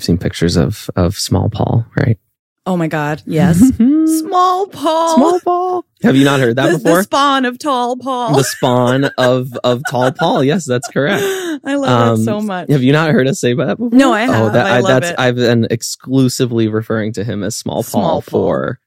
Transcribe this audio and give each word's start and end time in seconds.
You've 0.00 0.06
seen 0.06 0.16
pictures 0.16 0.56
of 0.56 0.88
of 0.96 1.18
small 1.18 1.50
Paul, 1.50 1.84
right? 1.94 2.18
Oh 2.64 2.74
my 2.74 2.88
God. 2.88 3.22
Yes. 3.26 3.58
Small 3.58 4.66
Paul. 4.68 5.14
Small 5.14 5.40
Paul. 5.40 5.84
Have 6.02 6.16
you 6.16 6.24
not 6.24 6.40
heard 6.40 6.56
that 6.56 6.72
the, 6.72 6.78
before? 6.78 6.96
the 6.96 7.02
spawn 7.02 7.44
of 7.44 7.58
tall 7.58 7.98
Paul. 7.98 8.34
The 8.34 8.44
spawn 8.44 9.04
of 9.18 9.52
of 9.62 9.82
tall 9.90 10.10
Paul. 10.12 10.42
Yes, 10.42 10.64
that's 10.64 10.88
correct. 10.88 11.22
I 11.66 11.74
love 11.74 12.18
it 12.18 12.24
so 12.24 12.40
much. 12.40 12.70
Have 12.70 12.82
you 12.82 12.92
not 12.94 13.10
heard 13.10 13.28
us 13.28 13.38
say 13.40 13.52
that 13.52 13.76
before? 13.76 13.90
No, 13.98 14.10
I 14.10 14.22
have. 14.22 14.54
I 14.56 14.78
love 14.80 15.02
that's 15.02 15.10
it. 15.10 15.16
I've 15.18 15.36
been 15.36 15.66
exclusively 15.70 16.68
referring 16.68 17.12
to 17.12 17.24
him 17.24 17.42
as 17.42 17.56
Small 17.56 17.82
Paul 17.82 17.82
Small 17.82 18.22
Paul. 18.22 18.22
for 18.22 18.80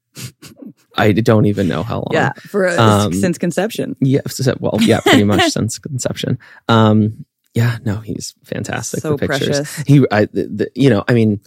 I 0.98 1.12
don't 1.12 1.46
even 1.46 1.68
know 1.68 1.84
how 1.84 1.98
long. 1.98 2.10
yeah, 2.12 2.34
for 2.34 2.68
uh, 2.68 3.06
Um, 3.06 3.14
since 3.14 3.38
conception. 3.38 3.96
Yeah. 4.02 4.22
Well, 4.60 4.80
yeah, 4.80 5.00
pretty 5.02 5.26
much 5.26 5.52
since 5.52 5.78
conception. 5.78 6.40
Um, 6.68 7.24
yeah, 7.54 7.78
no, 7.86 7.98
he's 7.98 8.34
fantastic. 8.44 9.02
So 9.02 9.12
with 9.12 9.22
pictures. 9.22 9.48
precious. 9.48 9.78
He, 9.88 10.06
I, 10.12 10.26
the, 10.26 10.48
the- 10.48 10.72
you 10.76 10.90
know, 10.90 11.04
I 11.08 11.14
mean, 11.14 11.40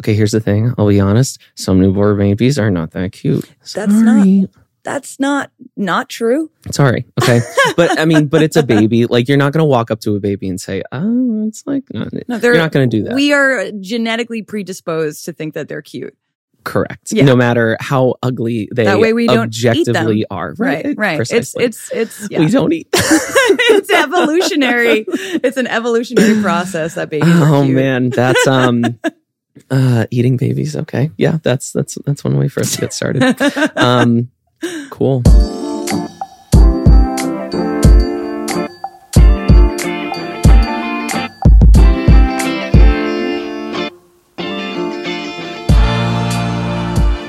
okay, 0.00 0.14
here's 0.14 0.32
the 0.32 0.40
thing. 0.40 0.74
I'll 0.76 0.88
be 0.88 1.00
honest. 1.00 1.40
Some 1.54 1.80
newborn 1.80 2.18
babies 2.18 2.58
are 2.58 2.70
not 2.70 2.92
that 2.92 3.12
cute. 3.12 3.48
That's 3.74 3.92
Sorry. 3.92 4.48
That's 4.84 5.20
not 5.20 5.50
not 5.76 6.08
true. 6.08 6.50
Sorry. 6.70 7.04
Okay. 7.20 7.40
but 7.76 7.98
I 7.98 8.06
mean, 8.06 8.26
but 8.26 8.42
it's 8.42 8.56
a 8.56 8.62
baby. 8.62 9.04
Like 9.04 9.28
you're 9.28 9.36
not 9.36 9.52
going 9.52 9.60
to 9.60 9.68
walk 9.68 9.90
up 9.90 10.00
to 10.00 10.16
a 10.16 10.20
baby 10.20 10.48
and 10.48 10.58
say, 10.58 10.82
oh, 10.92 11.46
it's 11.46 11.66
like, 11.66 11.84
no, 11.92 12.08
No, 12.26 12.38
they're 12.38 12.54
you're 12.54 12.62
not 12.62 12.72
going 12.72 12.88
to 12.88 12.96
do 12.96 13.02
that. 13.04 13.14
We 13.14 13.32
are 13.32 13.70
genetically 13.72 14.42
predisposed 14.42 15.24
to 15.26 15.32
think 15.32 15.54
that 15.54 15.68
they're 15.68 15.82
cute. 15.82 16.16
Correct. 16.64 17.12
Yeah. 17.12 17.24
No 17.24 17.34
matter 17.36 17.76
how 17.80 18.16
ugly 18.22 18.68
they 18.74 18.84
That 18.84 18.98
way 19.00 19.12
we 19.12 19.26
don't 19.26 19.38
objectively 19.38 20.24
are. 20.30 20.54
Right, 20.58 20.84
Right. 20.84 20.98
right. 20.98 21.20
It's 21.20 21.30
Precisely. 21.54 21.64
it's 21.64 21.90
it's 21.92 22.28
yeah. 22.30 22.40
we 22.40 22.48
don't 22.48 22.72
eat. 22.72 22.88
it's 22.92 23.90
evolutionary. 23.90 25.04
It's 25.08 25.56
an 25.56 25.66
evolutionary 25.66 26.42
process 26.42 26.94
that 26.94 27.12
are 27.12 27.18
oh 27.22 27.64
man, 27.64 28.10
that's 28.10 28.46
um 28.46 28.84
uh 29.70 30.06
eating 30.10 30.36
babies. 30.36 30.76
Okay. 30.76 31.10
Yeah, 31.16 31.38
that's 31.42 31.72
that's 31.72 31.96
that's 32.04 32.22
one 32.24 32.36
way 32.38 32.48
for 32.48 32.60
us 32.60 32.74
to 32.74 32.80
get 32.80 32.92
started. 32.92 33.22
Um 33.76 34.30
cool. 34.90 35.22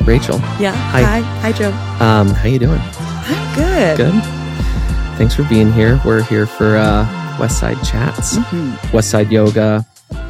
Rachel, 0.10 0.40
yeah. 0.60 0.72
Hi. 0.72 1.02
Hi. 1.04 1.20
Hi, 1.42 1.52
Joe. 1.52 1.70
um, 2.04 2.30
how 2.30 2.48
you 2.48 2.58
doing? 2.58 2.80
I'm 2.82 3.56
good. 3.56 3.98
Good. 3.98 4.24
Thanks 5.20 5.36
for 5.36 5.44
being 5.44 5.72
here. 5.72 6.02
We're 6.04 6.24
here 6.24 6.48
for 6.48 6.78
uh, 6.78 7.06
West 7.40 7.60
Side 7.60 7.78
Chats, 7.84 8.38
Mhm. 8.38 8.92
West 8.92 9.12
Side 9.12 9.32
Yoga 9.32 9.86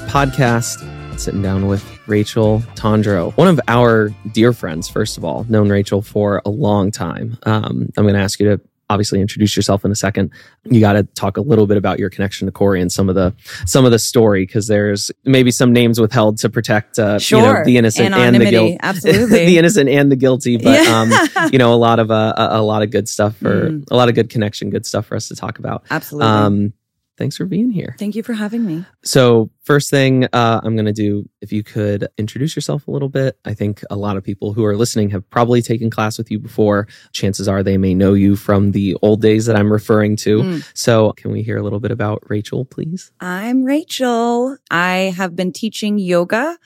podcast. 0.10 0.86
Sitting 1.18 1.42
down 1.42 1.68
with 1.68 1.84
Rachel 2.08 2.62
Tondreault, 2.76 3.38
one 3.38 3.48
of 3.48 3.60
our 3.70 4.10
dear 4.34 4.52
friends. 4.54 4.90
First 4.90 5.18
of 5.18 5.24
all, 5.24 5.46
known 5.50 5.70
Rachel 5.70 6.02
for 6.02 6.42
a 6.46 6.50
long 6.50 6.92
time. 6.92 7.38
Um, 7.44 7.90
I'm 7.98 8.04
going 8.04 8.16
to 8.16 8.22
ask 8.22 8.40
you 8.40 8.50
to 8.58 8.62
obviously 8.90 9.22
introduce 9.22 9.56
yourself 9.56 9.86
in 9.86 9.92
a 9.92 9.96
second. 9.96 10.32
You 10.66 10.80
got 10.80 10.94
to 10.94 11.04
talk 11.04 11.38
a 11.38 11.42
little 11.42 11.68
bit 11.68 11.78
about 11.78 12.00
your 12.00 12.10
connection 12.10 12.48
to 12.48 12.52
Corey 12.52 12.82
and 12.82 12.92
some 12.92 13.08
of 13.10 13.16
the 13.16 13.34
some 13.66 13.86
of 13.86 13.92
the 13.92 14.00
story 14.00 14.46
because 14.46 14.68
there's 14.68 15.12
maybe 15.26 15.52
some 15.52 15.72
names 15.74 16.00
withheld 16.00 16.38
to 16.40 16.50
protect 16.50 16.98
uh, 17.00 17.04
you 17.04 17.12
know, 17.14 17.20
Sure. 17.20 17.64
the 17.66 17.78
innocent 17.78 18.16
and 18.16 18.36
the 18.36 18.50
guilty. 18.50 18.78
Absolutely. 18.82 19.46
the 19.46 19.58
innocent 19.58 19.90
and 19.90 20.12
the 20.12 20.16
guilty, 20.16 20.58
but 20.58 20.84
Yeah. 20.84 21.02
um, 21.40 21.50
you 21.52 21.60
know, 21.60 21.74
a 21.74 21.76
lot 21.76 22.00
of 22.00 22.10
uh, 22.12 22.34
a, 22.38 22.60
a 22.60 22.62
lot 22.62 22.82
of 22.84 22.92
good 22.92 23.08
stuff 23.08 23.36
for 23.38 23.70
Mm. 23.70 23.84
a 23.92 23.96
lot 23.96 24.10
of 24.10 24.16
good 24.16 24.30
connection, 24.30 24.70
good 24.70 24.86
stuff 24.86 25.06
for 25.06 25.16
us 25.16 25.28
to 25.28 25.36
talk 25.36 25.60
about. 25.60 25.84
Absolutely. 25.92 26.28
Um, 26.30 26.74
thanks 27.20 27.38
for 27.38 27.46
being 27.46 27.70
here. 27.70 27.96
Thank 28.00 28.16
you 28.16 28.24
for 28.24 28.34
having 28.34 28.66
me. 28.66 28.86
So, 29.04 29.52
first 29.64 29.92
thing 29.92 30.26
uh, 30.34 30.62
I'm 30.64 30.76
going 30.76 30.88
to 30.88 30.94
do, 30.94 31.30
if 31.42 31.52
you 31.52 31.64
could 31.64 32.08
introduce 32.18 32.56
yourself 32.56 32.88
a 32.88 32.92
little 32.92 33.10
bit. 33.10 33.38
I 33.46 33.54
think 33.54 33.84
a 33.92 33.96
lot 33.96 34.18
of 34.18 34.24
people 34.24 34.54
who 34.54 34.66
are 34.66 34.76
listening 34.76 35.12
have 35.12 35.30
probably 35.30 35.62
taken 35.62 35.92
class 35.92 36.18
with 36.18 36.32
you 36.32 36.40
before. 36.40 36.88
Chances 37.14 37.48
are 37.48 37.62
they 37.62 37.78
may 37.78 37.94
know 37.94 38.14
you 38.14 38.36
from 38.36 38.72
the 38.72 38.98
old 39.04 39.22
days 39.22 39.46
that 39.46 39.56
I'm 39.56 39.72
referring 39.72 40.16
to. 40.18 40.42
Mm. 40.42 40.72
So, 40.74 41.12
can 41.12 41.32
we 41.32 41.44
hear 41.44 41.58
a 41.58 41.62
little 41.62 41.80
bit 41.80 41.92
about 41.92 42.24
Rachel, 42.28 42.66
please? 42.66 43.12
I'm 43.20 43.64
Rachel. 43.64 44.58
I 44.72 45.14
have 45.16 45.36
been 45.36 45.52
teaching 45.52 46.00
yoga 46.00 46.58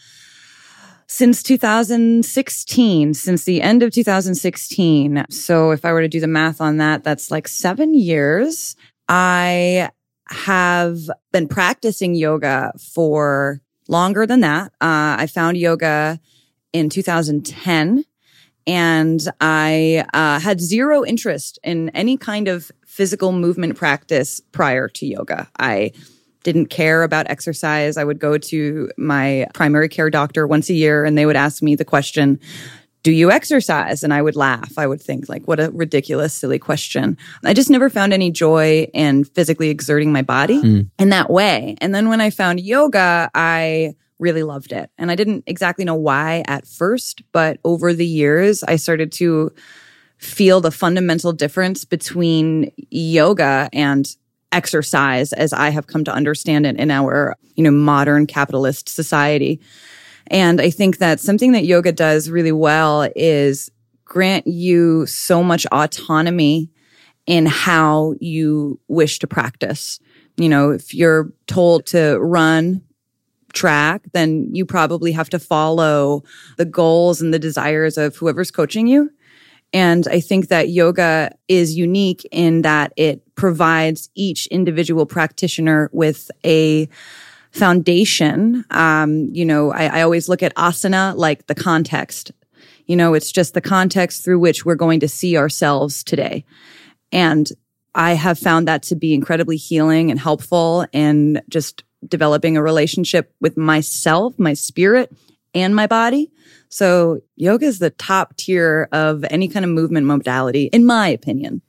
since 1.07 1.43
2016, 1.43 3.13
since 3.13 3.43
the 3.43 3.61
end 3.61 3.83
of 3.83 3.91
2016. 3.91 5.25
So 5.29 5.71
if 5.71 5.85
I 5.85 5.91
were 5.91 6.01
to 6.01 6.07
do 6.07 6.19
the 6.19 6.27
math 6.27 6.61
on 6.61 6.77
that, 6.77 7.03
that's 7.03 7.29
like 7.29 7.47
seven 7.47 7.93
years. 7.93 8.75
I 9.07 9.91
have 10.27 11.09
been 11.31 11.47
practicing 11.47 12.15
yoga 12.15 12.71
for 12.79 13.61
longer 13.87 14.25
than 14.25 14.41
that. 14.41 14.67
Uh, 14.81 15.17
I 15.19 15.27
found 15.27 15.57
yoga 15.57 16.19
in 16.71 16.89
2010 16.89 18.05
and 18.65 19.27
I 19.41 20.05
uh, 20.13 20.39
had 20.39 20.61
zero 20.61 21.03
interest 21.03 21.59
in 21.63 21.89
any 21.89 22.17
kind 22.17 22.47
of 22.47 22.71
physical 22.85 23.31
movement 23.31 23.75
practice 23.75 24.39
prior 24.51 24.87
to 24.87 25.05
yoga. 25.05 25.49
I 25.59 25.91
didn't 26.43 26.67
care 26.67 27.03
about 27.03 27.29
exercise. 27.29 27.97
I 27.97 28.03
would 28.03 28.19
go 28.19 28.37
to 28.37 28.91
my 28.97 29.47
primary 29.53 29.89
care 29.89 30.09
doctor 30.09 30.45
once 30.45 30.69
a 30.69 30.73
year 30.73 31.05
and 31.05 31.17
they 31.17 31.25
would 31.25 31.35
ask 31.35 31.63
me 31.63 31.75
the 31.75 31.85
question, 31.85 32.39
do 33.03 33.11
you 33.11 33.31
exercise? 33.31 34.03
And 34.03 34.13
I 34.13 34.21
would 34.21 34.35
laugh. 34.35 34.77
I 34.77 34.87
would 34.87 35.01
think 35.01 35.27
like, 35.29 35.45
what 35.45 35.59
a 35.59 35.69
ridiculous, 35.71 36.33
silly 36.33 36.57
question. 36.57 37.17
I 37.43 37.53
just 37.53 37.69
never 37.69 37.89
found 37.89 38.13
any 38.13 38.31
joy 38.31 38.87
in 38.93 39.25
physically 39.25 39.69
exerting 39.69 40.11
my 40.11 40.21
body 40.21 40.61
Mm. 40.61 40.89
in 40.97 41.09
that 41.09 41.29
way. 41.29 41.75
And 41.81 41.93
then 41.93 42.07
when 42.09 42.21
I 42.21 42.29
found 42.29 42.61
yoga, 42.61 43.29
I 43.35 43.95
really 44.19 44.43
loved 44.43 44.71
it. 44.71 44.89
And 44.97 45.11
I 45.11 45.15
didn't 45.15 45.43
exactly 45.47 45.83
know 45.83 45.95
why 45.95 46.43
at 46.47 46.65
first, 46.65 47.23
but 47.33 47.59
over 47.65 47.93
the 47.93 48.07
years, 48.07 48.63
I 48.63 48.77
started 48.77 49.11
to 49.13 49.51
feel 50.17 50.61
the 50.61 50.71
fundamental 50.71 51.33
difference 51.33 51.83
between 51.83 52.71
yoga 52.89 53.69
and 53.73 54.15
exercise 54.53 55.33
as 55.33 55.51
I 55.51 55.69
have 55.71 55.87
come 55.87 56.05
to 56.05 56.13
understand 56.13 56.65
it 56.65 56.77
in 56.77 56.89
our, 56.91 57.35
you 57.55 57.63
know, 57.63 57.71
modern 57.71 58.27
capitalist 58.27 58.87
society. 58.87 59.59
And 60.27 60.61
I 60.61 60.69
think 60.69 60.97
that 60.97 61.19
something 61.19 61.51
that 61.51 61.65
yoga 61.65 61.91
does 61.91 62.29
really 62.29 62.51
well 62.51 63.09
is 63.15 63.69
grant 64.05 64.47
you 64.47 65.05
so 65.05 65.43
much 65.43 65.65
autonomy 65.67 66.69
in 67.25 67.45
how 67.45 68.15
you 68.19 68.79
wish 68.87 69.19
to 69.19 69.27
practice. 69.27 69.99
You 70.37 70.49
know, 70.49 70.71
if 70.71 70.93
you're 70.93 71.31
told 71.47 71.85
to 71.87 72.17
run 72.19 72.81
track, 73.53 74.01
then 74.13 74.49
you 74.53 74.65
probably 74.65 75.11
have 75.11 75.29
to 75.29 75.39
follow 75.39 76.23
the 76.57 76.65
goals 76.65 77.21
and 77.21 77.33
the 77.33 77.39
desires 77.39 77.97
of 77.97 78.15
whoever's 78.15 78.51
coaching 78.51 78.87
you. 78.87 79.11
And 79.71 80.07
I 80.07 80.19
think 80.19 80.49
that 80.49 80.69
yoga 80.69 81.35
is 81.47 81.75
unique 81.75 82.27
in 82.31 82.61
that 82.61 82.93
it 82.95 83.23
provides 83.35 84.09
each 84.13 84.45
individual 84.47 85.05
practitioner 85.05 85.89
with 85.91 86.29
a 86.45 86.87
foundation. 87.53 88.65
Um, 88.71 89.29
you 89.31 89.45
know, 89.45 89.71
I, 89.71 89.99
I 89.99 90.01
always 90.01 90.27
look 90.27 90.43
at 90.43 90.55
asana 90.55 91.15
like 91.15 91.47
the 91.47 91.55
context. 91.55 92.31
You 92.87 92.95
know, 92.95 93.13
it's 93.13 93.31
just 93.31 93.53
the 93.53 93.61
context 93.61 94.23
through 94.23 94.39
which 94.39 94.65
we're 94.65 94.75
going 94.75 94.99
to 95.01 95.07
see 95.07 95.37
ourselves 95.37 96.03
today. 96.03 96.43
And 97.11 97.47
I 97.95 98.13
have 98.13 98.39
found 98.39 98.67
that 98.67 98.83
to 98.83 98.95
be 98.95 99.13
incredibly 99.13 99.55
healing 99.55 100.09
and 100.09 100.19
helpful 100.19 100.85
in 100.91 101.41
just 101.47 101.83
developing 102.07 102.57
a 102.57 102.63
relationship 102.63 103.33
with 103.39 103.55
myself, 103.55 104.37
my 104.37 104.53
spirit, 104.53 105.15
and 105.53 105.75
my 105.75 105.87
body. 105.87 106.31
So 106.69 107.21
yoga 107.35 107.67
is 107.67 107.77
the 107.77 107.91
top 107.91 108.35
tier 108.35 108.89
of 108.91 109.23
any 109.29 109.47
kind 109.47 109.63
of 109.63 109.69
movement 109.69 110.07
modality, 110.07 110.65
in 110.73 110.85
my 110.85 111.07
opinion. 111.07 111.61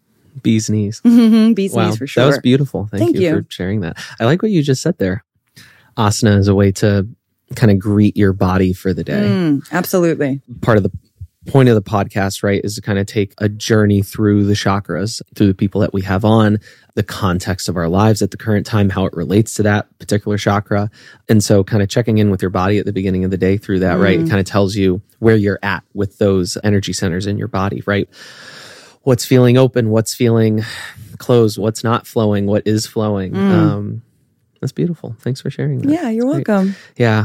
Bees 0.43 0.69
knees. 0.71 1.01
Bees 1.03 1.73
wow, 1.73 1.87
knees 1.87 1.99
for 1.99 2.07
sure. 2.07 2.25
that 2.25 2.29
was 2.29 2.39
beautiful. 2.41 2.89
Thank, 2.91 3.03
Thank 3.03 3.17
you, 3.17 3.23
you. 3.23 3.43
for 3.43 3.47
sharing 3.51 3.81
that. 3.81 3.99
I 4.19 4.25
like 4.25 4.43
what 4.43 4.51
you 4.51 4.63
just 4.63 4.83
said 4.83 4.99
there. 4.99 5.24
Asana 5.97 6.39
is 6.39 6.49
a 6.49 6.55
way 6.55 6.73
to 6.73 7.07
kind 7.57 7.71
of 7.71 7.79
greet 7.79 8.17
your 8.17 8.33
body 8.33 8.73
for 8.73 8.93
the 8.93 9.05
day. 9.05 9.29
Mm, 9.29 9.67
absolutely. 9.73 10.41
Part 10.63 10.77
of 10.77 10.83
the 10.83 10.91
point 11.47 11.69
of 11.69 11.75
the 11.75 11.83
podcast, 11.83 12.43
right, 12.43 12.63
is 12.65 12.77
to 12.77 12.81
kind 12.81 12.99
of 12.99 13.07
take 13.07 13.35
a 13.37 13.51
journey 13.51 14.01
through 14.01 14.45
the 14.45 14.55
chakras, 14.55 15.21
through 15.35 15.47
the 15.49 15.55
people 15.55 15.83
that 15.83 15.93
we 15.93 16.01
have 16.01 16.25
on, 16.25 16.59
the 16.95 17.03
context 17.03 17.69
of 17.69 17.77
our 17.77 17.87
lives 17.89 18.23
at 18.23 18.31
the 18.31 18.39
current 18.39 18.65
time, 18.65 18.89
how 18.89 19.05
it 19.05 19.13
relates 19.13 19.53
to 19.55 19.63
that 19.63 19.87
particular 19.99 20.39
chakra. 20.39 20.91
And 21.29 21.45
so 21.45 21.63
kind 21.63 21.83
of 21.83 21.91
checking 21.91 22.17
in 22.17 22.31
with 22.31 22.41
your 22.41 22.51
body 22.51 22.79
at 22.79 22.87
the 22.87 22.95
beginning 22.95 23.25
of 23.25 23.31
the 23.31 23.37
day 23.37 23.59
through 23.59 23.81
that, 23.81 23.99
right? 23.99 24.19
It 24.21 24.25
Mm. 24.25 24.29
kind 24.31 24.41
of 24.41 24.47
tells 24.47 24.75
you 24.75 25.03
where 25.19 25.37
you're 25.37 25.59
at 25.63 25.83
with 25.93 26.17
those 26.17 26.57
energy 26.65 26.95
centers 26.95 27.27
in 27.27 27.37
your 27.37 27.49
body, 27.49 27.83
right? 27.85 28.09
What's 29.03 29.27
feeling 29.27 29.59
open, 29.59 29.91
what's 29.91 30.15
feeling 30.15 30.65
closed, 31.19 31.59
what's 31.59 31.85
not 31.85 32.07
flowing, 32.07 32.47
what 32.47 32.67
is 32.67 32.87
flowing. 32.87 33.33
Mm. 33.33 33.51
Um, 33.53 34.03
that's 34.65 34.73
beautiful. 34.73 35.15
Thanks 35.21 35.43
for 35.43 35.51
sharing 35.51 35.79
that. 35.83 35.91
Yeah, 35.93 36.09
you're 36.09 36.25
That's 36.33 36.45
great. 36.45 36.49
welcome. 36.49 36.75
Yeah. 36.97 37.25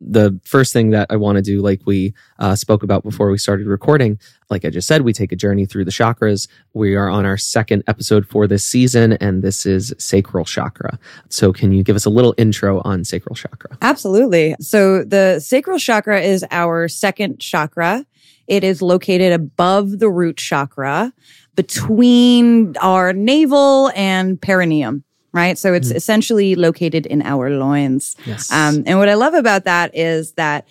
the 0.00 0.38
first 0.44 0.72
thing 0.72 0.90
that 0.90 1.08
I 1.10 1.16
want 1.16 1.36
to 1.36 1.42
do, 1.42 1.60
like 1.60 1.80
we 1.84 2.14
uh, 2.38 2.54
spoke 2.54 2.84
about 2.84 3.02
before 3.02 3.30
we 3.32 3.38
started 3.38 3.66
recording, 3.66 4.20
like 4.48 4.64
I 4.64 4.70
just 4.70 4.86
said, 4.86 5.02
we 5.02 5.12
take 5.12 5.32
a 5.32 5.36
journey 5.36 5.66
through 5.66 5.86
the 5.86 5.90
chakras. 5.90 6.46
We 6.72 6.94
are 6.94 7.08
on 7.10 7.26
our 7.26 7.36
second 7.36 7.82
episode 7.88 8.24
for 8.28 8.46
this 8.46 8.64
season, 8.64 9.14
and 9.14 9.42
this 9.42 9.66
is 9.66 9.92
sacral 9.98 10.44
chakra. 10.44 11.00
So, 11.30 11.52
can 11.52 11.72
you 11.72 11.82
give 11.82 11.96
us 11.96 12.06
a 12.06 12.10
little 12.10 12.32
intro 12.38 12.80
on 12.84 13.02
sacral 13.04 13.34
chakra? 13.34 13.76
Absolutely. 13.82 14.54
So, 14.60 15.02
the 15.02 15.40
sacral 15.40 15.80
chakra 15.80 16.20
is 16.20 16.44
our 16.52 16.86
second 16.86 17.40
chakra. 17.40 18.06
It 18.46 18.62
is 18.62 18.80
located 18.80 19.32
above 19.32 19.98
the 19.98 20.08
root 20.08 20.36
chakra 20.36 21.12
between 21.56 22.76
our 22.80 23.12
navel 23.12 23.90
and 23.96 24.40
perineum 24.40 25.02
right? 25.32 25.58
So 25.58 25.74
it's 25.74 25.88
mm-hmm. 25.88 25.96
essentially 25.96 26.54
located 26.54 27.06
in 27.06 27.22
our 27.22 27.50
loins. 27.50 28.16
Yes. 28.24 28.50
Um, 28.50 28.82
and 28.86 28.98
what 28.98 29.08
I 29.08 29.14
love 29.14 29.34
about 29.34 29.64
that 29.64 29.94
is 29.94 30.32
that 30.32 30.66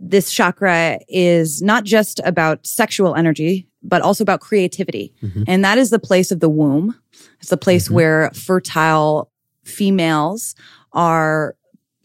this 0.00 0.30
chakra 0.32 1.00
is 1.08 1.60
not 1.60 1.84
just 1.84 2.20
about 2.24 2.66
sexual 2.66 3.14
energy, 3.14 3.68
but 3.82 4.02
also 4.02 4.22
about 4.22 4.40
creativity. 4.40 5.12
Mm-hmm. 5.22 5.44
And 5.46 5.64
that 5.64 5.78
is 5.78 5.90
the 5.90 5.98
place 5.98 6.30
of 6.30 6.40
the 6.40 6.48
womb. 6.48 6.94
It's 7.40 7.50
the 7.50 7.56
place 7.56 7.86
mm-hmm. 7.86 7.94
where 7.94 8.30
fertile 8.30 9.30
females 9.64 10.54
are 10.92 11.56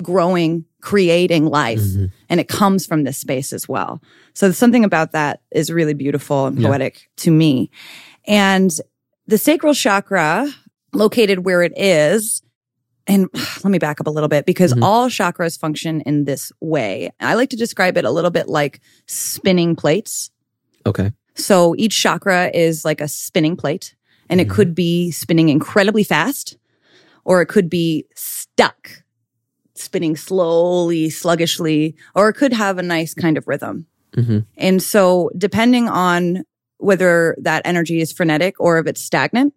growing, 0.01 0.65
creating 0.81 1.45
life. 1.45 1.79
Mm-hmm. 1.79 2.05
And 2.29 2.39
it 2.39 2.47
comes 2.47 2.85
from 2.85 3.03
this 3.03 3.17
space 3.17 3.53
as 3.53 3.69
well. 3.69 4.01
So 4.33 4.51
something 4.51 4.83
about 4.83 5.11
that 5.11 5.41
is 5.51 5.71
really 5.71 5.93
beautiful 5.93 6.47
and 6.47 6.61
poetic 6.61 6.95
yeah. 6.95 7.23
to 7.23 7.31
me. 7.31 7.71
And 8.25 8.71
the 9.27 9.37
sacral 9.37 9.73
chakra, 9.73 10.51
located 10.93 11.45
where 11.45 11.61
it 11.61 11.73
is. 11.75 12.41
And 13.07 13.29
let 13.63 13.71
me 13.71 13.79
back 13.79 13.99
up 13.99 14.07
a 14.07 14.11
little 14.11 14.29
bit 14.29 14.45
because 14.45 14.73
mm-hmm. 14.73 14.83
all 14.83 15.09
chakras 15.09 15.59
function 15.59 16.01
in 16.01 16.25
this 16.25 16.51
way. 16.59 17.11
I 17.19 17.35
like 17.35 17.49
to 17.49 17.57
describe 17.57 17.97
it 17.97 18.05
a 18.05 18.11
little 18.11 18.31
bit 18.31 18.47
like 18.47 18.79
spinning 19.05 19.75
plates. 19.75 20.31
Okay. 20.85 21.11
So 21.35 21.75
each 21.77 21.99
chakra 21.99 22.51
is 22.53 22.85
like 22.85 23.01
a 23.01 23.07
spinning 23.07 23.55
plate 23.55 23.95
and 24.29 24.39
mm-hmm. 24.39 24.49
it 24.49 24.53
could 24.53 24.75
be 24.75 25.11
spinning 25.11 25.49
incredibly 25.49 26.03
fast 26.03 26.57
or 27.25 27.41
it 27.41 27.47
could 27.47 27.69
be 27.69 28.05
stuck, 28.15 29.03
spinning 29.75 30.15
slowly, 30.15 31.09
sluggishly, 31.09 31.95
or 32.15 32.29
it 32.29 32.33
could 32.33 32.53
have 32.53 32.77
a 32.77 32.83
nice 32.83 33.13
kind 33.13 33.37
of 33.37 33.47
rhythm. 33.47 33.87
Mm-hmm. 34.15 34.39
And 34.57 34.83
so 34.83 35.31
depending 35.37 35.87
on 35.87 36.43
whether 36.77 37.35
that 37.39 37.61
energy 37.65 38.01
is 38.01 38.11
frenetic 38.11 38.55
or 38.59 38.77
if 38.77 38.87
it's 38.87 39.01
stagnant, 39.01 39.53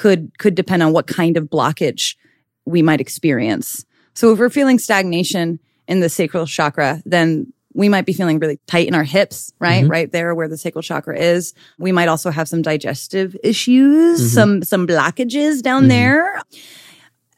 could 0.00 0.38
could 0.38 0.54
depend 0.54 0.82
on 0.82 0.94
what 0.94 1.06
kind 1.06 1.36
of 1.36 1.44
blockage 1.44 2.16
we 2.64 2.80
might 2.80 3.02
experience. 3.02 3.84
So 4.14 4.32
if 4.32 4.38
we're 4.38 4.48
feeling 4.48 4.78
stagnation 4.78 5.60
in 5.86 6.00
the 6.00 6.08
sacral 6.08 6.46
chakra, 6.46 7.02
then 7.04 7.52
we 7.74 7.90
might 7.90 8.06
be 8.06 8.14
feeling 8.14 8.38
really 8.38 8.58
tight 8.66 8.88
in 8.88 8.94
our 8.94 9.04
hips, 9.04 9.52
right? 9.58 9.82
Mm-hmm. 9.82 9.90
Right 9.90 10.10
there 10.10 10.34
where 10.34 10.48
the 10.48 10.56
sacral 10.56 10.80
chakra 10.80 11.18
is. 11.18 11.52
We 11.78 11.92
might 11.92 12.08
also 12.08 12.30
have 12.30 12.48
some 12.48 12.62
digestive 12.62 13.36
issues, 13.44 14.20
mm-hmm. 14.20 14.28
some 14.28 14.62
some 14.62 14.86
blockages 14.86 15.60
down 15.60 15.82
mm-hmm. 15.82 15.88
there. 15.90 16.40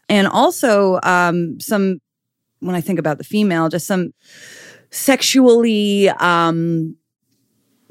And 0.09 0.29
also 0.29 1.01
um 1.03 1.59
some 1.59 2.01
when 2.61 2.77
I 2.77 2.81
think 2.81 3.01
about 3.01 3.19
the 3.19 3.25
female, 3.25 3.71
just 3.71 3.89
some 3.89 4.15
sexually 4.91 6.11
um 6.11 6.97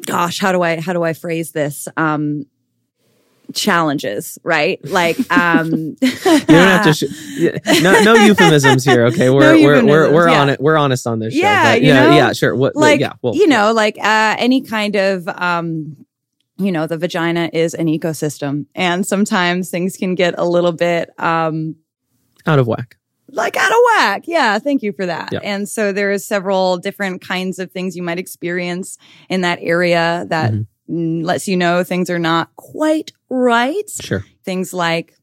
gosh, 0.05 0.39
how 0.39 0.53
do 0.53 0.61
I 0.61 0.79
how 0.79 0.93
do 0.93 1.03
I 1.03 1.11
phrase 1.11 1.51
this? 1.51 1.89
Um 1.97 2.45
challenges, 3.53 4.37
right? 4.43 4.79
Like, 4.83 5.17
um, 5.31 5.69
you 6.01 6.11
don't 6.21 6.47
have 6.49 6.83
to, 6.85 6.93
sh- 6.93 7.81
no, 7.81 8.01
no 8.03 8.13
euphemisms 8.15 8.83
here. 8.83 9.05
Okay. 9.05 9.29
We're, 9.29 9.55
no 9.57 9.63
we're, 9.63 9.85
we're, 9.85 10.13
we're 10.13 10.29
yeah. 10.29 10.41
on 10.41 10.49
it. 10.49 10.59
We're 10.59 10.77
honest 10.77 11.07
on 11.07 11.19
this 11.19 11.33
show. 11.33 11.39
Yeah. 11.39 11.73
But, 11.73 11.81
yeah. 11.81 12.05
Know, 12.05 12.15
yeah. 12.15 12.33
Sure. 12.33 12.55
What, 12.55 12.75
like, 12.75 12.99
yeah. 12.99 13.13
Well, 13.21 13.35
you 13.35 13.47
know, 13.47 13.73
like, 13.73 13.97
uh, 13.97 14.35
any 14.37 14.61
kind 14.61 14.95
of, 14.95 15.27
um, 15.27 16.05
you 16.57 16.71
know, 16.71 16.87
the 16.87 16.97
vagina 16.97 17.49
is 17.53 17.73
an 17.73 17.87
ecosystem 17.87 18.65
and 18.75 19.05
sometimes 19.05 19.69
things 19.69 19.97
can 19.97 20.15
get 20.15 20.35
a 20.37 20.45
little 20.45 20.73
bit, 20.73 21.09
um, 21.19 21.75
out 22.45 22.59
of 22.59 22.67
whack 22.67 22.97
like 23.33 23.55
out 23.55 23.71
of 23.71 23.77
whack. 23.85 24.23
Yeah. 24.27 24.59
Thank 24.59 24.83
you 24.83 24.91
for 24.91 25.05
that. 25.05 25.33
And 25.41 25.69
so 25.69 25.93
there 25.93 26.11
is 26.11 26.25
several 26.25 26.77
different 26.77 27.25
kinds 27.25 27.59
of 27.59 27.71
things 27.71 27.95
you 27.95 28.03
might 28.03 28.19
experience 28.19 28.97
in 29.29 29.39
that 29.41 29.59
area 29.61 30.25
that 30.27 30.51
mm-hmm 30.51 30.61
lets 30.87 31.47
you 31.47 31.57
know 31.57 31.83
things 31.83 32.09
are 32.09 32.19
not 32.19 32.55
quite 32.55 33.11
right. 33.29 33.89
Sure. 33.89 34.25
Things 34.43 34.73
like 34.73 35.15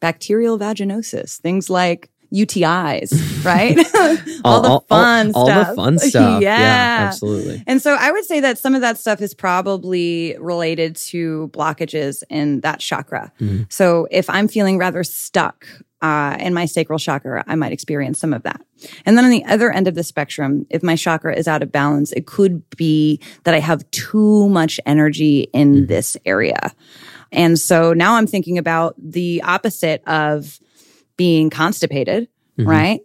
bacterial 0.00 0.58
vaginosis, 0.58 1.38
things 1.40 1.68
like 1.70 2.10
UTIs, 2.32 3.44
right? 3.44 3.76
all, 4.44 4.66
all, 4.66 4.80
the 4.80 4.86
fun 4.86 5.32
all, 5.34 5.46
stuff. 5.46 5.68
All 5.68 5.74
the 5.74 5.76
fun 5.76 5.98
stuff. 6.10 6.42
yeah. 6.42 6.58
yeah, 6.60 7.06
absolutely. 7.08 7.62
And 7.66 7.82
so 7.82 7.96
I 7.98 8.10
would 8.10 8.24
say 8.24 8.40
that 8.40 8.58
some 8.58 8.74
of 8.74 8.80
that 8.80 8.98
stuff 8.98 9.20
is 9.20 9.34
probably 9.34 10.36
related 10.38 10.96
to 10.96 11.50
blockages 11.52 12.22
in 12.30 12.60
that 12.60 12.80
chakra. 12.80 13.32
Mm-hmm. 13.40 13.64
So 13.68 14.06
if 14.10 14.30
I'm 14.30 14.48
feeling 14.48 14.78
rather 14.78 15.04
stuck 15.04 15.66
uh, 16.02 16.36
in 16.40 16.54
my 16.54 16.64
sacral 16.66 16.98
chakra, 16.98 17.44
I 17.46 17.54
might 17.54 17.72
experience 17.72 18.18
some 18.18 18.32
of 18.32 18.42
that. 18.44 18.60
And 19.04 19.16
then 19.16 19.24
on 19.24 19.30
the 19.30 19.44
other 19.44 19.70
end 19.70 19.86
of 19.86 19.94
the 19.94 20.02
spectrum, 20.02 20.66
if 20.70 20.82
my 20.82 20.96
chakra 20.96 21.36
is 21.36 21.46
out 21.46 21.62
of 21.62 21.70
balance, 21.70 22.12
it 22.12 22.26
could 22.26 22.62
be 22.76 23.20
that 23.44 23.54
I 23.54 23.60
have 23.60 23.88
too 23.90 24.48
much 24.48 24.80
energy 24.86 25.48
in 25.52 25.74
mm-hmm. 25.74 25.86
this 25.86 26.16
area. 26.24 26.72
And 27.32 27.58
so 27.58 27.92
now 27.92 28.14
I'm 28.14 28.26
thinking 28.26 28.58
about 28.58 28.94
the 28.98 29.42
opposite 29.42 30.02
of 30.06 30.58
being 31.16 31.50
constipated, 31.50 32.28
mm-hmm. 32.58 32.68
right? 32.68 33.00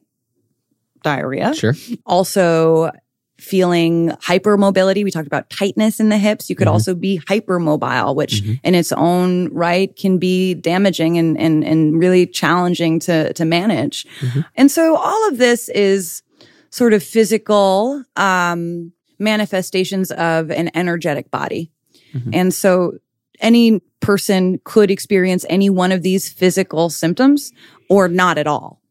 Diarrhea. 1.03 1.53
Sure. 1.53 1.75
Also 2.06 2.92
feeling 3.38 4.10
hypermobility. 4.22 5.04
We 5.04 5.12
talked 5.12 5.28
about 5.28 5.50
tightness 5.50 6.00
in 6.00 6.10
the 6.10 6.18
hips. 6.18 6.50
You 6.50 6.56
could 6.56 6.68
mm-hmm. 6.68 6.74
also 6.74 6.96
be 6.96 7.20
hypermobile, 7.28 8.16
which 8.16 8.42
mm-hmm. 8.42 8.54
in 8.64 8.76
its 8.76 8.92
own 8.94 9.50
right 9.50 9.96
can 9.96 10.18
be 10.18 10.54
damaging 10.54 11.18
and, 11.18 11.38
and, 11.38 11.64
and 11.64 12.00
really 12.00 12.26
challenging 12.28 13.00
to, 13.02 13.34
to 13.34 13.46
manage. 13.46 14.06
Mm-hmm. 14.22 14.42
And 14.56 14.72
so 14.72 14.96
all 14.96 15.28
of 15.28 15.38
this 15.38 15.70
is 15.70 16.24
sort 16.70 16.94
of 16.94 17.04
physical, 17.04 18.04
um, 18.16 18.94
manifestations 19.20 20.12
of 20.12 20.52
an 20.52 20.70
energetic 20.76 21.31
body. 21.31 21.72
Mm-hmm. 22.14 22.30
And 22.34 22.54
so 22.54 22.94
any 23.42 23.81
person 24.00 24.60
could 24.64 24.92
experience 24.92 25.46
any 25.50 25.70
one 25.70 25.92
of 25.92 26.04
these 26.04 26.30
physical 26.30 26.90
symptoms 26.90 27.52
or 27.90 28.08
not 28.08 28.38
at 28.38 28.48
all. 28.48 28.81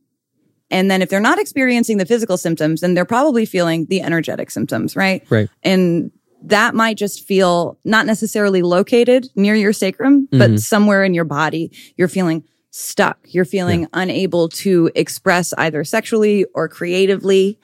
And 0.75 0.91
then 0.91 1.03
if 1.03 1.09
they're 1.09 1.21
not 1.21 1.39
experiencing 1.39 1.99
the 1.99 2.05
physical 2.05 2.37
symptoms, 2.37 2.81
then 2.81 2.95
they're 2.95 3.05
probably 3.05 3.47
feeling 3.47 3.87
the 3.87 4.01
energetic 4.01 4.51
symptoms, 4.51 4.97
right? 4.97 5.25
Right. 5.31 5.49
And 5.63 6.11
that 6.43 6.75
might 6.75 6.97
just 6.97 7.25
feel 7.25 7.79
not 7.85 8.07
necessarily 8.07 8.61
located 8.61 9.29
near 9.37 9.55
your 9.55 9.73
sacrum, 9.73 10.27
but 10.33 10.51
mm-hmm. 10.51 10.57
somewhere 10.57 11.05
in 11.05 11.15
your 11.15 11.25
body. 11.25 11.71
You're 11.97 12.09
feeling 12.09 12.43
stuck. 12.73 13.19
You're 13.29 13.45
feeling 13.45 13.83
yeah. 13.83 13.87
unable 13.93 14.49
to 14.49 14.91
express 14.97 15.55
either 15.57 15.85
sexually 15.85 16.45
or 16.57 16.69
creatively. 16.69 17.61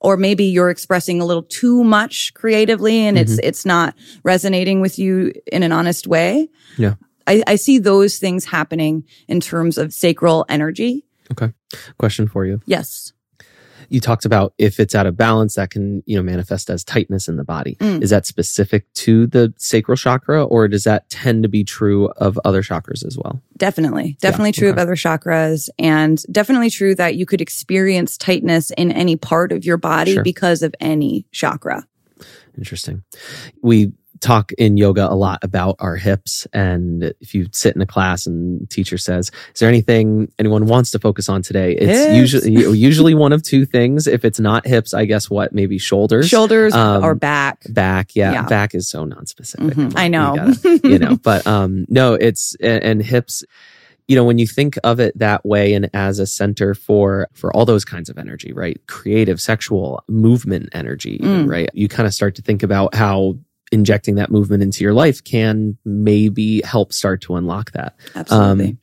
Or 0.00 0.16
maybe 0.16 0.46
you're 0.46 0.70
expressing 0.70 1.20
a 1.20 1.26
little 1.26 1.44
too 1.44 1.84
much 1.84 2.34
creatively 2.34 3.02
and 3.02 3.16
mm-hmm. 3.16 3.32
it's, 3.32 3.38
it's 3.44 3.64
not 3.64 3.94
resonating 4.24 4.80
with 4.80 4.98
you 4.98 5.32
in 5.52 5.62
an 5.62 5.70
honest 5.70 6.08
way. 6.08 6.48
Yeah. 6.76 6.94
I, 7.28 7.44
I 7.46 7.54
see 7.54 7.78
those 7.78 8.18
things 8.18 8.44
happening 8.44 9.04
in 9.28 9.38
terms 9.38 9.78
of 9.78 9.94
sacral 9.94 10.46
energy. 10.48 11.04
Okay. 11.32 11.52
Question 11.98 12.28
for 12.28 12.44
you. 12.44 12.60
Yes. 12.66 13.12
You 13.88 13.98
talked 13.98 14.24
about 14.24 14.54
if 14.56 14.78
it's 14.78 14.94
out 14.94 15.06
of 15.06 15.16
balance, 15.16 15.56
that 15.56 15.70
can, 15.70 16.02
you 16.06 16.16
know, 16.16 16.22
manifest 16.22 16.70
as 16.70 16.84
tightness 16.84 17.28
in 17.28 17.36
the 17.36 17.44
body. 17.44 17.76
Mm. 17.80 18.02
Is 18.02 18.10
that 18.10 18.24
specific 18.24 18.92
to 18.94 19.26
the 19.26 19.52
sacral 19.56 19.96
chakra 19.96 20.44
or 20.44 20.68
does 20.68 20.84
that 20.84 21.08
tend 21.10 21.42
to 21.42 21.48
be 21.48 21.64
true 21.64 22.08
of 22.16 22.38
other 22.44 22.62
chakras 22.62 23.04
as 23.04 23.18
well? 23.18 23.42
Definitely. 23.56 24.16
Definitely 24.20 24.50
yeah, 24.50 24.60
true 24.60 24.68
okay. 24.68 24.80
of 24.80 24.82
other 24.82 24.94
chakras 24.94 25.68
and 25.78 26.22
definitely 26.30 26.70
true 26.70 26.94
that 26.94 27.16
you 27.16 27.26
could 27.26 27.40
experience 27.40 28.16
tightness 28.16 28.70
in 28.72 28.92
any 28.92 29.16
part 29.16 29.50
of 29.50 29.64
your 29.64 29.76
body 29.76 30.14
sure. 30.14 30.22
because 30.22 30.62
of 30.62 30.74
any 30.78 31.26
chakra. 31.32 31.84
Interesting. 32.56 33.02
We 33.62 33.92
talk 34.20 34.52
in 34.52 34.76
yoga 34.76 35.10
a 35.10 35.14
lot 35.14 35.42
about 35.42 35.76
our 35.78 35.96
hips. 35.96 36.46
And 36.52 37.12
if 37.20 37.34
you 37.34 37.46
sit 37.52 37.74
in 37.74 37.82
a 37.82 37.86
class 37.86 38.26
and 38.26 38.68
teacher 38.70 38.98
says, 38.98 39.30
is 39.54 39.60
there 39.60 39.68
anything 39.68 40.30
anyone 40.38 40.66
wants 40.66 40.90
to 40.92 40.98
focus 40.98 41.28
on 41.28 41.42
today? 41.42 41.72
It's 41.72 41.98
hips. 41.98 42.14
usually, 42.14 42.78
usually 42.78 43.14
one 43.14 43.32
of 43.32 43.42
two 43.42 43.64
things. 43.64 44.06
If 44.06 44.24
it's 44.24 44.38
not 44.38 44.66
hips, 44.66 44.94
I 44.94 45.04
guess 45.06 45.30
what, 45.30 45.52
maybe 45.52 45.78
shoulders, 45.78 46.28
shoulders 46.28 46.74
um, 46.74 47.02
or 47.02 47.14
back, 47.14 47.62
back. 47.70 48.14
Yeah, 48.14 48.32
yeah. 48.32 48.42
Back 48.42 48.74
is 48.74 48.88
so 48.88 49.04
non-specific. 49.04 49.74
Mm-hmm. 49.74 49.98
I 49.98 50.08
know, 50.08 50.34
you, 50.34 50.56
gotta, 50.56 50.88
you 50.88 50.98
know, 50.98 51.16
but, 51.22 51.46
um, 51.46 51.86
no, 51.88 52.14
it's, 52.14 52.54
and, 52.60 52.82
and 52.82 53.02
hips, 53.02 53.44
you 54.06 54.16
know 54.16 54.24
when 54.24 54.38
you 54.38 54.46
think 54.46 54.76
of 54.82 54.98
it 54.98 55.16
that 55.16 55.44
way 55.46 55.72
and 55.72 55.88
as 55.94 56.18
a 56.18 56.26
center 56.26 56.74
for 56.74 57.28
for 57.32 57.54
all 57.54 57.64
those 57.64 57.84
kinds 57.84 58.10
of 58.10 58.18
energy 58.18 58.52
right 58.52 58.80
creative 58.88 59.40
sexual 59.40 60.02
movement 60.08 60.68
energy 60.72 61.18
mm. 61.18 61.48
right 61.48 61.70
you 61.74 61.86
kind 61.86 62.08
of 62.08 62.12
start 62.12 62.34
to 62.34 62.42
think 62.42 62.64
about 62.64 62.92
how 62.92 63.36
injecting 63.72 64.16
that 64.16 64.30
movement 64.30 64.62
into 64.62 64.82
your 64.84 64.92
life 64.94 65.22
can 65.22 65.76
maybe 65.84 66.60
help 66.62 66.92
start 66.92 67.20
to 67.22 67.36
unlock 67.36 67.70
that. 67.72 67.94
Absolutely. 68.14 68.66
Um, 68.70 68.78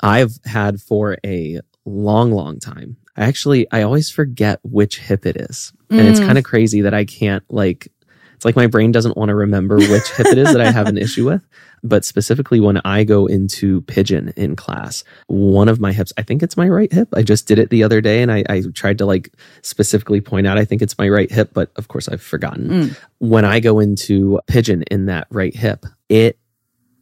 I've 0.00 0.32
had 0.44 0.80
for 0.80 1.16
a 1.24 1.60
long, 1.86 2.30
long 2.32 2.58
time. 2.60 2.96
I 3.16 3.24
actually, 3.24 3.66
I 3.72 3.82
always 3.82 4.10
forget 4.10 4.60
which 4.62 4.98
hip 5.00 5.24
it 5.26 5.36
is. 5.38 5.72
And 5.90 6.00
it's 6.00 6.20
Mm. 6.20 6.26
kind 6.26 6.38
of 6.38 6.44
crazy 6.44 6.82
that 6.82 6.92
I 6.94 7.04
can't 7.06 7.42
like, 7.48 7.90
it's 8.38 8.44
like 8.44 8.54
my 8.54 8.68
brain 8.68 8.92
doesn't 8.92 9.16
want 9.16 9.30
to 9.30 9.34
remember 9.34 9.78
which 9.78 10.12
hip 10.12 10.28
it 10.28 10.38
is 10.38 10.52
that 10.52 10.60
I 10.60 10.70
have 10.70 10.86
an 10.86 10.96
issue 11.06 11.26
with. 11.26 11.42
But 11.82 12.04
specifically 12.04 12.60
when 12.60 12.76
I 12.84 13.02
go 13.02 13.26
into 13.26 13.80
pigeon 13.82 14.32
in 14.36 14.54
class, 14.54 15.02
one 15.26 15.68
of 15.68 15.80
my 15.80 15.90
hips, 15.90 16.12
I 16.16 16.22
think 16.22 16.44
it's 16.44 16.56
my 16.56 16.68
right 16.68 16.92
hip. 16.92 17.08
I 17.16 17.24
just 17.24 17.48
did 17.48 17.58
it 17.58 17.70
the 17.70 17.82
other 17.82 18.00
day 18.00 18.22
and 18.22 18.30
I, 18.30 18.44
I 18.48 18.62
tried 18.72 18.98
to 18.98 19.06
like 19.06 19.32
specifically 19.62 20.20
point 20.20 20.46
out, 20.46 20.56
I 20.56 20.64
think 20.64 20.82
it's 20.82 20.96
my 20.98 21.08
right 21.08 21.28
hip, 21.28 21.50
but 21.52 21.72
of 21.74 21.88
course 21.88 22.08
I've 22.08 22.22
forgotten. 22.22 22.68
Mm. 22.68 22.98
When 23.18 23.44
I 23.44 23.58
go 23.58 23.80
into 23.80 24.38
pigeon 24.46 24.84
in 24.88 25.06
that 25.06 25.26
right 25.30 25.56
hip, 25.56 25.84
it 26.08 26.38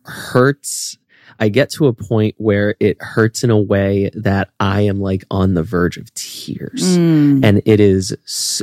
hurts. 0.06 0.96
I 1.38 1.48
get 1.48 1.70
to 1.70 1.86
a 1.86 1.92
point 1.92 2.34
where 2.38 2.74
it 2.80 3.00
hurts 3.00 3.44
in 3.44 3.50
a 3.50 3.60
way 3.60 4.10
that 4.14 4.50
I 4.60 4.82
am 4.82 5.00
like 5.00 5.24
on 5.30 5.54
the 5.54 5.62
verge 5.62 5.96
of 5.96 6.12
tears. 6.14 6.82
Mm. 6.82 7.44
And 7.44 7.62
it 7.64 7.80
is, 7.80 8.12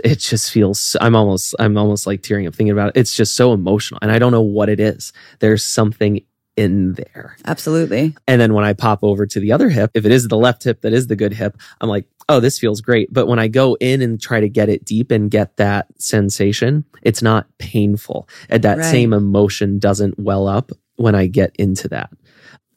it 0.04 0.20
just 0.20 0.52
feels, 0.52 0.96
I'm 1.02 1.16
almost, 1.16 1.56
I'm 1.60 1.78
almost 1.78 2.08
like 2.08 2.22
tearing 2.22 2.48
up 2.48 2.56
thinking 2.56 2.72
about 2.72 2.90
it. 2.90 3.00
It's 3.00 3.16
just 3.16 3.36
so 3.36 3.54
emotional. 3.54 4.00
And 4.02 4.12
I 4.12 4.20
don't 4.20 4.32
know 4.32 4.42
what 4.42 4.70
it 4.70 4.80
is. 4.80 5.14
There's 5.40 5.64
something 5.64 6.22
in 6.56 6.94
there. 6.94 7.36
Absolutely. 7.46 8.16
And 8.28 8.40
then 8.40 8.54
when 8.54 8.64
I 8.64 8.74
pop 8.74 9.00
over 9.02 9.26
to 9.26 9.40
the 9.40 9.52
other 9.52 9.70
hip, 9.70 9.90
if 9.96 10.06
it 10.06 10.12
is 10.12 10.28
the 10.28 10.38
left 10.38 10.64
hip 10.64 10.82
that 10.82 10.94
is 10.94 11.08
the 11.08 11.16
good 11.16 11.34
hip, 11.34 11.58
I'm 11.82 11.90
like, 11.90 12.06
oh, 12.30 12.40
this 12.40 12.60
feels 12.60 12.80
great. 12.80 13.12
But 13.12 13.28
when 13.28 13.40
I 13.40 13.48
go 13.48 13.76
in 13.80 14.02
and 14.04 14.22
try 14.22 14.40
to 14.40 14.48
get 14.48 14.70
it 14.70 14.86
deep 14.86 15.10
and 15.10 15.32
get 15.32 15.58
that 15.58 15.88
sensation, 15.98 16.86
it's 17.02 17.24
not 17.24 17.48
painful. 17.58 18.30
And 18.50 18.64
that 18.64 18.78
Right. 18.78 18.92
same 18.92 19.14
emotion 19.14 19.80
doesn't 19.80 20.20
well 20.20 20.48
up 20.48 20.72
when 20.96 21.16
I 21.16 21.26
get 21.26 21.56
into 21.58 21.88
that, 21.88 22.12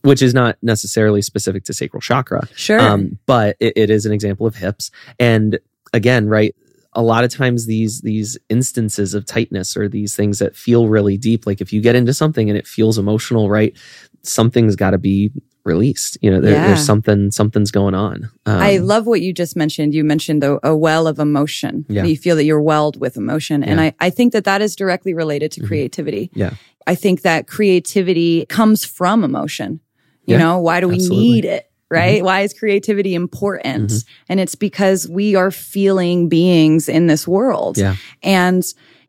which 0.06 0.22
is 0.22 0.32
not 0.34 0.56
necessarily 0.62 1.20
specific 1.22 1.64
to 1.64 1.72
sacral 1.72 2.00
chakra. 2.00 2.46
Sure. 2.54 2.80
Um, 2.80 3.18
but 3.26 3.56
it, 3.60 3.72
it 3.76 3.90
is 3.90 4.06
an 4.06 4.12
example 4.12 4.46
of 4.46 4.54
hips. 4.56 4.90
And 5.18 5.58
again, 5.92 6.28
right, 6.28 6.54
a 6.92 7.02
lot 7.02 7.25
of 7.25 7.30
times 7.30 7.66
these 7.66 8.00
these 8.00 8.38
instances 8.48 9.12
of 9.14 9.26
tightness 9.26 9.76
or 9.76 9.88
these 9.88 10.16
things 10.16 10.38
that 10.38 10.56
feel 10.56 10.88
really 10.88 11.16
deep, 11.18 11.46
like 11.46 11.60
if 11.60 11.72
you 11.72 11.80
get 11.82 11.94
into 11.94 12.14
something 12.14 12.48
and 12.48 12.58
it 12.58 12.66
feels 12.66 12.96
emotional, 12.98 13.50
right, 13.50 13.76
something's 14.22 14.76
got 14.76 14.90
to 14.90 14.98
be 14.98 15.30
released. 15.64 16.16
You 16.22 16.30
know, 16.30 16.40
there, 16.40 16.52
Yeah. 16.52 16.68
there's 16.68 16.86
something 16.86 17.30
something's 17.32 17.70
going 17.72 17.94
on. 17.94 18.30
Um, 18.46 18.60
I 18.60 18.76
love 18.78 19.06
what 19.06 19.20
you 19.20 19.32
just 19.32 19.56
mentioned. 19.56 19.94
You 19.94 20.04
mentioned 20.04 20.42
the, 20.42 20.58
a 20.62 20.75
well 20.76 21.06
of 21.08 21.18
emotion. 21.18 21.84
Yeah. 21.88 22.04
You 22.04 22.16
feel 22.16 22.36
that 22.36 22.44
you're 22.44 22.62
welled 22.62 23.00
with 23.00 23.16
emotion. 23.16 23.62
And 23.64 23.78
Yeah. 23.80 23.86
I, 24.00 24.06
I 24.06 24.10
think 24.10 24.32
that 24.32 24.44
that 24.44 24.62
is 24.62 24.76
directly 24.76 25.12
related 25.12 25.50
to 25.52 25.60
Mhm. 25.62 25.66
creativity. 25.66 26.30
Yeah. 26.34 26.54
I 26.86 26.94
think 26.94 27.22
that 27.22 27.48
creativity 27.48 28.46
comes 28.46 28.84
from 28.84 29.25
emotion. 29.25 29.80
You 30.26 30.35
Yeah, 30.35 30.38
know, 30.38 30.59
why 30.59 30.80
do 30.80 30.88
we 30.88 30.95
absolutely. 30.97 31.28
need 31.28 31.45
it? 31.45 31.71
Right? 31.88 32.23
Why 32.23 32.40
is 32.40 32.52
creativity 32.52 33.14
important? 33.14 33.90
Mhm. 33.90 34.04
And 34.28 34.40
it's 34.40 34.54
because 34.56 35.09
we 35.09 35.35
are 35.37 35.50
feeling 35.52 36.28
beings 36.28 36.88
in 36.88 37.06
this 37.06 37.26
world. 37.28 37.78
Yeah. 37.78 37.97
And 38.23 38.64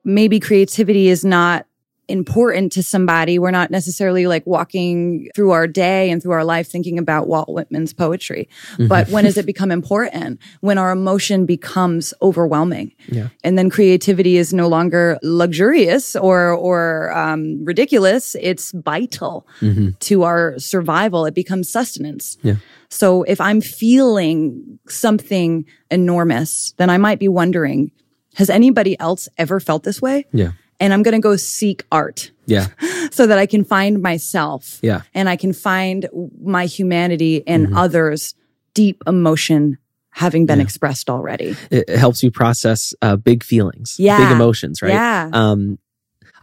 maybe 0.06 0.40
creativity 0.40 1.10
is 1.10 1.26
not 1.26 1.66
important 2.08 2.72
to 2.74 2.84
somebody. 2.84 3.38
We're 3.40 3.52
not 3.52 3.72
necessarily 3.72 4.28
like 4.28 4.46
walking 4.48 5.30
through 5.36 5.52
our 5.52 5.68
day 5.68 6.10
and 6.10 6.22
through 6.22 6.32
our 6.32 6.44
life 6.46 6.68
thinking 6.70 6.98
about 6.98 7.28
Walt 7.28 7.50
Whitman's 7.50 7.94
poetry. 7.94 8.48
Mhm. 8.78 8.88
But 8.88 9.10
when 9.10 9.26
does 9.26 9.38
it 9.38 9.46
become 9.46 9.72
important? 9.72 10.40
When 10.62 10.78
our 10.78 10.92
emotion 10.92 11.46
becomes 11.46 12.14
overwhelming. 12.22 12.94
Yeah. 13.10 13.30
And 13.44 13.58
then 13.58 13.70
creativity 13.70 14.38
is 14.38 14.54
no 14.54 14.68
longer 14.68 15.18
luxurious 15.22 16.16
or, 16.16 16.52
or, 16.52 17.12
um, 17.18 17.64
ridiculous. 17.66 18.36
It's 18.42 18.72
vital 18.72 19.46
Mhm. 19.62 20.00
to 20.00 20.24
our 20.24 20.58
survival. 20.60 21.26
It 21.26 21.34
becomes 21.34 21.70
sustenance. 21.70 22.38
Yeah. 22.44 22.56
So 22.90 23.24
if 23.24 23.42
I'm 23.42 23.60
feeling 23.60 24.80
something 24.88 25.66
enormous, 25.92 26.74
then 26.78 26.90
I 26.90 26.98
might 26.98 27.20
be 27.20 27.28
wondering, 27.28 27.92
has 28.36 28.50
anybody 28.50 28.98
else 29.00 29.28
ever 29.38 29.60
felt 29.60 29.84
this 29.84 30.02
way? 30.02 30.26
Yeah. 30.32 30.52
And 30.80 30.94
I'm 30.94 31.02
going 31.04 31.14
to 31.16 31.20
go 31.20 31.36
seek 31.36 31.86
art 31.92 32.32
Yeah. 32.46 32.68
so 33.12 33.26
that 33.28 33.38
I 33.40 33.46
can 33.46 33.64
find 33.64 34.02
myself 34.02 34.80
Yeah. 34.82 35.02
and 35.14 35.28
I 35.30 35.36
can 35.36 35.54
find 35.54 36.08
my 36.44 36.66
humanity 36.66 37.44
and 37.48 37.68
Mhm. 37.68 37.78
others 37.78 38.36
deep 38.74 39.02
emotion 39.08 39.78
having 40.12 40.46
been 40.46 40.60
Yeah. 40.60 40.64
expressed 40.64 41.10
already. 41.10 41.56
It, 41.72 41.90
helps 41.90 42.22
you 42.24 42.32
process 42.32 42.94
uh, 43.02 43.16
big 43.16 43.44
feelings, 43.44 43.96
Yeah. 44.00 44.18
big 44.20 44.32
emotions, 44.36 44.82
right? 44.82 44.94
Yeah. 44.94 45.30
um 45.34 45.78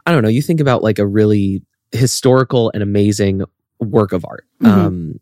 i 0.06 0.12
don't 0.12 0.22
know 0.22 0.28
you 0.28 0.42
think 0.42 0.60
about 0.60 0.82
like 0.82 0.98
a 0.98 1.06
really 1.06 1.62
historical 1.92 2.70
and 2.74 2.82
amazing 2.82 3.42
work 3.80 4.12
of 4.12 4.22
art 4.28 4.44
Mhm. 4.62 4.68
um 4.68 5.20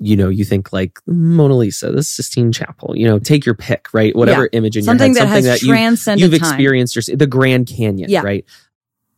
you 0.00 0.16
know 0.16 0.28
you 0.28 0.44
think 0.44 0.72
like 0.72 0.98
mona 1.06 1.56
lisa 1.56 1.90
the 1.90 2.02
sistine 2.02 2.52
chapel 2.52 2.94
you 2.96 3.06
know 3.06 3.18
take 3.18 3.44
your 3.44 3.54
pick 3.54 3.88
right 3.92 4.14
whatever 4.14 4.48
image 4.52 4.76
in 4.76 4.84
something 4.84 5.12
your 5.14 5.24
that 5.24 5.28
head 5.28 5.44
something 5.44 5.50
that 5.50 5.62
you, 5.62 5.68
transcended 5.68 6.30
you've 6.32 6.40
time. 6.40 6.50
experienced 6.52 6.94
your, 6.94 7.16
the 7.16 7.26
grand 7.26 7.66
canyon 7.66 8.08
Yeah. 8.08 8.20
right 8.22 8.44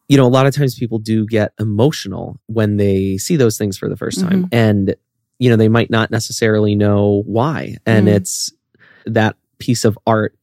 you 0.08 0.16
know 0.16 0.26
a 0.26 0.28
lot 0.28 0.46
of 0.46 0.54
times 0.54 0.74
people 0.74 0.98
do 0.98 1.26
get 1.26 1.52
emotional 1.60 2.40
when 2.46 2.76
they 2.78 3.18
see 3.18 3.36
those 3.36 3.58
things 3.58 3.76
for 3.76 3.88
the 3.88 3.94
1st 3.96 4.20
time 4.22 4.42
Mm-hmm. 4.44 4.54
and 4.54 4.94
you 5.38 5.50
know 5.50 5.56
they 5.56 5.68
might 5.68 5.90
not 5.90 6.10
necessarily 6.10 6.74
know 6.74 7.22
why 7.26 7.76
and 7.86 8.08
Mm. 8.08 8.14
it's 8.16 8.52
that 9.06 9.36
piece 9.58 9.84
of 9.84 9.98
art 10.06 10.34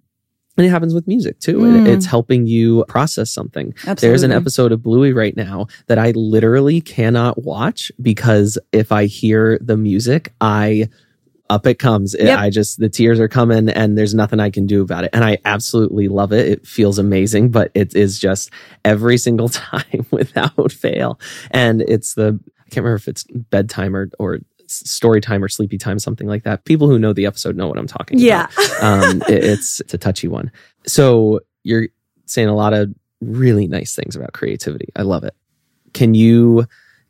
and 0.58 0.66
it 0.66 0.70
happens 0.70 0.94
with 0.94 1.08
music 1.08 1.40
too 1.40 1.58
Mm. 1.60 1.86
It- 1.88 1.94
it's 1.94 2.06
helping 2.06 2.46
you 2.48 2.84
process 2.88 3.32
something 3.32 3.74
Absolutely. 3.86 4.08
there's 4.10 4.24
an 4.24 4.32
episode 4.32 4.72
of 4.72 4.82
Bluey 4.84 5.14
right 5.14 5.36
now 5.38 5.68
that 5.88 5.98
I 5.98 6.12
literally 6.12 6.82
cannot 6.82 7.44
watch 7.44 7.92
because 8.02 8.58
if 8.72 8.92
I 8.92 9.06
hear 9.06 9.60
the 9.62 9.78
music, 9.78 10.34
I 10.42 10.90
up 11.50 11.66
it 11.66 11.80
comes. 11.80 12.14
It- 12.14 12.26
Yep. 12.26 12.40
I 12.40 12.50
just 12.50 12.78
the 12.80 12.90
tears 12.90 13.20
are 13.22 13.30
coming 13.30 13.70
and 13.70 13.98
there's 13.98 14.14
nothing 14.14 14.40
I 14.42 14.50
can 14.50 14.66
do 14.66 14.82
about 14.82 15.06
it. 15.06 15.12
And 15.14 15.24
I 15.24 15.38
absolutely 15.46 16.10
love 16.10 16.34
it. 16.34 16.46
It 16.48 16.68
feels 16.68 17.00
amazing, 17.00 17.52
but 17.52 17.72
it 17.74 17.96
is 17.96 18.20
just 18.20 18.50
every 18.84 19.18
single 19.18 19.48
time 19.66 20.06
without 20.12 20.72
fail. 20.74 21.20
And 21.52 21.82
it's 21.84 22.16
the 22.16 22.38
I 22.60 22.70
can't 22.70 22.84
remember 22.84 22.96
if 22.96 23.08
it's 23.08 23.24
bedtime 23.32 23.96
or 23.96 24.10
or 24.20 24.40
story 24.68 25.22
time 25.22 25.44
or 25.44 25.48
sleepy 25.48 25.78
time, 25.78 26.00
something 26.00 26.28
like 26.28 26.44
that. 26.44 26.66
People 26.66 26.88
who 26.90 27.00
know 27.00 27.14
the 27.14 27.26
episode 27.26 27.56
know 27.56 27.68
what 27.68 27.78
I'm 27.78 27.88
talking 27.88 28.20
Yeah. 28.20 28.48
about 28.80 28.84
um, 29.10 29.22
it- 29.28 29.44
it's 29.44 29.80
it's 29.82 29.94
a 29.94 29.98
touchy 29.98 30.28
one. 30.28 30.52
So 30.86 31.40
you're 31.64 31.88
saying 32.26 32.48
a 32.50 32.56
lot 32.56 32.74
of 32.74 32.94
really 33.22 33.68
nice 33.68 33.96
things 33.96 34.16
about 34.16 34.34
creativity. 34.34 34.90
I 34.96 35.02
love 35.02 35.24
it. 35.24 35.34
Can 35.94 36.14
you 36.14 36.66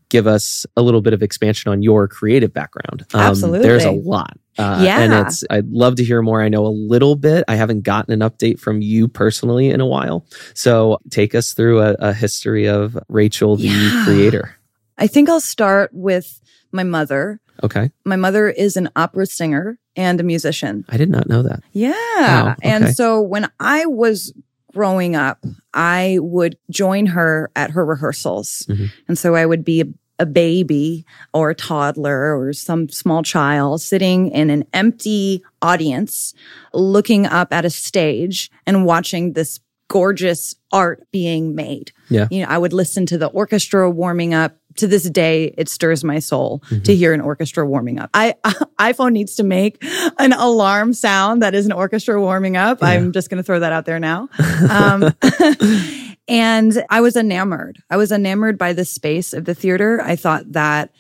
give 0.09 0.25
us 0.25 0.65
a 0.77 0.81
little 0.81 1.01
bit 1.01 1.11
of 1.13 1.21
expansion 1.21 1.69
on 1.69 1.81
your 1.83 2.07
creative 2.07 2.53
background? 2.53 3.05
Um, 3.13 3.19
Absolutely. 3.21 3.59
There's 3.67 3.83
a 3.83 3.91
lot. 3.91 4.37
Uh, 4.57 4.79
Yeah. 4.81 4.99
And 5.01 5.13
it's, 5.27 5.43
I'd 5.49 5.67
love 5.69 5.95
to 5.97 6.03
hear 6.05 6.21
more. 6.21 6.41
I 6.41 6.47
know 6.47 6.65
a 6.65 6.69
little 6.69 7.15
bit. 7.17 7.43
I 7.49 7.55
haven't 7.55 7.81
gotten 7.81 8.13
an 8.21 8.27
update 8.27 8.57
from 8.59 8.81
you 8.81 9.09
personally 9.09 9.69
in 9.69 9.81
a 9.81 9.85
while. 9.85 10.25
So 10.53 10.99
take 11.09 11.35
us 11.35 11.53
through 11.53 11.81
a, 11.81 11.95
a 11.99 12.13
history 12.13 12.67
of 12.69 12.97
Rachel, 13.09 13.57
the 13.57 13.67
Yeah. 13.67 14.03
creator. 14.05 14.55
I 14.97 15.07
think 15.07 15.27
I'll 15.29 15.41
start 15.41 15.89
with 15.93 16.39
my 16.71 16.83
mother. 16.83 17.39
Okay. 17.63 17.91
My 18.05 18.15
mother 18.15 18.47
is 18.49 18.77
an 18.77 18.89
opera 18.95 19.25
singer 19.25 19.79
and 19.95 20.19
a 20.19 20.23
musician. 20.23 20.85
I 20.89 20.97
did 20.97 21.09
not 21.09 21.27
know 21.27 21.41
that. 21.43 21.61
Yeah. 21.71 21.91
Wow, 22.17 22.51
okay. 22.51 22.69
And 22.69 22.95
so 22.95 23.21
when 23.21 23.49
I 23.59 23.85
was 23.87 24.33
growing 24.73 25.15
up, 25.15 25.43
I 25.73 26.19
would 26.21 26.57
join 26.69 27.07
her 27.07 27.49
at 27.55 27.71
her 27.71 27.83
rehearsals. 27.83 28.65
Mhm. 28.69 28.91
And 29.07 29.17
so 29.17 29.33
I 29.33 29.45
would 29.45 29.65
be 29.65 29.81
a, 29.81 29.85
a 30.19 30.25
baby 30.27 31.03
or 31.33 31.49
a 31.49 31.55
toddler 31.55 32.37
or 32.37 32.53
some 32.53 32.89
small 32.89 33.23
child 33.23 33.81
sitting 33.81 34.29
in 34.29 34.51
an 34.51 34.65
empty 34.73 35.43
audience, 35.61 36.35
looking 36.73 37.25
up 37.25 37.51
at 37.51 37.65
a 37.65 37.69
stage 37.71 38.51
and 38.67 38.85
watching 38.85 39.33
this 39.33 39.59
gorgeous 39.89 40.55
art 40.71 41.01
being 41.11 41.55
made. 41.55 41.91
Yeah. 42.09 42.27
You 42.29 42.41
know, 42.43 42.49
I 42.49 42.57
would 42.57 42.73
listen 42.73 43.05
to 43.07 43.17
the 43.17 43.27
orchestra 43.27 43.89
warming 43.89 44.33
up. 44.33 44.57
To 44.77 44.87
this 44.87 45.09
day, 45.09 45.53
it 45.57 45.69
stirs 45.69 46.03
my 46.03 46.19
soul 46.19 46.61
Mm-hmm. 46.69 46.83
to 46.83 46.95
hear 46.95 47.13
an 47.13 47.21
orchestra 47.21 47.67
warming 47.67 47.99
up. 47.99 48.09
I 48.13 48.35
iPhone 48.79 49.11
needs 49.13 49.35
to 49.35 49.43
make 49.43 49.77
an 50.19 50.33
alarm 50.33 50.93
sound 50.93 51.41
that 51.41 51.53
is 51.55 51.65
an 51.65 51.71
orchestra 51.71 52.19
warming 52.21 52.57
up. 52.57 52.81
Yeah. 52.81 52.87
I'm 52.89 53.11
just 53.11 53.29
going 53.29 53.37
to 53.37 53.43
throw 53.43 53.59
that 53.59 53.71
out 53.71 53.85
there 53.85 53.99
now. 53.99 54.29
Um, 54.69 55.13
and 56.27 56.83
I 56.89 57.01
was 57.01 57.15
enamored. 57.15 57.81
I 57.89 57.97
was 57.97 58.11
enamored 58.11 58.57
by 58.57 58.73
the 58.73 58.85
space 58.85 59.33
of 59.33 59.45
the 59.45 59.55
theater. 59.55 60.01
I 60.01 60.15
thought 60.15 60.51
that 60.53 60.91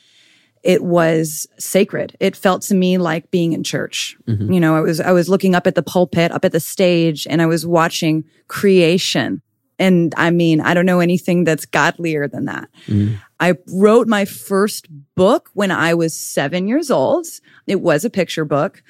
it 0.63 0.83
was 0.83 1.47
sacred. 1.59 2.15
It 2.19 2.35
felt 2.35 2.61
to 2.63 2.75
me 2.75 2.97
like 2.97 3.29
being 3.31 3.53
in 3.53 3.63
church. 3.63 4.17
Mhm. 4.27 4.53
You 4.53 4.59
know, 4.59 4.75
I 4.75 4.81
was 4.81 4.99
I 4.99 5.11
was 5.11 5.29
looking 5.29 5.55
up 5.55 5.67
at 5.67 5.75
the 5.75 5.83
pulpit, 5.83 6.31
up 6.31 6.43
at 6.45 6.51
the 6.51 6.59
stage, 6.59 7.27
and 7.29 7.41
I 7.41 7.45
was 7.45 7.65
watching 7.65 8.25
creation. 8.47 9.41
And 9.79 10.13
I 10.17 10.31
mean, 10.31 10.59
I 10.59 10.73
don't 10.73 10.85
know 10.85 10.99
anything 10.99 11.43
that's 11.43 11.65
godlier 11.65 12.27
than 12.27 12.45
that. 12.45 12.67
Mm. 12.87 13.19
I 13.39 13.55
wrote 13.67 14.07
my 14.07 14.25
first 14.25 14.87
book 15.15 15.49
when 15.53 15.71
I 15.71 15.93
was 15.93 16.17
seven 16.17 16.67
years 16.67 16.89
old. 16.89 17.27
It 17.67 17.81
was 17.81 18.03
a 18.03 18.09
picture 18.09 18.45
book. 18.45 18.81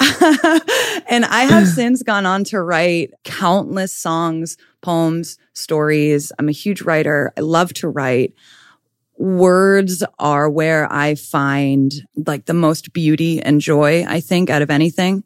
and 0.00 1.24
I 1.24 1.46
have 1.48 1.68
since 1.74 2.02
gone 2.02 2.26
on 2.26 2.44
to 2.44 2.60
write 2.60 3.12
countless 3.24 3.92
songs, 3.92 4.56
poems, 4.82 5.38
stories. 5.54 6.32
I'm 6.38 6.48
a 6.48 6.52
huge 6.52 6.82
writer. 6.82 7.32
I 7.36 7.40
love 7.40 7.72
to 7.74 7.88
write. 7.88 8.34
Words 9.16 10.02
are 10.18 10.48
where 10.48 10.90
I 10.90 11.14
find 11.14 11.92
like 12.26 12.46
the 12.46 12.54
most 12.54 12.92
beauty 12.92 13.40
and 13.40 13.60
joy, 13.60 14.04
I 14.08 14.20
think, 14.20 14.48
out 14.48 14.62
of 14.62 14.70
anything. 14.70 15.24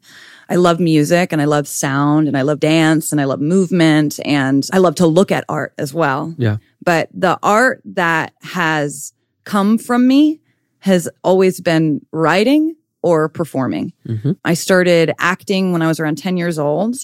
I 0.49 0.55
love 0.55 0.79
music 0.79 1.31
and 1.31 1.41
I 1.41 1.45
love 1.45 1.67
sound 1.67 2.27
and 2.27 2.37
I 2.37 2.41
love 2.43 2.59
dance 2.59 3.11
and 3.11 3.19
I 3.19 3.25
love 3.25 3.41
movement 3.41 4.19
and 4.25 4.67
I 4.71 4.77
love 4.77 4.95
to 4.95 5.07
look 5.07 5.31
at 5.31 5.45
art 5.49 5.73
as 5.77 5.93
well. 5.93 6.35
Yeah. 6.37 6.57
But 6.83 7.09
the 7.13 7.39
art 7.41 7.81
that 7.85 8.33
has 8.41 9.13
come 9.43 9.77
from 9.77 10.07
me 10.07 10.41
has 10.79 11.09
always 11.23 11.61
been 11.61 12.05
writing 12.11 12.75
or 13.05 13.29
performing. 13.29 13.93
Mm-hmm. 14.07 14.31
I 14.45 14.55
started 14.55 15.13
acting 15.19 15.71
when 15.71 15.83
I 15.83 15.87
was 15.87 15.99
around 15.99 16.17
10 16.17 16.37
years 16.37 16.57
old 16.57 16.95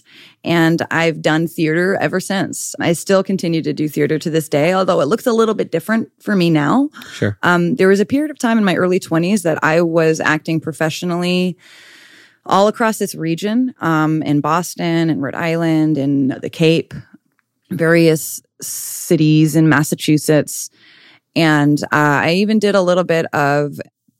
and 0.44 0.82
I've 0.90 1.22
done 1.22 1.46
theater 1.46 1.96
ever 2.02 2.20
since. 2.20 2.74
I 2.80 2.94
still 2.94 3.24
continue 3.24 3.62
to 3.62 3.72
do 3.72 3.88
theater 3.88 4.18
to 4.18 4.30
this 4.32 4.50
day, 4.50 4.74
although 4.74 5.00
it 5.02 5.06
looks 5.06 5.28
a 5.28 5.32
little 5.32 5.54
bit 5.54 5.72
different 5.72 6.12
for 6.20 6.36
me 6.36 6.50
now. 6.50 6.90
Sure. 7.14 7.38
Um, 7.44 7.76
there 7.76 7.88
was 7.88 8.00
a 8.00 8.06
period 8.08 8.32
of 8.32 8.40
time 8.40 8.58
in 8.58 8.64
my 8.64 8.76
early 8.76 9.00
20s 9.00 9.44
that 9.44 9.64
I 9.64 9.82
was 9.82 10.20
acting 10.20 10.60
professionally 10.60 11.56
all 12.46 12.68
across 12.68 12.98
this 12.98 13.16
region, 13.16 13.74
um, 13.82 14.22
in 14.24 14.42
Boston 14.42 15.10
and 15.10 15.22
Rhode 15.22 15.36
Island 15.36 15.98
and 15.98 16.32
the 16.32 16.50
Cape, 16.50 16.94
various 17.70 18.42
cities 18.62 19.56
in 19.56 19.70
Massachusetts. 19.70 20.70
And 21.36 21.82
uh, 21.84 21.88
I 21.92 22.34
even 22.34 22.60
did 22.60 22.76
a 22.76 22.82
little 22.82 23.04
bit 23.04 23.26
of 23.34 23.80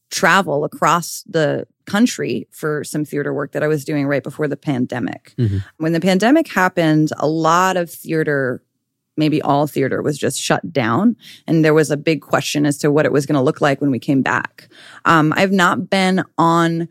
travel 0.10 0.64
across 0.64 1.24
the 1.28 1.66
country 1.86 2.48
for 2.52 2.84
some 2.84 3.04
theater 3.04 3.34
work 3.34 3.54
that 3.54 3.64
I 3.64 3.68
was 3.68 3.84
doing 3.84 4.06
right 4.08 4.24
before 4.24 4.48
the 4.48 4.58
pandemic. 4.58 5.34
Mhm. 5.38 5.64
When 5.78 5.94
the 5.94 6.00
pandemic 6.00 6.48
happened, 6.48 7.10
a 7.18 7.28
lot 7.28 7.76
of 7.76 7.90
theater, 7.90 8.62
maybe 9.18 9.42
all 9.42 9.68
theater, 9.68 10.02
was 10.02 10.18
just 10.18 10.40
shut 10.40 10.72
down. 10.72 11.16
And 11.48 11.66
there 11.66 11.74
was 11.74 11.92
a 11.92 11.98
big 11.98 12.22
question 12.22 12.66
as 12.66 12.78
to 12.80 12.92
what 12.92 13.06
it 13.06 13.12
was 13.12 13.26
going 13.26 13.36
to 13.36 13.42
look 13.42 13.62
like 13.62 13.82
when 13.82 13.92
we 13.92 14.00
came 14.00 14.22
back. 14.22 14.70
Um, 15.06 15.34
I've 15.36 15.52
not 15.52 15.90
been 15.90 16.24
on 16.38 16.88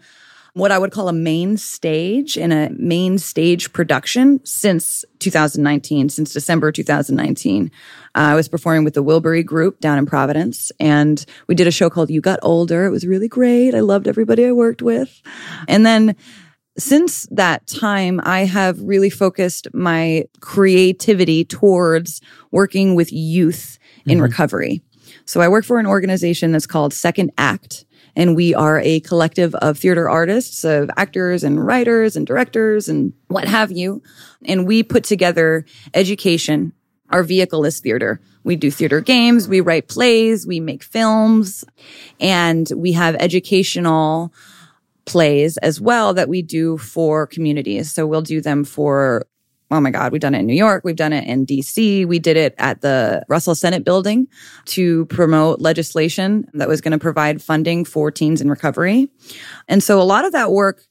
what 0.54 0.72
I 0.72 0.78
would 0.78 0.92
call 0.92 1.08
a 1.08 1.12
main 1.12 1.56
stage 1.56 2.36
in 2.36 2.52
a 2.52 2.70
main 2.70 3.18
stage 3.18 3.72
production 3.72 4.40
since 4.44 5.04
2019, 5.20 6.08
since 6.08 6.32
December 6.32 6.72
2019. 6.72 7.70
Uh, 8.14 8.18
I 8.18 8.34
was 8.34 8.48
performing 8.48 8.84
with 8.84 8.94
the 8.94 9.04
Wilbury 9.04 9.44
Group 9.44 9.80
down 9.80 9.98
in 9.98 10.06
Providence, 10.06 10.72
and 10.80 11.24
we 11.46 11.54
did 11.54 11.66
a 11.66 11.70
show 11.70 11.88
called 11.90 12.10
You 12.10 12.20
Got 12.20 12.40
Older. 12.42 12.84
It 12.86 12.90
was 12.90 13.06
really 13.06 13.28
great. 13.28 13.74
I 13.74 13.80
loved 13.80 14.08
everybody 14.08 14.46
I 14.46 14.52
worked 14.52 14.82
with. 14.82 15.22
And 15.68 15.86
then 15.86 16.16
since 16.78 17.26
that 17.30 17.66
time, 17.66 18.20
I 18.24 18.44
have 18.44 18.80
really 18.80 19.10
focused 19.10 19.68
my 19.74 20.24
creativity 20.40 21.44
towards 21.44 22.20
working 22.50 22.94
with 22.94 23.12
youth 23.12 23.78
in 24.06 24.18
Mhm. 24.18 24.22
recovery. 24.22 24.82
So 25.24 25.40
I 25.40 25.48
work 25.48 25.64
for 25.64 25.78
an 25.78 25.86
organization 25.86 26.52
that's 26.52 26.66
called 26.66 26.92
Second 26.94 27.30
Act. 27.38 27.84
And 28.20 28.36
we 28.36 28.54
are 28.54 28.80
a 28.80 29.00
collective 29.00 29.54
of 29.54 29.78
theater 29.78 30.06
artists, 30.06 30.62
of 30.62 30.90
actors 30.98 31.42
and 31.42 31.64
writers 31.64 32.16
and 32.16 32.26
directors 32.26 32.86
and 32.86 33.14
what 33.28 33.48
have 33.48 33.72
you. 33.72 34.02
And 34.44 34.66
we 34.66 34.82
put 34.82 35.04
together 35.04 35.64
education. 35.94 36.74
Our 37.08 37.22
vehicle 37.22 37.64
is 37.64 37.80
theater. 37.80 38.20
We 38.44 38.56
do 38.56 38.70
theater 38.70 39.00
games, 39.00 39.48
we 39.48 39.62
write 39.62 39.88
plays, 39.88 40.46
we 40.46 40.60
make 40.60 40.82
films, 40.82 41.64
and 42.20 42.70
we 42.76 42.92
have 42.92 43.14
educational 43.14 44.34
plays 45.06 45.56
as 45.56 45.80
well 45.80 46.12
that 46.12 46.28
we 46.28 46.42
do 46.42 46.76
for 46.76 47.26
communities. 47.26 47.90
So 47.90 48.06
we'll 48.06 48.20
do 48.20 48.42
them 48.42 48.64
for 48.64 49.26
Oh 49.72 49.80
my 49.80 49.90
God, 49.90 50.10
we've 50.10 50.20
done 50.20 50.34
it 50.34 50.40
in 50.40 50.46
New 50.46 50.54
York. 50.54 50.82
We've 50.84 50.96
done 50.96 51.12
it 51.12 51.26
in 51.28 51.46
DC. 51.46 52.04
We 52.06 52.18
did 52.18 52.36
it 52.36 52.54
at 52.58 52.80
the 52.80 53.24
Russell 53.28 53.54
Senate 53.54 53.84
building 53.84 54.26
to 54.66 55.06
promote 55.06 55.60
legislation 55.60 56.48
that 56.54 56.68
was 56.68 56.80
going 56.80 56.92
to 56.92 56.98
provide 56.98 57.40
funding 57.40 57.84
for 57.84 58.10
teens 58.10 58.40
in 58.40 58.50
recovery. 58.50 59.08
And 59.68 59.82
so 59.82 60.00
a 60.00 60.04
lot 60.04 60.24
of 60.24 60.32
that 60.32 60.50
work 60.50 60.82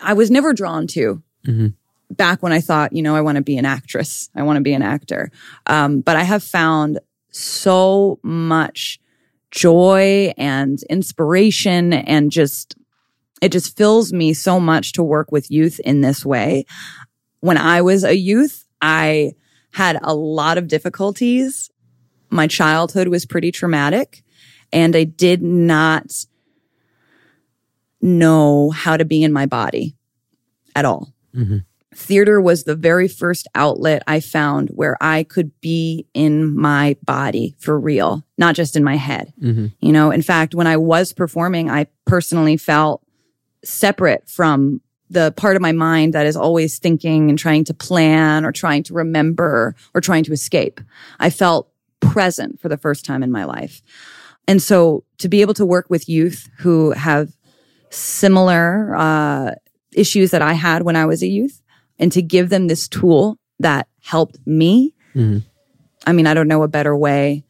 I 0.00 0.14
was 0.14 0.30
never 0.30 0.52
drawn 0.52 0.86
to 0.88 1.22
Mhm. 1.46 1.74
back 2.10 2.42
when 2.42 2.52
I 2.52 2.60
thought, 2.60 2.92
you 2.92 3.02
know, 3.02 3.14
I 3.14 3.20
want 3.20 3.36
to 3.36 3.42
be 3.42 3.56
an 3.56 3.64
actress. 3.64 4.30
I 4.34 4.42
want 4.42 4.56
to 4.56 4.62
be 4.62 4.72
an 4.72 4.82
actor. 4.82 5.30
Um, 5.66 6.00
but 6.00 6.16
I 6.16 6.24
have 6.24 6.42
found 6.42 6.98
so 7.30 8.18
much 8.22 8.98
joy 9.50 10.32
and 10.36 10.82
inspiration 10.90 11.92
and 11.92 12.32
just, 12.32 12.74
it 13.40 13.52
just 13.52 13.76
fills 13.76 14.12
me 14.12 14.32
so 14.34 14.58
much 14.58 14.92
to 14.94 15.02
work 15.02 15.30
with 15.30 15.50
youth 15.50 15.78
in 15.84 16.00
this 16.00 16.24
way 16.24 16.64
when 17.42 17.58
I 17.58 17.82
was 17.82 18.04
a 18.04 18.16
youth, 18.16 18.64
I 18.80 19.32
had 19.72 19.98
a 20.02 20.14
lot 20.14 20.58
of 20.58 20.68
difficulties. 20.68 21.70
My 22.30 22.46
childhood 22.46 23.08
was 23.08 23.26
pretty 23.26 23.50
traumatic 23.52 24.22
and 24.72 24.96
I 24.96 25.04
did 25.04 25.42
not 25.42 26.24
know 28.00 28.70
how 28.70 28.96
to 28.96 29.04
be 29.04 29.22
in 29.22 29.32
my 29.32 29.46
body 29.46 29.96
at 30.74 30.84
all. 30.84 31.12
Mhm. 31.34 31.64
Theater 31.94 32.40
was 32.40 32.64
the 32.64 32.76
very 32.76 33.06
first 33.08 33.46
outlet 33.54 34.02
I 34.06 34.20
found 34.20 34.70
where 34.70 34.96
I 35.00 35.24
could 35.24 35.50
be 35.60 36.06
in 36.14 36.56
my 36.56 36.96
body 37.04 37.54
for 37.58 37.78
real, 37.78 38.24
not 38.38 38.54
just 38.54 38.76
in 38.76 38.84
my 38.84 38.96
head. 38.96 39.32
Mhm. 39.42 39.72
You 39.80 39.92
know, 39.92 40.10
in 40.10 40.22
fact, 40.22 40.54
when 40.54 40.66
I 40.66 40.76
was 40.76 41.12
performing, 41.12 41.68
I 41.70 41.86
personally 42.06 42.56
felt 42.56 43.02
separate 43.64 44.28
from 44.28 44.80
the 45.12 45.32
part 45.36 45.56
of 45.56 45.62
my 45.62 45.72
mind 45.72 46.14
that 46.14 46.26
is 46.26 46.36
always 46.36 46.78
thinking 46.78 47.28
and 47.28 47.38
trying 47.38 47.64
to 47.64 47.74
plan 47.74 48.44
or 48.44 48.52
trying 48.52 48.82
to 48.84 48.94
remember 48.94 49.74
or 49.94 50.00
trying 50.00 50.24
to 50.24 50.32
escape. 50.32 50.80
I 51.20 51.30
felt 51.30 51.68
present 52.00 52.60
for 52.60 52.68
the 52.68 52.76
first 52.78 53.04
time 53.04 53.22
in 53.22 53.30
my 53.30 53.44
life. 53.44 53.82
And 54.48 54.60
so 54.60 55.04
to 55.18 55.28
be 55.28 55.40
able 55.40 55.54
to 55.54 55.66
work 55.66 55.86
with 55.88 56.08
youth 56.08 56.48
who 56.58 56.90
have 56.92 57.30
similar 57.90 58.94
uh, 58.96 59.52
issues 59.94 60.30
that 60.30 60.42
I 60.42 60.54
had 60.54 60.82
when 60.82 60.96
I 60.96 61.06
was 61.06 61.22
a 61.22 61.26
youth 61.28 61.60
and 61.98 62.10
to 62.12 62.22
give 62.22 62.48
them 62.48 62.66
this 62.66 62.88
tool 62.88 63.38
that 63.60 63.86
helped 64.00 64.38
me, 64.46 64.94
Mhm. 65.14 65.42
I 66.06 66.12
mean, 66.12 66.26
I 66.26 66.34
don't 66.34 66.48
know 66.48 66.62
a 66.62 66.68
better 66.68 66.96
way 66.96 67.44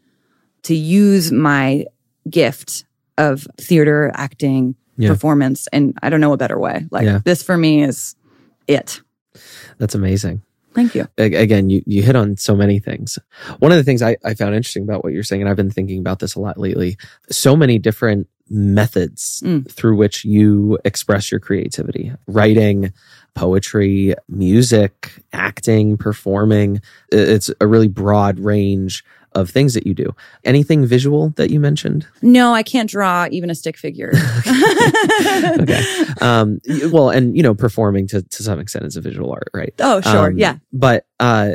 to 0.64 0.74
use 0.74 1.30
my 1.32 1.86
gift 2.28 2.84
of 3.16 3.46
theater, 3.58 4.10
acting, 4.14 4.74
Yeah. 4.96 5.08
performance. 5.10 5.66
And 5.72 5.96
I 6.02 6.10
don't 6.10 6.20
know 6.20 6.32
a 6.32 6.36
better 6.36 6.58
way. 6.58 6.86
Like 6.90 7.04
Yeah. 7.04 7.20
this 7.24 7.42
for 7.42 7.56
me 7.56 7.82
is 7.82 8.14
it. 8.68 9.00
That's 9.78 9.94
amazing. 9.94 10.42
Thank 10.74 10.94
you. 10.94 11.06
Again, 11.18 11.68
you, 11.68 11.82
you 11.86 12.02
hit 12.02 12.16
on 12.16 12.36
so 12.38 12.56
many 12.56 12.78
things. 12.78 13.18
One 13.58 13.70
of 13.72 13.76
the 13.76 13.84
things 13.84 14.00
I, 14.00 14.16
I 14.24 14.32
found 14.34 14.54
interesting 14.54 14.84
about 14.84 15.04
what 15.04 15.12
you're 15.12 15.22
saying, 15.22 15.42
and 15.42 15.48
I've 15.50 15.56
been 15.56 15.70
thinking 15.70 15.98
about 16.00 16.18
this 16.20 16.34
a 16.34 16.40
lot 16.40 16.56
lately, 16.58 16.96
so 17.30 17.54
many 17.56 17.78
different 17.78 18.26
methods 18.48 19.42
Mm. 19.44 19.70
through 19.70 19.96
which 19.96 20.24
you 20.24 20.78
express 20.84 21.30
your 21.30 21.40
creativity 21.40 22.12
writing, 22.26 22.92
poetry, 23.34 24.14
music, 24.28 25.12
acting, 25.32 25.96
performing. 25.96 26.80
It's 27.10 27.50
a 27.60 27.66
really 27.66 27.88
broad 27.88 28.38
range 28.38 29.04
of 29.34 29.50
things 29.50 29.74
that 29.74 29.86
you 29.86 29.94
do. 29.94 30.14
Anything 30.44 30.86
visual 30.86 31.30
that 31.36 31.50
you 31.50 31.60
mentioned? 31.60 32.06
No, 32.22 32.52
I 32.52 32.62
can't 32.62 32.88
draw 32.88 33.26
even 33.30 33.50
a 33.50 33.54
stick 33.54 33.76
figure. 33.76 34.12
okay. 35.60 35.82
Um, 36.20 36.60
well, 36.90 37.10
and 37.10 37.36
you 37.36 37.42
know, 37.42 37.54
performing 37.54 38.06
to, 38.08 38.22
to 38.22 38.42
some 38.42 38.58
extent 38.58 38.84
is 38.84 38.96
a 38.96 39.00
visual 39.00 39.30
art, 39.30 39.50
right? 39.54 39.74
Oh, 39.78 40.00
sure. 40.00 40.28
Um, 40.30 40.38
yeah. 40.38 40.58
But 40.72 41.06
uh, 41.20 41.52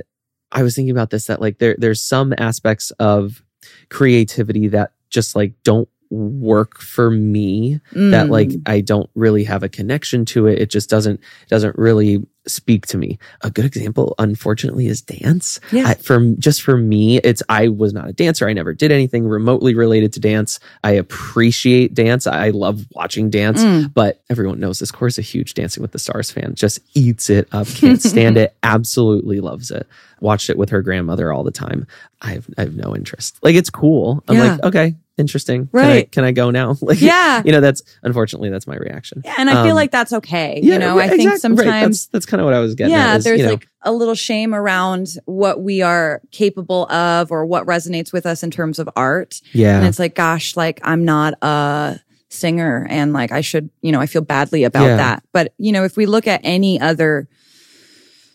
I 0.51 0.63
was 0.63 0.75
thinking 0.75 0.91
about 0.91 1.09
this 1.09 1.25
that 1.25 1.41
like 1.41 1.59
there 1.59 1.75
there's 1.77 2.01
some 2.01 2.33
aspects 2.37 2.91
of 2.99 3.43
creativity 3.89 4.67
that 4.69 4.91
just 5.09 5.35
like 5.35 5.53
don't 5.63 5.89
work 6.09 6.79
for 6.79 7.11
me 7.11 7.79
that 7.93 8.27
Mm. 8.27 8.29
like 8.29 8.51
I 8.65 8.81
don't 8.81 9.09
really 9.15 9.43
have 9.43 9.63
a 9.63 9.69
connection 9.69 10.25
to 10.25 10.47
it. 10.47 10.59
It 10.59 10.69
just 10.69 10.89
doesn't 10.89 11.19
doesn't 11.49 11.77
really 11.77 12.25
speak 12.47 12.85
to 12.87 12.97
me. 12.97 13.19
A 13.41 13.51
good 13.51 13.65
example, 13.65 14.15
unfortunately, 14.19 14.87
is 14.87 15.01
dance. 15.01 15.59
Yeah. 15.73 15.89
I, 15.89 15.93
for 15.95 16.19
just 16.39 16.61
for 16.61 16.77
me, 16.77 17.17
it's 17.17 17.43
I 17.49 17.67
was 17.67 17.91
not 17.91 18.07
a 18.07 18.13
dancer. 18.13 18.47
I 18.47 18.53
never 18.53 18.73
did 18.73 18.89
anything 18.89 19.27
remotely 19.27 19.75
related 19.75 20.13
to 20.13 20.21
dance. 20.21 20.61
I 20.81 20.91
appreciate 20.91 21.93
dance. 21.93 22.25
I 22.25 22.51
love 22.51 22.85
watching 22.93 23.29
dance. 23.29 23.61
Mm. 23.61 23.93
But 23.93 24.21
everyone 24.29 24.61
knows 24.61 24.79
this 24.79 24.91
course 24.91 25.17
a 25.17 25.21
huge 25.21 25.55
Dancing 25.55 25.81
with 25.81 25.91
the 25.91 25.99
Stars 25.99 26.31
fan. 26.31 26.55
Just 26.55 26.79
eats 26.93 27.29
it 27.29 27.49
up. 27.51 27.67
Can't 27.67 28.01
stand 28.13 28.37
it. 28.37 28.55
Absolutely 28.63 29.41
loves 29.41 29.69
it. 29.69 29.85
Watched 30.21 30.49
it 30.49 30.57
with 30.57 30.69
her 30.69 30.81
grandmother 30.81 31.33
all 31.33 31.43
the 31.43 31.51
time. 31.51 31.85
I 32.21 32.29
have 32.31 32.47
I 32.57 32.61
have 32.61 32.75
no 32.75 32.95
interest. 32.95 33.37
Like 33.41 33.55
it's 33.55 33.69
cool. 33.69 34.23
I'm 34.29 34.37
Yeah. 34.37 34.51
like, 34.53 34.63
okay, 34.63 34.95
interesting. 35.17 35.67
Can 35.67 35.79
I, 35.79 35.87
Right. 35.87 36.11
can 36.11 36.23
I 36.23 36.31
go 36.31 36.51
now? 36.51 36.75
Like 36.81 37.01
Yeah. 37.01 37.41
you 37.45 37.51
know, 37.51 37.59
that's 37.61 37.81
unfortunately 38.03 38.49
that's 38.49 38.67
my 38.67 38.75
reaction. 38.75 39.21
Yeah, 39.25 39.33
and 39.37 39.49
I 39.49 39.63
feel 39.63 39.71
Um, 39.71 39.75
like 39.75 39.91
that's 39.91 40.13
okay. 40.13 40.59
Yeah, 40.63 40.73
you 40.73 40.79
know, 40.79 40.95
right, 40.97 41.05
I 41.05 41.09
think 41.17 41.21
exactly, 41.33 41.49
right. 41.49 41.57
sometimes 41.65 41.97
that's 41.97 42.05
that's 42.07 42.25
kind 42.25 42.39
of 42.41 42.45
what 42.45 42.53
I 42.53 42.59
was 42.59 42.75
getting 42.75 42.91
yeah, 42.93 43.15
is, 43.17 43.23
there's 43.23 43.39
you 43.39 43.45
know, 43.45 43.51
like 43.51 43.67
a 43.81 43.91
little 43.91 44.15
shame 44.15 44.53
around 44.53 45.07
what 45.25 45.61
we 45.61 45.81
are 45.81 46.21
capable 46.31 46.85
of 46.91 47.31
or 47.31 47.45
what 47.45 47.65
resonates 47.65 48.11
with 48.13 48.25
us 48.25 48.43
in 48.43 48.51
terms 48.51 48.79
of 48.79 48.89
art. 48.95 49.41
yeah. 49.53 49.77
And 49.77 49.87
it's 49.87 49.99
like, 49.99 50.13
gosh, 50.15 50.55
like 50.55 50.79
I'm 50.83 51.03
not 51.05 51.33
a 51.41 51.99
singer 52.29 52.85
and 52.89 53.13
like 53.13 53.31
I 53.31 53.39
should, 53.41 53.69
you 53.81 53.91
know, 53.93 54.01
I 54.01 54.05
feel 54.05 54.21
badly 54.21 54.65
about 54.65 54.83
Yeah. 54.85 54.97
that. 54.97 55.23
But, 55.31 55.53
you 55.57 55.71
know, 55.71 55.83
if 55.85 55.95
we 55.95 56.05
look 56.05 56.27
at 56.27 56.41
any 56.43 56.79
other 56.81 57.27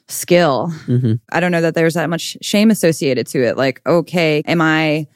skill, 0.08 0.72
Mhm. 0.86 1.20
I 1.30 1.40
don't 1.40 1.52
know 1.52 1.60
that 1.60 1.74
there's 1.74 1.94
that 1.94 2.10
much 2.10 2.36
shame 2.42 2.70
associated 2.70 3.26
to 3.28 3.42
it. 3.44 3.56
Like, 3.56 3.80
okay, 3.86 4.42
am 4.46 4.60
I 4.60 5.06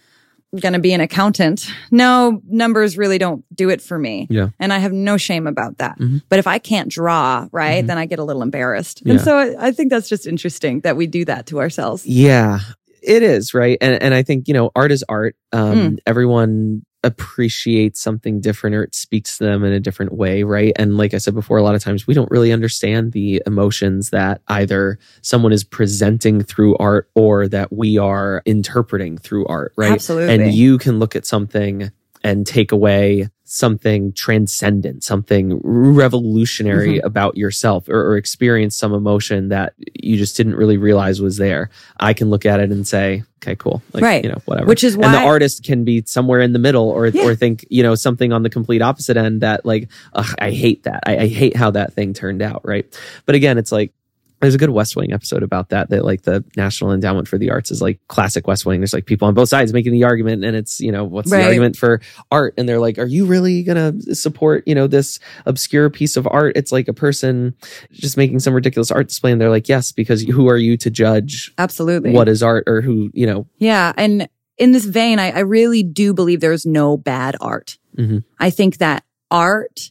going 0.61 0.73
to 0.75 0.79
be 0.79 0.93
an 0.93 1.01
accountant. 1.01 1.67
No, 1.91 2.41
numbers 2.49 2.97
really 2.97 3.19
don't 3.19 3.45
do 3.55 3.69
it 3.69 3.81
for 3.83 3.99
me. 3.99 4.27
Yeah. 4.31 4.49
And 4.59 4.73
I 4.73 4.79
have 4.79 4.93
no 4.93 5.17
shame 5.17 5.47
about 5.47 5.79
that. 5.79 5.99
Mhm. 5.99 6.23
But 6.29 6.39
if 6.39 6.47
I 6.47 6.59
can't 6.59 6.89
draw, 6.91 7.49
right, 7.53 7.85
Mhm. 7.85 7.87
then 7.89 7.99
I 7.99 8.07
get 8.07 8.19
a 8.19 8.25
little 8.25 8.43
embarrassed. 8.43 9.03
Yeah. 9.05 9.13
And 9.13 9.21
so 9.21 9.37
I, 9.37 9.69
I 9.69 9.73
think 9.73 9.91
that's 9.91 10.09
just 10.09 10.27
interesting 10.27 10.81
that 10.81 10.97
we 10.97 11.07
do 11.07 11.25
that 11.27 11.47
to 11.47 11.61
ourselves. 11.61 12.07
Yeah, 12.07 12.61
it 13.03 13.23
is 13.23 13.53
right, 13.55 13.77
and 13.81 14.01
and 14.03 14.15
I 14.15 14.23
think 14.23 14.49
you 14.49 14.55
know 14.55 14.71
art 14.75 14.91
is 14.93 15.05
art. 15.09 15.37
Um, 15.53 15.77
Mm. 15.77 15.99
Everyone 16.07 16.83
appreciates 17.07 18.01
something 18.01 18.41
different, 18.41 18.77
or 18.77 18.83
it 18.83 18.95
speaks 18.95 19.39
to 19.39 19.45
them 19.45 19.65
in 19.65 19.73
a 19.73 19.81
different 19.81 20.13
way, 20.13 20.43
right? 20.43 20.73
And 20.77 20.99
like 20.99 21.15
I 21.15 21.19
said 21.19 21.35
before, 21.35 21.57
a 21.57 21.63
lot 21.63 21.75
of 21.75 21.83
times 21.83 22.07
we 22.07 22.15
don't 22.15 22.31
really 22.31 22.53
understand 22.53 23.13
the 23.13 23.43
emotions 23.47 24.11
that 24.11 24.43
either 24.49 24.99
someone 25.23 25.53
is 25.53 25.65
presenting 25.65 26.43
through 26.43 26.77
art 26.77 27.09
or 27.15 27.49
that 27.49 27.73
we 27.73 27.97
are 27.97 28.43
interpreting 28.45 29.17
through 29.17 29.47
art, 29.47 29.73
right? 29.77 29.93
Absolutely. 29.93 30.35
And 30.35 30.53
you 30.53 30.77
can 30.79 30.99
look 30.99 31.17
at 31.17 31.25
something 31.25 31.91
and 32.23 32.47
take 32.47 32.73
away 32.73 33.29
something 33.49 34.13
transcendent, 34.13 35.05
something 35.05 35.61
revolutionary 35.63 36.99
Mm-hmm. 36.99 37.07
about 37.07 37.37
yourself 37.37 37.89
or, 37.89 38.11
or 38.13 38.17
experience 38.17 38.77
some 38.77 38.93
emotion 38.93 39.49
that 39.49 39.73
you 39.95 40.17
just 40.17 40.37
didn't 40.37 40.55
really 40.57 40.77
realize 40.77 41.21
was 41.21 41.37
there. 41.37 41.71
I 41.99 42.13
can 42.13 42.29
look 42.31 42.45
at 42.47 42.61
it 42.61 42.71
and 42.71 42.87
say, 42.87 43.23
okay, 43.43 43.57
cool. 43.57 43.83
Like, 43.93 44.03
Right. 44.03 44.25
you 44.25 44.31
know, 44.31 44.41
whatever. 44.45 44.67
Which 44.67 44.85
is 44.85 44.95
and 44.95 45.05
the 45.05 45.19
artist 45.19 45.65
can 45.65 45.85
be 45.85 46.03
somewhere 46.07 46.41
in 46.41 46.53
the 46.53 46.59
middle 46.59 46.89
or, 46.89 47.07
Yeah. 47.07 47.23
or 47.25 47.35
think, 47.35 47.65
you 47.71 47.83
know, 47.83 47.95
something 47.95 48.33
on 48.33 48.43
the 48.43 48.51
complete 48.51 48.83
opposite 48.83 49.17
end 49.17 49.41
that 49.43 49.65
like, 49.65 49.89
ugh, 50.13 50.35
I 50.39 50.51
hate 50.51 50.83
that. 50.85 51.03
I, 51.07 51.19
I 51.19 51.27
hate 51.29 51.57
how 51.57 51.71
that 51.73 51.93
thing 51.93 52.13
turned 52.15 52.43
out. 52.43 52.63
Right. 52.65 52.87
But 53.27 53.35
again, 53.37 53.59
it's 53.59 53.73
like, 53.73 53.93
there's 54.41 54.55
a 54.55 54.59
good 54.59 54.71
West 54.71 54.97
Wing 54.97 55.13
episode 55.13 55.43
about 55.43 55.71
that. 55.71 55.91
That 55.91 56.05
like 56.05 56.23
the 56.23 56.45
National 56.57 56.93
Endowment 56.93 57.27
for 57.29 57.39
the 57.39 57.51
Arts 57.51 57.71
is 57.71 57.81
like 57.81 58.01
classic 58.09 58.47
West 58.47 58.67
Wing. 58.67 58.81
There's 58.81 58.93
like 58.93 59.07
people 59.07 59.27
on 59.29 59.35
both 59.35 59.49
sides 59.49 59.73
making 59.73 59.93
the 59.93 60.05
argument, 60.05 60.45
and 60.45 60.57
it's 60.57 60.79
you 60.81 60.93
know 60.93 61.05
what's 61.05 61.31
Right. 61.31 61.39
the 61.41 61.47
argument 61.47 61.77
for 61.77 62.01
art? 62.31 62.55
And 62.59 62.69
they're 62.69 62.79
like, 62.81 62.99
are 62.99 63.07
you 63.07 63.27
really 63.27 63.63
gonna 63.63 63.95
support 64.15 64.63
you 64.67 64.75
know 64.75 64.87
this 64.87 65.19
obscure 65.47 65.89
piece 65.91 66.17
of 66.17 66.27
art? 66.31 66.57
It's 66.57 66.73
like 66.73 66.89
a 66.89 66.93
person 66.93 67.55
just 67.93 68.17
making 68.17 68.41
some 68.41 68.53
ridiculous 68.55 68.91
art 68.91 69.09
display, 69.09 69.33
and 69.33 69.41
they're 69.41 69.51
like, 69.51 69.69
yes, 69.69 69.93
because 69.93 70.23
who 70.23 70.49
are 70.49 70.57
you 70.59 70.77
to 70.79 70.91
judge 70.91 71.53
Absolutely. 71.59 72.13
what 72.13 72.29
is 72.29 72.43
art 72.43 72.65
or 72.67 72.81
who 72.83 73.11
you 73.15 73.27
know? 73.27 73.47
Yeah. 73.59 73.93
And 73.97 74.29
in 74.59 74.73
this 74.73 74.85
vein, 74.87 75.19
I, 75.19 75.31
I 75.31 75.39
really 75.41 75.83
do 75.83 76.15
believe 76.15 76.41
there's 76.41 76.65
no 76.67 76.97
bad 76.97 77.37
art. 77.41 77.79
Mhm. 77.99 78.25
I 78.39 78.51
think 78.51 78.79
that 78.79 79.05
art 79.31 79.91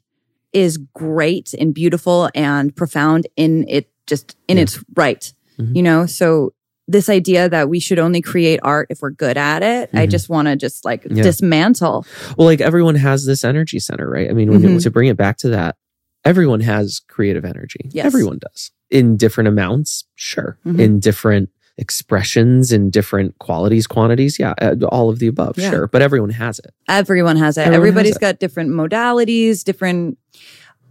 is 0.53 0.77
great 0.93 1.53
and 1.60 1.73
beautiful 1.73 2.29
and 2.34 2.75
profound 2.75 3.27
in 3.36 3.65
it 3.67 3.89
just 4.07 4.35
in 4.47 4.57
Yeah. 4.57 4.63
its 4.63 4.83
right. 4.95 5.33
Mhm. 5.59 5.75
You 5.75 5.83
know, 5.83 6.05
so 6.05 6.53
this 6.87 7.09
idea 7.09 7.49
that 7.49 7.67
we 7.69 7.79
should 7.79 7.97
only 7.97 8.21
create 8.21 8.59
art 8.61 8.87
if 8.91 9.01
we're 9.01 9.09
good 9.09 9.37
at 9.37 9.63
it, 9.63 9.89
I 9.93 10.05
Mhm. 10.05 10.09
just 10.11 10.29
want 10.29 10.47
to 10.47 10.55
just 10.55 10.85
like 10.85 11.05
Yeah. 11.09 11.23
dismantle. 11.23 12.05
Well, 12.37 12.45
like 12.45 12.61
everyone 12.61 12.95
has 12.95 13.25
this 13.25 13.43
energy 13.43 13.79
center, 13.79 14.07
right? 14.09 14.29
I 14.29 14.33
mean, 14.33 14.51
when 14.51 14.61
you, 14.61 14.69
Mhm. 14.69 14.83
to 14.83 14.91
bring 14.91 15.07
it 15.09 15.17
back 15.17 15.37
to 15.37 15.49
that, 15.49 15.77
everyone 16.23 16.59
has 16.61 17.01
creative 17.07 17.43
energy. 17.45 17.89
Yes. 17.91 18.05
Everyone 18.05 18.37
does 18.39 18.71
in 18.91 19.17
different 19.17 19.47
amounts, 19.47 20.05
sure. 20.13 20.57
Mhm. 20.65 20.79
In 20.79 20.99
different 20.99 21.49
expressions, 21.77 22.71
in 22.71 22.89
different 22.91 23.37
qualities, 23.39 23.87
quantities, 23.87 24.37
yeah, 24.39 24.53
uh, 24.61 24.75
all 24.89 25.09
of 25.09 25.17
the 25.19 25.27
above, 25.27 25.57
Yeah. 25.57 25.71
sure. 25.71 25.87
But 25.87 26.01
everyone 26.03 26.29
has 26.29 26.59
it. 26.59 26.71
Everyone 26.87 27.35
has 27.37 27.57
it. 27.57 27.61
Everyone 27.61 27.73
has 27.73 27.77
Everybody's 27.89 28.15
it. 28.17 28.21
got 28.21 28.39
different 28.39 28.69
modalities, 28.69 29.63
different 29.63 30.17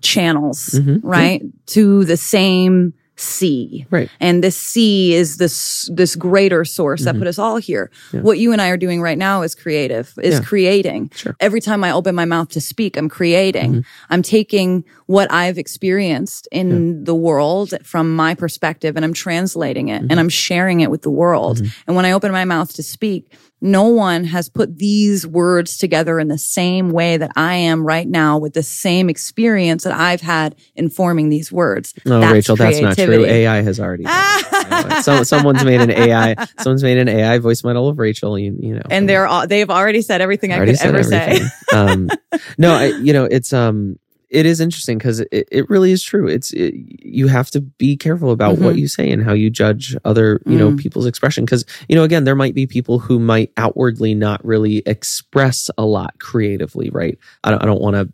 channels, 0.00 0.70
Mhm. 0.74 1.00
right? 1.02 1.42
To 1.68 2.04
the 2.04 2.16
same 2.16 2.94
sea. 3.16 3.86
Right. 3.90 4.08
And 4.20 4.42
this 4.42 4.56
sea 4.58 5.14
is 5.14 5.36
this 5.36 5.88
this 5.92 6.16
greater 6.16 6.64
source 6.64 7.04
that 7.04 7.14
Mhm. 7.14 7.18
put 7.20 7.28
us 7.28 7.38
all 7.38 7.56
here. 7.58 7.90
Yeah. 8.12 8.20
What 8.22 8.38
you 8.38 8.52
and 8.52 8.60
I 8.60 8.68
are 8.68 8.76
doing 8.76 9.00
right 9.00 9.16
now 9.18 9.42
is 9.42 9.54
creative, 9.54 10.12
is 10.22 10.34
Yeah. 10.34 10.40
creating. 10.40 11.10
Sure. 11.14 11.36
Every 11.40 11.60
time 11.60 11.84
I 11.84 11.92
open 11.92 12.14
my 12.14 12.24
mouth 12.24 12.48
to 12.50 12.60
speak, 12.60 12.96
I'm 12.96 13.08
creating. 13.08 13.74
Mhm. 13.74 13.84
I'm 14.10 14.22
taking 14.22 14.84
what 15.06 15.30
I've 15.30 15.58
experienced 15.58 16.48
in 16.50 17.04
the 17.04 17.14
world 17.14 17.74
from 17.84 18.14
my 18.16 18.34
perspective 18.34 18.96
and 18.96 19.04
I'm 19.04 19.12
translating 19.14 19.88
it 19.88 20.02
Mm-hmm. 20.02 20.10
and 20.10 20.18
I'm 20.20 20.28
sharing 20.28 20.80
it 20.80 20.90
with 20.90 21.02
the 21.02 21.10
world. 21.10 21.62
And 21.86 21.94
when 21.96 22.04
I 22.04 22.12
open 22.12 22.32
my 22.32 22.44
mouth 22.44 22.72
to 22.74 22.82
speak, 22.82 23.30
no 23.60 23.84
one 23.84 24.24
has 24.24 24.48
put 24.48 24.78
these 24.78 25.26
words 25.26 25.78
together 25.78 26.18
in 26.20 26.28
the 26.28 26.38
same 26.38 26.90
way 26.90 27.16
that 27.16 27.30
I 27.34 27.54
am 27.54 27.84
right 27.84 28.06
now 28.06 28.38
with 28.38 28.52
the 28.52 28.62
same 28.62 29.08
experience 29.08 29.84
that 29.84 29.94
I've 29.94 30.20
had 30.20 30.54
informing 30.74 31.30
these 31.30 31.50
words. 31.50 31.94
No, 32.04 32.20
That's 32.20 32.32
Rachel, 32.32 32.56
that's 32.56 32.80
not 32.80 32.96
true. 32.96 33.24
AI 33.24 33.62
has 33.62 33.80
already. 33.80 34.04
Some, 35.02 35.24
someone's 35.24 35.64
made 35.64 35.80
an 35.80 35.90
AI. 35.90 36.34
Someone's 36.60 36.82
made 36.82 36.98
an 36.98 37.08
AI 37.08 37.38
voice 37.38 37.64
model 37.64 37.88
of 37.88 37.98
Rachel. 37.98 38.38
You, 38.38 38.56
you 38.58 38.74
know, 38.74 38.82
and 38.90 39.08
they're 39.08 39.26
all, 39.26 39.46
they've 39.46 39.70
already 39.70 40.02
said 40.02 40.20
everything 40.20 40.52
I 40.52 40.64
could 40.64 40.80
ever 40.80 41.02
say. 41.02 41.40
um, 41.72 42.10
no, 42.58 42.74
I, 42.74 42.86
you 42.86 43.12
know, 43.12 43.24
it's 43.24 43.52
um, 43.52 43.98
it 44.34 44.44
is 44.46 44.60
interesting 44.60 44.98
because 44.98 45.20
it, 45.20 45.48
it 45.50 45.70
really 45.70 45.92
is 45.92 46.02
true. 46.02 46.26
It's 46.28 46.52
it, 46.52 46.74
you 47.02 47.28
have 47.28 47.50
to 47.52 47.60
be 47.60 47.96
careful 47.96 48.30
about 48.32 48.58
what 48.58 48.74
Mhm. 48.74 48.80
you 48.80 48.88
say 48.88 49.10
and 49.10 49.22
how 49.22 49.32
you 49.32 49.48
judge 49.48 49.96
other, 50.04 50.42
you 50.46 50.58
know, 50.58 50.72
Mm. 50.72 50.78
people's 50.78 51.06
expression. 51.06 51.44
Because 51.44 51.64
you 51.88 51.94
know, 51.96 52.02
again, 52.02 52.24
there 52.24 52.34
might 52.34 52.54
be 52.54 52.66
people 52.66 52.98
who 52.98 53.18
might 53.18 53.52
outwardly 53.56 54.14
not 54.14 54.44
really 54.44 54.82
express 54.86 55.70
a 55.78 55.84
lot 55.86 56.18
creatively, 56.18 56.90
right? 56.90 57.16
I 57.44 57.50
don't, 57.50 57.62
I 57.62 57.66
don't 57.66 57.80
want 57.80 57.94
to 57.96 58.08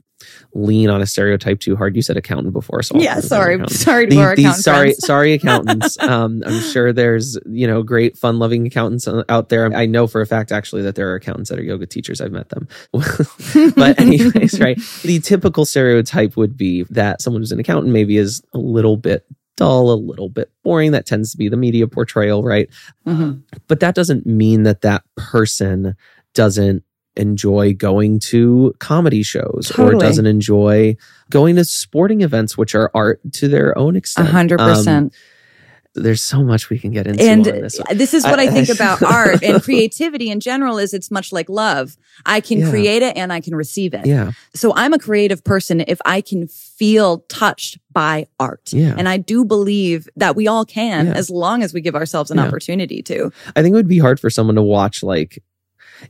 lean 0.54 0.90
on 0.90 1.00
a 1.00 1.06
stereotype 1.06 1.60
too 1.60 1.76
hard. 1.76 1.94
You 1.94 2.02
said 2.02 2.16
accountant 2.16 2.52
before, 2.52 2.82
so 2.82 2.96
I'll 2.96 3.02
Yeah, 3.02 3.14
put 3.14 3.24
it 3.24 3.24
on 3.24 3.28
sorry, 3.28 3.68
sorry 3.68 4.06
to 4.06 4.16
the, 4.16 4.22
our 4.22 4.32
accountant 4.32 4.64
sorry 4.64 4.92
sorry 4.94 5.32
accountants. 5.34 5.96
Um 6.02 6.42
i'm 6.46 6.60
sure 6.60 6.92
there's 6.92 7.38
you 7.46 7.66
know 7.66 7.82
great 7.82 8.16
fun 8.16 8.38
loving 8.38 8.66
accountants 8.66 9.06
out 9.28 9.48
there. 9.48 9.72
I 9.74 9.86
know 9.86 10.06
for 10.06 10.20
a 10.20 10.26
fact 10.26 10.50
actually 10.52 10.82
that 10.82 10.94
there 10.96 11.10
are 11.10 11.14
accountants 11.14 11.50
that 11.50 11.58
are 11.58 11.62
yoga 11.62 11.86
teachers. 11.86 12.20
I've 12.20 12.32
met 12.32 12.48
them. 12.48 12.66
But 13.76 14.00
anyways 14.00 14.58
right 14.60 14.78
the 15.02 15.20
typical 15.20 15.64
stereotype 15.64 16.36
would 16.36 16.56
be 16.56 16.84
that 16.90 17.22
someone 17.22 17.42
who's 17.42 17.52
an 17.52 17.60
accountant 17.60 17.92
maybe 17.92 18.16
is 18.16 18.42
a 18.52 18.58
little 18.58 18.96
bit 18.96 19.24
dull 19.56 19.90
a 19.92 19.94
little 19.94 20.28
bit 20.30 20.50
boring. 20.64 20.92
That 20.92 21.06
tends 21.06 21.32
to 21.32 21.36
be 21.36 21.48
the 21.48 21.56
media 21.56 21.86
portrayal 21.86 22.42
right? 22.42 22.68
Mhm. 23.06 23.42
but 23.68 23.80
that 23.80 23.94
doesn't 23.94 24.26
mean 24.26 24.62
that 24.64 24.80
that 24.82 25.04
person 25.16 25.94
doesn't 26.34 26.82
enjoy 27.16 27.74
going 27.74 28.20
to 28.20 28.74
comedy 28.78 29.22
shows 29.22 29.72
or 29.78 29.94
doesn't 29.94 30.26
enjoy 30.26 30.96
going 31.28 31.56
to 31.56 31.64
sporting 31.64 32.20
events 32.20 32.56
which 32.56 32.74
are 32.74 32.90
art 32.94 33.20
to 33.32 33.48
their 33.48 33.76
own 33.76 33.94
A 33.96 33.98
extent 33.98 34.28
hundred 34.28 34.60
Um, 34.60 34.68
percent. 34.70 35.14
there's 35.96 36.22
so 36.22 36.44
much 36.44 36.70
we 36.70 36.78
can 36.78 36.92
get 36.92 37.08
into 37.08 37.24
And 37.24 37.44
this 37.44 37.80
this 37.92 38.14
is 38.14 38.22
what 38.22 38.38
I, 38.38 38.44
I- 38.44 38.50
think 38.50 38.68
about 38.68 39.02
art 39.20 39.42
and 39.42 39.60
creativity 39.60 40.30
in 40.30 40.38
general 40.38 40.78
is 40.78 40.94
it's 40.94 41.10
much 41.10 41.32
like 41.32 41.48
love. 41.48 41.96
I 42.24 42.40
can 42.40 42.60
Yeah. 42.60 42.70
create 42.70 43.02
it 43.02 43.16
and 43.16 43.32
I 43.32 43.40
can 43.40 43.56
receive 43.56 43.92
it. 43.92 44.06
yeah 44.06 44.30
So 44.54 44.72
I'm 44.76 44.92
a 44.92 44.98
creative 44.98 45.42
person 45.42 45.82
if 45.88 45.98
I 46.04 46.20
can 46.20 46.46
feel 46.46 47.18
touched 47.28 47.78
by 47.92 48.28
art. 48.38 48.72
Yeah. 48.72 48.94
And 48.96 49.08
I 49.08 49.16
do 49.16 49.44
believe 49.44 50.08
that 50.14 50.36
we 50.36 50.46
all 50.46 50.64
can 50.64 51.06
Yeah. 51.06 51.14
as 51.14 51.28
long 51.28 51.64
as 51.64 51.74
we 51.74 51.80
give 51.80 51.96
ourselves 51.96 52.30
an 52.30 52.36
Yeah. 52.38 52.46
opportunity 52.46 53.02
to. 53.02 53.32
i 53.56 53.62
think 53.62 53.72
it 53.72 53.76
would 53.76 53.88
be 53.88 53.98
hard 53.98 54.20
for 54.20 54.30
someone 54.30 54.54
to 54.54 54.62
watch 54.62 55.02
like 55.02 55.42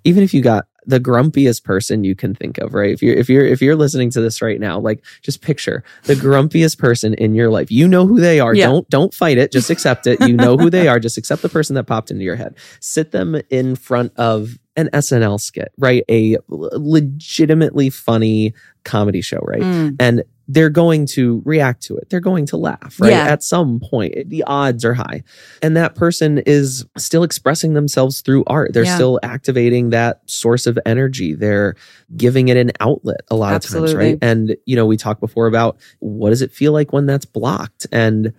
even 0.04 0.22
if 0.22 0.32
you 0.34 0.42
got 0.42 0.66
the 0.86 1.00
grumpiest 1.00 1.64
person 1.64 2.04
you 2.04 2.14
can 2.14 2.34
think 2.34 2.58
of 2.58 2.74
right? 2.74 2.92
If 2.92 3.02
you're 3.02 3.16
if 3.16 3.28
you're 3.28 3.46
if 3.46 3.60
you're 3.60 3.76
listening 3.76 4.10
to 4.10 4.20
this 4.20 4.42
right 4.42 4.60
now 4.60 4.78
like 4.78 5.04
just 5.22 5.42
picture 5.42 5.84
the 6.04 6.14
grumpiest 6.14 6.78
person 6.78 7.14
in 7.14 7.34
your 7.34 7.50
life. 7.50 7.70
You 7.70 7.88
know 7.88 8.06
who 8.06 8.20
they 8.20 8.40
are. 8.40 8.54
Yeah. 8.54 8.66
don't 8.66 8.88
don't 8.90 9.14
fight 9.14 9.38
it. 9.38 9.52
Just 9.52 9.70
accept 9.70 10.06
it. 10.06 10.20
You 10.20 10.36
know 10.36 10.56
who 10.56 10.70
they 10.70 10.88
are. 10.88 10.98
Just 10.98 11.18
accept 11.18 11.42
the 11.42 11.48
person 11.48 11.74
that 11.74 11.84
popped 11.84 12.10
into 12.10 12.24
your 12.24 12.36
head. 12.36 12.56
Sit 12.80 13.12
them 13.12 13.40
in 13.50 13.76
front 13.76 14.12
of 14.16 14.58
an 14.80 14.88
SNL 14.92 15.40
skit 15.40 15.70
right 15.78 16.04
a 16.10 16.36
legitimately 16.48 17.90
funny 17.90 18.54
comedy 18.84 19.20
show 19.20 19.38
right 19.44 19.60
Mm. 19.62 19.96
and 20.00 20.24
they're 20.52 20.68
going 20.70 21.06
to 21.06 21.42
react 21.44 21.80
to 21.84 21.96
it. 21.96 22.10
They're 22.10 22.18
going 22.18 22.44
to 22.46 22.56
laugh, 22.56 22.96
right? 22.98 23.12
Yeah. 23.12 23.22
At 23.22 23.44
some 23.44 23.78
point, 23.78 24.30
the 24.30 24.42
odds 24.48 24.84
are 24.84 24.94
high. 24.94 25.22
And 25.62 25.76
that 25.76 25.94
person 25.94 26.38
is 26.38 26.84
still 26.98 27.22
expressing 27.22 27.74
themselves 27.74 28.20
through 28.20 28.42
art. 28.48 28.72
They're 28.72 28.82
Yeah. 28.82 28.96
still 28.96 29.20
activating 29.22 29.90
that 29.90 30.22
source 30.26 30.66
of 30.66 30.76
energy. 30.84 31.34
They're 31.36 31.76
giving 32.16 32.48
it 32.48 32.56
an 32.56 32.72
outlet 32.80 33.20
a 33.30 33.36
lot 33.36 33.54
of 33.54 33.62
times, 33.62 33.94
right? 33.94 34.18
And, 34.22 34.56
you 34.66 34.74
know, 34.74 34.86
we 34.86 34.96
talked 34.96 35.20
before 35.20 35.46
about 35.46 35.76
what 36.00 36.30
does 36.30 36.42
it 36.42 36.50
feel 36.50 36.72
like 36.72 36.92
when 36.92 37.06
that's 37.06 37.26
blocked? 37.26 37.86
And 37.92 38.32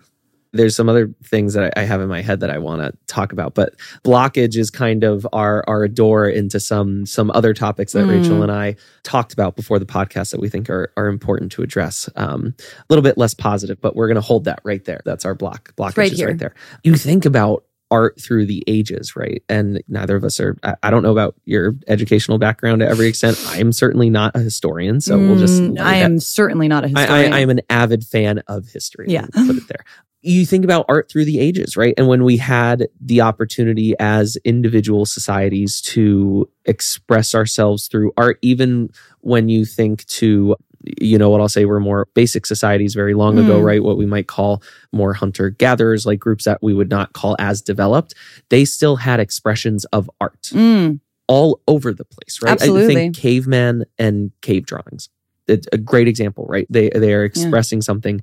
there's 0.53 0.75
some 0.75 0.89
other 0.89 1.13
things 1.23 1.53
that 1.53 1.71
I 1.77 1.81
I 1.81 1.83
have 1.85 2.01
in 2.01 2.09
my 2.09 2.21
head 2.21 2.41
that 2.41 2.49
I 2.49 2.57
want 2.57 2.81
to 2.81 2.91
talk 3.07 3.31
about, 3.31 3.55
but 3.55 3.73
blockage 4.03 4.57
is 4.57 4.69
kind 4.69 5.03
of 5.03 5.25
our 5.33 5.63
our 5.67 5.87
door 5.87 6.27
into 6.27 6.59
some 6.59 7.05
some 7.05 7.31
other 7.31 7.53
topics 7.53 7.93
that 7.93 8.05
Mm. 8.05 8.09
Rachel 8.21 8.43
and 8.43 8.51
I 8.51 8.75
talked 9.03 9.31
about 9.33 9.55
before 9.55 9.79
the 9.79 9.85
podcast 9.85 10.31
that 10.31 10.39
we 10.41 10.49
think 10.49 10.69
are 10.69 10.91
are 10.97 11.07
important 11.07 11.51
to 11.53 11.61
address. 11.61 12.09
Um, 12.15 12.53
a 12.77 12.83
little 12.89 13.03
bit 13.03 13.17
less 13.17 13.33
positive, 13.33 13.79
but 13.79 13.95
we're 13.95 14.07
going 14.07 14.15
to 14.15 14.21
hold 14.21 14.43
that 14.45 14.59
right 14.63 14.83
there. 14.83 15.01
That's 15.05 15.23
our 15.25 15.35
block. 15.35 15.73
Blockage 15.75 15.97
Right 15.97 16.11
is 16.11 16.23
right 16.23 16.37
there. 16.37 16.53
You 16.83 16.95
think 16.95 17.25
about 17.25 17.63
art 17.89 18.19
through 18.21 18.45
the 18.45 18.63
ages, 18.67 19.17
right? 19.17 19.43
And 19.49 19.83
neither 19.89 20.15
of 20.15 20.23
us 20.23 20.39
are. 20.39 20.57
I, 20.63 20.75
I 20.83 20.89
don't 20.91 21.03
know 21.03 21.11
about 21.11 21.35
your 21.45 21.75
educational 21.87 22.37
background 22.37 22.79
to 22.79 22.87
every 22.87 23.07
extent. 23.07 23.37
I 23.47 23.59
am 23.59 23.71
certainly 23.73 24.09
not 24.09 24.33
a 24.35 24.39
historian, 24.39 25.01
so 25.01 25.17
we'll 25.17 25.37
just. 25.37 25.61
Mm, 25.61 25.79
I 25.79 25.99
that- 25.99 26.05
am 26.05 26.19
certainly 26.19 26.67
not 26.67 26.83
a 26.85 26.87
I, 26.87 26.99
historian. 27.01 27.33
I, 27.33 27.37
I 27.37 27.39
am 27.41 27.49
an 27.49 27.61
avid 27.69 28.03
fan 28.05 28.43
of 28.47 28.67
history. 28.67 29.07
Yeah. 29.09 29.27
Put 29.33 29.55
it 29.57 29.67
there. 29.67 29.83
You 30.23 30.45
think 30.45 30.63
about 30.63 30.85
art 30.87 31.09
through 31.09 31.25
the 31.25 31.39
ages, 31.39 31.75
right? 31.75 31.93
And 31.97 32.07
when 32.07 32.23
we 32.23 32.37
had 32.37 32.87
the 32.99 33.21
opportunity 33.21 33.95
as 33.99 34.37
individual 34.45 35.05
societies 35.05 35.81
to 35.81 36.47
express 36.65 37.33
ourselves 37.33 37.87
through 37.87 38.11
art, 38.17 38.37
even 38.41 38.89
when 39.21 39.49
you 39.49 39.65
think 39.65 40.05
to, 40.05 40.55
you 41.01 41.17
know, 41.17 41.29
what 41.29 41.41
I'll 41.41 41.49
say, 41.49 41.65
we're 41.65 41.79
more 41.79 42.07
basic 42.13 42.45
societies 42.45 42.93
very 42.93 43.13
long 43.15 43.39
ago, 43.39 43.59
Mm. 43.59 43.63
right? 43.63 43.83
What 43.83 43.97
we 43.97 44.05
might 44.05 44.27
call 44.27 44.61
more 44.91 45.13
hunter 45.13 45.49
gatherers, 45.49 46.05
like 46.05 46.19
groups 46.19 46.45
that 46.45 46.59
we 46.61 46.73
would 46.73 46.89
not 46.89 47.13
call 47.13 47.35
as 47.39 47.61
developed, 47.61 48.13
they 48.49 48.63
still 48.65 48.97
had 48.97 49.19
expressions 49.19 49.85
of 49.85 50.09
art 50.19 50.49
Mm, 50.53 50.99
all 51.27 51.61
over 51.67 51.93
the 51.93 52.05
place, 52.05 52.39
right? 52.43 52.49
I 52.51 52.53
Absolutely. 52.53 52.93
think 52.95 53.15
caveman 53.15 53.85
and 53.97 54.31
cave 54.41 54.65
drawings. 54.67 55.09
It's 55.51 55.67
a 55.71 55.77
great 55.77 56.07
example, 56.07 56.45
right? 56.47 56.65
They 56.69 56.89
they 56.89 57.13
are 57.13 57.23
expressing 57.23 57.81
something 57.81 58.21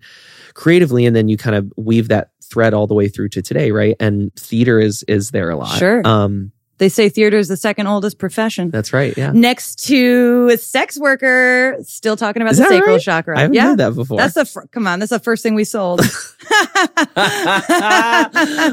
creatively, 0.55 1.07
and 1.07 1.15
then 1.15 1.29
you 1.29 1.37
kind 1.37 1.57
of 1.57 1.73
weave 1.77 2.09
that 2.09 2.31
thread 2.43 2.75
all 2.75 2.87
the 2.87 2.95
way 2.95 3.09
through 3.09 3.29
to 3.31 3.43
today, 3.43 3.71
right? 3.71 3.97
And 4.01 4.35
theater 4.35 4.79
is 4.81 5.05
is 5.07 5.31
there 5.31 5.51
a 5.51 5.57
lot. 5.57 5.79
Sure. 5.79 6.03
Um, 6.07 6.53
they 6.79 6.89
say 6.89 7.09
theater 7.09 7.37
is 7.37 7.49
the 7.49 7.57
second 7.57 7.87
oldest 7.87 8.19
profession. 8.19 8.71
that's 8.71 8.93
right. 8.93 9.17
Yeah. 9.17 9.33
Next 9.33 9.87
to 9.89 10.49
a 10.53 10.57
sex 10.57 10.99
worker, 10.99 11.77
still 11.83 12.17
talking 12.17 12.41
about 12.43 12.53
Is 12.53 12.59
the 12.59 12.65
sacral 12.69 12.95
right? 12.97 13.03
chakra. 13.03 13.37
I 13.37 13.43
haven't 13.43 13.55
yeah. 13.55 13.63
heard 13.69 13.79
that 13.79 13.95
before. 13.95 14.19
That's 14.19 14.35
the 14.35 14.45
fir- 14.45 14.67
come 14.69 14.87
on. 14.87 14.99
That's 15.01 15.11
the 15.11 15.19
first 15.19 15.43
thing 15.43 15.55
we 15.55 15.65
sold. 15.65 16.01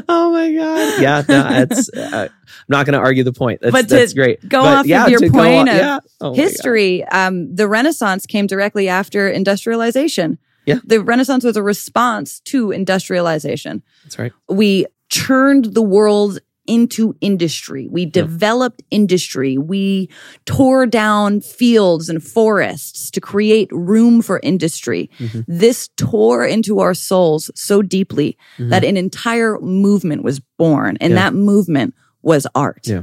oh 0.08 0.30
my 0.32 0.52
god. 0.54 1.02
Yeah. 1.02 1.22
No, 1.28 1.48
it's. 1.50 1.90
Uh, 1.92 2.28
I'm 2.28 2.64
not 2.68 2.86
going 2.86 2.94
to 2.94 2.98
argue 2.98 3.24
the 3.24 3.32
point. 3.32 3.60
That's, 3.60 3.72
But 3.72 3.88
to 3.88 3.94
that's 3.94 4.12
great. 4.14 4.40
go 4.48 4.62
But 4.62 4.78
off 4.78 4.86
yeah, 4.86 5.04
of 5.04 5.10
your 5.10 5.20
point 5.30 5.68
on- 5.68 5.68
of 5.68 5.76
yeah. 5.76 5.98
Oh 6.20 6.34
history, 6.34 7.04
um, 7.04 7.54
the 7.54 7.68
Renaissance 7.68 8.26
came 8.26 8.46
directly 8.46 8.88
after 8.88 9.28
industrialization. 9.28 10.38
Yeah. 10.64 10.78
The 10.84 11.00
Renaissance 11.00 11.44
was 11.44 11.56
a 11.56 11.62
response 11.62 12.40
to 12.40 12.72
industrialization. 12.72 13.82
That's 14.04 14.18
right. 14.18 14.32
We 14.48 14.86
turned 15.10 15.66
the 15.74 15.82
world 15.82 16.40
into 16.66 17.14
industry. 17.20 17.88
We 17.90 18.06
developed 18.06 18.82
industry. 18.90 19.58
We 19.58 20.08
tore 20.44 20.86
down 20.86 21.40
fields 21.40 22.08
and 22.08 22.22
forests 22.22 23.10
to 23.12 23.20
create 23.20 23.68
room 23.72 24.22
for 24.22 24.40
industry. 24.42 25.10
Mhm. 25.18 25.44
This 25.46 25.88
tore 25.96 26.44
into 26.44 26.80
our 26.80 26.94
souls 26.94 27.50
so 27.54 27.82
deeply 27.82 28.36
Mhm. 28.58 28.70
that 28.70 28.84
an 28.84 28.96
entire 28.96 29.58
movement 29.60 30.22
was 30.24 30.40
born. 30.58 30.96
And 31.00 31.12
Yeah. 31.12 31.16
that 31.30 31.34
movement 31.34 31.94
was 32.22 32.46
art. 32.54 32.86
Yeah. 32.86 33.02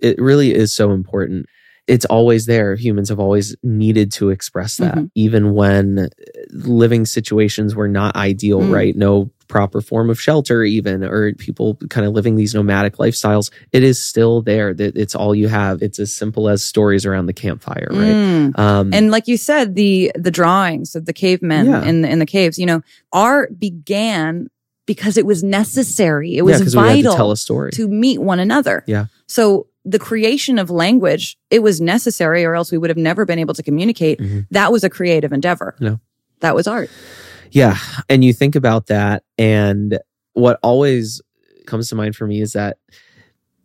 it 0.00 0.18
really 0.18 0.54
is 0.54 0.72
so 0.72 0.92
important. 0.92 1.44
It's 1.86 2.06
always 2.06 2.46
there. 2.46 2.74
Humans 2.74 3.10
have 3.10 3.20
always 3.20 3.54
needed 3.62 4.10
to 4.12 4.30
express 4.30 4.78
that, 4.78 4.94
Mhm. 4.96 5.10
even 5.14 5.52
when 5.54 6.08
living 6.52 7.04
situations 7.04 7.74
were 7.74 7.88
not 7.88 8.16
ideal, 8.16 8.60
Mm. 8.62 8.72
right? 8.72 8.96
No 8.96 9.30
proper 9.48 9.80
form 9.80 10.10
of 10.10 10.20
shelter, 10.20 10.62
even, 10.62 11.02
or 11.02 11.32
people 11.34 11.76
kind 11.88 12.06
of 12.06 12.12
living 12.12 12.36
these 12.36 12.54
nomadic 12.54 12.96
lifestyles. 12.98 13.50
It 13.72 13.82
is 13.82 14.00
still 14.02 14.42
there. 14.42 14.74
That 14.74 14.96
it's 14.96 15.14
all 15.14 15.34
you 15.34 15.48
have. 15.48 15.82
It's 15.82 15.98
as 15.98 16.14
simple 16.14 16.48
as 16.48 16.62
stories 16.62 17.04
around 17.06 17.26
the 17.26 17.32
campfire, 17.32 17.88
right? 17.90 18.12
Mm. 18.14 18.58
Um, 18.58 18.92
And 18.94 19.10
like 19.10 19.26
you 19.26 19.36
said, 19.36 19.74
the 19.74 20.12
the 20.14 20.30
drawings 20.30 20.94
of 20.94 21.06
the 21.06 21.12
cavemen 21.12 21.66
Yeah. 21.66 21.84
in 21.84 22.02
the 22.02 22.08
in 22.10 22.18
the 22.18 22.26
caves, 22.26 22.58
you 22.58 22.66
know, 22.66 22.82
art 23.12 23.58
began 23.58 24.48
because 24.86 25.16
it 25.18 25.26
was 25.26 25.42
necessary. 25.42 26.36
It 26.36 26.42
was 26.42 26.58
had 26.60 26.68
vital 26.72 27.12
to 27.12 27.16
tell 27.16 27.30
a 27.30 27.36
story. 27.36 27.70
to 27.72 27.88
meet 27.88 28.20
one 28.20 28.38
another. 28.40 28.84
Yeah. 28.86 29.06
So 29.26 29.66
the 29.84 29.98
creation 29.98 30.58
of 30.58 30.70
language, 30.70 31.38
it 31.50 31.62
was 31.62 31.80
necessary, 31.80 32.44
or 32.44 32.54
else 32.54 32.70
we 32.72 32.78
would 32.78 32.90
have 32.90 32.96
never 32.98 33.24
been 33.24 33.38
able 33.38 33.54
to 33.54 33.62
communicate. 33.62 34.18
Mhm. 34.18 34.46
That 34.50 34.72
was 34.72 34.84
a 34.84 34.90
creative 34.90 35.32
endeavor. 35.32 35.74
No. 35.80 36.00
That 36.40 36.54
was 36.54 36.66
art. 36.66 36.90
Yeah. 37.50 37.76
And 38.08 38.24
you 38.24 38.32
think 38.32 38.56
about 38.56 38.86
that. 38.86 39.24
And 39.36 39.98
what 40.32 40.58
always 40.62 41.20
comes 41.66 41.88
to 41.90 41.94
mind 41.94 42.16
for 42.16 42.26
me 42.26 42.40
is 42.40 42.52
that 42.54 42.78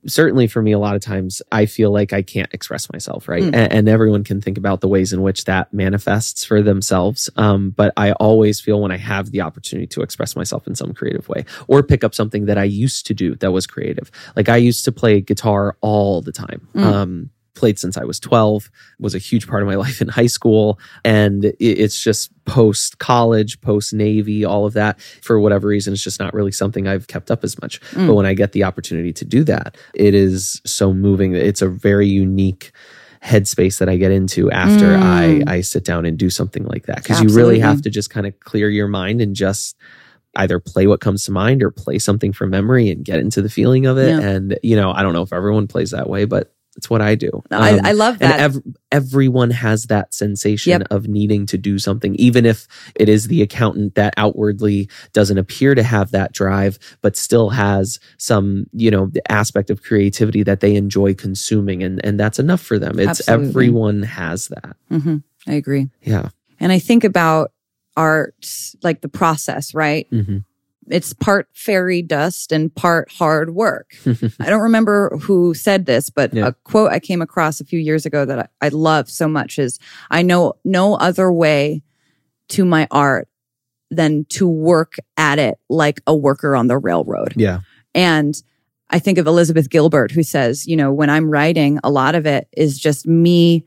certainly 0.05 0.47
for 0.47 0.61
me, 0.61 0.71
a 0.71 0.79
lot 0.79 0.95
of 0.95 1.01
times 1.01 1.41
I 1.51 1.65
feel 1.65 1.91
like 1.91 2.13
I 2.13 2.21
can't 2.21 2.53
express 2.53 2.91
myself, 2.91 3.27
right? 3.27 3.43
Mm. 3.43 3.55
And, 3.55 3.73
and 3.73 3.89
everyone 3.89 4.23
can 4.23 4.41
think 4.41 4.57
about 4.57 4.81
the 4.81 4.87
ways 4.87 5.13
in 5.13 5.21
which 5.21 5.45
that 5.45 5.73
manifests 5.73 6.43
for 6.43 6.61
themselves. 6.61 7.29
Um, 7.35 7.71
but 7.71 7.93
I 7.97 8.11
always 8.13 8.59
feel 8.59 8.81
when 8.81 8.91
I 8.91 8.97
have 8.97 9.31
the 9.31 9.41
opportunity 9.41 9.87
to 9.87 10.01
express 10.01 10.35
myself 10.35 10.67
in 10.67 10.75
some 10.75 10.93
creative 10.93 11.29
way 11.29 11.45
or 11.67 11.83
pick 11.83 12.03
up 12.03 12.13
something 12.13 12.45
that 12.45 12.57
I 12.57 12.65
used 12.65 13.05
to 13.07 13.13
do 13.13 13.35
that 13.35 13.51
was 13.51 13.67
creative. 13.67 14.11
Like 14.35 14.49
I 14.49 14.57
used 14.57 14.85
to 14.85 14.91
play 14.91 15.21
guitar 15.21 15.77
all 15.81 16.21
the 16.21 16.31
time. 16.31 16.67
Mm. 16.75 16.83
Um, 16.83 17.29
played 17.53 17.79
since 17.79 17.97
I 17.97 18.03
was 18.03 18.19
12, 18.19 18.69
was 18.99 19.15
a 19.15 19.19
huge 19.19 19.47
part 19.47 19.61
of 19.61 19.67
my 19.67 19.75
life 19.85 20.01
in 20.01 20.07
high 20.07 20.27
school. 20.27 20.79
And 21.03 21.53
it's 21.59 22.01
just 22.01 22.31
post 22.45 22.99
college, 22.99 23.61
post 23.61 23.93
Navy, 23.93 24.43
all 24.45 24.65
of 24.65 24.73
that. 24.73 25.01
For 25.21 25.39
whatever 25.39 25.67
reason, 25.67 25.93
it's 25.93 26.03
just 26.03 26.19
not 26.19 26.33
really 26.33 26.51
something 26.51 26.87
I've 26.87 27.07
kept 27.07 27.31
up 27.31 27.43
as 27.43 27.61
much. 27.61 27.81
Mm. 27.91 28.07
But 28.07 28.15
when 28.15 28.25
I 28.25 28.33
get 28.33 28.51
the 28.51 28.63
opportunity 28.63 29.13
to 29.13 29.25
do 29.25 29.43
that, 29.45 29.77
it 29.93 30.13
is 30.13 30.61
so 30.65 30.93
moving. 30.93 31.35
It's 31.35 31.61
a 31.61 31.69
very 31.69 32.07
unique 32.07 32.71
headspace 33.23 33.79
that 33.79 33.87
I 33.87 33.95
get 33.95 34.11
into 34.11 34.51
after 34.51 34.97
Mm. 34.97 35.47
I, 35.47 35.53
I 35.55 35.61
sit 35.61 35.85
down 35.85 36.05
and 36.05 36.17
do 36.17 36.29
something 36.29 36.65
like 36.65 36.87
that. 36.87 37.05
Cause 37.05 37.21
you 37.21 37.29
really 37.29 37.59
have 37.59 37.81
to 37.83 37.89
just 37.89 38.09
kind 38.09 38.27
of 38.27 38.37
clear 38.41 38.69
your 38.69 38.89
mind 38.89 39.21
and 39.21 39.33
just 39.33 39.77
either 40.35 40.59
play 40.59 40.87
what 40.87 40.99
comes 40.99 41.23
to 41.25 41.31
mind 41.31 41.63
or 41.63 41.71
play 41.71 41.99
something 41.99 42.33
from 42.33 42.49
memory 42.49 42.89
and 42.89 43.05
get 43.05 43.19
into 43.19 43.41
the 43.41 43.49
feeling 43.49 43.85
of 43.85 43.97
it. 43.97 44.09
Yeah. 44.09 44.19
And, 44.19 44.59
you 44.63 44.75
know, 44.75 44.91
I 44.91 45.03
don't 45.03 45.13
know 45.13 45.21
if 45.21 45.31
everyone 45.31 45.67
plays 45.67 45.91
that 45.91 46.09
way, 46.09 46.25
but 46.25 46.53
it's 46.75 46.89
what 46.89 47.01
I 47.01 47.15
do. 47.15 47.29
No, 47.51 47.59
I, 47.59 47.73
Um, 47.73 47.79
I 47.83 47.91
love 47.91 48.17
and 48.19 48.31
that. 48.31 48.39
ev- 48.39 48.61
everyone 48.91 49.51
has 49.51 49.83
that 49.85 50.13
sensation 50.13 50.71
Yep. 50.71 50.87
of 50.89 51.07
needing 51.07 51.45
to 51.47 51.57
do 51.57 51.77
something, 51.77 52.15
even 52.15 52.45
if 52.45 52.67
it 52.95 53.09
is 53.09 53.27
the 53.27 53.41
accountant 53.41 53.95
that 53.95 54.13
outwardly 54.17 54.89
doesn't 55.13 55.37
appear 55.37 55.75
to 55.75 55.83
have 55.83 56.11
that 56.11 56.31
drive, 56.33 56.79
but 57.01 57.15
still 57.15 57.49
has 57.51 57.99
some, 58.17 58.65
you 58.73 58.89
know, 58.89 59.11
aspect 59.29 59.69
of 59.69 59.83
creativity 59.83 60.41
that 60.43 60.61
they 60.61 60.75
enjoy 60.75 61.13
consuming. 61.13 61.83
And, 61.83 62.03
and 62.03 62.19
that's 62.19 62.39
enough 62.39 62.61
for 62.61 62.79
them. 62.79 62.97
It's 62.99 63.19
Absolutely. 63.21 63.47
everyone 63.49 64.03
has 64.03 64.47
that. 64.47 64.75
hmm 64.89 65.17
I 65.47 65.53
agree. 65.53 65.89
Yeah. 66.01 66.29
And 66.59 66.71
I 66.71 66.79
think 66.79 67.03
about 67.03 67.51
art, 67.95 68.47
like 68.81 69.01
the 69.01 69.09
process, 69.09 69.73
right? 69.75 70.07
hmm 70.09 70.37
It's 70.89 71.13
part 71.13 71.47
fairy 71.53 72.01
dust 72.01 72.51
and 72.51 72.73
part 72.73 73.11
hard 73.11 73.55
work. 73.55 73.95
I 74.39 74.49
don't 74.49 74.61
remember 74.61 75.17
who 75.21 75.53
said 75.53 75.85
this, 75.85 76.09
but 76.09 76.33
Yeah. 76.33 76.47
a 76.47 76.53
quote 76.63 76.91
I 76.91 76.99
came 76.99 77.21
across 77.21 77.61
a 77.61 77.65
few 77.65 77.79
years 77.79 78.05
ago 78.05 78.25
that 78.25 78.39
I, 78.39 78.47
I 78.65 78.69
love 78.69 79.09
so 79.09 79.27
much 79.27 79.57
is 79.59 79.79
I 80.11 80.21
know 80.21 80.53
no 80.65 80.95
other 80.95 81.31
way 81.31 81.81
to 82.49 82.65
my 82.65 82.87
art 82.91 83.27
than 83.89 84.25
to 84.25 84.47
work 84.47 84.95
at 85.17 85.39
it 85.39 85.57
like 85.69 86.01
a 86.07 86.15
worker 86.15 86.55
on 86.55 86.67
the 86.67 86.77
railroad. 86.77 87.33
yeah. 87.37 87.59
And 87.95 88.41
I 88.89 88.99
think 88.99 89.17
of 89.17 89.25
Elizabeth 89.27 89.69
Gilbert, 89.69 90.11
who 90.11 90.23
says, 90.23 90.67
you 90.67 90.75
know, 90.75 90.91
when 90.91 91.09
I'm 91.09 91.29
writing, 91.29 91.79
a 91.83 91.89
lot 91.91 92.15
of 92.15 92.25
it 92.25 92.47
is 92.57 92.77
just 92.77 93.07
me 93.07 93.65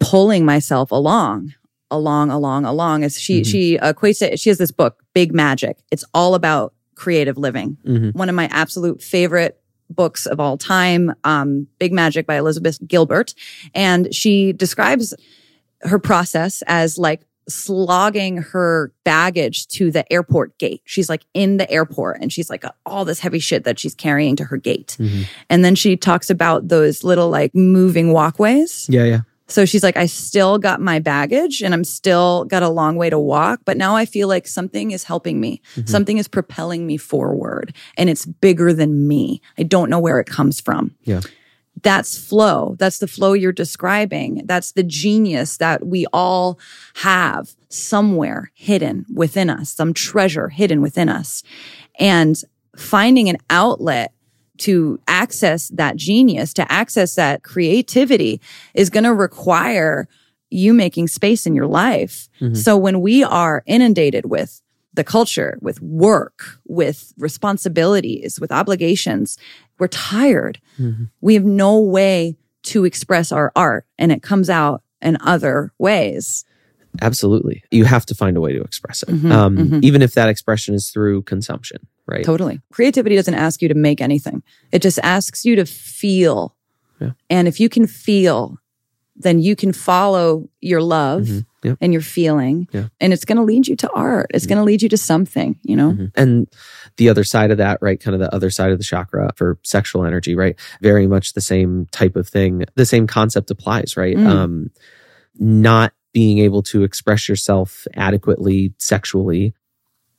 pulling 0.00 0.44
myself 0.44 0.90
along, 0.90 1.54
along, 1.90 2.30
along, 2.30 2.64
along. 2.64 3.02
Is 3.04 3.18
she 3.20 3.40
Mhm. 3.42 3.46
she 3.46 3.78
equates 3.78 4.22
it, 4.22 4.38
she 4.40 4.48
has 4.50 4.58
this 4.58 4.70
book, 4.70 5.02
Big 5.14 5.32
Magic. 5.34 5.78
It's 5.90 6.04
all 6.14 6.34
about 6.34 6.72
creative 6.94 7.36
living. 7.38 7.76
hmm 7.84 8.10
One 8.10 8.28
of 8.28 8.34
my 8.34 8.48
absolute 8.52 9.02
favorite 9.02 9.58
books 9.90 10.26
of 10.26 10.40
all 10.40 10.56
time, 10.58 11.14
um, 11.24 11.66
Big 11.78 11.92
Magic 11.92 12.26
by 12.26 12.36
Elizabeth 12.36 12.78
Gilbert, 12.88 13.34
and 13.74 14.12
she 14.14 14.52
describes 14.52 15.14
her 15.82 15.98
process 15.98 16.62
as 16.66 16.98
like 16.98 17.20
slogging 17.48 18.38
her 18.38 18.92
baggage 19.04 19.68
to 19.68 19.92
the 19.92 20.10
airport 20.12 20.58
gate. 20.58 20.80
She's 20.84 21.08
like 21.08 21.24
in 21.34 21.58
the 21.58 21.70
airport 21.70 22.18
and 22.20 22.32
she's 22.32 22.50
like 22.50 22.64
all 22.84 23.04
this 23.04 23.20
heavy 23.20 23.38
shit 23.38 23.62
that 23.64 23.78
she's 23.78 23.94
carrying 23.94 24.34
to 24.36 24.44
her 24.44 24.56
gate. 24.56 24.96
hmm 24.98 25.22
And 25.48 25.64
then 25.64 25.76
she 25.76 25.96
talks 25.96 26.28
about 26.30 26.66
those 26.68 27.04
little 27.04 27.28
like 27.30 27.54
moving 27.54 28.12
walkways. 28.12 28.86
Yeah. 28.90 29.04
Yeah. 29.04 29.20
So 29.48 29.64
she's 29.64 29.82
like, 29.82 29.96
I 29.96 30.06
still 30.06 30.58
got 30.58 30.80
my 30.80 30.98
baggage 30.98 31.62
and 31.62 31.72
I'm 31.72 31.84
still 31.84 32.44
got 32.46 32.62
a 32.62 32.68
long 32.68 32.96
way 32.96 33.10
to 33.10 33.18
walk, 33.18 33.60
but 33.64 33.76
now 33.76 33.94
I 33.94 34.04
feel 34.04 34.26
like 34.28 34.46
something 34.48 34.90
is 34.90 35.04
helping 35.04 35.40
me. 35.40 35.60
Mhm. 35.76 35.88
Something 35.88 36.18
is 36.18 36.26
propelling 36.28 36.86
me 36.86 36.96
forward 36.96 37.72
and 37.96 38.10
it's 38.10 38.26
bigger 38.26 38.72
than 38.72 39.06
me. 39.06 39.40
I 39.56 39.62
don't 39.62 39.88
know 39.88 40.00
where 40.00 40.18
it 40.18 40.26
comes 40.26 40.60
from. 40.60 40.94
Yeah. 41.04 41.20
That's 41.82 42.16
flow. 42.18 42.74
That's 42.78 42.98
the 42.98 43.06
flow 43.06 43.34
you're 43.34 43.52
describing. 43.52 44.42
That's 44.46 44.72
the 44.72 44.82
genius 44.82 45.58
that 45.58 45.86
we 45.86 46.06
all 46.12 46.58
have 46.94 47.54
somewhere 47.68 48.50
hidden 48.54 49.04
within 49.14 49.50
us, 49.50 49.70
some 49.70 49.92
treasure 49.92 50.48
hidden 50.48 50.80
within 50.80 51.08
us. 51.08 51.42
And 52.00 52.36
finding 52.76 53.28
an 53.28 53.36
outlet 53.50 54.12
to 54.58 54.98
access 55.06 55.68
that 55.68 55.96
genius, 55.96 56.52
to 56.54 56.70
access 56.70 57.14
that 57.14 57.42
creativity 57.42 58.40
is 58.74 58.90
going 58.90 59.04
to 59.04 59.14
require 59.14 60.08
you 60.50 60.72
making 60.72 61.08
space 61.08 61.46
in 61.46 61.54
your 61.54 61.66
life. 61.66 62.28
Mhm. 62.40 62.56
So 62.56 62.76
when 62.76 63.00
we 63.00 63.24
are 63.24 63.62
inundated 63.66 64.26
with 64.26 64.62
the 64.94 65.04
culture, 65.04 65.58
with 65.60 65.80
work, 65.82 66.58
with 66.66 67.12
responsibilities, 67.18 68.40
with 68.40 68.52
obligations, 68.52 69.36
we're 69.78 69.88
tired. 69.88 70.60
Mhm. 70.78 71.10
We 71.20 71.34
have 71.34 71.44
no 71.44 71.80
way 71.80 72.36
to 72.64 72.84
express 72.84 73.30
our 73.32 73.52
art 73.54 73.86
and 73.98 74.10
it 74.10 74.22
comes 74.22 74.48
out 74.48 74.82
in 75.02 75.18
other 75.20 75.72
ways. 75.78 76.44
Absolutely. 77.02 77.62
You 77.70 77.84
have 77.84 78.06
to 78.06 78.14
find 78.14 78.36
a 78.36 78.40
way 78.40 78.52
to 78.52 78.62
express 78.62 79.02
it. 79.02 79.10
Mhm, 79.10 79.30
um, 79.30 79.56
mhm. 79.56 79.84
Even 79.84 80.00
if 80.00 80.14
that 80.14 80.28
expression 80.28 80.74
is 80.74 80.90
through 80.90 81.22
consumption, 81.22 81.86
right? 82.06 82.24
Totally. 82.24 82.60
Creativity 82.72 83.16
doesn't 83.16 83.34
ask 83.34 83.60
you 83.62 83.68
to 83.68 83.74
make 83.74 84.00
anything. 84.00 84.42
It 84.72 84.82
just 84.82 84.98
asks 85.02 85.44
you 85.44 85.56
to 85.56 85.66
feel. 85.66 86.54
Yeah. 87.00 87.12
And 87.30 87.46
if 87.48 87.60
you 87.60 87.68
can 87.68 87.86
feel, 87.86 88.58
then 89.16 89.40
you 89.40 89.56
can 89.56 89.72
follow 89.72 90.48
your 90.60 90.82
love 90.82 91.22
Mhm. 91.22 91.46
Yeah. 91.64 91.74
and 91.80 91.92
your 91.92 92.02
feeling. 92.02 92.68
Yeah. 92.72 92.88
And 93.00 93.12
it's 93.14 93.24
going 93.24 93.36
to 93.38 93.42
lead 93.44 93.66
you 93.66 93.74
to 93.76 93.90
art. 93.92 94.26
It's 94.34 94.46
going 94.46 94.58
to 94.58 94.64
lead 94.64 94.82
you 94.82 94.88
to 94.90 94.96
something, 94.98 95.58
you 95.62 95.74
know? 95.74 95.92
Mhm. 95.92 96.12
And 96.14 96.46
the 96.98 97.08
other 97.08 97.24
side 97.24 97.50
of 97.50 97.56
that, 97.58 97.78
right? 97.80 97.98
Kind 97.98 98.14
of 98.14 98.20
the 98.20 98.32
other 98.34 98.50
side 98.50 98.72
of 98.72 98.78
the 98.78 98.84
chakra 98.84 99.32
for 99.36 99.58
sexual 99.64 100.04
energy, 100.04 100.34
right? 100.34 100.54
Very 100.82 101.06
much 101.06 101.32
the 101.32 101.40
same 101.40 101.86
type 101.92 102.14
of 102.14 102.28
thing. 102.28 102.64
The 102.74 102.84
same 102.86 103.06
concept 103.06 103.50
applies, 103.50 103.96
right? 103.96 104.16
Mm. 104.16 104.26
Um, 104.26 104.70
not 105.38 105.92
being 106.12 106.38
able 106.38 106.62
to 106.64 106.82
express 106.82 107.28
yourself 107.28 107.86
adequately 107.94 108.72
sexually. 108.78 109.54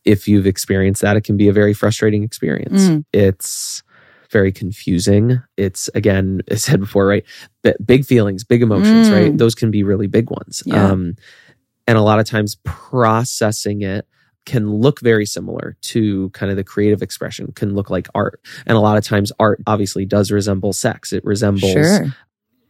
If 0.08 0.28
you've 0.28 0.48
experienced 0.48 1.02
that, 1.04 1.16
it 1.18 1.22
can 1.24 1.38
be 1.38 1.48
a 1.48 1.54
very 1.54 1.74
frustrating 1.74 2.24
experience. 2.24 2.84
Mm. 2.84 3.04
It's 3.14 3.84
very 4.32 4.52
confusing. 4.52 5.42
It's 5.58 5.90
again, 5.96 6.42
I 6.52 6.56
said 6.56 6.80
before, 6.80 7.06
right? 7.06 7.24
B- 7.64 7.74
big 7.86 8.06
feelings, 8.06 8.44
big 8.44 8.62
emotions, 8.62 9.08
Mm. 9.10 9.12
right? 9.14 9.38
Those 9.38 9.54
can 9.56 9.70
be 9.72 9.84
really 9.84 10.08
big 10.08 10.30
ones. 10.32 10.64
Yeah. 10.66 10.88
Um, 10.92 11.16
and 11.88 11.98
a 11.98 12.02
lot 12.02 12.20
of 12.20 12.26
times 12.26 12.58
processing 12.66 13.82
it 13.82 14.08
can 14.46 14.70
look 14.72 15.02
very 15.02 15.26
similar 15.26 15.76
to 15.82 16.30
kind 16.30 16.50
of 16.50 16.56
the 16.58 16.64
creative 16.64 17.02
expression 17.02 17.52
can 17.54 17.76
look 17.76 17.90
like 17.90 18.08
art 18.16 18.40
and 18.66 18.78
a 18.78 18.80
lot 18.80 18.98
of 18.98 19.04
times 19.04 19.30
art 19.40 19.62
obviously 19.68 20.06
does 20.06 20.32
resemble 20.32 20.72
sex 20.72 21.12
it 21.12 21.24
resembles 21.26 21.74
Sure. 21.74 22.06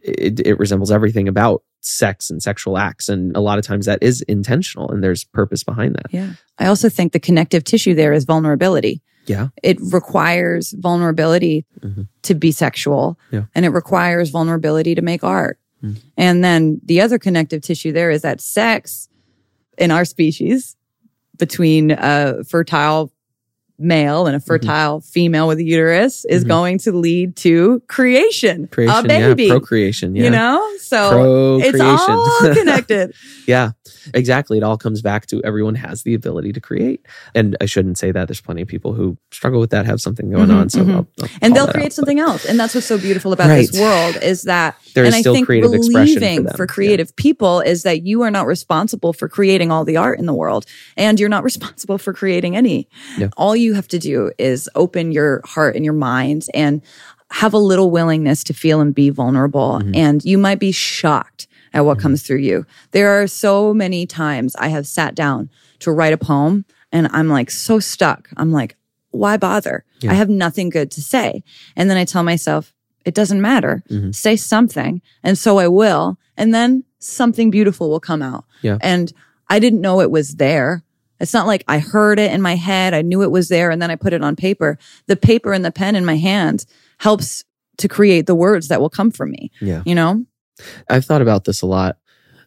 It, 0.08 0.40
it 0.46 0.60
resembles 0.60 0.92
everything 0.92 1.28
about 1.28 1.64
sex 1.82 2.30
and 2.30 2.42
sexual 2.42 2.78
acts 2.78 3.08
and 3.10 3.36
a 3.36 3.40
lot 3.40 3.60
of 3.60 3.66
times 3.66 3.86
that 3.86 4.00
is 4.02 4.22
intentional 4.24 4.90
and 4.92 5.04
there's 5.04 5.24
purpose 5.24 5.64
behind 5.64 5.96
that 5.96 6.08
Yeah. 6.12 6.34
I 6.58 6.66
also 6.68 6.90
think 6.90 7.14
the 7.14 7.20
connective 7.20 7.64
tissue 7.64 7.94
there 7.94 8.14
is 8.14 8.26
vulnerability. 8.26 9.02
yeah 9.26 9.50
It 9.64 9.78
requires 9.82 10.74
vulnerability 10.78 11.66
Mhm. 11.82 12.08
to 12.24 12.34
be 12.34 12.52
sexual 12.52 13.18
Yeah. 13.32 13.44
and 13.56 13.66
it 13.66 13.70
requires 13.70 14.30
vulnerability 14.32 14.96
to 14.96 15.02
make 15.02 15.24
art. 15.24 15.60
Mm. 15.84 15.98
And 16.18 16.44
then 16.44 16.82
the 16.84 17.02
other 17.02 17.20
connective 17.20 17.62
tissue 17.62 17.92
there 17.92 18.10
is 18.10 18.22
that 18.24 18.42
sex 18.42 19.08
in 19.78 19.92
our 19.92 20.06
species 20.06 20.76
between 21.38 21.92
a 21.92 22.44
fertile 22.48 23.12
male 23.80 24.26
and 24.26 24.36
a 24.36 24.40
fertile 24.40 25.02
female 25.02 25.48
with 25.48 25.60
a 25.60 25.64
uterus 25.64 26.26
is 26.26 26.44
Mhm. 26.44 26.48
going 26.48 26.78
to 26.80 26.92
lead 26.92 27.36
to 27.38 27.82
creation, 27.88 28.68
creation 28.72 29.06
a 29.06 29.08
baby. 29.08 29.44
yeah 29.44 29.50
procreation 29.52 30.16
yeah 30.16 30.24
You 30.24 30.30
know? 30.32 30.74
So 30.80 31.60
it's 31.62 31.80
all 31.80 32.54
connected. 32.54 33.14
Yeah, 33.46 33.72
exactly. 34.14 34.58
It 34.58 34.64
all 34.64 34.78
comes 34.78 35.02
back 35.02 35.26
to 35.28 35.42
everyone 35.44 35.76
has 35.76 36.04
the 36.04 36.14
ability 36.14 36.54
to 36.54 36.62
create. 36.62 37.06
And 37.36 37.56
I 37.62 37.66
shouldn't 37.66 37.98
say 37.98 38.12
that. 38.12 38.28
There's 38.28 38.42
plenty 38.42 38.62
of 38.62 38.68
people 38.68 38.94
who 38.94 39.18
struggle 39.32 39.60
with 39.60 39.70
that, 39.72 39.86
have 39.86 40.00
something 40.02 40.30
going 40.32 40.48
Mhm, 40.48 40.56
on. 40.62 40.70
So 40.70 40.80
mhm. 40.84 40.90
I'll, 40.96 41.08
I'll 41.22 41.30
and 41.42 41.56
they'll 41.56 41.68
create 41.68 41.88
out. 41.88 41.94
something 41.94 42.20
else 42.20 42.46
and 42.46 42.60
that's 42.60 42.74
what's 42.74 42.88
so 42.88 42.98
beautiful 42.98 43.32
about 43.34 43.50
Right. 43.50 43.70
this 43.70 43.80
world 43.80 44.18
is 44.24 44.44
that 44.44 44.76
There 44.96 45.04
is 45.06 45.14
and 45.14 45.22
still 45.22 45.34
i 45.34 45.36
think 45.38 45.46
creative 45.46 45.74
expression 45.74 46.48
for 46.48 46.58
for, 46.58 46.64
Yeah. 46.64 46.68
creative 46.68 47.16
people 47.16 47.60
is 47.62 47.84
that 47.84 48.04
you 48.06 48.22
are 48.24 48.32
not 48.32 48.48
responsible 48.48 49.14
for 49.14 49.28
creating 49.30 49.72
all 49.72 49.84
the 49.86 49.98
art 49.98 50.20
in 50.20 50.26
the 50.26 50.34
world 50.34 50.66
and 50.96 51.20
you're 51.20 51.30
not 51.30 51.44
responsible 51.52 51.98
for 51.98 52.14
creating 52.14 52.56
any 52.56 52.88
Yeah. 53.18 53.30
all 53.38 53.56
you 53.56 53.67
have 53.74 53.88
to 53.90 54.00
do 54.00 54.32
is 54.38 54.70
open 54.76 55.12
your 55.12 55.42
heart 55.46 55.76
and 55.76 55.84
your 55.86 55.94
mind 55.94 56.46
and 56.54 56.82
have 57.32 57.54
a 57.54 57.58
little 57.58 57.92
willingness 57.92 58.44
to 58.46 58.54
feel 58.54 58.80
and 58.80 58.96
be 58.96 59.10
vulnerable 59.10 59.82
Mhm. 59.84 59.96
and 59.96 60.24
you 60.26 60.38
might 60.38 60.60
be 60.60 60.72
shocked 60.72 61.48
at 61.74 61.86
what 61.86 61.98
Mhm. 61.98 62.02
comes 62.02 62.24
through 62.24 62.38
you 62.40 62.66
there 62.92 63.10
are 63.22 63.28
so 63.28 63.74
many 63.74 64.06
times 64.06 64.56
i 64.60 64.70
have 64.70 64.88
sat 64.88 65.14
down 65.16 65.50
to 65.80 65.92
write 65.92 66.14
a 66.14 66.18
poem 66.18 66.64
and 66.92 67.08
i'm 67.12 67.28
like 67.28 67.52
so 67.52 67.80
stuck 67.80 68.30
i'm 68.38 68.52
like 68.52 68.76
why 69.12 69.36
bother 69.38 69.84
Yeah. 70.02 70.12
i 70.12 70.14
have 70.16 70.30
nothing 70.30 70.70
good 70.70 70.90
to 70.92 71.02
say 71.02 71.44
and 71.76 71.90
then 71.90 71.98
i 71.98 72.06
tell 72.06 72.24
myself 72.24 72.74
it 73.06 73.14
doesn't 73.14 73.42
matter 73.42 73.84
Mhm. 73.92 74.16
say 74.16 74.36
something 74.38 75.02
and 75.24 75.38
so 75.38 75.60
i 75.60 75.68
will 75.68 76.18
and 76.38 76.54
then 76.54 76.84
something 77.00 77.52
beautiful 77.52 77.90
will 77.90 78.00
come 78.00 78.22
out 78.22 78.46
Yeah. 78.62 78.78
and 78.82 79.12
i 79.50 79.60
didn't 79.60 79.82
know 79.82 80.00
it 80.02 80.12
was 80.12 80.36
there 80.36 80.84
it's 81.20 81.34
not 81.34 81.48
like 81.48 81.64
i 81.68 81.80
heard 81.80 82.20
it 82.20 82.32
in 82.32 82.42
my 82.42 82.56
head 82.56 82.94
i 82.94 83.02
knew 83.02 83.22
it 83.24 83.32
was 83.32 83.50
there 83.50 83.70
and 83.72 83.82
then 83.82 83.92
i 83.92 83.96
put 83.96 84.14
it 84.14 84.24
on 84.24 84.36
paper 84.36 84.78
the 85.08 85.16
paper 85.16 85.54
and 85.54 85.64
the 85.66 85.72
pen 85.72 85.96
in 85.96 86.06
my 86.06 86.18
hand 86.18 86.66
helps 87.00 87.44
to 87.78 87.88
create 87.88 88.26
the 88.26 88.36
words 88.36 88.68
that 88.70 88.82
will 88.82 88.90
come 88.90 89.12
from 89.12 89.32
me 89.32 89.52
Yeah. 89.62 89.84
you 89.86 89.96
know 89.96 90.26
I've 90.90 91.06
thought 91.06 91.22
about 91.22 91.46
this 91.46 91.62
a 91.62 91.68
lot. 91.68 91.98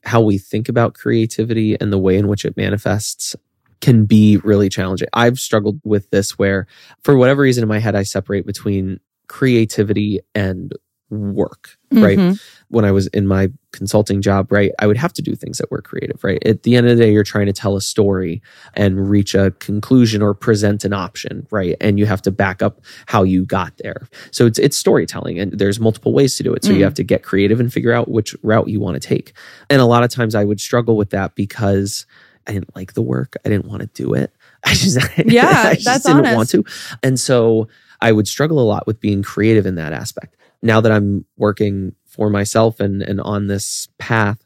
How 0.02 0.20
we 0.20 0.36
think 0.36 0.68
about 0.68 0.94
creativity 0.94 1.80
and 1.80 1.92
the 1.92 1.98
way 1.98 2.16
in 2.16 2.26
which 2.26 2.44
it 2.44 2.56
manifests 2.56 3.36
can 3.80 4.04
be 4.04 4.38
really 4.38 4.68
challenging. 4.68 5.06
I've 5.12 5.38
struggled 5.38 5.80
with 5.84 6.10
this 6.10 6.36
where, 6.36 6.66
for 7.04 7.16
whatever 7.16 7.42
reason 7.42 7.62
in 7.62 7.68
my 7.68 7.78
head, 7.78 7.94
I 7.94 8.02
separate 8.02 8.46
between 8.46 8.98
creativity 9.28 10.18
and 10.34 10.72
work, 11.08 11.76
right? 11.92 12.18
Mm-hmm. 12.18 12.34
When 12.70 12.84
I 12.84 12.92
was 12.92 13.08
in 13.08 13.26
my 13.26 13.50
consulting 13.72 14.22
job, 14.22 14.50
right, 14.50 14.70
I 14.78 14.86
would 14.86 14.96
have 14.96 15.12
to 15.14 15.22
do 15.22 15.34
things 15.34 15.58
that 15.58 15.70
were 15.70 15.82
creative, 15.82 16.22
right? 16.24 16.44
At 16.46 16.62
the 16.62 16.76
end 16.76 16.86
of 16.88 16.96
the 16.96 17.02
day, 17.04 17.12
you're 17.12 17.24
trying 17.24 17.46
to 17.46 17.52
tell 17.52 17.76
a 17.76 17.80
story 17.80 18.40
and 18.74 19.10
reach 19.10 19.34
a 19.34 19.50
conclusion 19.58 20.22
or 20.22 20.34
present 20.34 20.84
an 20.84 20.92
option, 20.92 21.46
right? 21.50 21.76
And 21.80 21.98
you 21.98 22.06
have 22.06 22.22
to 22.22 22.30
back 22.30 22.62
up 22.62 22.80
how 23.06 23.22
you 23.24 23.44
got 23.44 23.72
there. 23.78 24.08
So 24.30 24.46
it's 24.46 24.58
it's 24.58 24.76
storytelling 24.76 25.38
and 25.38 25.52
there's 25.58 25.80
multiple 25.80 26.12
ways 26.12 26.36
to 26.36 26.42
do 26.42 26.54
it. 26.54 26.64
So 26.64 26.70
Mm. 26.72 26.76
you 26.78 26.84
have 26.84 26.94
to 26.94 27.04
get 27.04 27.22
creative 27.24 27.58
and 27.60 27.72
figure 27.72 27.92
out 27.92 28.08
which 28.08 28.34
route 28.42 28.68
you 28.68 28.80
want 28.80 28.94
to 29.00 29.06
take. 29.06 29.32
And 29.68 29.80
a 29.80 29.86
lot 29.86 30.02
of 30.04 30.10
times 30.10 30.34
I 30.34 30.44
would 30.44 30.60
struggle 30.60 30.96
with 30.96 31.10
that 31.10 31.34
because 31.34 32.06
I 32.46 32.52
didn't 32.52 32.74
like 32.76 32.94
the 32.94 33.02
work. 33.02 33.34
I 33.44 33.48
didn't 33.48 33.66
want 33.66 33.80
to 33.82 33.88
do 34.02 34.14
it. 34.14 34.32
I 34.64 34.74
just 34.74 34.96
Yeah, 35.18 35.48
I 35.66 35.74
just 35.74 35.84
that's 35.86 36.04
didn't 36.04 36.26
honest. 36.26 36.36
want 36.36 36.48
to. 36.50 36.64
And 37.02 37.18
so 37.18 37.66
I 38.00 38.12
would 38.12 38.28
struggle 38.28 38.58
a 38.60 38.64
lot 38.64 38.86
with 38.86 39.00
being 39.00 39.22
creative 39.22 39.66
in 39.66 39.74
that 39.74 39.92
aspect. 39.92 40.36
Now 40.62 40.80
that 40.82 40.92
I'm 40.92 41.24
working 41.36 41.94
for 42.20 42.28
myself 42.28 42.80
and, 42.80 43.00
and 43.00 43.18
on 43.22 43.46
this 43.46 43.88
path, 43.96 44.44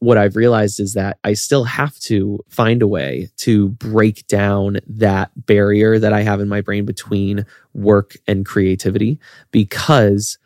what 0.00 0.18
I've 0.18 0.34
realized 0.34 0.80
is 0.80 0.94
that 0.94 1.16
I 1.22 1.34
still 1.34 1.62
have 1.62 1.96
to 2.00 2.40
find 2.48 2.82
a 2.82 2.88
way 2.88 3.28
to 3.36 3.68
break 3.68 4.26
down 4.26 4.78
that 4.88 5.30
barrier 5.46 6.00
that 6.00 6.12
I 6.12 6.22
have 6.22 6.40
in 6.40 6.48
my 6.48 6.60
brain 6.60 6.86
between 6.86 7.46
work 7.72 8.16
and 8.26 8.44
creativity 8.44 9.20
because, 9.52 10.38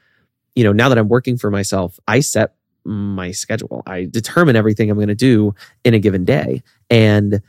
you 0.54 0.62
know, 0.62 0.74
now 0.74 0.90
that 0.90 0.98
I'm 0.98 1.08
working 1.08 1.38
for 1.38 1.50
myself, 1.50 1.98
I 2.06 2.20
set 2.20 2.54
my 2.84 3.30
schedule. 3.30 3.82
I 3.86 4.04
determine 4.04 4.54
everything 4.54 4.90
I'm 4.90 4.98
going 4.98 5.08
to 5.08 5.14
do 5.14 5.54
in 5.84 5.94
a 5.94 5.98
given 5.98 6.26
day. 6.26 6.62
And 6.90 7.40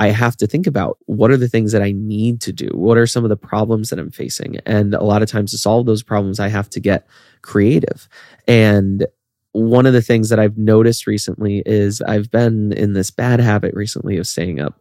I 0.00 0.08
have 0.08 0.34
to 0.38 0.46
think 0.46 0.66
about 0.66 0.96
what 1.04 1.30
are 1.30 1.36
the 1.36 1.46
things 1.46 1.72
that 1.72 1.82
I 1.82 1.92
need 1.92 2.40
to 2.40 2.54
do? 2.54 2.70
What 2.72 2.96
are 2.96 3.06
some 3.06 3.22
of 3.22 3.28
the 3.28 3.36
problems 3.36 3.90
that 3.90 3.98
I'm 3.98 4.10
facing? 4.10 4.56
And 4.64 4.94
a 4.94 5.04
lot 5.04 5.20
of 5.20 5.28
times 5.28 5.50
to 5.50 5.58
solve 5.58 5.84
those 5.84 6.02
problems, 6.02 6.40
I 6.40 6.48
have 6.48 6.70
to 6.70 6.80
get 6.80 7.06
creative. 7.42 8.08
And 8.48 9.06
one 9.52 9.84
of 9.84 9.92
the 9.92 10.00
things 10.00 10.30
that 10.30 10.40
I've 10.40 10.56
noticed 10.56 11.06
recently 11.06 11.62
is 11.66 12.00
I've 12.00 12.30
been 12.30 12.72
in 12.72 12.94
this 12.94 13.10
bad 13.10 13.40
habit 13.40 13.74
recently 13.74 14.16
of 14.16 14.26
staying 14.26 14.58
up 14.58 14.80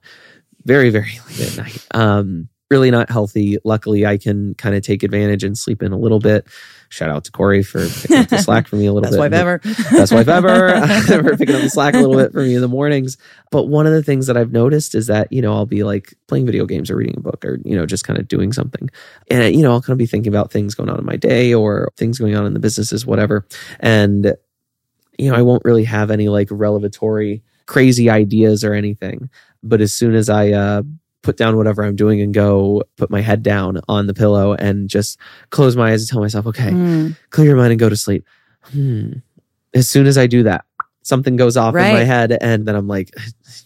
very, 0.63 0.89
very 0.89 1.19
late 1.27 1.51
at 1.51 1.57
night. 1.57 1.87
Um, 1.91 2.47
really 2.69 2.91
not 2.91 3.09
healthy. 3.09 3.57
Luckily, 3.63 4.05
I 4.05 4.17
can 4.17 4.53
kind 4.55 4.75
of 4.75 4.83
take 4.83 5.03
advantage 5.03 5.43
and 5.43 5.57
sleep 5.57 5.81
in 5.81 5.91
a 5.91 5.97
little 5.97 6.19
bit. 6.19 6.47
Shout 6.89 7.09
out 7.09 7.23
to 7.25 7.31
Corey 7.31 7.63
for 7.63 7.87
picking 7.87 8.17
up 8.17 8.29
the 8.29 8.37
slack 8.43 8.67
for 8.67 8.75
me 8.75 8.85
a 8.85 8.93
little 8.93 9.09
bit. 9.09 9.17
best 9.17 9.31
bit. 9.31 9.31
wife 9.31 9.33
ever 9.33 9.57
Best 9.97 10.11
wife 10.11 10.27
ever. 10.27 10.87
for 11.23 11.37
picking 11.37 11.55
up 11.55 11.61
the 11.61 11.69
slack 11.69 11.93
a 11.93 11.97
little 11.97 12.15
bit 12.15 12.31
for 12.31 12.41
me 12.41 12.55
in 12.55 12.61
the 12.61 12.67
mornings. 12.67 13.17
But 13.51 13.65
one 13.65 13.87
of 13.87 13.93
the 13.93 14.03
things 14.03 14.27
that 14.27 14.37
I've 14.37 14.51
noticed 14.51 14.95
is 14.95 15.07
that, 15.07 15.31
you 15.31 15.41
know, 15.41 15.53
I'll 15.53 15.65
be 15.65 15.83
like 15.83 16.13
playing 16.27 16.45
video 16.45 16.65
games 16.65 16.89
or 16.89 16.95
reading 16.95 17.15
a 17.17 17.21
book 17.21 17.43
or, 17.43 17.59
you 17.63 17.75
know, 17.75 17.85
just 17.85 18.05
kind 18.05 18.19
of 18.19 18.27
doing 18.27 18.53
something. 18.53 18.89
And, 19.29 19.55
you 19.55 19.61
know, 19.61 19.71
I'll 19.71 19.81
kind 19.81 19.93
of 19.93 19.97
be 19.97 20.05
thinking 20.05 20.31
about 20.31 20.51
things 20.51 20.75
going 20.75 20.89
on 20.89 20.99
in 20.99 21.05
my 21.05 21.15
day 21.15 21.53
or 21.53 21.91
things 21.97 22.19
going 22.19 22.35
on 22.35 22.45
in 22.45 22.53
the 22.53 22.59
businesses, 22.59 23.05
whatever. 23.05 23.45
And, 23.79 24.35
you 25.17 25.29
know, 25.29 25.35
I 25.35 25.41
won't 25.41 25.65
really 25.65 25.83
have 25.85 26.11
any 26.11 26.29
like 26.29 26.47
revelatory 26.51 27.43
crazy 27.65 28.09
ideas 28.09 28.63
or 28.63 28.73
anything. 28.73 29.29
But 29.61 29.81
as 29.81 29.93
soon 29.93 30.15
as 30.15 30.29
I, 30.29 30.51
uh, 30.51 30.83
put 31.21 31.35
down 31.37 31.57
whatever 31.57 31.83
I'm 31.83 31.95
doing 31.95 32.21
and 32.21 32.33
go 32.33 32.83
put 32.97 33.09
my 33.09 33.21
head 33.21 33.43
down 33.43 33.79
on 33.89 34.07
the 34.07 34.13
pillow 34.13 34.53
and 34.53 34.89
just 34.89 35.19
close 35.49 35.75
my 35.75 35.91
eyes 35.91 36.01
and 36.03 36.09
tell 36.09 36.21
myself, 36.21 36.45
okay, 36.47 36.69
Mm. 36.71 37.17
clear 37.29 37.47
your 37.49 37.57
mind 37.57 37.71
and 37.71 37.79
go 37.79 37.89
to 37.89 37.95
sleep. 37.97 38.25
Hmm. 38.71 39.13
As 39.73 39.87
soon 39.89 40.07
as 40.07 40.17
I 40.17 40.27
do 40.27 40.43
that, 40.43 40.65
something 41.03 41.35
goes 41.35 41.57
off 41.57 41.75
in 41.75 41.81
my 41.93 42.03
head, 42.03 42.37
and 42.39 42.65
then 42.67 42.75
I'm 42.75 42.87
like, 42.87 43.11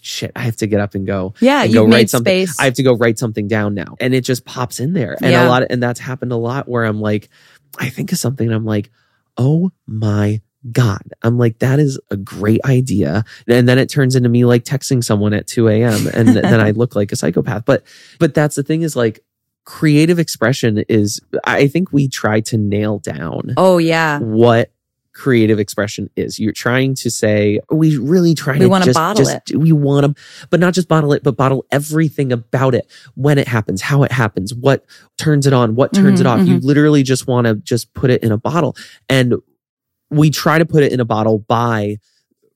shit, 0.01 0.31
I 0.35 0.41
have 0.41 0.55
to 0.57 0.67
get 0.67 0.79
up 0.79 0.95
and 0.95 1.05
go. 1.05 1.33
yeah 1.41 1.63
you 1.63 1.73
go 1.73 1.85
write 1.85 2.09
something. 2.09 2.47
space 2.47 2.59
I 2.59 2.65
have 2.65 2.75
to 2.75 2.83
go 2.83 2.95
write 2.95 3.19
something 3.19 3.47
down 3.47 3.73
now. 3.73 3.95
And 3.99 4.13
it 4.13 4.21
just 4.21 4.45
pops 4.45 4.79
in 4.79 4.93
there. 4.93 5.17
And 5.21 5.31
Yeah. 5.31 5.45
a 5.45 5.49
lot 5.49 5.61
of, 5.63 5.67
and 5.69 5.81
that's 5.83 5.99
happened 5.99 6.31
a 6.31 6.37
lot 6.37 6.67
where 6.67 6.83
I'm 6.85 7.01
like, 7.01 7.29
I 7.77 7.89
think 7.89 8.11
of 8.11 8.17
something 8.17 8.47
and 8.47 8.55
I'm 8.55 8.65
like, 8.65 8.91
oh 9.37 9.71
my 9.87 10.41
God. 10.71 11.01
I'm 11.23 11.37
like, 11.37 11.59
that 11.59 11.79
is 11.79 11.99
a 12.09 12.17
great 12.17 12.61
idea. 12.65 13.25
And 13.47 13.67
then 13.67 13.77
it 13.77 13.89
turns 13.89 14.15
into 14.15 14.29
me 14.29 14.45
like 14.45 14.63
texting 14.63 15.03
someone 15.03 15.33
at 15.33 15.47
2 15.47 15.67
a.m. 15.67 16.07
And 16.13 16.29
then 16.29 16.59
I 16.59 16.71
look 16.81 16.95
like 16.95 17.11
a 17.11 17.15
psychopath. 17.15 17.65
But 17.65 17.83
but 18.19 18.33
that's 18.33 18.55
the 18.55 18.63
thing 18.63 18.81
is 18.81 18.95
like 18.95 19.23
creative 19.65 20.19
expression 20.19 20.83
is 20.89 21.19
I 21.45 21.67
think 21.67 21.91
we 21.93 22.07
try 22.09 22.41
to 22.41 22.57
nail 22.57 22.99
down 22.99 23.53
oh 23.55 23.77
yeah 23.77 24.19
what 24.19 24.71
creative 25.13 25.59
expression 25.59 26.09
is. 26.15 26.39
You're 26.39 26.51
trying 26.53 26.95
to 26.95 27.11
say, 27.11 27.59
we 27.71 27.97
really 27.97 28.33
try 28.33 28.53
We 28.55 28.61
to 28.61 28.67
wanna 28.67 28.85
just, 28.85 28.95
bottle 28.95 29.23
just- 29.23 29.55
We 29.55 29.71
want 29.71 30.07
to, 30.17 30.47
but 30.49 30.59
not 30.59 30.73
just 30.73 30.87
bottle 30.87 31.13
it, 31.13 31.21
but 31.21 31.37
bottle 31.37 31.65
everything 31.71 32.31
about 32.33 32.73
it. 32.73 32.87
When 33.13 33.37
it 33.37 33.47
happens, 33.47 33.83
how 33.83 34.01
it 34.01 34.11
happens, 34.11 34.55
what 34.55 34.83
turns 35.19 35.45
it 35.45 35.53
on, 35.53 35.75
what 35.75 35.93
turns 35.93 36.17
Mhm, 36.17 36.21
it 36.21 36.25
off. 36.25 36.47
You 36.47 36.57
literally 36.61 37.03
just 37.03 37.27
want 37.27 37.45
to 37.45 37.53
just 37.53 37.93
put 37.93 38.09
it 38.09 38.23
in 38.23 38.31
a 38.31 38.37
bottle. 38.37 38.75
And 39.07 39.35
we 40.13 40.29
try 40.29 40.57
to 40.59 40.65
put 40.65 40.83
it 40.83 40.91
in 40.91 40.99
a 40.99 41.05
bottle 41.05 41.39
by 41.39 41.97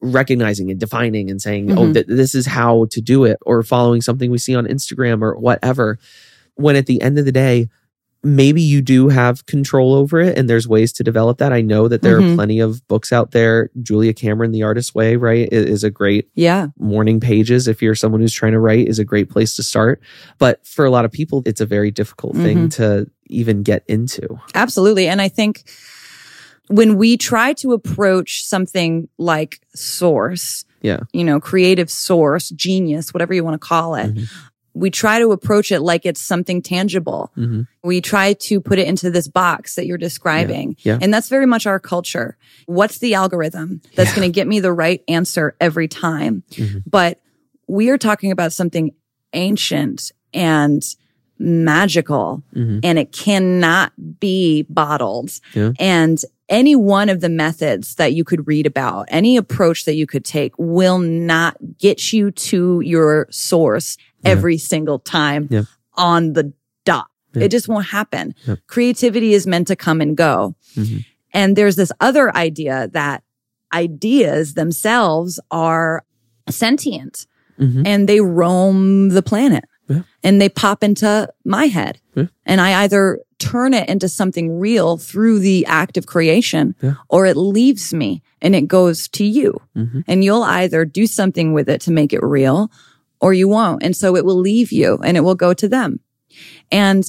recognizing 0.01 0.69
and 0.69 0.79
defining 0.79 1.29
and 1.31 1.41
saying, 1.41 1.71
oh, 1.71 1.87
Mhm. 1.87 1.93
th- 1.93 2.05
this 2.07 2.35
is 2.35 2.45
how 2.45 2.85
to 2.91 3.01
do 3.01 3.23
it, 3.25 3.37
or 3.45 3.63
following 3.63 4.01
something 4.01 4.29
we 4.29 4.37
see 4.37 4.55
on 4.55 4.67
Instagram 4.67 5.21
or 5.21 5.35
whatever. 5.37 5.97
When 6.55 6.75
at 6.75 6.85
the 6.85 7.01
end 7.01 7.17
of 7.17 7.25
the 7.25 7.31
day, 7.31 7.67
maybe 8.23 8.61
you 8.61 8.81
do 8.81 9.09
have 9.09 9.45
control 9.45 9.93
over 9.93 10.19
it 10.19 10.37
and 10.37 10.49
there's 10.49 10.67
ways 10.67 10.91
to 10.91 11.03
develop 11.03 11.37
that. 11.37 11.53
I 11.53 11.61
know 11.61 11.87
that 11.87 12.01
there 12.01 12.17
are 12.17 12.21
Mhm. 12.21 12.35
plenty 12.35 12.59
of 12.59 12.85
books 12.87 13.13
out 13.13 13.31
there. 13.31 13.69
Julia 13.81 14.11
Cameron, 14.13 14.51
The 14.51 14.63
Artist's 14.63 14.93
Way, 14.93 15.15
right, 15.15 15.47
is 15.51 15.83
a 15.83 15.89
great 15.91 16.27
Yeah. 16.35 16.67
morning 16.79 17.19
pages 17.19 17.67
if 17.67 17.81
you're 17.81 17.95
someone 17.95 18.19
who's 18.21 18.33
trying 18.33 18.53
to 18.53 18.59
write 18.59 18.87
is 18.87 18.99
a 18.99 19.05
great 19.05 19.29
place 19.29 19.55
to 19.55 19.63
start. 19.63 20.01
But 20.39 20.59
for 20.65 20.83
a 20.83 20.89
lot 20.91 21.05
of 21.05 21.11
people, 21.11 21.43
it's 21.45 21.61
a 21.61 21.65
very 21.65 21.91
difficult 21.91 22.35
thing 22.35 22.69
to 22.69 23.07
even 23.29 23.61
get 23.61 23.83
into. 23.87 24.27
Absolutely. 24.55 25.07
And 25.07 25.21
I 25.21 25.29
think 25.29 25.63
when 26.69 26.97
we 26.97 27.17
try 27.17 27.53
to 27.53 27.73
approach 27.73 28.43
something 28.45 29.07
like 29.17 29.59
source, 29.75 30.65
Yeah. 30.81 31.01
you 31.13 31.23
know, 31.23 31.39
creative 31.39 31.89
source, 31.89 32.49
genius, 32.49 33.13
whatever 33.13 33.33
you 33.33 33.43
want 33.43 33.59
to 33.59 33.65
call 33.67 33.95
it, 33.95 34.13
Mhm. 34.13 34.27
we 34.73 34.89
try 34.91 35.17
to 35.19 35.31
approach 35.31 35.71
it 35.71 35.79
like 35.81 36.05
it's 36.05 36.21
something 36.21 36.61
tangible. 36.61 37.31
hmm 37.35 37.61
We 37.83 38.01
try 38.01 38.33
to 38.33 38.59
put 38.61 38.77
it 38.79 38.87
into 38.87 39.09
this 39.09 39.27
box 39.27 39.75
that 39.75 39.85
you're 39.87 39.97
describing. 39.97 40.75
Yeah. 40.81 40.99
And 41.01 41.13
that's 41.13 41.29
very 41.29 41.45
much 41.45 41.65
our 41.65 41.79
culture. 41.79 42.37
What's 42.65 42.97
the 42.99 43.13
algorithm 43.13 43.81
that's 43.95 44.09
Yeah. 44.11 44.15
going 44.17 44.29
to 44.31 44.35
get 44.35 44.47
me 44.47 44.59
the 44.59 44.73
right 44.73 45.01
answer 45.07 45.55
every 45.61 45.87
time? 45.87 46.43
Mhm. 46.51 46.83
But 46.85 47.19
we 47.67 47.89
are 47.89 47.97
talking 47.97 48.31
about 48.31 48.51
something 48.53 48.91
ancient 49.33 50.11
and 50.33 50.83
magical 51.39 52.41
hmm 52.53 52.79
and 52.83 52.97
it 52.99 53.11
cannot 53.11 53.91
be 54.19 54.63
bottled. 54.69 55.31
Yeah. 55.53 55.71
And 55.79 56.17
any 56.49 56.75
one 56.75 57.09
of 57.09 57.19
the 57.21 57.29
methods 57.29 57.95
that 57.95 58.13
you 58.13 58.23
could 58.23 58.47
read 58.47 58.65
about, 58.65 59.05
any 59.09 59.35
approach 59.37 59.85
that 59.85 59.95
you 59.95 60.07
could 60.07 60.23
take 60.23 60.53
will 60.57 60.99
not 60.99 61.57
get 61.77 62.13
you 62.13 62.31
to 62.31 62.81
your 62.81 63.27
source 63.29 63.97
Yeah. 64.23 64.31
every 64.31 64.57
single 64.57 64.99
time 64.99 65.47
Yeah. 65.51 65.63
on 65.95 66.33
the 66.33 66.53
dot. 66.85 67.07
It 67.35 67.49
just 67.49 67.67
won't 67.67 67.85
happen. 67.87 68.33
Creativity 68.65 69.33
is 69.35 69.45
meant 69.45 69.67
to 69.67 69.75
come 69.75 70.01
and 70.01 70.17
go. 70.17 70.55
Mhm. 70.75 71.05
And 71.33 71.55
there's 71.55 71.75
this 71.75 71.91
other 71.99 72.35
idea 72.35 72.89
that 72.93 73.21
ideas 73.73 74.53
themselves 74.55 75.39
are 75.51 76.03
sentient 76.49 77.27
hmm 77.57 77.83
and 77.85 78.07
they 78.07 78.21
roam 78.21 79.09
the 79.09 79.21
planet 79.21 79.65
Yeah. 79.89 80.01
and 80.23 80.41
they 80.41 80.49
pop 80.49 80.83
into 80.83 81.31
my 81.45 81.65
head. 81.67 81.99
Yeah. 82.15 82.25
And 82.45 82.59
I 82.61 82.83
either 82.83 83.19
turn 83.39 83.73
it 83.73 83.87
into 83.87 84.09
something 84.09 84.59
real 84.59 84.97
through 84.97 85.39
the 85.39 85.65
act 85.67 85.95
of 85.97 86.05
creation 86.07 86.75
Yeah. 86.81 86.95
or 87.09 87.25
it 87.25 87.37
leaves 87.37 87.93
me 87.93 88.21
and 88.41 88.55
it 88.55 88.67
goes 88.67 89.07
to 89.09 89.23
you. 89.25 89.55
hmm 89.75 90.01
And 90.07 90.23
you'll 90.23 90.43
either 90.43 90.83
do 90.85 91.05
something 91.07 91.53
with 91.53 91.69
it 91.69 91.81
to 91.81 91.91
make 91.91 92.11
it 92.13 92.23
real 92.23 92.69
or 93.21 93.33
you 93.33 93.47
won't. 93.47 93.83
And 93.83 93.95
so 93.95 94.15
it 94.15 94.25
will 94.25 94.39
leave 94.39 94.71
you 94.71 94.97
and 95.03 95.15
it 95.17 95.21
will 95.21 95.35
go 95.35 95.53
to 95.53 95.67
them. 95.69 95.99
And 96.71 97.05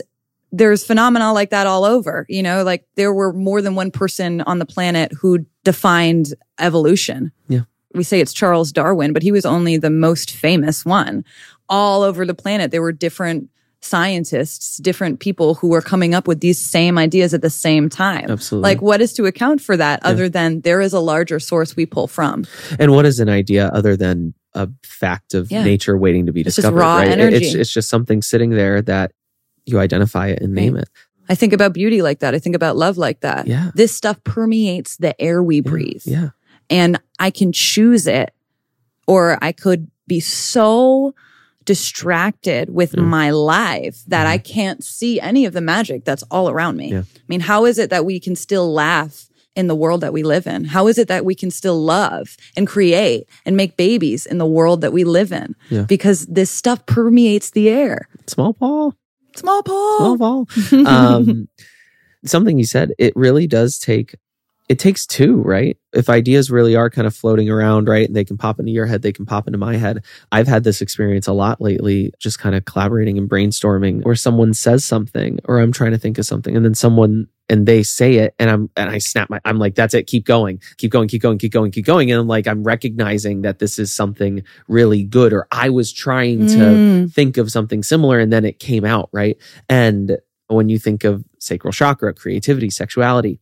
there's 0.53 0.85
phenomena 0.85 1.33
like 1.33 1.51
that 1.51 1.67
all 1.67 1.85
over, 1.85 2.25
you 2.29 2.43
know, 2.43 2.63
like 2.63 2.87
there 2.97 3.13
were 3.13 3.33
more 3.33 3.61
than 3.61 3.75
one 3.75 3.91
person 3.91 4.41
on 4.43 4.59
the 4.59 4.65
planet 4.67 5.13
who 5.21 5.45
defined 5.65 6.33
evolution. 6.59 7.33
Yeah. 7.49 7.63
We 7.95 8.03
say 8.05 8.21
it's 8.21 8.33
Charles 8.33 8.71
Darwin, 8.73 9.13
but 9.13 9.23
he 9.23 9.33
was 9.33 9.45
only 9.47 9.77
the 9.79 9.91
most 9.91 10.31
famous 10.31 10.85
one. 10.85 11.25
All 11.69 12.03
over 12.03 12.25
the 12.27 12.35
planet, 12.35 12.71
there 12.71 12.83
were 12.83 12.93
different 12.93 13.51
scientists, 13.81 14.79
different 14.79 15.21
people 15.21 15.55
who 15.55 15.69
were 15.69 15.81
coming 15.83 16.15
up 16.15 16.27
with 16.27 16.41
these 16.41 16.59
same 16.59 16.99
ideas 16.99 17.33
at 17.35 17.43
the 17.43 17.51
same 17.51 17.89
time. 17.89 18.29
Absolutely. 18.31 18.63
Like, 18.71 18.83
what 18.83 19.01
is 19.01 19.13
to 19.15 19.27
account 19.27 19.61
for 19.61 19.77
that 19.77 20.01
Yeah. 20.03 20.09
other 20.11 20.29
than 20.29 20.61
there 20.63 20.81
is 20.81 20.93
a 20.93 21.01
larger 21.01 21.39
source 21.39 21.77
we 21.77 21.87
pull 21.87 22.07
from? 22.09 22.45
And 22.79 22.93
what 22.93 23.07
is 23.07 23.21
an 23.21 23.29
idea 23.29 23.69
other 23.69 23.97
than 23.97 24.35
a 24.55 24.69
fact 24.83 25.35
of 25.35 25.51
Yeah. 25.51 25.63
nature 25.63 25.97
waiting 25.97 26.27
to 26.27 26.33
be 26.33 26.41
It's 26.41 26.57
discovered? 26.57 26.79
raw 26.79 26.97
right? 26.97 27.09
Energy. 27.09 27.37
It's, 27.47 27.55
it's 27.55 27.73
just 27.73 27.89
something 27.89 28.21
sitting 28.23 28.51
there 28.51 28.83
that 28.83 29.13
you 29.65 29.79
identify 29.79 30.29
it 30.29 30.41
and 30.43 30.55
name 30.55 30.77
it. 30.77 30.89
I 31.29 31.35
think 31.35 31.53
about 31.53 31.73
beauty 31.75 32.01
like 32.03 32.21
that. 32.21 32.35
I 32.35 32.39
think 32.39 32.57
about 32.57 32.77
love 32.77 32.97
like 32.99 33.21
that. 33.21 33.47
Yeah. 33.47 33.71
This 33.75 33.95
stuff 33.95 34.23
permeates 34.25 34.97
the 34.97 35.19
air 35.21 35.43
we 35.43 35.57
Yeah. 35.57 35.63
breathe. 35.71 36.03
Yeah. 36.05 36.31
And 36.71 36.99
I 37.19 37.31
can 37.31 37.53
choose 37.53 38.07
it 38.07 38.33
or 39.07 39.39
I 39.41 39.53
could 39.53 39.89
be 40.07 40.21
so 40.21 41.15
distracted 41.69 42.71
with 42.71 42.95
Yeah. 42.95 43.03
my 43.03 43.31
life 43.31 44.03
that 44.07 44.27
I 44.27 44.39
can't 44.39 44.83
see 44.83 45.21
any 45.21 45.45
of 45.45 45.53
the 45.53 45.61
magic 45.61 46.05
that's 46.05 46.25
all 46.31 46.49
around 46.49 46.77
me. 46.77 46.91
Yeah. 46.93 47.01
I 47.01 47.23
mean, 47.29 47.41
how 47.41 47.67
is 47.67 47.79
it 47.79 47.91
that 47.91 48.05
we 48.07 48.19
can 48.19 48.35
still 48.37 48.73
laugh 48.73 49.29
in 49.55 49.67
the 49.67 49.75
world 49.75 50.01
that 50.01 50.13
we 50.15 50.23
live 50.23 50.47
in? 50.47 50.65
How 50.65 50.87
is 50.89 50.97
it 50.99 51.09
that 51.09 51.25
we 51.27 51.35
can 51.35 51.51
still 51.51 51.79
love 51.83 52.37
and 52.57 52.67
create 52.67 53.29
and 53.45 53.55
make 53.57 53.77
babies 53.77 54.25
in 54.25 54.39
the 54.39 54.47
world 54.47 54.81
that 54.81 54.93
we 54.93 55.05
live 55.05 55.31
in? 55.31 55.55
Yeah. 55.69 55.83
Because 55.83 56.25
this 56.27 56.51
stuff 56.51 56.87
permeates 56.87 57.51
the 57.51 57.69
air. 57.69 58.09
Small 58.27 58.55
ball. 58.55 58.95
Small 59.37 59.63
Paul. 59.63 59.99
Small 59.99 60.17
ball. 60.17 60.49
um, 60.87 61.49
something 62.25 62.59
you 62.59 62.65
said, 62.65 62.93
it 62.99 63.13
really 63.15 63.47
does 63.47 63.79
take, 63.79 64.15
it 64.69 64.79
takes 64.79 65.07
two, 65.07 65.41
right? 65.43 65.79
If 65.95 66.11
ideas 66.11 66.51
really 66.51 66.77
are 66.77 66.91
kind 66.91 67.07
of 67.07 67.17
floating 67.17 67.49
around, 67.49 67.89
right? 67.89 68.07
And 68.07 68.15
they 68.15 68.25
can 68.25 68.37
pop 68.37 68.61
into 68.61 68.71
your 68.71 68.85
head, 68.85 69.01
they 69.01 69.13
can 69.13 69.25
pop 69.25 69.47
into 69.47 69.59
my 69.59 69.77
head. 69.77 70.05
I've 70.31 70.47
had 70.47 70.63
this 70.65 70.83
experience 70.83 71.27
a 71.27 71.33
lot 71.33 71.61
lately, 71.61 72.13
just 72.19 72.39
kind 72.39 72.55
of 72.55 72.67
collaborating 72.67 73.17
and 73.17 73.29
brainstorming 73.31 74.05
where 74.05 74.15
someone 74.15 74.53
says 74.53 74.85
something 74.85 75.39
or 75.47 75.59
I'm 75.59 75.73
trying 75.73 75.93
to 75.93 75.99
think 75.99 76.19
of 76.19 76.27
something 76.27 76.55
and 76.55 76.65
then 76.65 76.75
someone 76.75 77.29
and 77.49 77.67
they 77.67 77.83
say 77.83 78.17
it 78.17 78.35
and 78.39 78.51
I'm 78.51 78.71
and 78.77 78.91
I 78.91 78.99
snap 78.99 79.31
my 79.31 79.41
I'm 79.47 79.59
like, 79.59 79.75
that's 79.75 79.95
it, 79.95 80.07
keep 80.07 80.27
going, 80.27 80.61
keep 80.77 80.91
going, 80.91 81.09
keep 81.09 81.23
going, 81.23 81.39
keep 81.39 81.53
going, 81.53 81.71
keep 81.71 81.87
going. 81.87 82.11
And 82.11 82.21
I'm 82.21 82.29
like, 82.29 82.47
I'm 82.47 82.63
recognizing 82.63 83.41
that 83.43 83.59
this 83.59 83.79
is 83.79 83.91
something 83.91 84.43
really 84.69 85.03
good, 85.03 85.33
or 85.33 85.47
I 85.51 85.71
was 85.71 85.93
trying 85.93 86.45
to 86.47 86.59
Mm. 86.59 87.11
think 87.11 87.39
of 87.39 87.51
something 87.51 87.83
similar 87.83 88.19
and 88.19 88.31
then 88.31 88.45
it 88.45 88.59
came 88.59 88.85
out, 88.85 89.09
right? 89.13 89.39
And 89.71 90.19
when 90.49 90.69
you 90.69 90.79
think 90.79 91.05
of 91.05 91.25
sacral 91.39 91.73
chakra, 91.73 92.13
creativity, 92.13 92.69
sexuality, 92.71 93.41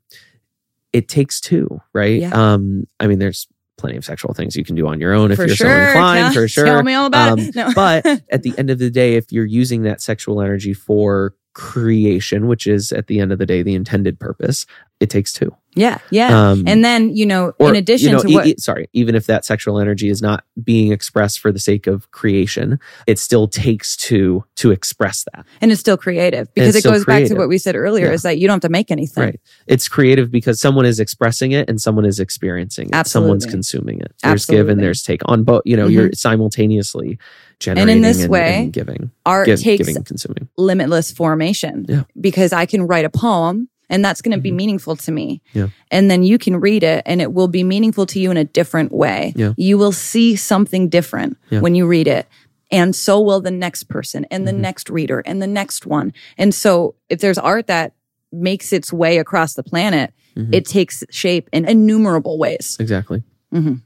it 0.93 1.09
takes 1.09 1.41
two, 1.41 1.80
right? 1.93 2.20
Yeah. 2.20 2.30
Um, 2.55 2.87
I 3.01 3.07
mean, 3.07 3.18
there's 3.18 3.47
plenty 3.78 3.97
of 3.97 4.05
sexual 4.05 4.32
things 4.32 4.57
you 4.57 4.64
can 4.64 4.74
do 4.74 4.87
on 4.87 4.99
your 5.01 5.12
own 5.12 5.30
if 5.30 5.37
for 5.37 5.47
you're 5.47 5.55
sure. 5.57 5.68
so 5.68 5.87
inclined, 5.89 6.32
Tell- 6.32 6.43
for 6.43 6.49
sure. 6.49 6.64
Tell 6.64 6.82
me 6.82 6.95
all 6.95 7.07
about 7.07 7.32
Um, 7.32 7.39
it. 7.41 7.55
No. 7.55 7.72
but 7.74 8.07
at 8.30 8.43
the 8.43 8.55
end 8.57 8.70
of 8.70 8.78
the 8.78 8.91
day, 8.91 9.14
if 9.14 9.30
you're 9.30 9.45
using 9.45 9.82
that 9.82 10.01
sexual 10.01 10.41
energy 10.41 10.72
for 10.72 11.34
creation, 11.53 12.47
which 12.47 12.66
is 12.66 12.93
at 12.93 13.07
the 13.07 13.18
end 13.20 13.32
of 13.32 13.39
the 13.39 13.47
day 13.47 13.62
the 13.62 13.74
intended 13.74 14.18
purpose, 14.20 14.66
it 15.01 15.11
takes 15.11 15.33
two. 15.33 15.55
yeah, 15.75 15.99
yeah. 16.11 16.51
Um, 16.51 16.65
and 16.67 16.83
then, 16.83 17.15
you 17.15 17.27
know, 17.27 17.53
or, 17.59 17.69
in 17.69 17.77
addition 17.77 18.09
you 18.09 18.15
know, 18.17 18.23
to 18.23 18.33
what, 18.33 18.47
e- 18.47 18.55
sorry, 18.59 18.89
even 18.95 19.15
if 19.15 19.27
that 19.27 19.45
sexual 19.45 19.79
energy 19.79 20.09
is 20.09 20.23
not 20.23 20.43
being 20.65 20.91
expressed 20.91 21.39
for 21.39 21.53
the 21.53 21.59
sake 21.59 21.87
of 21.87 22.11
creation, 22.13 22.79
it 23.07 23.19
still 23.19 23.47
takes 23.47 23.95
two 23.95 24.43
to 24.55 24.71
express 24.71 25.25
that. 25.35 25.45
and 25.61 25.71
it's 25.71 25.81
still 25.81 25.99
creative 25.99 26.53
because 26.55 26.75
it 26.75 26.83
goes 26.83 27.05
back 27.05 27.27
to 27.27 27.35
what 27.35 27.49
we 27.51 27.59
said 27.59 27.77
earlier 27.77 28.07
Yeah. 28.07 28.13
is 28.13 28.23
that 28.23 28.39
you 28.39 28.47
don't 28.49 28.55
have 28.55 28.61
to 28.63 28.69
make 28.71 28.91
anything. 28.91 29.23
Right. 29.25 29.41
It's 29.67 29.87
creative 29.87 30.31
because 30.31 30.59
someone 30.61 30.87
is 30.87 30.99
expressing 30.99 31.53
it 31.53 31.69
and 31.69 31.79
someone 31.79 32.07
is 32.07 32.19
experiencing 32.21 32.89
it. 32.95 33.07
Someone's 33.07 33.45
consuming 33.45 34.01
it. 34.01 34.15
There's 34.23 34.47
give 34.47 34.71
and 34.71 34.81
there's 34.81 35.03
take 35.03 35.21
on 35.27 35.45
both. 35.45 35.61
You 35.67 35.77
know, 35.77 35.89
you're 35.89 36.13
simultaneously 36.15 37.19
generating 37.61 38.03
this 38.03 38.23
and, 38.23 38.31
way, 38.31 38.63
and 38.65 38.73
giving. 38.73 39.11
Art 39.27 39.47
Give- 39.47 39.61
takes 39.61 39.87
giving 39.87 40.03
consuming. 40.05 40.49
limitless 40.57 41.11
formation 41.13 41.85
Yeah. 41.89 42.05
because 42.19 42.53
I 42.55 42.65
can 42.67 42.83
write 42.87 43.05
a 43.05 43.11
poem 43.11 43.69
and 43.89 44.05
that's 44.05 44.20
going 44.20 44.37
to 44.37 44.41
be 44.41 44.51
Mhm. 44.51 44.57
meaningful 44.57 44.97
to 44.97 45.12
me. 45.12 45.41
Yeah. 45.53 45.68
And 45.91 46.11
then 46.11 46.22
you 46.22 46.39
can 46.39 46.57
read 46.61 46.82
it 46.82 47.03
and 47.07 47.20
it 47.22 47.32
will 47.32 47.49
be 47.49 47.62
meaningful 47.62 48.07
to 48.07 48.18
you 48.20 48.30
in 48.30 48.37
a 48.37 48.45
different 48.45 48.93
way. 48.93 49.32
Yeah. 49.37 49.53
You 49.57 49.78
will 49.78 49.93
see 49.93 50.37
something 50.37 50.89
different 50.89 51.37
Yeah. 51.51 51.61
when 51.61 51.74
you 51.74 51.87
read 51.87 52.09
it. 52.09 52.26
And 52.72 52.97
so 52.97 53.20
will 53.20 53.41
the 53.41 53.51
next 53.53 53.84
person 53.84 54.26
and 54.30 54.47
the 54.47 54.53
Mhm. 54.53 54.59
next 54.59 54.91
reader 54.91 55.20
and 55.24 55.41
the 55.41 55.47
next 55.47 55.87
one. 55.87 56.12
And 56.37 56.53
so 56.55 56.97
if 57.09 57.20
there's 57.20 57.39
art 57.39 57.68
that 57.68 57.93
makes 58.32 58.72
its 58.72 58.93
way 58.93 59.18
across 59.18 59.55
the 59.55 59.62
planet, 59.62 60.12
Mhm. 60.37 60.53
it 60.53 60.64
takes 60.66 61.05
shape 61.11 61.49
in 61.53 61.64
innumerable 61.64 62.39
ways. 62.39 62.76
Exactly. 62.80 63.22
Mhm. 63.55 63.82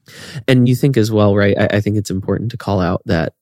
And 0.49 0.67
you 0.67 0.75
think 0.75 0.97
as 0.97 1.11
well, 1.13 1.37
right? 1.37 1.57
I, 1.59 1.77
I 1.77 1.81
think 1.81 1.97
it's 1.99 2.11
important 2.11 2.51
to 2.53 2.57
call 2.57 2.81
out 2.81 3.03
that 3.05 3.35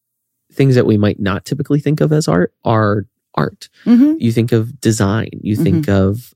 things 0.52 0.74
that 0.74 0.86
we 0.86 0.98
might 0.98 1.20
not 1.20 1.44
typically 1.44 1.78
think 1.78 2.00
of 2.00 2.12
as 2.12 2.26
art 2.26 2.52
are 2.64 3.06
art. 3.34 3.68
hmm 3.84 4.14
You 4.18 4.32
think 4.32 4.50
of 4.50 4.80
design, 4.80 5.28
you 5.42 5.54
think 5.54 5.88
of 5.88 6.34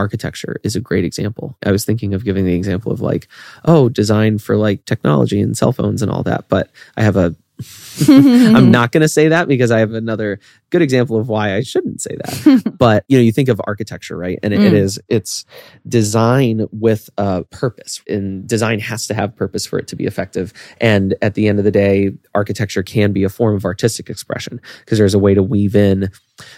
architecture 0.00 0.56
is 0.64 0.74
a 0.76 0.80
great 0.80 1.04
example. 1.04 1.56
I 1.64 1.70
was 1.72 1.84
thinking 1.84 2.14
of 2.14 2.24
giving 2.24 2.44
the 2.46 2.54
example 2.54 2.90
of 2.92 3.00
like, 3.00 3.28
oh, 3.64 3.88
design 3.88 4.38
for 4.38 4.56
like 4.56 4.84
technology 4.86 5.40
and 5.40 5.56
cell 5.56 5.72
phones 5.72 6.02
and 6.02 6.10
all 6.10 6.22
that. 6.24 6.48
But 6.48 6.70
I 6.96 7.02
have 7.02 7.16
a 7.16 7.36
I'm 8.08 8.70
not 8.70 8.90
going 8.90 9.02
to 9.02 9.08
say 9.08 9.28
that 9.28 9.46
because 9.46 9.70
I 9.70 9.80
have 9.80 9.92
another 9.92 10.40
good 10.70 10.80
example 10.80 11.18
of 11.18 11.28
why 11.28 11.54
I 11.54 11.60
shouldn't 11.60 12.00
say 12.00 12.16
that. 12.16 12.74
but 12.78 13.04
you 13.08 13.18
know, 13.18 13.22
you 13.22 13.32
think 13.32 13.50
of 13.50 13.60
architecture, 13.64 14.16
right? 14.16 14.38
And 14.42 14.54
it, 14.54 14.62
it 14.62 14.72
Mm. 14.72 14.76
is 14.76 14.98
it's 15.08 15.44
design 15.86 16.66
with 16.72 17.10
a 17.18 17.44
purpose, 17.50 18.00
and 18.08 18.46
design 18.48 18.80
has 18.80 19.06
to 19.08 19.14
have 19.14 19.36
purpose 19.36 19.66
for 19.66 19.78
it 19.78 19.88
to 19.88 19.96
be 19.96 20.06
effective. 20.06 20.54
And 20.80 21.14
at 21.20 21.34
the 21.34 21.48
end 21.48 21.58
of 21.58 21.66
the 21.66 21.70
day, 21.70 22.12
architecture 22.34 22.82
can 22.82 23.12
be 23.12 23.24
a 23.24 23.28
form 23.28 23.54
of 23.56 23.66
artistic 23.66 24.08
expression 24.08 24.58
because 24.80 24.96
there's 24.98 25.14
a 25.14 25.18
way 25.18 25.34
to 25.34 25.42
weave 25.42 25.76
in 25.76 26.10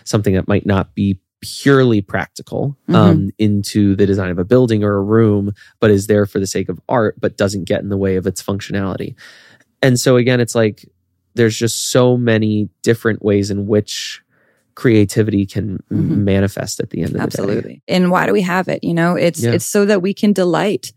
something 0.05 0.35
that 0.35 0.47
might 0.47 0.67
not 0.67 0.95
be 0.95 1.19
purely 1.43 2.01
practical 2.01 2.77
um, 2.89 3.31
into 3.39 3.95
the 3.97 4.07
design 4.07 4.31
of 4.31 4.39
a 4.39 4.45
building 4.45 4.83
or 4.85 4.95
a 4.95 5.03
room, 5.03 5.53
but 5.81 5.91
is 5.91 6.07
there 6.07 6.25
for 6.25 6.39
the 6.39 6.47
sake 6.47 6.69
of 6.69 6.81
art, 6.89 7.17
but 7.21 7.37
doesn't 7.37 7.65
get 7.65 7.83
in 7.83 7.89
the 7.91 7.97
way 7.97 8.17
of 8.17 8.27
its 8.27 8.43
functionality. 8.43 9.15
And 9.83 9.99
so 10.01 10.17
again, 10.17 10.41
it's 10.41 10.55
like 10.55 10.89
there's 11.35 11.57
just 11.57 11.91
so 11.91 12.17
many 12.17 12.69
different 12.83 13.23
ways 13.23 13.51
in 13.51 13.67
which 13.67 14.23
creativity 14.75 15.45
can 15.45 15.79
Mhm. 15.91 16.19
manifest 16.19 16.81
at 16.81 16.91
the 16.91 16.99
end 17.01 17.09
of 17.09 17.13
the 17.15 17.19
day. 17.19 17.25
Absolutely. 17.25 17.83
And 17.89 18.11
why 18.11 18.27
do 18.27 18.33
we 18.33 18.43
have 18.43 18.69
it? 18.69 18.83
You 18.83 18.95
know, 18.95 19.17
it's 19.17 19.43
Yeah. 19.43 19.53
it's 19.53 19.67
so 19.67 19.85
that 19.85 20.01
we 20.01 20.15
can 20.15 20.33
delight. 20.33 20.93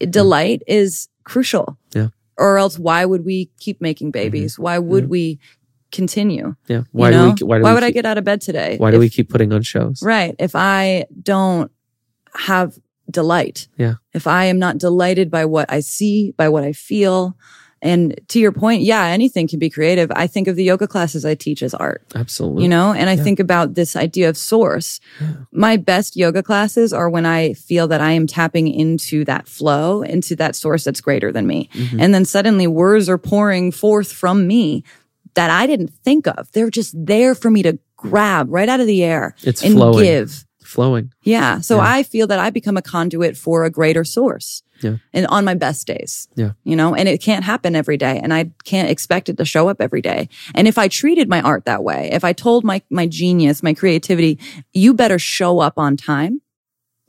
Delight 0.00 0.62
is 0.66 1.08
crucial. 1.24 1.78
Yeah. 1.94 2.02
Mm-hmm. 2.02 2.42
Or 2.44 2.56
else 2.58 2.78
why 2.78 3.04
would 3.04 3.24
we 3.26 3.50
keep 3.60 3.80
making 3.82 4.12
babies? 4.12 4.58
Why 4.58 4.78
would 4.78 5.10
we 5.10 5.38
continue? 5.92 6.54
Yeah. 6.68 6.82
Why 6.92 7.10
you 7.10 7.34
do 7.34 7.44
we? 7.46 7.48
Why 7.50 7.58
do 7.58 7.64
we 7.64 7.72
would 7.74 7.84
I 7.84 7.90
get 7.90 8.06
out 8.06 8.18
of 8.18 8.24
bed 8.24 8.40
today? 8.40 8.76
Why 8.78 8.90
do 8.90 8.96
If- 8.96 9.00
we 9.00 9.08
keep 9.10 9.28
putting 9.28 9.52
on 9.52 9.62
shows? 9.62 10.02
Right. 10.02 10.34
If 10.38 10.54
I 10.54 11.06
don't 11.22 11.70
have 12.34 12.78
delight. 13.10 13.68
Yeah. 13.76 13.94
If 14.14 14.26
I 14.26 14.44
am 14.44 14.58
not 14.58 14.78
delighted 14.78 15.30
by 15.30 15.44
what 15.44 15.70
I 15.72 15.80
see, 15.80 16.32
by 16.36 16.48
what 16.48 16.62
I 16.64 16.72
feel. 16.72 17.36
And 17.82 18.20
to 18.28 18.38
your 18.38 18.52
point, 18.52 18.82
yeah, 18.82 19.06
anything 19.06 19.48
can 19.48 19.58
be 19.58 19.70
creative. 19.70 20.12
I 20.14 20.26
think 20.26 20.46
of 20.48 20.54
the 20.54 20.62
yoga 20.64 20.86
classes 20.86 21.24
I 21.24 21.34
teach 21.34 21.62
as 21.62 21.72
art. 21.72 22.04
Absolutely. 22.14 22.62
you 22.64 22.68
know 22.68 22.92
and 22.92 23.08
i 23.08 23.14
Yeah. 23.14 23.22
think 23.24 23.40
about 23.40 23.74
this 23.74 23.96
idea 23.96 24.28
of 24.28 24.36
source 24.36 25.00
Yeah. 25.20 25.28
my 25.52 25.76
best 25.78 26.14
yoga 26.16 26.42
classes 26.42 26.92
are 26.92 27.08
when 27.08 27.24
i 27.24 27.54
feel 27.54 27.88
that 27.88 28.00
i 28.02 28.12
am 28.12 28.26
tapping 28.26 28.68
into 28.68 29.24
that 29.24 29.48
flow 29.48 30.02
into 30.02 30.36
that 30.36 30.54
source 30.56 30.84
that's 30.84 31.00
greater 31.00 31.32
than 31.32 31.46
me 31.46 31.68
Mhm. 31.74 32.00
and 32.02 32.12
then 32.14 32.24
suddenly 32.24 32.66
words 32.66 33.08
are 33.08 33.16
pouring 33.18 33.72
forth 33.72 34.12
from 34.12 34.46
me 34.46 34.82
that 35.34 35.50
i 35.50 35.66
didn't 35.66 35.88
think 36.04 36.26
of 36.26 36.50
they're 36.52 36.70
just 36.70 36.94
there 36.96 37.34
for 37.34 37.50
me 37.50 37.62
to 37.62 37.78
grab 37.96 38.46
right 38.50 38.68
out 38.68 38.80
of 38.80 38.86
the 38.86 39.02
air 39.04 39.34
it's 39.42 39.62
and 39.62 39.74
flowing. 39.74 40.04
give 40.04 40.44
Flowing. 40.62 41.12
yeah 41.22 41.60
so 41.60 41.76
Yeah. 41.76 41.92
i 41.96 42.02
feel 42.02 42.26
that 42.28 42.38
i 42.38 42.48
become 42.50 42.76
a 42.76 42.82
conduit 42.82 43.36
for 43.36 43.64
a 43.64 43.70
greater 43.70 44.04
source 44.04 44.62
Yeah. 44.80 44.96
and 45.12 45.26
on 45.26 45.44
my 45.44 45.54
best 45.54 45.86
days 45.86 46.28
Yeah. 46.36 46.52
you 46.64 46.76
know 46.76 46.94
and 46.94 47.08
it 47.08 47.20
can't 47.20 47.44
happen 47.44 47.74
every 47.74 47.96
day 47.96 48.20
and 48.22 48.32
i 48.32 48.50
can't 48.64 48.88
expect 48.88 49.28
it 49.28 49.36
to 49.38 49.44
show 49.44 49.68
up 49.68 49.78
every 49.80 50.00
day 50.00 50.28
and 50.54 50.68
if 50.68 50.78
i 50.78 50.86
treated 50.86 51.28
my 51.28 51.40
art 51.42 51.64
that 51.64 51.82
way 51.82 52.08
if 52.12 52.22
i 52.24 52.32
told 52.32 52.62
my 52.64 52.82
my 52.88 53.06
genius 53.06 53.62
my 53.62 53.74
creativity 53.74 54.38
you 54.72 54.94
better 54.94 55.18
show 55.18 55.58
up 55.58 55.74
on 55.76 55.96
time 55.96 56.40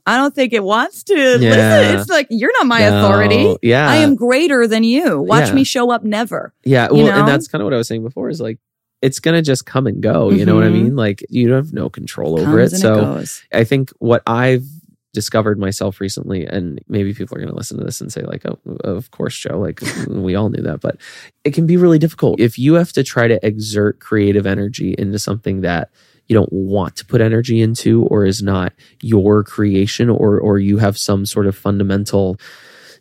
i 0.06 0.16
don't 0.16 0.34
think 0.34 0.52
it 0.52 0.64
wants 0.64 1.02
to 1.04 1.14
Yeah. 1.14 1.50
listen 1.80 2.00
it's 2.00 2.08
like 2.10 2.26
you're 2.30 2.52
not 2.58 2.66
my 2.66 2.80
No, 2.80 2.98
authority 2.98 3.56
Yeah. 3.62 3.88
i 3.88 3.96
am 3.96 4.14
greater 4.14 4.66
than 4.66 4.84
you 4.84 5.20
watch 5.20 5.48
Yeah. 5.48 5.54
me 5.54 5.64
show 5.64 5.90
up 5.90 6.02
never 6.04 6.52
Yeah, 6.64 6.88
well, 6.90 6.98
you 7.00 7.04
know? 7.06 7.20
and 7.20 7.28
that's 7.28 7.48
kind 7.48 7.62
of 7.62 7.66
what 7.66 7.74
I 7.74 7.76
was 7.78 7.88
saying 7.88 8.02
before. 8.02 8.28
Is 8.28 8.40
like 8.40 8.58
it's 9.00 9.18
gonna 9.18 9.42
just 9.42 9.66
come 9.66 9.86
and 9.88 10.00
go. 10.00 10.30
You 10.30 10.44
know 10.46 10.54
what 10.54 10.62
I 10.64 10.68
Mhm. 10.68 10.82
mean? 10.84 10.96
Like 10.96 11.24
you 11.28 11.52
have 11.52 11.72
no 11.72 11.88
control 11.90 12.38
over 12.40 12.58
Comes 12.58 12.72
it. 12.74 12.78
So 12.78 12.94
goes. 13.00 13.42
I 13.52 13.64
think 13.64 13.90
what 13.98 14.22
I've 14.28 14.64
discovered 15.12 15.58
myself 15.58 16.00
recently, 16.00 16.46
and 16.46 16.80
maybe 16.88 17.12
people 17.12 17.36
are 17.36 17.40
going 17.40 17.50
to 17.50 17.56
listen 17.56 17.76
to 17.78 17.84
this 17.84 18.00
and 18.00 18.10
say, 18.12 18.22
like, 18.22 18.46
oh, 18.46 18.58
of 18.84 19.10
course, 19.10 19.36
Joe, 19.36 19.58
like 19.58 19.80
we 20.08 20.34
all 20.36 20.48
knew 20.48 20.62
that, 20.62 20.80
but 20.80 20.96
it 21.44 21.52
can 21.52 21.66
be 21.66 21.76
really 21.76 21.98
difficult 21.98 22.40
if 22.40 22.58
you 22.58 22.74
have 22.74 22.92
to 22.94 23.02
try 23.02 23.26
to 23.28 23.44
exert 23.46 23.98
creative 24.00 24.46
energy 24.46 24.94
into 24.96 25.18
something 25.18 25.60
that 25.62 25.90
you 26.28 26.34
don't 26.34 26.52
want 26.52 26.96
to 26.96 27.04
put 27.04 27.20
energy 27.20 27.60
into 27.60 28.04
or 28.04 28.24
is 28.24 28.42
not 28.42 28.72
your 29.02 29.42
creation 29.44 30.08
or 30.08 30.38
or 30.40 30.58
you 30.58 30.78
have 30.78 30.96
some 30.96 31.26
sort 31.26 31.46
of 31.46 31.56
fundamental 31.56 32.38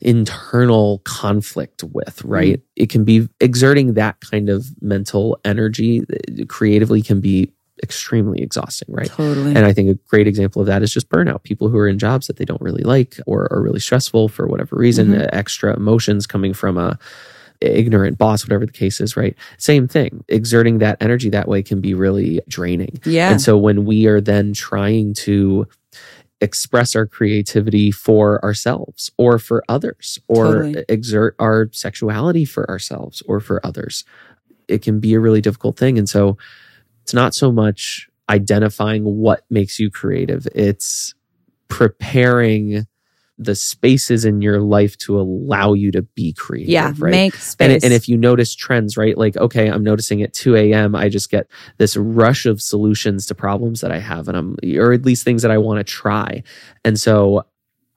internal 0.01 0.99
conflict 1.05 1.83
with 1.83 2.23
right 2.23 2.59
it 2.75 2.89
can 2.89 3.03
be 3.03 3.29
exerting 3.39 3.93
that 3.93 4.19
kind 4.19 4.49
of 4.49 4.65
mental 4.81 5.39
energy 5.45 6.01
uh, 6.01 6.45
creatively 6.47 7.01
can 7.03 7.21
be 7.21 7.51
extremely 7.83 8.41
exhausting 8.41 8.87
right 8.93 9.07
totally 9.07 9.55
and 9.55 9.65
I 9.65 9.73
think 9.73 9.89
a 9.89 9.93
great 10.09 10.27
example 10.27 10.59
of 10.61 10.67
that 10.67 10.81
is 10.83 10.91
just 10.93 11.09
burnout. 11.09 11.43
People 11.43 11.67
who 11.69 11.77
are 11.77 11.87
in 11.87 11.97
jobs 11.97 12.27
that 12.27 12.37
they 12.37 12.45
don't 12.45 12.61
really 12.61 12.83
like 12.83 13.17
or 13.25 13.47
are 13.51 13.61
really 13.61 13.79
stressful 13.79 14.29
for 14.29 14.47
whatever 14.47 14.75
reason, 14.75 15.07
Mhm. 15.09 15.21
uh, 15.23 15.27
extra 15.33 15.75
emotions 15.75 16.27
coming 16.27 16.53
from 16.53 16.77
a 16.77 16.99
ignorant 17.61 18.17
boss, 18.17 18.43
whatever 18.43 18.65
the 18.65 18.71
case 18.71 18.99
is, 18.99 19.15
right? 19.15 19.35
Same 19.57 19.87
thing. 19.87 20.23
Exerting 20.27 20.79
that 20.79 20.97
energy 20.99 21.29
that 21.29 21.47
way 21.47 21.61
can 21.63 21.79
be 21.79 21.93
really 21.93 22.41
draining. 22.47 22.99
yeah 23.05 23.29
And 23.31 23.41
so 23.41 23.57
when 23.57 23.85
we 23.85 24.07
are 24.07 24.19
then 24.19 24.53
trying 24.53 25.13
to 25.15 25.67
express 26.41 26.95
our 26.95 27.05
creativity 27.05 27.91
for 27.91 28.43
ourselves 28.43 29.11
or 29.17 29.37
for 29.37 29.63
others 29.69 30.17
or 30.27 30.45
Totally. 30.63 30.85
exert 30.89 31.35
our 31.37 31.69
sexuality 31.71 32.45
for 32.45 32.67
ourselves 32.69 33.21
or 33.27 33.39
for 33.39 33.63
others, 33.65 34.05
it 34.67 34.81
can 34.81 34.99
be 34.99 35.13
a 35.13 35.19
really 35.19 35.41
difficult 35.41 35.77
thing. 35.77 35.99
And 35.99 36.09
so 36.09 36.37
it's 37.03 37.13
not 37.13 37.35
so 37.35 37.51
much 37.51 38.09
identifying 38.29 39.03
what 39.03 39.45
makes 39.51 39.79
you 39.79 39.91
creative, 39.91 40.47
it's 40.55 41.13
preparing 41.67 42.87
the 43.41 43.55
spaces 43.55 44.23
in 44.23 44.41
your 44.41 44.61
life 44.61 44.97
to 44.99 45.19
allow 45.19 45.73
you 45.73 45.91
to 45.91 46.01
be 46.01 46.33
creative. 46.33 46.69
yeah 46.69 46.93
right? 46.97 47.11
make 47.11 47.33
And, 47.33 47.41
space 47.41 47.83
and 47.83 47.93
if 47.93 48.07
you 48.07 48.17
notice 48.17 48.53
trends, 48.53 48.97
right? 48.97 49.17
Like, 49.17 49.35
okay, 49.37 49.67
I'm 49.67 49.83
noticing 49.83 50.21
at 50.21 50.33
2 50.33 50.55
a.m., 50.55 50.95
I 50.95 51.09
just 51.09 51.31
get 51.31 51.47
this 51.77 51.97
rush 51.97 52.45
of 52.45 52.61
solutions 52.61 53.25
to 53.27 53.35
problems 53.35 53.81
that 53.81 53.91
I 53.91 53.99
have, 53.99 54.27
and 54.27 54.37
I'm, 54.37 54.55
or 54.77 54.93
at 54.93 55.03
least 55.03 55.23
things 55.23 55.41
that 55.41 55.51
I 55.51 55.57
want 55.57 55.79
to 55.79 55.83
try. 55.83 56.43
And 56.85 56.99
so, 56.99 57.45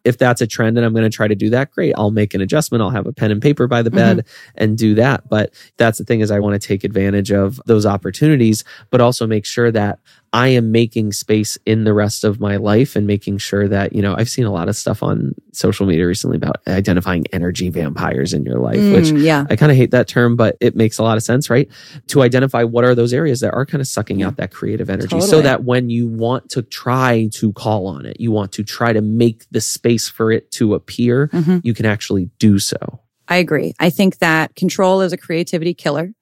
if 0.05 0.19
that's 0.19 0.43
a 0.43 0.47
trend 0.47 0.77
and 0.77 0.85
I'm 0.85 0.93
going 0.93 1.11
to 1.11 1.17
try 1.17 1.27
to 1.27 1.35
do 1.35 1.49
that, 1.51 1.71
great. 1.71 1.95
I'll 1.97 2.11
make 2.11 2.35
an 2.35 2.43
adjustment. 2.43 2.83
I'll 2.83 2.91
have 2.91 3.07
a 3.07 3.13
pen 3.13 3.31
and 3.31 3.41
paper 3.41 3.67
by 3.67 3.81
the 3.81 3.89
mm-hmm. 3.89 4.17
bed 4.17 4.27
and 4.55 4.77
do 4.77 4.95
that. 4.97 5.29
But 5.29 5.55
that's 5.79 5.97
the 5.97 6.05
thing 6.05 6.21
is 6.21 6.31
I 6.31 6.41
want 6.41 6.61
to 6.61 6.69
take 6.69 6.85
advantage 6.85 7.33
of 7.33 7.59
those 7.65 7.87
opportunities, 7.87 8.65
but 8.91 9.01
also 9.01 9.27
make 9.27 9.47
sure 9.47 9.73
that 9.73 9.99
I 10.35 10.49
am 10.49 10.73
making 10.73 11.13
space 11.13 11.57
in 11.65 11.85
the 11.85 11.93
rest 11.95 12.25
of 12.25 12.41
my 12.41 12.57
life 12.57 12.97
and 12.97 13.07
making 13.07 13.39
sure 13.39 13.69
that, 13.69 13.93
you 13.93 14.03
know, 14.03 14.17
I've 14.19 14.29
seen 14.29 14.45
a 14.47 14.51
lot 14.51 14.69
of 14.69 14.75
stuff 14.75 15.01
on 15.01 15.33
social 15.53 15.87
media 15.87 16.05
recently 16.09 16.37
about 16.37 16.57
identifying 16.67 17.25
energy 17.33 17.71
vampires 17.71 18.33
in 18.33 18.45
your 18.45 18.59
life, 18.59 18.79
which 18.91 19.05
Mm, 19.13 19.23
yeah 19.23 19.47
I 19.49 19.55
kind 19.55 19.71
of 19.71 19.79
hate 19.79 19.93
that 19.93 20.09
term, 20.09 20.35
but 20.35 20.57
it 20.61 20.75
makes 20.75 20.99
a 20.99 21.05
lot 21.05 21.17
of 21.17 21.23
sense, 21.23 21.49
right? 21.49 21.69
To 22.09 22.21
identify 22.23 22.65
what 22.65 22.83
are 22.85 22.97
those 22.97 23.13
areas 23.13 23.39
that 23.41 23.55
are 23.55 23.65
kind 23.65 23.81
of 23.81 23.87
sucking 23.87 24.25
out 24.25 24.37
that 24.39 24.51
creative 24.51 24.91
energy 24.91 25.21
so 25.21 25.41
that 25.43 25.63
when 25.63 25.89
you 25.89 26.09
want 26.09 26.51
to 26.51 26.63
try 26.63 27.29
to 27.35 27.53
call 27.53 27.87
on 27.87 28.05
it, 28.05 28.19
you 28.19 28.33
want 28.33 28.51
to 28.53 28.65
try 28.65 28.93
to 28.93 29.01
make 29.01 29.45
the 29.53 29.61
space 29.61 30.09
for 30.09 30.33
it 30.33 30.51
to 30.59 30.75
appear, 30.75 31.29
Mhm. 31.29 31.61
you 31.63 31.75
can 31.75 31.87
actually 31.87 32.29
do 32.41 32.59
so. 32.59 32.99
I 33.29 33.37
agree. 33.37 33.73
I 33.79 33.89
think 33.89 34.19
that 34.19 34.57
control 34.57 35.01
is 35.01 35.13
a 35.13 35.17
creativity 35.17 35.75
killer. 35.75 36.13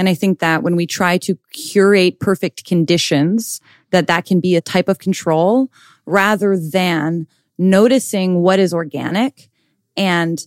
And 0.00 0.08
I 0.08 0.14
think 0.14 0.38
that 0.38 0.62
when 0.62 0.76
we 0.76 0.86
try 0.86 1.18
to 1.18 1.38
curate 1.52 2.20
perfect 2.20 2.64
conditions, 2.64 3.60
that 3.90 4.06
that 4.06 4.24
can 4.24 4.40
be 4.40 4.56
a 4.56 4.62
type 4.62 4.88
of 4.88 4.98
control 4.98 5.70
rather 6.06 6.56
than 6.56 7.26
noticing 7.58 8.40
what 8.40 8.58
is 8.58 8.72
organic 8.72 9.50
and 9.98 10.40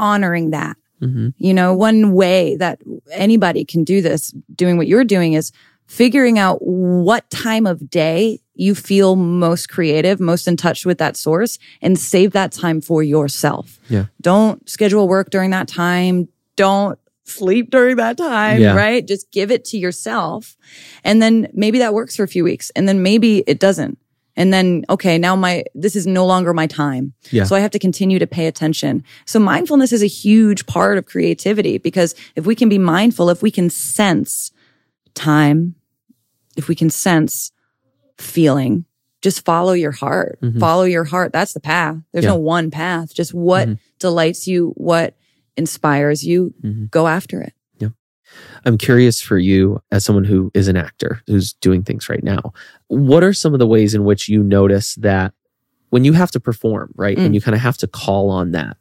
honoring 0.00 0.50
that. 0.50 0.76
hmm 0.98 1.28
You 1.38 1.54
know, 1.54 1.72
one 1.72 2.14
way 2.14 2.56
that 2.56 2.80
anybody 3.12 3.64
can 3.64 3.84
do 3.84 4.02
this, 4.02 4.32
doing 4.52 4.76
what 4.76 4.88
you're 4.88 5.04
doing 5.04 5.34
is 5.34 5.52
figuring 5.86 6.36
out 6.36 6.58
what 6.60 7.30
time 7.30 7.64
of 7.64 7.88
day 7.88 8.40
you 8.54 8.74
feel 8.74 9.14
most 9.14 9.68
creative, 9.68 10.18
most 10.18 10.48
in 10.48 10.56
touch 10.56 10.84
with 10.84 10.98
that 10.98 11.16
source 11.16 11.60
and 11.80 11.96
save 11.96 12.32
that 12.32 12.50
time 12.50 12.80
for 12.80 13.04
yourself. 13.04 13.78
Yeah. 13.88 14.06
Don't 14.20 14.68
schedule 14.68 15.06
work 15.06 15.30
during 15.30 15.50
that 15.50 15.68
time. 15.68 16.26
Don't 16.56 16.98
sleep 17.26 17.70
during 17.70 17.96
that 17.96 18.16
time, 18.16 18.60
Yeah. 18.60 18.74
right? 18.74 19.06
Just 19.06 19.30
give 19.32 19.50
it 19.50 19.64
to 19.66 19.78
yourself. 19.78 20.56
And 21.04 21.20
then 21.20 21.48
maybe 21.52 21.78
that 21.78 21.92
works 21.94 22.16
for 22.16 22.22
a 22.22 22.28
few 22.28 22.44
weeks 22.44 22.70
and 22.76 22.88
then 22.88 23.02
maybe 23.02 23.38
it 23.46 23.58
doesn't. 23.58 23.98
And 24.38 24.52
then, 24.52 24.84
okay, 24.90 25.16
now 25.18 25.34
my, 25.34 25.64
this 25.74 25.96
is 25.96 26.06
no 26.06 26.26
longer 26.26 26.52
my 26.52 26.66
time. 26.66 27.14
Yeah. 27.30 27.44
So 27.44 27.56
I 27.56 27.60
have 27.60 27.70
to 27.70 27.78
continue 27.78 28.18
to 28.18 28.26
pay 28.26 28.46
attention. 28.46 29.02
So 29.24 29.38
mindfulness 29.40 29.92
is 29.92 30.02
a 30.02 30.06
huge 30.06 30.66
part 30.66 30.98
of 30.98 31.06
creativity 31.06 31.78
because 31.78 32.14
if 32.36 32.44
we 32.46 32.54
can 32.54 32.68
be 32.68 32.78
mindful, 32.78 33.30
if 33.30 33.42
we 33.42 33.50
can 33.50 33.70
sense 33.70 34.52
time, 35.14 35.74
if 36.56 36.68
we 36.68 36.74
can 36.74 36.90
sense 36.90 37.50
feeling, 38.18 38.84
just 39.22 39.44
follow 39.44 39.72
your 39.72 39.92
heart. 39.92 40.38
Mhm. 40.42 40.60
Follow 40.60 40.84
your 40.84 41.04
heart. 41.04 41.32
That's 41.32 41.52
the 41.54 41.60
path. 41.60 41.96
There's 42.12 42.24
Yeah. 42.24 42.32
no 42.32 42.36
one 42.36 42.70
path. 42.70 43.14
Just 43.14 43.34
what 43.34 43.68
Mhm. 43.68 43.78
delights 43.98 44.46
you, 44.46 44.72
what 44.76 45.14
inspires 45.56 46.24
you, 46.24 46.54
Mhm. 46.64 46.90
go 46.90 47.06
after 47.08 47.40
it. 47.40 47.52
Yeah. 47.78 47.88
I'm 48.64 48.78
curious 48.78 49.20
for 49.20 49.38
you, 49.38 49.80
as 49.90 50.04
someone 50.04 50.24
who 50.24 50.50
is 50.54 50.68
an 50.68 50.76
actor 50.76 51.22
who's 51.26 51.52
doing 51.54 51.82
things 51.82 52.08
right 52.08 52.22
now, 52.22 52.52
what 52.88 53.22
are 53.24 53.32
some 53.32 53.52
of 53.52 53.58
the 53.58 53.66
ways 53.66 53.94
in 53.94 54.04
which 54.04 54.28
you 54.28 54.42
notice 54.42 54.94
that 54.96 55.32
when 55.90 56.04
you 56.04 56.12
have 56.12 56.30
to 56.32 56.40
perform, 56.40 56.92
right? 56.96 57.16
Mm. 57.16 57.26
And 57.26 57.34
you 57.34 57.40
kind 57.40 57.54
of 57.54 57.60
have 57.60 57.76
to 57.78 57.86
call 57.86 58.28
on 58.30 58.50
that 58.52 58.76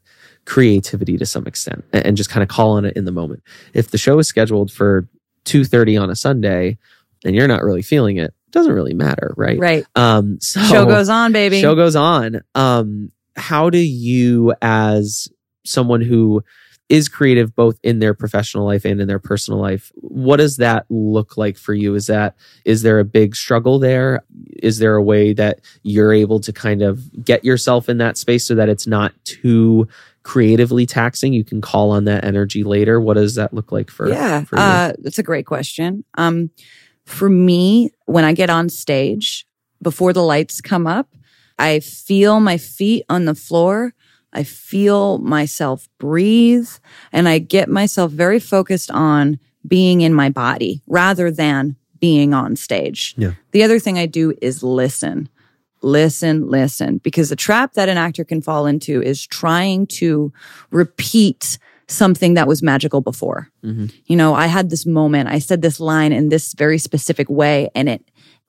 creativity 0.46 1.18
to 1.18 1.26
some 1.26 1.48
extent 1.48 1.84
and, 1.94 2.06
and 2.06 2.18
just 2.18 2.30
kind 2.30 2.44
of 2.44 2.50
call 2.50 2.72
on 2.72 2.86
it 2.86 2.96
in 2.96 3.06
the 3.06 3.12
moment. 3.12 3.42
If 3.74 3.90
the 3.92 3.98
show 3.98 4.20
is 4.20 4.28
scheduled 4.28 4.72
for 4.72 5.08
2:30 5.46 5.98
on 6.02 6.10
a 6.10 6.16
Sunday 6.16 6.78
and 7.24 7.36
you're 7.36 7.48
not 7.48 7.64
really 7.64 7.82
feeling 7.82 8.18
it, 8.18 8.26
it 8.48 8.52
doesn't 8.52 8.74
really 8.74 8.94
matter, 8.94 9.34
right? 9.38 9.58
Right. 9.58 9.86
Um 9.96 10.38
so 10.42 10.62
Show 10.62 10.86
goes 10.86 11.10
on, 11.10 11.32
baby. 11.32 11.62
Show 11.62 11.76
goes 11.76 11.96
on. 11.96 12.42
Um, 12.54 13.12
how 13.36 13.70
do 13.70 13.78
you, 13.80 14.54
as 14.62 15.28
someone 15.66 16.02
who 16.02 16.44
is 16.88 17.10
creative 17.10 17.56
both 17.56 17.80
in 17.84 18.00
their 18.00 18.14
professional 18.14 18.66
life 18.66 18.86
and 18.86 19.02
in 19.02 19.08
their 19.08 19.20
personal 19.20 19.60
life, 19.60 19.92
what 19.96 20.38
does 20.38 20.58
that 20.58 20.86
look 20.90 21.36
like 21.36 21.58
for 21.58 21.74
you? 21.74 21.96
Is 21.96 22.08
that 22.08 22.36
is 22.64 22.84
there 22.84 23.00
a 23.00 23.06
big 23.06 23.36
struggle 23.36 23.80
there? 23.80 24.24
Is 24.62 24.78
there 24.78 24.96
a 24.96 25.04
way 25.04 25.34
that 25.34 25.62
you're 25.82 26.14
able 26.14 26.40
to 26.42 26.54
kind 26.54 26.84
of 26.84 27.24
get 27.24 27.44
yourself 27.44 27.90
in 27.90 27.98
that 27.98 28.18
space 28.18 28.48
so 28.48 28.54
that 28.56 28.70
it's 28.70 28.86
not 28.86 29.14
too 29.24 29.88
creatively 30.22 30.86
taxing? 30.86 31.34
You 31.34 31.44
can 31.44 31.60
call 31.60 31.90
on 31.90 32.06
that 32.06 32.24
energy 32.24 32.64
later. 32.64 33.02
What 33.02 33.16
does 33.16 33.34
that 33.36 33.54
look 33.54 33.72
like 33.72 33.90
for? 33.90 34.08
yeah, 34.08 34.44
for 34.44 34.58
you? 34.58 34.62
uh, 34.62 34.94
that's 35.00 35.20
a 35.20 35.24
great 35.24 35.48
question. 35.48 36.04
Um, 36.18 36.52
for 37.06 37.30
me, 37.30 37.92
when 38.06 38.26
I 38.26 38.34
get 38.34 38.52
on 38.52 38.70
stage 38.70 39.48
before 39.82 40.14
the 40.14 40.24
lights 40.24 40.62
come 40.62 40.86
up, 40.86 41.08
I 41.58 41.80
feel 41.80 42.40
my 42.40 42.58
feet 42.58 43.06
on 43.10 43.26
the 43.26 43.36
floor. 43.36 43.94
I 44.36 44.44
feel 44.44 45.18
myself 45.20 45.88
breathe 45.98 46.70
and 47.12 47.28
I 47.28 47.40
get 47.40 47.70
myself 47.70 48.12
very 48.12 48.40
focused 48.40 48.92
on 48.92 49.40
being 49.68 50.02
in 50.02 50.14
my 50.14 50.30
body 50.30 50.82
rather 50.88 51.32
than 51.32 51.76
being 52.00 52.34
on 52.34 52.56
stage. 52.56 53.16
Yeah. 53.18 53.32
The 53.52 53.64
other 53.64 53.80
thing 53.80 53.98
I 53.98 54.06
do 54.06 54.34
is 54.42 54.62
listen. 54.62 55.30
Listen, 55.82 56.50
listen, 56.50 56.98
because 56.98 57.30
the 57.30 57.36
trap 57.36 57.74
that 57.74 57.90
an 57.90 57.98
actor 57.98 58.24
can 58.24 58.42
fall 58.42 58.66
into 58.66 59.02
is 59.02 59.26
trying 59.26 59.88
to 59.88 60.34
repeat 60.72 61.58
something 61.88 62.34
that 62.34 62.48
was 62.48 62.64
magical 62.64 63.02
before. 63.02 63.50
Mhm. 63.64 63.92
You 64.08 64.16
know, 64.16 64.34
I 64.34 64.48
had 64.48 64.70
this 64.72 64.86
moment, 64.86 65.30
I 65.30 65.38
said 65.40 65.62
this 65.62 65.80
line 65.80 66.12
in 66.12 66.30
this 66.30 66.54
very 66.54 66.80
specific 66.80 67.30
way, 67.30 67.70
and 67.76 67.88
it, 67.88 68.04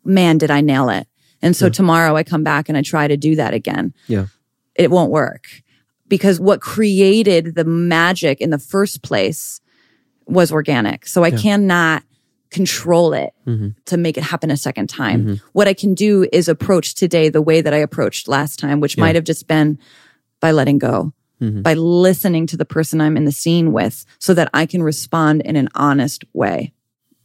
man, 0.05 0.39
did 0.39 0.51
I 0.51 0.63
nail 0.63 0.89
it. 0.89 1.07
And 1.43 1.55
so 1.55 1.67
Yeah. 1.67 1.73
tomorrow 1.73 2.17
I 2.17 2.23
come 2.23 2.43
back 2.43 2.69
and 2.71 2.79
I 2.79 2.83
try 2.83 3.07
to 3.07 3.17
do 3.17 3.37
that 3.37 3.53
again. 3.53 3.93
Yeah. 4.09 4.27
It 4.75 4.91
won't 4.91 5.11
work 5.11 5.45
because 6.09 6.39
what 6.41 6.61
created 6.61 7.55
the 7.55 7.65
magic 7.65 8.41
in 8.41 8.51
the 8.51 8.59
first 8.59 9.03
place 9.03 9.61
was 10.27 10.51
organic. 10.53 11.07
So 11.07 11.25
I 11.25 11.29
Yeah. 11.29 11.39
cannot 11.39 12.03
control 12.51 13.13
it 13.13 13.31
Mhm. 13.47 13.75
to 13.87 13.97
make 13.97 14.17
it 14.17 14.23
happen 14.23 14.51
a 14.51 14.57
second 14.57 14.89
time. 14.89 15.25
Mhm. 15.27 15.41
What 15.53 15.67
I 15.69 15.75
can 15.75 15.95
do 15.95 16.27
is 16.33 16.49
approach 16.49 16.95
today 16.95 17.29
the 17.29 17.43
way 17.43 17.61
that 17.61 17.75
I 17.75 17.79
approached 17.79 18.29
last 18.29 18.59
time, 18.59 18.81
which 18.81 18.97
Yeah. 18.97 19.03
might 19.03 19.15
have 19.17 19.25
just 19.25 19.47
been 19.49 19.79
by 20.41 20.53
letting 20.53 20.79
go, 20.79 21.13
Mhm. 21.41 21.63
by 21.63 21.75
listening 21.75 22.47
to 22.47 22.57
the 22.57 22.65
person 22.65 23.01
I'm 23.01 23.17
in 23.17 23.25
the 23.25 23.33
scene 23.33 23.73
with 23.73 24.05
so 24.21 24.33
that 24.35 24.49
I 24.55 24.65
can 24.67 24.83
respond 24.83 25.43
in 25.43 25.57
an 25.57 25.69
honest 25.75 26.25
way. 26.33 26.73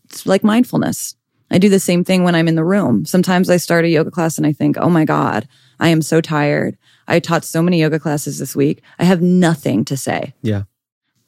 It's 0.05 0.25
like 0.25 0.43
mindfulness. 0.43 1.15
I 1.51 1.57
do 1.59 1.69
the 1.69 1.79
same 1.79 2.03
thing 2.03 2.23
when 2.23 2.34
I'm 2.34 2.47
in 2.47 2.55
the 2.55 2.63
room. 2.65 3.05
Sometimes 3.05 3.49
I 3.49 3.57
start 3.57 3.86
a 3.86 3.89
yoga 3.89 4.09
class 4.09 4.38
and 4.38 4.47
I 4.47 4.53
think, 4.53 4.75
oh 4.79 4.89
my 4.89 5.05
God, 5.05 5.47
I 5.79 5.89
am 5.89 6.01
so 6.01 6.19
tired. 6.21 6.77
I 7.12 7.20
taught 7.20 7.43
so 7.45 7.62
many 7.62 7.80
yoga 7.82 7.99
classes 7.99 8.39
this 8.39 8.55
week. 8.55 8.82
I 8.99 9.03
have 9.03 9.22
nothing 9.22 9.86
to 9.86 9.97
say. 9.97 10.34
Yeah. 10.41 10.64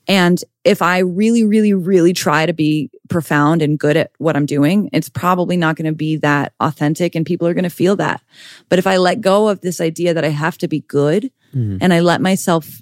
And 0.08 0.44
if 0.66 0.82
I 0.82 0.98
really, 1.00 1.44
really, 1.46 1.74
really 1.74 2.12
try 2.14 2.46
to 2.46 2.52
be 2.54 2.90
profound 3.10 3.62
and 3.62 3.80
good 3.80 3.96
at 3.96 4.12
what 4.18 4.36
I'm 4.36 4.46
doing, 4.46 4.90
it's 4.92 5.08
probably 5.10 5.56
not 5.56 5.76
going 5.78 5.86
to 5.86 5.94
be 5.96 6.18
that 6.18 6.54
authentic 6.60 7.16
and 7.16 7.26
people 7.26 7.48
are 7.48 7.54
going 7.54 7.64
to 7.64 7.70
feel 7.70 7.96
that. 7.98 8.22
But 8.70 8.80
if 8.80 8.88
I 8.88 8.98
let 8.98 9.22
go 9.22 9.48
of 9.48 9.62
this 9.62 9.80
idea 9.80 10.14
that 10.14 10.26
I 10.26 10.30
have 10.30 10.58
to 10.60 10.68
be 10.68 10.82
good 10.82 11.32
Mhm. 11.56 11.78
and 11.82 11.94
I 11.94 12.00
let 12.02 12.20
myself 12.22 12.82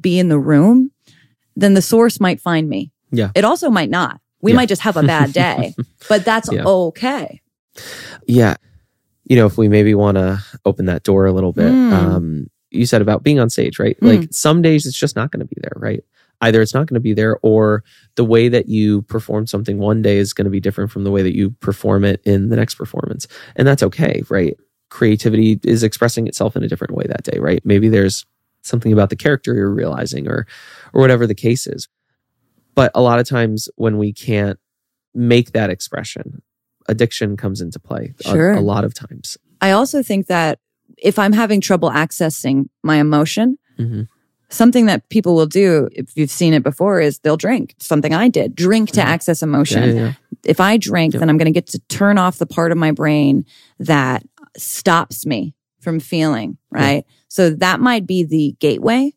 be 0.00 0.18
in 0.18 0.28
the 0.28 0.38
room, 0.38 0.92
then 1.56 1.74
the 1.74 1.82
source 1.82 2.20
might 2.20 2.40
find 2.40 2.68
me. 2.70 2.90
Yeah. 3.10 3.30
It 3.34 3.44
also 3.44 3.68
might 3.68 3.90
not. 3.90 4.20
We 4.40 4.52
Yeah. 4.52 4.56
might 4.56 4.68
just 4.70 4.82
have 4.82 4.96
a 4.96 5.02
bad 5.02 5.32
day, 5.34 5.74
but 6.08 6.24
that's 6.24 6.50
Yeah. 6.50 6.64
okay. 6.64 7.40
Yeah. 8.26 8.56
You 9.24 9.36
know, 9.36 9.46
if 9.46 9.56
we 9.56 9.68
maybe 9.68 9.94
want 9.94 10.16
to 10.16 10.42
open 10.64 10.86
that 10.86 11.04
door 11.04 11.26
a 11.26 11.32
little 11.32 11.52
bit, 11.52 11.70
Mm. 11.72 11.92
um, 11.92 12.50
you 12.70 12.86
said 12.86 13.02
about 13.02 13.22
being 13.22 13.38
on 13.38 13.50
stage, 13.50 13.78
right? 13.78 13.98
Mm. 14.00 14.08
Like 14.20 14.28
some 14.32 14.62
days 14.62 14.86
it's 14.86 14.98
just 14.98 15.14
not 15.16 15.30
going 15.30 15.40
to 15.40 15.46
be 15.46 15.60
there, 15.60 15.72
right? 15.76 16.02
Either 16.40 16.60
it's 16.60 16.74
not 16.74 16.86
going 16.88 16.94
to 16.94 17.00
be 17.00 17.14
there 17.14 17.38
or 17.42 17.84
the 18.16 18.24
way 18.24 18.48
that 18.48 18.68
you 18.68 19.02
perform 19.02 19.46
something 19.46 19.78
one 19.78 20.02
day 20.02 20.16
is 20.16 20.32
going 20.32 20.46
to 20.46 20.50
be 20.50 20.58
different 20.58 20.90
from 20.90 21.04
the 21.04 21.10
way 21.10 21.22
that 21.22 21.36
you 21.36 21.50
perform 21.60 22.04
it 22.04 22.20
in 22.24 22.48
the 22.48 22.56
next 22.56 22.74
performance. 22.74 23.28
And 23.54 23.68
that's 23.68 23.82
okay, 23.84 24.22
right? 24.28 24.56
Creativity 24.90 25.60
is 25.62 25.82
expressing 25.84 26.26
itself 26.26 26.56
in 26.56 26.64
a 26.64 26.68
different 26.68 26.94
way 26.94 27.04
that 27.06 27.22
day, 27.22 27.38
right? 27.38 27.64
Maybe 27.64 27.88
there's 27.88 28.26
something 28.62 28.92
about 28.92 29.10
the 29.10 29.16
character 29.16 29.54
you're 29.54 29.70
realizing 29.70 30.26
or 30.28 30.46
or 30.92 31.00
whatever 31.00 31.26
the 31.26 31.34
case 31.34 31.66
is. 31.66 31.88
But 32.74 32.90
a 32.94 33.00
lot 33.02 33.18
of 33.20 33.28
times 33.28 33.68
when 33.76 33.98
we 33.98 34.12
can't 34.12 34.58
make 35.14 35.52
that 35.52 35.70
expression, 35.70 36.42
addiction 36.88 37.36
comes 37.36 37.60
into 37.60 37.78
play 37.78 38.14
a- 38.24 38.28
Sure. 38.30 38.52
a, 38.52 38.60
lot 38.60 38.84
of 38.84 38.94
times. 38.94 39.36
I 39.60 39.70
also 39.72 40.02
think 40.02 40.26
that 40.26 40.58
if 40.98 41.18
I'm 41.18 41.32
having 41.32 41.60
trouble 41.60 41.90
accessing 41.90 42.66
my 42.82 42.96
emotion, 42.96 43.58
Mhm. 43.78 44.08
something 44.48 44.86
that 44.86 45.08
people 45.08 45.34
will 45.34 45.46
do, 45.46 45.88
if 45.92 46.10
you've 46.16 46.30
seen 46.30 46.52
it 46.54 46.62
before, 46.62 47.00
is 47.00 47.18
they'll 47.20 47.36
drink. 47.36 47.74
Something 47.78 48.12
I 48.14 48.28
did, 48.28 48.54
drink 48.54 48.90
to 48.92 49.00
Mhm. 49.00 49.04
access 49.04 49.42
emotion. 49.42 49.82
yeah, 49.84 49.94
yeah. 50.02 50.12
If 50.44 50.60
I 50.60 50.76
drink, 50.76 51.14
then 51.14 51.28
I'm 51.30 51.38
going 51.38 51.46
to 51.46 51.52
get 51.52 51.66
to 51.68 51.78
turn 51.88 52.18
off 52.18 52.38
the 52.38 52.46
part 52.46 52.72
of 52.72 52.78
my 52.78 52.90
brain 52.90 53.44
that 53.78 54.24
stops 54.56 55.24
me 55.24 55.54
from 55.80 56.00
feeling, 56.00 56.58
right? 56.70 57.04
So 57.28 57.50
that 57.50 57.80
might 57.80 58.06
be 58.06 58.24
the 58.24 58.54
gateway. 58.60 59.12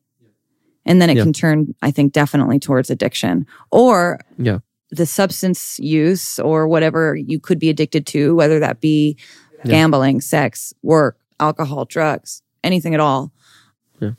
And 0.86 1.02
then 1.02 1.10
it 1.10 1.18
Yeah. 1.18 1.24
can 1.24 1.34
turn, 1.34 1.74
I 1.82 1.90
think, 1.92 2.14
definitely 2.14 2.60
towards 2.60 2.90
addiction 2.92 3.46
or 3.72 4.20
Yeah. 4.38 4.60
The 4.96 5.06
substance 5.06 5.80
use 5.80 6.40
or 6.40 6.68
whatever 6.68 7.16
you 7.16 7.40
could 7.40 7.60
be 7.60 7.70
addicted 7.70 8.06
to, 8.08 8.36
whether 8.36 8.60
that 8.60 8.80
be 8.82 9.18
Yeah. 9.64 9.72
gambling, 9.72 10.22
sex, 10.22 10.74
work, 10.84 11.18
alcohol, 11.40 11.86
drugs, 11.86 12.42
anything 12.64 12.94
at 12.94 13.00
all. 13.00 13.32
Yeah. 14.00 14.12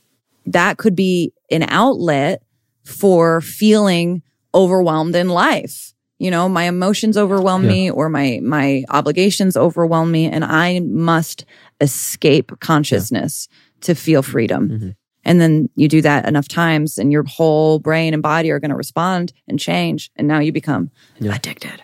That 0.46 0.76
could 0.78 0.96
be 0.96 1.32
an 1.50 1.64
outlet 1.68 2.42
for 2.84 3.40
feeling 3.40 4.22
overwhelmed 4.54 5.14
in 5.14 5.28
life. 5.28 5.92
You 6.18 6.30
know, 6.30 6.48
my 6.48 6.64
emotions 6.64 7.16
overwhelm 7.16 7.64
Yeah. 7.64 7.70
me 7.70 7.90
or 7.90 8.08
my 8.08 8.40
my 8.42 8.84
obligations 8.88 9.56
overwhelm 9.56 10.10
me 10.10 10.26
and 10.26 10.44
I 10.44 10.80
must 10.80 11.44
escape 11.80 12.52
consciousness 12.60 13.48
to 13.82 13.94
feel 13.94 14.22
freedom. 14.22 14.68
Mhm. 14.68 14.94
And 15.26 15.40
then 15.40 15.68
you 15.74 15.88
do 15.88 16.00
that 16.02 16.26
enough 16.26 16.46
times 16.48 16.96
and 16.98 17.10
your 17.12 17.24
whole 17.24 17.80
brain 17.80 18.14
and 18.14 18.22
body 18.22 18.50
are 18.52 18.60
going 18.60 18.70
to 18.70 18.76
respond 18.76 19.32
and 19.48 19.58
change 19.58 20.10
and 20.16 20.26
now 20.28 20.38
you 20.38 20.52
become 20.52 20.90
Yeah. 21.18 21.34
addicted. 21.34 21.82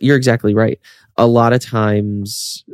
You're 0.00 0.16
exactly 0.16 0.52
right. 0.52 0.80
A 1.16 1.26
lot 1.28 1.52
of 1.52 1.60
times 1.62 2.64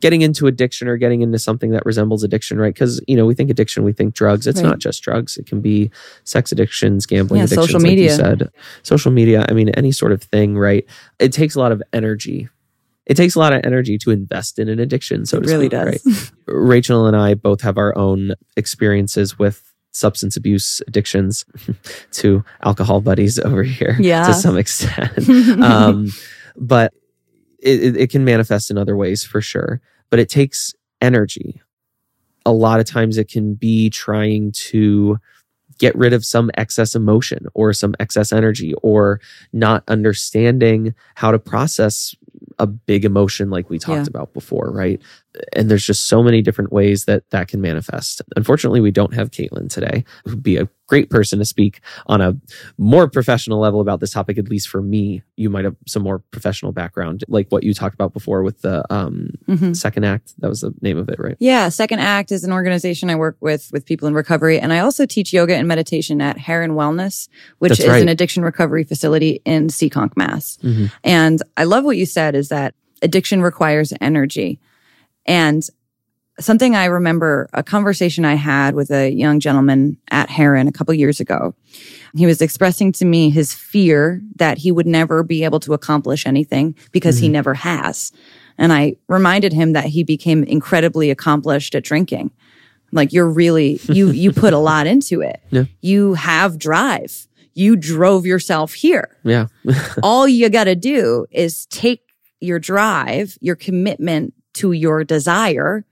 getting 0.00 0.20
into 0.20 0.46
addiction 0.46 0.86
or 0.86 0.98
getting 0.98 1.22
into 1.22 1.38
something 1.38 1.70
that 1.70 1.86
resembles 1.86 2.22
addiction, 2.22 2.58
right? 2.58 2.74
Because, 2.74 3.00
you 3.08 3.16
know, 3.16 3.24
we 3.24 3.32
think 3.34 3.48
addiction, 3.48 3.84
we 3.84 3.94
think 3.94 4.12
drugs. 4.12 4.46
It's 4.46 4.60
Right. 4.60 4.68
not 4.68 4.78
just 4.78 5.02
drugs. 5.02 5.38
It 5.38 5.46
can 5.46 5.62
be 5.62 5.90
sex 6.24 6.52
addictions, 6.52 7.06
gambling 7.06 7.38
Yeah, 7.38 7.44
addictions, 7.46 7.68
social 7.68 7.80
like 7.80 7.88
media. 7.88 8.10
you 8.10 8.16
said. 8.16 8.50
Social 8.82 9.12
media. 9.12 9.46
I 9.48 9.54
mean, 9.54 9.70
any 9.70 9.92
sort 9.92 10.12
of 10.12 10.22
thing, 10.22 10.58
right? 10.58 10.84
It 11.18 11.32
takes 11.32 11.54
a 11.54 11.58
lot 11.58 11.72
of 11.72 11.82
energy. 11.94 12.50
It 13.06 13.16
takes 13.16 13.34
a 13.34 13.38
lot 13.38 13.52
of 13.52 13.60
energy 13.64 13.98
to 13.98 14.10
invest 14.10 14.58
in 14.58 14.68
an 14.68 14.78
addiction, 14.78 15.26
so 15.26 15.36
it 15.38 15.44
really 15.46 15.66
speak, 15.66 15.70
does. 15.72 16.06
right? 16.06 16.32
Rachel 16.46 17.06
and 17.06 17.14
I 17.16 17.34
both 17.34 17.60
have 17.60 17.76
our 17.76 17.96
own 17.98 18.32
experiences 18.56 19.38
with 19.38 19.72
substance 19.92 20.36
abuse 20.36 20.80
addictions 20.88 21.44
to 22.12 22.44
alcohol 22.64 23.00
buddies 23.00 23.38
over 23.38 23.62
here 23.62 23.96
Yeah. 24.00 24.26
to 24.26 24.34
some 24.34 24.56
extent. 24.56 25.28
um, 25.62 26.08
but 26.56 26.92
it, 27.60 27.82
it, 27.82 27.96
it 27.96 28.10
can 28.10 28.24
manifest 28.24 28.70
in 28.70 28.78
other 28.78 28.96
ways 28.96 29.22
for 29.22 29.40
sure. 29.40 29.80
But 30.10 30.18
it 30.18 30.28
takes 30.28 30.74
energy. 31.00 31.60
A 32.46 32.52
lot 32.52 32.80
of 32.80 32.86
times 32.86 33.18
it 33.18 33.28
can 33.28 33.54
be 33.54 33.88
trying 33.90 34.52
to 34.52 35.18
get 35.78 35.94
rid 35.96 36.12
of 36.12 36.24
some 36.24 36.50
excess 36.56 36.94
emotion 36.94 37.46
or 37.54 37.72
some 37.72 37.94
excess 37.98 38.32
energy 38.32 38.74
or 38.82 39.20
not 39.52 39.82
understanding 39.88 40.94
how 41.16 41.30
to 41.32 41.38
process 41.38 42.14
a 42.58 42.66
big 42.66 43.04
emotion 43.04 43.50
like 43.50 43.70
we 43.70 43.78
talked 43.78 44.02
Yeah. 44.06 44.08
about 44.08 44.32
before, 44.34 44.70
right? 44.70 45.00
And 45.54 45.70
there's 45.70 45.84
just 45.84 46.06
so 46.06 46.22
many 46.22 46.42
different 46.42 46.72
ways 46.72 47.06
that 47.06 47.28
that 47.30 47.48
can 47.48 47.60
manifest. 47.60 48.22
Unfortunately, 48.36 48.80
we 48.80 48.90
don't 48.90 49.14
have 49.14 49.30
Caitlin 49.30 49.68
today, 49.68 50.04
who'd 50.24 50.42
be 50.42 50.56
a 50.56 50.68
great 50.86 51.10
person 51.10 51.38
to 51.38 51.44
speak 51.44 51.80
on 52.06 52.20
a 52.20 52.36
more 52.78 53.08
professional 53.08 53.58
level 53.58 53.80
about 53.80 54.00
this 54.00 54.12
topic. 54.12 54.38
At 54.38 54.48
least 54.48 54.68
for 54.68 54.80
me, 54.82 55.22
you 55.36 55.50
might 55.50 55.64
have 55.64 55.74
some 55.88 56.02
more 56.02 56.20
professional 56.30 56.72
background, 56.72 57.24
like 57.26 57.48
what 57.48 57.64
you 57.64 57.74
talked 57.74 57.94
about 57.94 58.12
before 58.12 58.42
with 58.42 58.60
the 58.62 58.84
um, 58.92 59.30
Mhm. 59.48 59.74
second 59.74 60.04
act. 60.04 60.34
That 60.40 60.48
was 60.50 60.60
the 60.60 60.72
name 60.82 60.98
of 60.98 61.08
it, 61.08 61.18
right? 61.18 61.36
Yeah, 61.40 61.68
Second 61.68 62.00
Act 62.00 62.30
is 62.30 62.44
an 62.44 62.52
organization 62.52 63.10
I 63.10 63.16
work 63.16 63.36
with 63.40 63.70
with 63.72 63.86
people 63.86 64.06
in 64.06 64.14
recovery, 64.14 64.60
and 64.60 64.72
I 64.72 64.80
also 64.80 65.04
teach 65.06 65.32
yoga 65.32 65.56
and 65.56 65.66
meditation 65.66 66.20
at 66.20 66.38
Heron 66.38 66.72
Wellness, 66.72 67.28
which 67.58 67.70
That's 67.70 67.80
is 67.80 67.88
right. 67.88 68.02
an 68.02 68.08
addiction 68.08 68.42
recovery 68.44 68.84
facility 68.84 69.40
in 69.44 69.68
Seekonk, 69.68 70.16
Mass. 70.16 70.58
Mhm. 70.62 70.92
And 71.02 71.42
I 71.56 71.64
love 71.64 71.84
what 71.84 71.96
you 71.96 72.06
said 72.06 72.34
is 72.34 72.50
that 72.50 72.74
addiction 73.02 73.42
requires 73.42 73.92
energy, 74.00 74.60
and 75.26 75.62
something 76.40 76.74
I 76.74 76.86
remember 76.86 77.48
a 77.52 77.62
conversation 77.62 78.24
I 78.24 78.34
had 78.34 78.74
with 78.74 78.90
a 78.90 79.10
young 79.10 79.40
gentleman 79.40 79.98
at 80.10 80.30
Heron 80.30 80.68
a 80.68 80.72
couple 80.72 80.94
years 80.94 81.20
ago. 81.20 81.54
He 82.16 82.26
was 82.26 82.40
expressing 82.40 82.92
to 82.92 83.04
me 83.04 83.30
his 83.30 83.54
fear 83.54 84.20
that 84.36 84.58
he 84.58 84.72
would 84.72 84.86
never 84.86 85.22
be 85.22 85.44
able 85.44 85.60
to 85.60 85.74
accomplish 85.74 86.26
anything 86.26 86.76
because 86.92 87.18
he 87.18 87.26
mm-hmm. 87.26 87.32
never 87.32 87.54
has. 87.54 88.12
And 88.58 88.72
I 88.72 88.96
reminded 89.08 89.52
him 89.52 89.72
that 89.72 89.86
he 89.86 90.04
became 90.04 90.44
incredibly 90.44 91.10
accomplished 91.10 91.74
at 91.74 91.84
drinking. 91.84 92.30
Like 92.92 93.12
you're 93.12 93.28
really, 93.28 93.80
you, 93.84 94.10
you 94.12 94.32
put 94.32 94.52
a 94.52 94.58
lot 94.58 94.86
into 94.86 95.20
it. 95.20 95.40
Yeah. 95.50 95.64
You 95.80 96.14
have 96.14 96.58
drive. 96.58 97.26
You 97.54 97.76
drove 97.76 98.26
yourself 98.26 98.74
here. 98.74 99.16
Yeah. 99.22 99.46
All 100.02 100.26
you 100.26 100.48
got 100.50 100.64
to 100.64 100.74
do 100.74 101.26
is 101.30 101.66
take 101.66 102.00
your 102.40 102.58
drive, 102.58 103.38
your 103.40 103.56
commitment 103.56 104.34
to 104.54 104.72
your 104.72 105.04
desire 105.04 105.84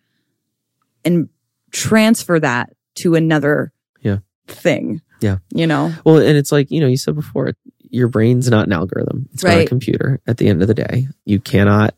and 1.05 1.29
transfer 1.71 2.39
that 2.41 2.75
to 2.97 3.15
another 3.15 3.73
Yeah. 4.03 4.19
thing. 4.47 5.01
Yeah. 5.21 5.39
You 5.55 5.67
know? 5.67 5.93
well, 6.05 6.17
and 6.19 6.37
it's 6.37 6.53
like, 6.53 6.71
you 6.71 6.81
know, 6.81 6.87
you 6.89 6.97
said 6.97 7.15
before, 7.15 7.53
your 7.91 8.09
brain's 8.09 8.49
not 8.49 8.67
an 8.67 8.73
algorithm. 8.73 9.29
It's 9.35 9.45
not 9.45 9.59
a 9.59 9.67
computer 9.67 10.21
at 10.27 10.39
the 10.39 10.49
end 10.49 10.63
of 10.63 10.69
the 10.69 10.75
day. 10.75 11.09
You 11.25 11.39
cannot 11.41 11.95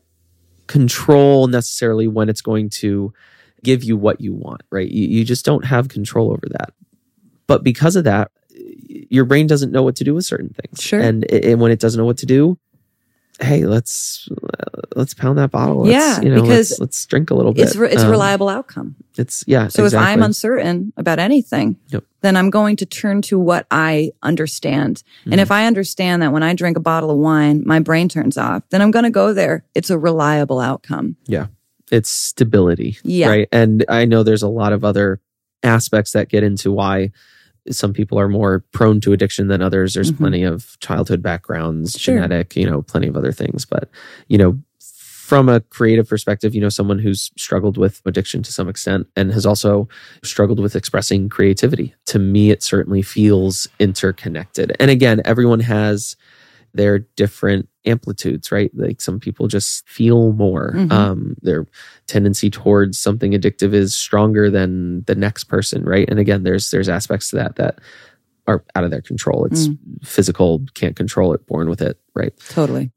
control 0.67 1.47
necessarily 1.47 2.07
when 2.07 2.27
it's 2.29 2.41
going 2.41 2.69
to 2.69 3.13
give 3.63 3.83
you 3.83 3.95
what 3.97 4.19
you 4.21 4.33
want, 4.33 4.61
right? 4.71 4.89
You, 4.89 5.07
you 5.07 5.23
just 5.25 5.45
don't 5.45 5.65
have 5.65 5.87
control 5.87 6.31
over 6.31 6.47
that. 6.49 6.73
But 7.47 7.63
because 7.63 7.95
of 7.95 8.03
that, 8.03 8.31
your 9.09 9.25
brain 9.25 9.47
doesn't 9.47 9.71
know 9.71 9.83
what 9.83 9.95
to 9.97 10.03
do 10.03 10.13
with 10.13 10.25
certain 10.25 10.49
things. 10.49 10.81
Sure. 10.81 10.99
And, 10.99 11.23
it, 11.25 11.45
and 11.45 11.61
when 11.61 11.71
it 11.71 11.79
doesn't 11.79 11.97
know 11.99 12.05
what 12.05 12.17
to 12.19 12.25
do, 12.25 12.57
hey, 13.41 13.65
let's 13.65 14.27
let's 14.95 15.13
pound 15.13 15.37
that 15.37 15.51
bottle. 15.51 15.83
Let's, 15.83 15.93
Yeah, 15.93 16.21
you 16.21 16.29
know, 16.33 16.41
because 16.41 16.71
let's, 16.71 16.79
let's 16.79 17.05
drink 17.05 17.29
a 17.29 17.35
little 17.35 17.53
bit. 17.53 17.65
It's, 17.67 17.75
re- 17.75 17.89
it's 17.91 18.01
a 18.01 18.05
Um, 18.05 18.11
reliable 18.11 18.49
outcome. 18.49 18.95
It's 19.17 19.43
yeah. 19.47 19.67
So 19.67 19.85
if 19.85 19.93
I'm 19.93 20.21
uncertain 20.23 20.93
about 20.97 21.19
anything, 21.19 21.77
Yep. 21.89 22.03
then 22.21 22.37
I'm 22.37 22.49
going 22.49 22.75
to 22.77 22.85
turn 22.85 23.21
to 23.23 23.37
what 23.39 23.67
I 23.71 24.11
understand. 24.23 25.03
Mm-hmm. 25.21 25.31
And 25.33 25.41
if 25.41 25.51
I 25.51 25.65
understand 25.65 26.21
that 26.21 26.31
when 26.31 26.43
I 26.43 26.53
drink 26.53 26.77
a 26.77 26.81
bottle 26.81 27.11
of 27.11 27.17
wine, 27.17 27.63
my 27.65 27.79
brain 27.79 28.09
turns 28.09 28.37
off, 28.37 28.63
then 28.69 28.81
I'm 28.81 28.91
going 28.91 29.03
to 29.05 29.11
go 29.11 29.33
there. 29.33 29.65
It's 29.75 29.89
a 29.89 29.97
reliable 29.97 30.59
outcome. 30.59 31.17
Yeah. 31.25 31.47
It's 31.91 32.09
stability. 32.09 32.97
Yeah. 33.03 33.29
Right. 33.29 33.47
And 33.51 33.85
I 33.89 34.05
know 34.05 34.23
there's 34.23 34.43
a 34.43 34.49
lot 34.49 34.73
of 34.73 34.83
other 34.83 35.21
aspects 35.61 36.11
that 36.11 36.29
get 36.29 36.43
into 36.43 36.71
why 36.71 37.11
some 37.71 37.93
people 37.93 38.19
are 38.19 38.27
more 38.29 38.63
prone 38.71 38.99
to 39.01 39.13
addiction 39.13 39.47
than 39.47 39.61
others. 39.61 39.93
There's 39.93 40.11
Mhm. 40.11 40.17
plenty 40.17 40.43
of 40.43 40.77
childhood 40.79 41.21
backgrounds, 41.21 41.97
Sure. 41.99 42.15
genetic, 42.15 42.55
you 42.55 42.65
know, 42.69 42.81
plenty 42.81 43.07
of 43.07 43.17
other 43.17 43.31
things. 43.31 43.65
But, 43.65 43.89
you 44.27 44.37
know, 44.37 44.59
from 44.79 45.49
a 45.49 45.59
creative 45.59 46.07
perspective, 46.07 46.53
you 46.53 46.61
know, 46.61 46.69
someone 46.69 46.99
who's 46.99 47.31
struggled 47.35 47.77
with 47.77 47.99
addiction 48.05 48.43
to 48.43 48.51
some 48.51 48.69
extent 48.69 49.07
and 49.15 49.33
has 49.33 49.43
also 49.45 49.87
struggled 50.23 50.59
with 50.59 50.75
expressing 50.75 51.29
creativity. 51.29 51.95
To 52.07 52.19
me, 52.19 52.51
it 52.51 52.61
certainly 52.61 53.01
feels 53.01 53.67
interconnected. 53.79 54.75
And 54.79 54.91
again, 54.91 55.21
everyone 55.25 55.61
has 55.61 56.15
their 56.75 56.99
different 56.99 57.67
amplitudes, 57.85 58.51
right? 58.51 58.71
Like 58.75 59.01
some 59.01 59.19
people 59.19 59.47
just 59.47 59.87
feel 59.87 60.31
more. 60.33 60.73
Mhm. 60.75 60.91
Um, 60.91 61.35
their 61.41 61.65
tendency 62.07 62.49
towards 62.49 62.99
something 62.99 63.31
addictive 63.33 63.73
is 63.73 63.93
stronger 63.95 64.49
than 64.49 65.03
the 65.05 65.15
next 65.15 65.45
person, 65.45 65.83
right? 65.83 66.09
And 66.09 66.19
again, 66.19 66.43
there's 66.43 66.71
there's 66.71 66.89
aspects 66.89 67.29
to 67.29 67.35
that 67.37 67.55
that 67.57 67.79
are 68.47 68.63
out 68.75 68.83
of 68.83 68.91
their 68.91 69.01
control. 69.01 69.45
It's 69.45 69.67
Mm. 69.69 69.77
physical, 70.03 70.63
can't 70.75 70.95
control 70.95 71.33
it, 71.33 71.45
born 71.47 71.69
with 71.69 71.81
it, 71.81 71.97
right? 72.13 72.33
Totally. 72.49 72.91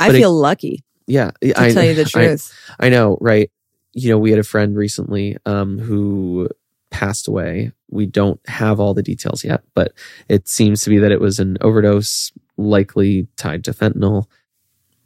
I 0.00 0.08
But 0.08 0.16
it- 0.16 0.18
feel 0.18 0.32
lucky 0.34 0.84
Yeah, 1.06 1.30
to 1.40 1.60
I 1.60 1.70
tell 1.72 1.84
you 1.84 1.94
the 2.02 2.02
I- 2.02 2.04
truth. 2.26 2.52
I 2.80 2.88
know, 2.88 3.16
right? 3.20 3.50
You 3.94 4.10
know, 4.10 4.18
we 4.18 4.30
had 4.30 4.38
a 4.40 4.44
friend 4.44 4.76
recently 4.76 5.36
um, 5.46 5.78
who 5.78 6.48
passed 6.90 7.28
away. 7.28 7.72
We 7.90 8.06
don't 8.06 8.40
have 8.48 8.80
all 8.80 8.92
the 8.92 9.02
details 9.02 9.44
yet, 9.44 9.62
but 9.74 9.92
it 10.28 10.48
seems 10.48 10.82
to 10.82 10.90
be 10.90 10.98
that 10.98 11.12
it 11.12 11.20
was 11.20 11.38
an 11.38 11.56
overdose, 11.60 12.32
likely 12.58 13.26
tied 13.36 13.64
to 13.64 13.72
fentanyl. 13.72 14.26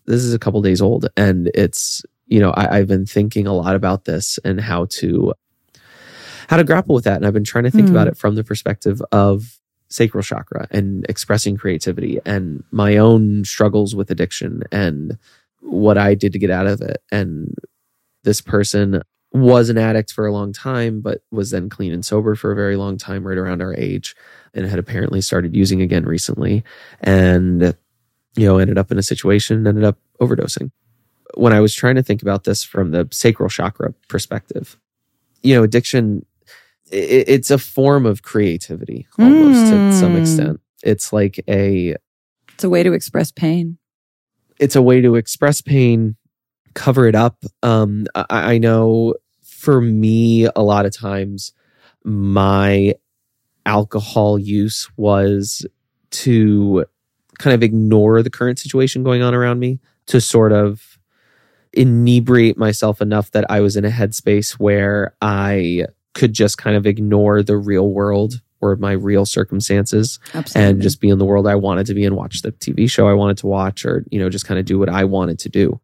This 0.06 0.24
is 0.24 0.34
a 0.34 0.38
couple 0.38 0.60
days 0.62 0.80
old, 0.80 1.08
and 1.16 1.50
it's 1.54 2.02
you 2.26 2.40
know 2.40 2.50
I, 2.50 2.78
I've 2.78 2.88
been 2.88 3.06
thinking 3.06 3.46
a 3.46 3.52
lot 3.54 3.76
about 3.76 4.04
this 4.04 4.38
and 4.44 4.60
how 4.60 4.86
to 4.86 5.34
how 6.48 6.56
to 6.56 6.64
grapple 6.64 6.94
with 6.94 7.04
that, 7.04 7.16
and 7.16 7.26
I've 7.26 7.32
been 7.32 7.44
trying 7.44 7.64
to 7.64 7.70
think 7.70 7.88
Hmm. 7.88 7.94
about 7.94 8.08
it 8.08 8.16
from 8.16 8.34
the 8.34 8.42
perspective 8.44 9.00
of 9.12 9.58
sacral 9.88 10.22
chakra 10.22 10.66
and 10.70 11.04
expressing 11.08 11.56
creativity 11.56 12.18
and 12.24 12.64
my 12.70 12.96
own 12.96 13.44
struggles 13.44 13.94
with 13.94 14.10
addiction 14.10 14.62
and 14.72 15.18
what 15.60 15.98
I 15.98 16.14
did 16.14 16.32
to 16.32 16.38
get 16.38 16.50
out 16.50 16.66
of 16.66 16.80
it. 16.80 17.02
And 17.12 17.54
this 18.24 18.40
person 18.40 19.02
was 19.32 19.70
an 19.70 19.78
addict 19.78 20.12
for 20.12 20.26
a 20.26 20.32
long 20.32 20.52
time, 20.52 21.00
but 21.00 21.22
was 21.30 21.50
then 21.50 21.68
clean 21.70 21.92
and 21.92 22.04
sober 22.04 22.34
for 22.34 22.52
a 22.52 22.56
very 22.56 22.76
long 22.76 22.98
time, 22.98 23.26
right 23.26 23.38
around 23.38 23.62
our 23.62 23.74
age, 23.74 24.14
and 24.54 24.66
had 24.66 24.78
apparently 24.78 25.20
started 25.20 25.56
using 25.56 25.80
again 25.80 26.04
recently. 26.04 26.62
And, 27.00 27.74
you 28.36 28.46
know, 28.46 28.58
ended 28.58 28.76
up 28.78 28.90
in 28.92 28.98
a 28.98 29.02
situation, 29.02 29.66
ended 29.66 29.84
up 29.84 29.98
overdosing. 30.20 30.70
When 31.34 31.54
I 31.54 31.60
was 31.60 31.74
trying 31.74 31.94
to 31.94 32.02
think 32.02 32.20
about 32.20 32.44
this 32.44 32.62
from 32.62 32.90
the 32.90 33.08
sacral 33.10 33.48
chakra 33.48 33.94
perspective, 34.08 34.78
you 35.42 35.54
know, 35.54 35.62
addiction, 35.62 36.26
i- 36.92 36.96
i- 36.96 37.24
it's 37.26 37.50
a 37.50 37.56
form 37.58 38.04
of 38.04 38.22
creativity 38.22 39.06
almost 39.18 39.68
to 39.68 39.82
some 39.88 40.12
Mm. 40.12 40.18
extent. 40.18 40.60
It's 40.82 41.10
like 41.12 41.42
a, 41.48 41.96
It's 42.52 42.64
a 42.64 42.68
way 42.68 42.82
to 42.82 42.92
express 42.92 43.30
pain. 43.32 43.78
it's 44.58 44.76
a 44.76 44.82
way 44.82 45.00
to 45.00 45.14
express 45.16 45.62
pain, 45.62 46.16
cover 46.74 47.06
it 47.06 47.14
up. 47.14 47.44
Um, 47.62 48.06
I, 48.14 48.54
I 48.54 48.58
know 48.58 49.14
for 49.42 49.80
me, 49.80 50.48
a 50.56 50.62
lot 50.62 50.86
of 50.86 50.96
times 50.96 51.52
my 52.04 52.94
alcohol 53.64 54.38
use 54.38 54.90
was 54.96 55.64
to 56.10 56.84
kind 57.38 57.54
of 57.54 57.62
ignore 57.62 58.22
the 58.22 58.30
current 58.30 58.58
situation 58.58 59.02
going 59.02 59.22
on 59.22 59.34
around 59.34 59.58
me, 59.58 59.80
to 60.06 60.20
sort 60.20 60.52
of 60.52 60.98
inebriate 61.72 62.58
myself 62.58 63.00
enough 63.00 63.30
that 63.30 63.50
I 63.50 63.60
was 63.60 63.76
in 63.76 63.84
a 63.84 63.90
headspace 63.90 64.52
where 64.52 65.14
I 65.22 65.86
could 66.14 66.32
just 66.32 66.58
kind 66.58 66.76
of 66.76 66.86
ignore 66.86 67.42
the 67.42 67.56
real 67.56 67.88
world 67.88 68.42
or 68.60 68.76
my 68.76 68.92
real 68.92 69.26
circumstances 69.26 70.18
Absolutely. 70.34 70.70
and 70.70 70.82
just 70.82 71.00
be 71.00 71.08
in 71.08 71.18
the 71.18 71.24
world 71.24 71.46
I 71.46 71.56
wanted 71.56 71.86
to 71.86 71.94
be 71.94 72.04
and 72.04 72.14
watch 72.14 72.42
the 72.42 72.52
TV 72.52 72.88
show 72.88 73.08
I 73.08 73.14
wanted 73.14 73.38
to 73.38 73.46
watch 73.46 73.84
or, 73.84 74.04
you 74.10 74.20
know, 74.20 74.28
just 74.28 74.46
kind 74.46 74.60
of 74.60 74.66
do 74.66 74.78
what 74.78 74.88
I 74.88 75.04
wanted 75.04 75.38
to 75.40 75.48
do. 75.48 75.80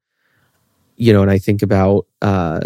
You 0.99 1.12
know, 1.12 1.22
and 1.22 1.30
I 1.30 1.38
think 1.38 1.62
about 1.62 2.07
uh, 2.20 2.61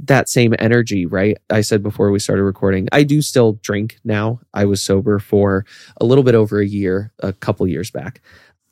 that 0.00 0.28
same 0.28 0.54
energy, 0.58 1.06
right? 1.06 1.36
I 1.50 1.60
said 1.62 1.82
before 1.82 2.10
we 2.10 2.18
started 2.18 2.42
recording, 2.44 2.88
I 2.92 3.02
do 3.02 3.22
still 3.22 3.54
drink 3.62 3.98
now. 4.04 4.40
I 4.54 4.64
was 4.64 4.82
sober 4.82 5.18
for 5.18 5.64
a 6.00 6.04
little 6.04 6.24
bit 6.24 6.34
over 6.34 6.58
a 6.60 6.66
year, 6.66 7.12
a 7.20 7.32
couple 7.32 7.66
years 7.66 7.90
back. 7.90 8.20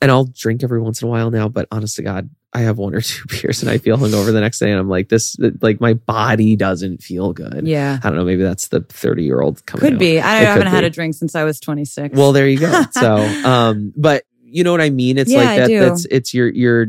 And 0.01 0.11
I'll 0.11 0.25
drink 0.25 0.63
every 0.63 0.81
once 0.81 1.01
in 1.01 1.07
a 1.07 1.11
while 1.11 1.31
now, 1.31 1.47
but 1.47 1.67
honest 1.71 1.95
to 1.95 2.03
God, 2.03 2.29
I 2.53 2.59
have 2.61 2.77
one 2.77 2.93
or 2.93 3.01
two 3.01 3.23
beers 3.29 3.61
and 3.61 3.71
I 3.71 3.77
feel 3.79 3.97
hungover 3.97 4.31
the 4.31 4.41
next 4.41 4.59
day. 4.59 4.69
And 4.71 4.79
I'm 4.79 4.89
like, 4.89 5.09
this, 5.09 5.35
like, 5.61 5.79
my 5.81 5.93
body 5.93 6.55
doesn't 6.55 7.01
feel 7.01 7.33
good. 7.33 7.67
yeah. 7.67 7.99
I 8.03 8.07
don't 8.09 8.17
know. 8.17 8.25
Maybe 8.25 8.43
that's 8.43 8.67
the 8.69 8.81
30 8.81 9.23
year 9.23 9.41
old 9.41 9.65
coming 9.65 9.81
Could 9.81 9.93
out. 9.93 9.99
be. 9.99 10.19
I 10.19 10.41
It 10.41 10.45
haven't 10.47 10.67
had 10.67 10.81
be. 10.81 10.87
a 10.87 10.89
drink 10.89 11.15
since 11.15 11.33
I 11.35 11.43
was 11.43 11.59
26. 11.59 12.15
Well, 12.17 12.33
there 12.33 12.47
you 12.47 12.59
go. 12.59 12.83
So, 12.91 13.15
um, 13.47 13.93
but 13.95 14.23
you 14.43 14.63
know 14.63 14.71
what 14.71 14.81
I 14.81 14.89
mean? 14.89 15.17
It's 15.17 15.31
Yeah, 15.31 15.39
like 15.43 15.57
that. 15.57 15.69
That's 15.79 16.05
it's 16.05 16.33
your 16.33 16.47
your 16.49 16.87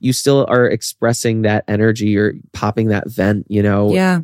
you 0.00 0.12
still 0.12 0.44
are 0.48 0.66
expressing 0.66 1.42
that 1.42 1.64
energy. 1.68 2.06
You're 2.08 2.34
popping 2.52 2.88
that 2.88 3.08
vent. 3.10 3.46
You 3.48 3.62
know. 3.62 3.92
yeah. 3.92 4.20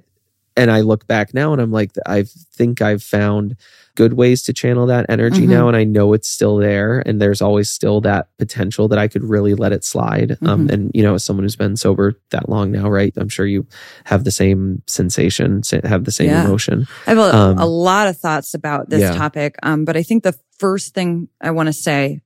And 0.57 0.71
I 0.71 0.83
look 0.83 1.09
back 1.09 1.35
now, 1.35 1.53
and 1.53 1.61
I'm 1.61 1.73
like, 1.73 1.91
I 2.07 2.23
think 2.53 2.81
I've 2.81 3.03
found 3.03 3.57
good 3.97 4.13
ways 4.13 4.41
to 4.45 4.53
channel 4.53 4.87
that 4.87 5.05
energy 5.09 5.47
Mhm. 5.47 5.49
now, 5.49 5.67
and 5.67 5.77
I 5.77 5.83
know 5.83 6.13
it's 6.13 6.29
still 6.29 6.59
there, 6.59 7.03
and 7.05 7.21
there's 7.21 7.43
always 7.43 7.69
still 7.73 8.01
that 8.03 8.29
potential 8.39 8.87
that 8.87 8.99
I 8.99 9.09
could 9.09 9.25
really 9.25 9.55
let 9.57 9.73
it 9.73 9.83
slide. 9.85 10.39
Um, 10.43 10.69
Mhm. 10.69 10.73
and 10.73 10.91
you 10.95 11.03
know, 11.03 11.15
as 11.15 11.25
someone 11.25 11.43
who's 11.43 11.57
been 11.57 11.77
sober 11.77 12.15
that 12.31 12.49
long 12.49 12.71
now, 12.71 12.89
right? 12.89 13.13
I'm 13.17 13.29
sure 13.29 13.47
you 13.47 13.67
have 14.05 14.23
the 14.23 14.31
same 14.31 14.83
sensation, 14.87 15.63
have 15.83 16.05
the 16.05 16.13
same 16.13 16.29
Yeah. 16.29 16.45
emotion. 16.45 16.87
I 17.09 17.11
have 17.11 17.19
a, 17.19 17.37
Um, 17.37 17.59
a 17.59 17.67
lot 17.67 18.07
of 18.07 18.17
thoughts 18.17 18.55
about 18.55 18.91
this 18.91 19.01
yeah. 19.01 19.15
topic. 19.17 19.57
Um, 19.65 19.85
but 19.85 19.97
I 19.97 20.05
think 20.05 20.23
the 20.23 20.37
first 20.59 20.95
thing 20.95 21.27
I 21.41 21.51
want 21.51 21.67
to 21.67 21.73
say 21.73 22.21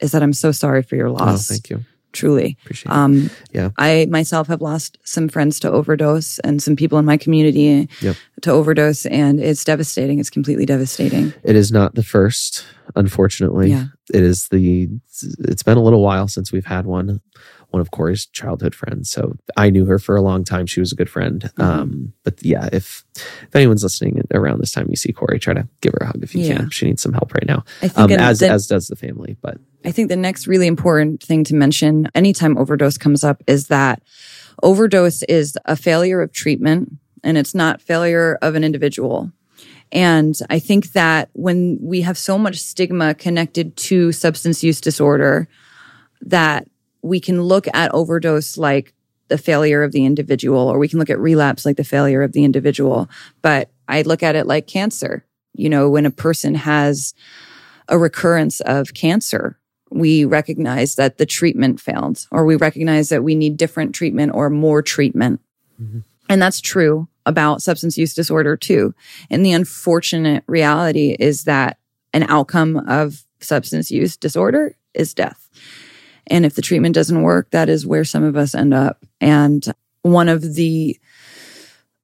is 0.00 0.10
that 0.10 0.22
I'm 0.24 0.32
so 0.32 0.50
sorry 0.50 0.82
for 0.82 0.96
your 0.96 1.08
Oh, 1.10 1.12
loss. 1.12 1.46
thank 1.46 1.70
you. 1.70 1.84
Truly. 2.12 2.56
Appreciate 2.62 2.90
it. 2.92 2.94
Um, 2.96 3.30
Yeah. 3.52 3.70
I 3.78 4.06
myself 4.10 4.48
have 4.48 4.60
lost 4.60 4.98
some 5.04 5.28
friends 5.28 5.58
to 5.60 5.70
overdose 5.70 6.38
and 6.40 6.62
some 6.62 6.76
people 6.76 6.98
in 6.98 7.04
my 7.04 7.16
community 7.16 7.88
Yep. 8.00 8.16
to 8.42 8.50
overdose, 8.52 9.06
and 9.06 9.40
it's 9.40 9.64
devastating. 9.64 10.18
It's 10.18 10.30
completely 10.30 10.66
devastating. 10.66 11.32
It 11.42 11.56
is 11.56 11.72
not 11.72 11.94
the 11.94 12.02
first, 12.02 12.64
unfortunately. 12.96 13.70
Yeah. 13.70 13.86
It 14.12 14.22
is 14.22 14.48
the, 14.48 14.88
it's 15.40 15.62
been 15.62 15.78
a 15.78 15.82
little 15.82 16.02
while 16.02 16.28
since 16.28 16.52
we've 16.52 16.66
had 16.66 16.86
one. 16.86 17.20
One 17.70 17.80
of 17.80 17.90
Corey's 17.90 18.26
childhood 18.26 18.74
friends. 18.74 19.08
So 19.10 19.34
I 19.56 19.70
knew 19.70 19.86
her 19.86 19.98
for 19.98 20.14
a 20.14 20.20
long 20.20 20.44
time. 20.44 20.66
She 20.66 20.78
was 20.80 20.92
a 20.92 20.94
good 20.94 21.08
friend. 21.08 21.50
Mhm. 21.58 21.64
Um, 21.64 22.12
but 22.22 22.34
yeah, 22.44 22.68
if, 22.70 23.02
if 23.16 23.56
anyone's 23.56 23.82
listening 23.82 24.20
around 24.34 24.60
this 24.60 24.72
time 24.72 24.88
you 24.90 24.96
see 24.96 25.10
Corey, 25.10 25.38
try 25.38 25.54
to 25.54 25.66
give 25.80 25.92
her 25.98 26.04
a 26.04 26.06
hug 26.08 26.22
if 26.22 26.34
you 26.34 26.44
Yeah. 26.44 26.56
can. 26.58 26.68
She 26.70 26.84
needs 26.84 27.00
some 27.00 27.14
help 27.14 27.32
right 27.32 27.46
now. 27.46 27.64
I 27.80 27.88
think 27.88 28.12
Um, 28.12 28.18
as, 28.20 28.40
the, 28.40 28.50
as 28.50 28.66
does 28.66 28.88
the 28.88 28.96
family. 28.96 29.38
But 29.40 29.56
I 29.84 29.92
think 29.92 30.08
the 30.08 30.16
next 30.16 30.46
really 30.46 30.66
important 30.66 31.22
thing 31.22 31.44
to 31.44 31.54
mention 31.54 32.08
anytime 32.14 32.56
overdose 32.56 32.98
comes 32.98 33.24
up 33.24 33.42
is 33.46 33.66
that 33.68 34.02
overdose 34.62 35.22
is 35.24 35.56
a 35.64 35.76
failure 35.76 36.20
of 36.20 36.32
treatment 36.32 36.92
and 37.24 37.36
it's 37.36 37.54
not 37.54 37.82
failure 37.82 38.38
of 38.42 38.54
an 38.54 38.64
individual. 38.64 39.32
And 39.90 40.34
I 40.48 40.58
think 40.58 40.92
that 40.92 41.28
when 41.34 41.78
we 41.80 42.00
have 42.00 42.16
so 42.16 42.38
much 42.38 42.58
stigma 42.58 43.14
connected 43.14 43.76
to 43.76 44.12
substance 44.12 44.64
use 44.64 44.80
disorder, 44.80 45.48
that 46.22 46.68
we 47.02 47.20
can 47.20 47.42
look 47.42 47.66
at 47.74 47.92
overdose 47.92 48.56
like 48.56 48.94
the 49.28 49.38
failure 49.38 49.82
of 49.82 49.92
the 49.92 50.04
individual, 50.04 50.68
or 50.68 50.78
we 50.78 50.88
can 50.88 50.98
look 50.98 51.10
at 51.10 51.18
relapse 51.18 51.64
like 51.64 51.76
the 51.76 51.84
failure 51.84 52.22
of 52.22 52.32
the 52.32 52.44
individual. 52.44 53.08
But 53.42 53.70
I 53.88 54.02
look 54.02 54.22
at 54.22 54.36
it 54.36 54.46
like 54.46 54.66
cancer. 54.66 55.24
You 55.54 55.68
know, 55.68 55.90
when 55.90 56.06
a 56.06 56.10
person 56.10 56.54
has 56.54 57.14
a 57.88 57.98
recurrence 57.98 58.60
of 58.60 58.94
cancer, 58.94 59.58
we 59.94 60.24
recognize 60.24 60.94
that 60.96 61.18
the 61.18 61.26
treatment 61.26 61.80
failed, 61.80 62.26
or 62.30 62.44
we 62.44 62.56
recognize 62.56 63.08
that 63.10 63.24
we 63.24 63.34
need 63.34 63.56
different 63.56 63.94
treatment 63.94 64.32
or 64.34 64.50
more 64.50 64.82
treatment. 64.82 65.40
Mm-hmm. 65.80 66.00
And 66.28 66.40
that's 66.40 66.60
true 66.60 67.08
about 67.26 67.62
substance 67.62 67.98
use 67.98 68.14
disorder 68.14 68.56
too. 68.56 68.94
And 69.30 69.44
the 69.44 69.52
unfortunate 69.52 70.44
reality 70.46 71.16
is 71.18 71.44
that 71.44 71.78
an 72.12 72.24
outcome 72.24 72.76
of 72.88 73.24
substance 73.40 73.90
use 73.90 74.16
disorder 74.16 74.76
is 74.94 75.14
death. 75.14 75.48
And 76.26 76.44
if 76.46 76.54
the 76.54 76.62
treatment 76.62 76.94
doesn't 76.94 77.22
work, 77.22 77.50
that 77.50 77.68
is 77.68 77.86
where 77.86 78.04
some 78.04 78.24
of 78.24 78.36
us 78.36 78.54
end 78.54 78.74
up. 78.74 79.04
And 79.20 79.64
one 80.02 80.28
of 80.28 80.54
the 80.54 80.98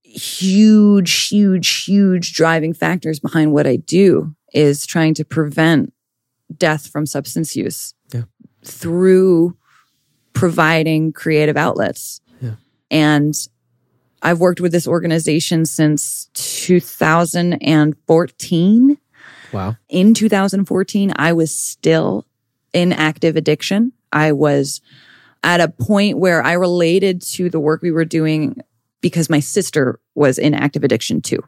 huge, 0.03 1.29
huge, 1.29 1.85
huge 1.85 2.33
driving 2.33 2.75
factors 2.75 3.21
behind 3.21 3.53
what 3.53 3.67
I 3.67 3.77
do 3.77 4.35
is 4.53 4.87
trying 4.87 5.15
to 5.15 5.25
prevent 5.25 5.93
death 6.57 6.89
from 6.89 7.05
substance 7.07 7.57
use 7.57 7.95
yeah. 8.13 8.25
through 8.65 9.57
providing 10.33 11.13
creative 11.13 11.57
outlets. 11.57 12.21
Yeah. 12.41 12.57
And 12.91 13.37
I've 14.23 14.41
worked 14.41 14.61
with 14.61 14.73
this 14.73 14.89
organization 14.89 15.67
since 15.67 16.31
2014. 16.35 18.99
Wow. 19.53 19.77
In 19.89 20.15
2014, 20.15 21.13
I 21.17 21.33
was 21.33 21.55
still 21.55 22.27
in 22.73 22.93
active 22.93 23.37
addiction. 23.37 23.93
I 24.13 24.33
was 24.33 24.81
at 25.43 25.61
a 25.61 25.69
point 25.69 26.19
where 26.19 26.43
I 26.43 26.55
related 26.55 27.23
to 27.23 27.49
the 27.49 27.61
work 27.61 27.83
we 27.83 27.93
were 27.93 28.05
doing 28.05 28.61
because 29.01 29.31
my 29.31 29.41
sister 29.41 29.99
was 30.15 30.39
in 30.39 30.55
active 30.55 30.85
addiction 30.85 31.23
too. 31.23 31.43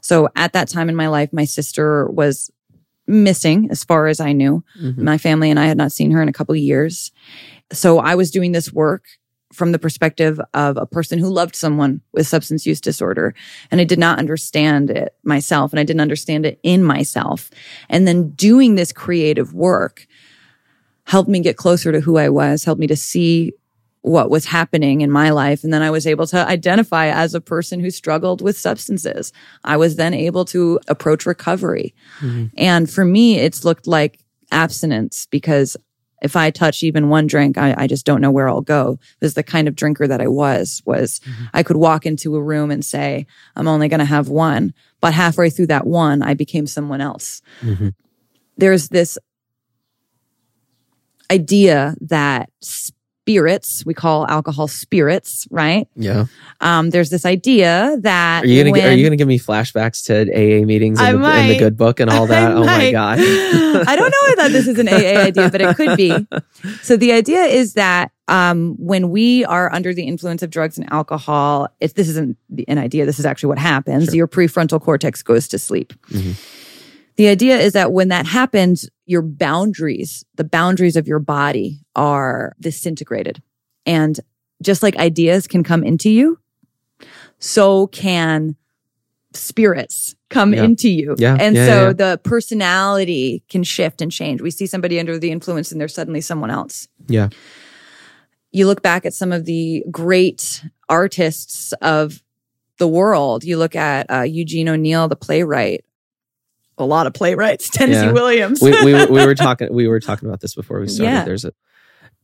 So 0.00 0.28
at 0.36 0.52
that 0.52 0.68
time 0.68 0.88
in 0.88 0.96
my 0.96 1.08
life, 1.08 1.32
my 1.32 1.44
sister 1.44 2.08
was 2.08 2.50
missing 3.06 3.68
as 3.70 3.84
far 3.84 4.06
as 4.06 4.20
I 4.20 4.32
knew. 4.32 4.64
Mm-hmm. 4.80 5.04
My 5.04 5.18
family 5.18 5.50
and 5.50 5.58
I 5.58 5.66
had 5.66 5.76
not 5.76 5.92
seen 5.92 6.10
her 6.12 6.22
in 6.22 6.28
a 6.28 6.32
couple 6.32 6.54
years. 6.54 7.12
So 7.72 7.98
I 7.98 8.14
was 8.14 8.30
doing 8.30 8.52
this 8.52 8.72
work 8.72 9.04
from 9.52 9.72
the 9.72 9.78
perspective 9.78 10.40
of 10.54 10.76
a 10.76 10.86
person 10.86 11.18
who 11.18 11.28
loved 11.28 11.54
someone 11.54 12.00
with 12.12 12.26
substance 12.26 12.66
use 12.66 12.80
disorder. 12.80 13.34
And 13.70 13.80
I 13.80 13.84
did 13.84 13.98
not 13.98 14.18
understand 14.18 14.90
it 14.90 15.14
myself 15.24 15.72
and 15.72 15.80
I 15.80 15.84
didn't 15.84 16.00
understand 16.00 16.46
it 16.46 16.58
in 16.62 16.82
myself. 16.82 17.50
And 17.88 18.08
then 18.08 18.30
doing 18.30 18.74
this 18.74 18.92
creative 18.92 19.52
work 19.52 20.06
helped 21.04 21.28
me 21.28 21.40
get 21.40 21.56
closer 21.56 21.92
to 21.92 22.00
who 22.00 22.16
I 22.16 22.28
was, 22.28 22.64
helped 22.64 22.80
me 22.80 22.86
to 22.86 22.96
see 22.96 23.52
what 24.02 24.30
was 24.30 24.44
happening 24.44 25.00
in 25.00 25.10
my 25.10 25.30
life. 25.30 25.64
And 25.64 25.72
then 25.72 25.82
I 25.82 25.90
was 25.90 26.06
able 26.06 26.26
to 26.28 26.46
identify 26.46 27.06
as 27.06 27.34
a 27.34 27.40
person 27.40 27.80
who 27.80 27.90
struggled 27.90 28.42
with 28.42 28.58
substances. 28.58 29.32
I 29.64 29.76
was 29.76 29.96
then 29.96 30.12
able 30.12 30.44
to 30.46 30.80
approach 30.88 31.24
recovery. 31.24 31.94
Mm-hmm. 32.20 32.46
And 32.56 32.90
for 32.90 33.04
me, 33.04 33.38
it's 33.38 33.64
looked 33.64 33.86
like 33.86 34.18
abstinence 34.50 35.26
because 35.26 35.76
if 36.20 36.36
I 36.36 36.50
touch 36.50 36.82
even 36.82 37.08
one 37.08 37.26
drink, 37.26 37.58
I, 37.58 37.74
I, 37.76 37.86
just 37.88 38.06
don't 38.06 38.20
know 38.20 38.30
where 38.30 38.48
I'll 38.48 38.60
go. 38.60 38.98
Because 39.18 39.34
the 39.34 39.42
kind 39.42 39.66
of 39.66 39.74
drinker 39.74 40.06
that 40.06 40.20
I 40.20 40.28
was, 40.28 40.80
was 40.84 41.20
mm-hmm. 41.20 41.44
I 41.52 41.64
could 41.64 41.76
walk 41.76 42.06
into 42.06 42.36
a 42.36 42.42
room 42.42 42.70
and 42.70 42.84
say, 42.84 43.26
I'm 43.56 43.66
only 43.66 43.88
going 43.88 43.98
to 43.98 44.04
have 44.04 44.28
one. 44.28 44.72
But 45.00 45.14
halfway 45.14 45.50
through 45.50 45.66
that 45.66 45.86
one, 45.86 46.22
I 46.22 46.34
became 46.34 46.68
someone 46.68 47.00
else. 47.00 47.42
Mm-hmm. 47.60 47.88
There's 48.56 48.88
this 48.88 49.18
idea 51.30 51.96
that 52.02 52.50
spirits, 53.22 53.86
we 53.86 53.94
call 53.94 54.26
alcohol 54.26 54.66
spirits, 54.66 55.46
right? 55.50 55.86
Yeah. 55.94 56.26
Um, 56.60 56.90
there's 56.90 57.08
this 57.08 57.24
idea 57.24 57.96
that 58.00 58.42
are 58.42 58.46
you 58.46 58.60
gonna 58.60 58.72
when, 58.72 58.84
are 58.84 58.92
you 58.92 59.04
gonna 59.04 59.16
give 59.16 59.28
me 59.28 59.38
flashbacks 59.38 60.04
to 60.06 60.22
AA 60.32 60.64
meetings 60.66 61.00
in, 61.00 61.20
the, 61.20 61.40
in 61.40 61.48
the, 61.48 61.58
good 61.58 61.76
book 61.76 62.00
and 62.00 62.10
all 62.10 62.26
that? 62.34 62.50
oh 62.50 62.64
my 62.64 62.90
god! 62.90 63.18
I 63.20 63.94
don't 63.94 64.10
know 64.10 64.42
that 64.42 64.48
this 64.50 64.66
is 64.66 64.76
an 64.78 64.88
AA 64.88 65.22
idea, 65.26 65.50
but 65.50 65.60
it 65.60 65.76
could 65.76 65.96
be. 65.96 66.26
So 66.82 66.96
the 66.96 67.12
idea 67.12 67.44
is 67.44 67.74
that 67.74 68.10
um, 68.26 68.74
when 68.78 69.10
we 69.10 69.44
are 69.44 69.72
under 69.72 69.94
the 69.94 70.04
influence 70.04 70.42
of 70.42 70.50
drugs 70.50 70.76
and 70.76 70.92
alcohol, 70.92 71.68
if 71.78 71.94
this 71.94 72.08
isn't 72.08 72.36
an 72.66 72.78
idea, 72.78 73.06
this 73.06 73.20
is 73.20 73.26
actually 73.26 73.48
what 73.48 73.58
happens. 73.58 74.06
Sure. 74.06 74.14
Your 74.16 74.28
prefrontal 74.28 74.80
cortex 74.80 75.22
goes 75.22 75.46
to 75.48 75.60
sleep. 75.60 75.92
Mm-hmm. 76.10 76.32
The 77.16 77.28
idea 77.28 77.58
is 77.58 77.74
that 77.74 77.92
when 77.92 78.08
that 78.08 78.26
happens, 78.26 78.88
your 79.06 79.22
boundaries, 79.22 80.24
the 80.36 80.44
boundaries 80.44 80.96
of 80.96 81.06
your 81.06 81.18
body 81.18 81.80
are 81.94 82.54
disintegrated. 82.60 83.42
And 83.84 84.18
just 84.62 84.82
like 84.82 84.96
ideas 84.96 85.46
can 85.46 85.62
come 85.62 85.84
into 85.84 86.08
you, 86.08 86.38
so 87.38 87.88
can 87.88 88.56
spirits 89.34 90.14
come 90.30 90.54
yeah. 90.54 90.64
into 90.64 90.88
you. 90.88 91.14
Yeah. 91.18 91.36
And 91.38 91.56
yeah, 91.56 91.66
so 91.66 91.92
the 91.92 92.20
personality 92.22 93.42
can 93.48 93.64
shift 93.64 94.00
and 94.00 94.10
change. 94.10 94.40
We 94.40 94.50
see 94.50 94.66
somebody 94.66 94.98
under 94.98 95.18
the 95.18 95.30
influence 95.30 95.72
and 95.72 95.80
they're 95.80 95.88
suddenly 95.88 96.20
someone 96.20 96.50
else. 96.50 96.88
Yeah. 97.08 97.28
You 98.50 98.66
look 98.66 98.82
back 98.82 99.06
at 99.06 99.14
some 99.14 99.32
of 99.32 99.44
the 99.44 99.84
great 99.90 100.64
artists 100.88 101.72
of 101.80 102.22
the 102.78 102.88
world. 102.88 103.44
You 103.44 103.56
look 103.56 103.74
at 103.74 104.10
uh, 104.10 104.22
Eugene 104.22 104.68
O'Neill, 104.68 105.08
the 105.08 105.16
playwright, 105.16 105.84
a 106.78 106.84
lot 106.84 107.06
of 107.06 107.14
playwrights. 107.14 107.68
Tennessee 107.70 108.06
yeah. 108.06 108.12
Williams. 108.12 108.60
we, 108.60 108.70
we, 108.84 109.06
we, 109.06 109.26
were 109.26 109.34
talking. 109.36 109.72
We 109.72 109.88
were 109.88 110.00
talking 110.00 110.28
about 110.28 110.40
this 110.40 110.54
before 110.54 110.80
we 110.80 110.88
started. 110.88 111.12
Yeah. 111.12 111.24
There's 111.24 111.44
a 111.44 111.52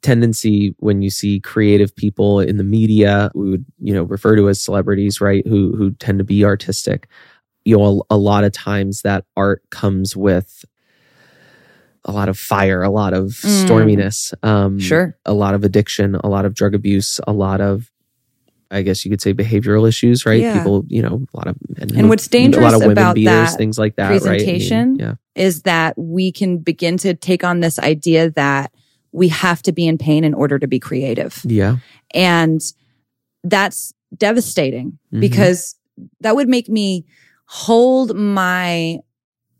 tendency 0.02 0.74
when 0.78 1.02
you 1.02 1.10
see 1.10 1.40
creative 1.40 1.94
people 1.94 2.40
in 2.40 2.56
the 2.56 2.64
media, 2.64 3.30
we 3.34 3.50
would 3.50 3.64
you 3.78 3.94
know 3.94 4.04
refer 4.04 4.36
to 4.36 4.48
as 4.48 4.62
celebrities, 4.62 5.20
right? 5.20 5.46
Who 5.46 5.76
who 5.76 5.92
tend 5.92 6.18
to 6.18 6.24
be 6.24 6.44
artistic. 6.44 7.08
You 7.64 7.76
know, 7.76 8.04
a, 8.10 8.14
a 8.14 8.16
lot 8.16 8.44
of 8.44 8.52
times 8.52 9.02
that 9.02 9.24
art 9.36 9.62
comes 9.70 10.16
with 10.16 10.64
a 12.04 12.12
lot 12.12 12.28
of 12.28 12.38
fire, 12.38 12.82
a 12.82 12.88
lot 12.88 13.12
of 13.12 13.26
mm. 13.26 13.66
storminess, 13.66 14.32
um, 14.42 14.78
sure, 14.78 15.18
a 15.26 15.34
lot 15.34 15.54
of 15.54 15.64
addiction, 15.64 16.14
a 16.16 16.28
lot 16.28 16.44
of 16.44 16.54
drug 16.54 16.74
abuse, 16.74 17.20
a 17.26 17.32
lot 17.32 17.60
of 17.60 17.90
I 18.70 18.82
guess 18.82 19.04
you 19.04 19.10
could 19.10 19.22
say 19.22 19.32
behavioral 19.32 19.88
issues, 19.88 20.26
right? 20.26 20.40
Yeah. 20.40 20.58
People, 20.58 20.84
you 20.88 21.00
know, 21.00 21.26
a 21.32 21.36
lot 21.36 21.46
of 21.46 21.56
and, 21.78 21.92
and 21.92 22.08
what's 22.08 22.28
dangerous 22.28 22.62
a 22.62 22.64
lot 22.64 22.74
of 22.74 22.80
women 22.80 22.92
about 22.92 23.14
beaters, 23.14 23.52
that 23.52 23.56
things 23.56 23.78
like 23.78 23.96
that, 23.96 24.08
presentation 24.08 24.78
right? 24.78 24.84
I 24.84 24.86
mean, 24.86 24.98
yeah. 25.36 25.42
is 25.42 25.62
that 25.62 25.96
we 25.96 26.32
can 26.32 26.58
begin 26.58 26.98
to 26.98 27.14
take 27.14 27.44
on 27.44 27.60
this 27.60 27.78
idea 27.78 28.30
that 28.32 28.72
we 29.12 29.28
have 29.28 29.62
to 29.62 29.72
be 29.72 29.86
in 29.86 29.96
pain 29.96 30.24
in 30.24 30.34
order 30.34 30.58
to 30.58 30.66
be 30.66 30.78
creative. 30.78 31.40
Yeah. 31.44 31.76
And 32.14 32.60
that's 33.42 33.92
devastating 34.16 34.98
mm-hmm. 35.12 35.20
because 35.20 35.76
that 36.20 36.36
would 36.36 36.48
make 36.48 36.68
me 36.68 37.06
hold 37.46 38.14
my 38.14 38.98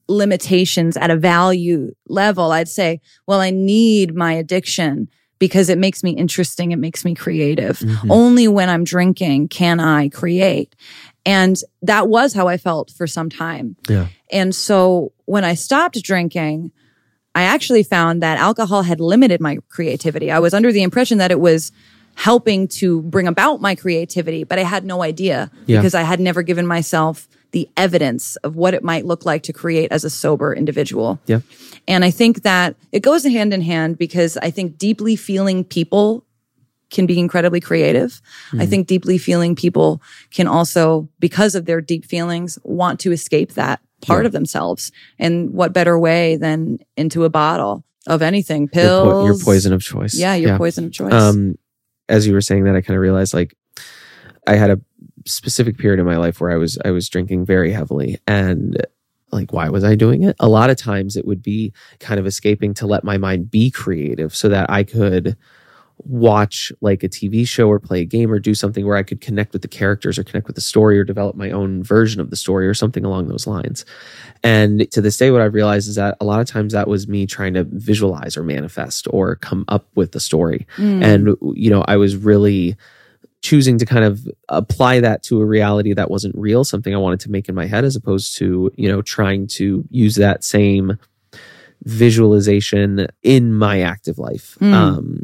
limitations 0.09 0.97
at 0.97 1.11
a 1.11 1.17
value 1.17 1.93
level. 2.09 2.53
I'd 2.53 2.69
say, 2.69 3.01
well, 3.27 3.41
I 3.41 3.51
need 3.51 4.15
my 4.15 4.33
addiction 4.33 5.09
because 5.39 5.68
it 5.68 5.78
makes 5.78 6.03
me 6.03 6.11
interesting. 6.11 6.72
It 6.72 6.78
makes 6.78 7.05
me 7.05 7.14
creative. 7.14 7.78
Mm-hmm. 7.78 8.11
Only 8.11 8.49
when 8.49 8.68
I'm 8.68 8.84
drinking 8.84 9.49
can 9.49 9.80
I 9.80 10.09
create. 10.09 10.74
And 11.24 11.57
that 11.82 12.09
was 12.09 12.32
how 12.32 12.49
I 12.49 12.57
felt 12.57 12.91
for 12.91 13.07
some 13.07 13.28
time. 13.28 13.76
Yeah. 13.89 14.09
And 14.32 14.55
so 14.55 15.12
when 15.26 15.45
I 15.45 15.55
stopped 15.55 16.03
drinking, 16.03 16.72
I 17.34 17.43
actually 17.43 17.82
found 17.82 18.22
that 18.22 18.39
alcohol 18.39 18.82
had 18.82 19.01
limited 19.01 19.41
my 19.41 19.59
creativity. 19.68 20.30
I 20.30 20.39
was 20.39 20.55
under 20.55 20.72
the 20.72 20.82
impression 20.82 21.18
that 21.18 21.30
it 21.30 21.39
was 21.39 21.70
helping 22.14 22.66
to 22.66 23.03
bring 23.03 23.28
about 23.28 23.61
my 23.61 23.76
creativity, 23.76 24.43
but 24.43 24.59
I 24.59 24.62
had 24.62 24.84
no 24.84 25.03
idea 25.03 25.51
yeah. 25.66 25.78
because 25.78 25.95
I 25.95 26.03
had 26.03 26.18
never 26.18 26.43
given 26.43 26.66
myself 26.66 27.28
the 27.53 27.69
evidence 27.77 28.37
of 28.37 28.57
what 28.57 28.75
it 28.75 28.85
might 28.85 29.07
look 29.07 29.25
like 29.25 29.43
to 29.45 29.53
create 29.53 29.91
as 29.91 30.05
a 30.05 30.11
sober 30.11 30.55
individual. 30.55 31.19
Yeah. 31.27 31.41
And 31.87 32.05
I 32.05 32.11
think 32.11 32.43
that 32.43 32.77
it 32.93 33.01
goes 33.01 33.25
hand 33.25 33.55
in 33.55 33.63
hand 33.63 33.99
because 33.99 34.37
I 34.37 34.51
think 34.51 34.77
deeply 34.77 35.17
feeling 35.17 35.65
people 35.65 36.25
can 36.91 37.07
be 37.07 37.19
incredibly 37.19 37.61
creative. 37.61 38.21
Mm-hmm. 38.49 38.61
I 38.61 38.67
think 38.67 38.87
deeply 38.87 39.19
feeling 39.19 39.55
people 39.55 40.03
can 40.31 40.47
also, 40.47 41.09
because 41.19 41.55
of 41.55 41.67
their 41.67 41.81
deep 41.81 42.05
feelings, 42.05 42.59
want 42.63 43.01
to 43.01 43.13
escape 43.13 43.55
that 43.55 43.81
part 44.01 44.25
yeah. 44.25 44.27
of 44.27 44.33
themselves. 44.33 44.93
And 45.19 45.51
what 45.53 45.73
better 45.73 45.99
way 45.99 46.37
than 46.37 46.79
into 46.97 47.25
a 47.25 47.31
bottle 47.31 47.85
of 48.07 48.23
anything, 48.23 48.69
pills, 48.69 49.05
your, 49.05 49.13
po- 49.13 49.27
your 49.27 49.39
poison 49.39 49.73
of 49.73 49.83
choice. 49.83 50.15
Yeah, 50.15 50.35
your 50.35 50.51
yeah. 50.53 50.59
poison 50.59 50.87
of 50.87 50.93
choice. 50.93 51.13
Um, 51.13 51.59
as 52.09 52.27
you 52.27 52.33
were 52.33 52.41
saying 52.41 52.65
that, 52.65 52.75
I 52.75 52.81
kind 52.81 52.97
of 52.97 53.03
realized 53.03 53.35
like 53.35 53.55
I 54.47 54.57
had 54.57 54.71
a 54.71 54.81
specific 55.29 55.79
period 55.79 56.01
in 56.01 56.07
my 56.07 56.16
life 56.16 56.41
where 56.41 56.51
I 56.51 56.57
was 56.57 56.79
I 56.85 56.91
was 56.91 57.09
drinking 57.09 57.45
very 57.45 57.72
heavily 57.72 58.18
and 58.26 58.85
like 59.31 59.53
why 59.53 59.68
was 59.68 59.85
I 59.85 59.95
doing 59.95 60.22
it? 60.22 60.37
A 60.41 60.49
lot 60.49 60.70
of 60.70 60.76
times 60.76 61.16
it 61.16 61.26
would 61.26 61.43
be 61.43 61.72
kind 62.01 62.18
of 62.18 62.26
escaping 62.26 62.74
to 62.74 62.87
let 62.87 63.05
my 63.05 63.18
mind 63.18 63.51
be 63.51 63.70
creative 63.70 64.35
so 64.35 64.49
that 64.49 64.70
I 64.70 64.85
could 64.85 65.37
watch 66.05 66.72
like 66.81 67.03
a 67.03 67.09
TV 67.09 67.47
show 67.47 67.68
or 67.68 67.81
play 67.81 68.01
a 68.01 68.05
game 68.05 68.31
or 68.31 68.39
do 68.39 68.55
something 68.55 68.87
where 68.87 68.97
I 68.97 69.03
could 69.03 69.20
connect 69.20 69.53
with 69.53 69.62
the 69.62 69.68
characters 69.68 70.18
or 70.18 70.24
connect 70.24 70.47
with 70.47 70.55
the 70.55 70.62
story 70.62 70.99
or 70.99 71.05
develop 71.05 71.37
my 71.37 71.51
own 71.51 71.83
version 71.83 72.20
of 72.20 72.31
the 72.31 72.37
story 72.37 72.68
or 72.68 72.74
something 72.74 73.05
along 73.05 73.29
those 73.29 73.47
lines. 73.47 73.85
And 74.43 74.91
to 74.93 75.01
this 75.01 75.16
day, 75.16 75.31
what 75.31 75.43
I've 75.43 75.55
realized 75.55 75.89
is 75.89 75.97
that 75.97 76.16
a 76.20 76.24
lot 76.24 76.41
of 76.41 76.47
times 76.47 76.72
that 76.72 76.89
was 76.89 77.09
me 77.09 77.26
trying 77.26 77.55
to 77.55 77.64
visualize 77.64 78.37
or 78.37 78.43
manifest 78.43 79.09
or 79.11 79.37
come 79.37 79.64
up 79.68 79.89
with 79.95 80.12
the 80.12 80.20
story. 80.20 80.66
Mm. 80.76 81.03
And, 81.05 81.57
you 81.57 81.70
know, 81.70 81.85
I 81.89 81.97
was 81.97 82.16
really 82.16 82.76
choosing 83.41 83.78
to 83.78 83.86
kind 83.86 84.05
of 84.05 84.26
apply 84.49 85.01
that 85.01 85.22
to 85.24 85.41
a 85.41 85.45
reality 85.45 85.93
that 85.93 86.11
wasn't 86.11 86.34
real, 86.36 86.64
something 86.64 86.95
I 86.95 86.99
wanted 86.99 87.20
to 87.20 87.30
make 87.30 87.49
in 87.49 87.55
my 87.55 87.66
head, 87.66 87.84
as 87.84 87.97
opposed 87.97 88.36
to, 88.39 88.70
you 88.76 88.89
know, 88.89 89.03
trying 89.03 89.47
to 89.49 89.84
use 89.91 90.16
that 90.16 90.45
same 90.45 90.99
visualization 91.84 93.07
in 93.22 93.55
my 93.55 93.80
active 93.80 94.18
life. 94.18 94.57
Mm. 94.61 94.72
Um, 94.72 95.22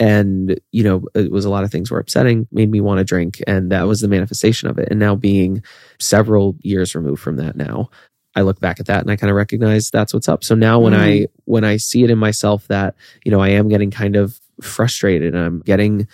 and 0.00 0.58
you 0.72 0.82
know 0.82 1.04
it 1.14 1.30
was 1.30 1.44
a 1.44 1.50
lot 1.50 1.64
of 1.64 1.70
things 1.70 1.90
were 1.90 1.98
upsetting 1.98 2.48
made 2.50 2.70
me 2.70 2.80
want 2.80 2.98
to 2.98 3.04
drink 3.04 3.40
and 3.46 3.70
that 3.70 3.86
was 3.86 4.00
the 4.00 4.08
manifestation 4.08 4.68
of 4.68 4.78
it 4.78 4.88
and 4.90 4.98
now 4.98 5.14
being 5.14 5.62
several 6.00 6.56
years 6.60 6.94
removed 6.94 7.22
from 7.22 7.36
that 7.36 7.56
now 7.56 7.88
i 8.34 8.40
look 8.40 8.58
back 8.60 8.80
at 8.80 8.86
that 8.86 9.02
and 9.02 9.10
i 9.10 9.16
kind 9.16 9.30
of 9.30 9.36
recognize 9.36 9.90
that's 9.90 10.12
what's 10.12 10.28
up 10.28 10.42
so 10.42 10.54
now 10.54 10.80
when 10.80 10.94
i 10.94 11.26
when 11.44 11.64
i 11.64 11.76
see 11.76 12.02
it 12.02 12.10
in 12.10 12.18
myself 12.18 12.66
that 12.66 12.94
you 13.24 13.30
know 13.30 13.40
i 13.40 13.48
am 13.48 13.68
getting 13.68 13.90
kind 13.90 14.16
of 14.16 14.40
frustrated 14.60 15.34
and 15.34 15.44
i'm 15.44 15.60
getting 15.60 16.08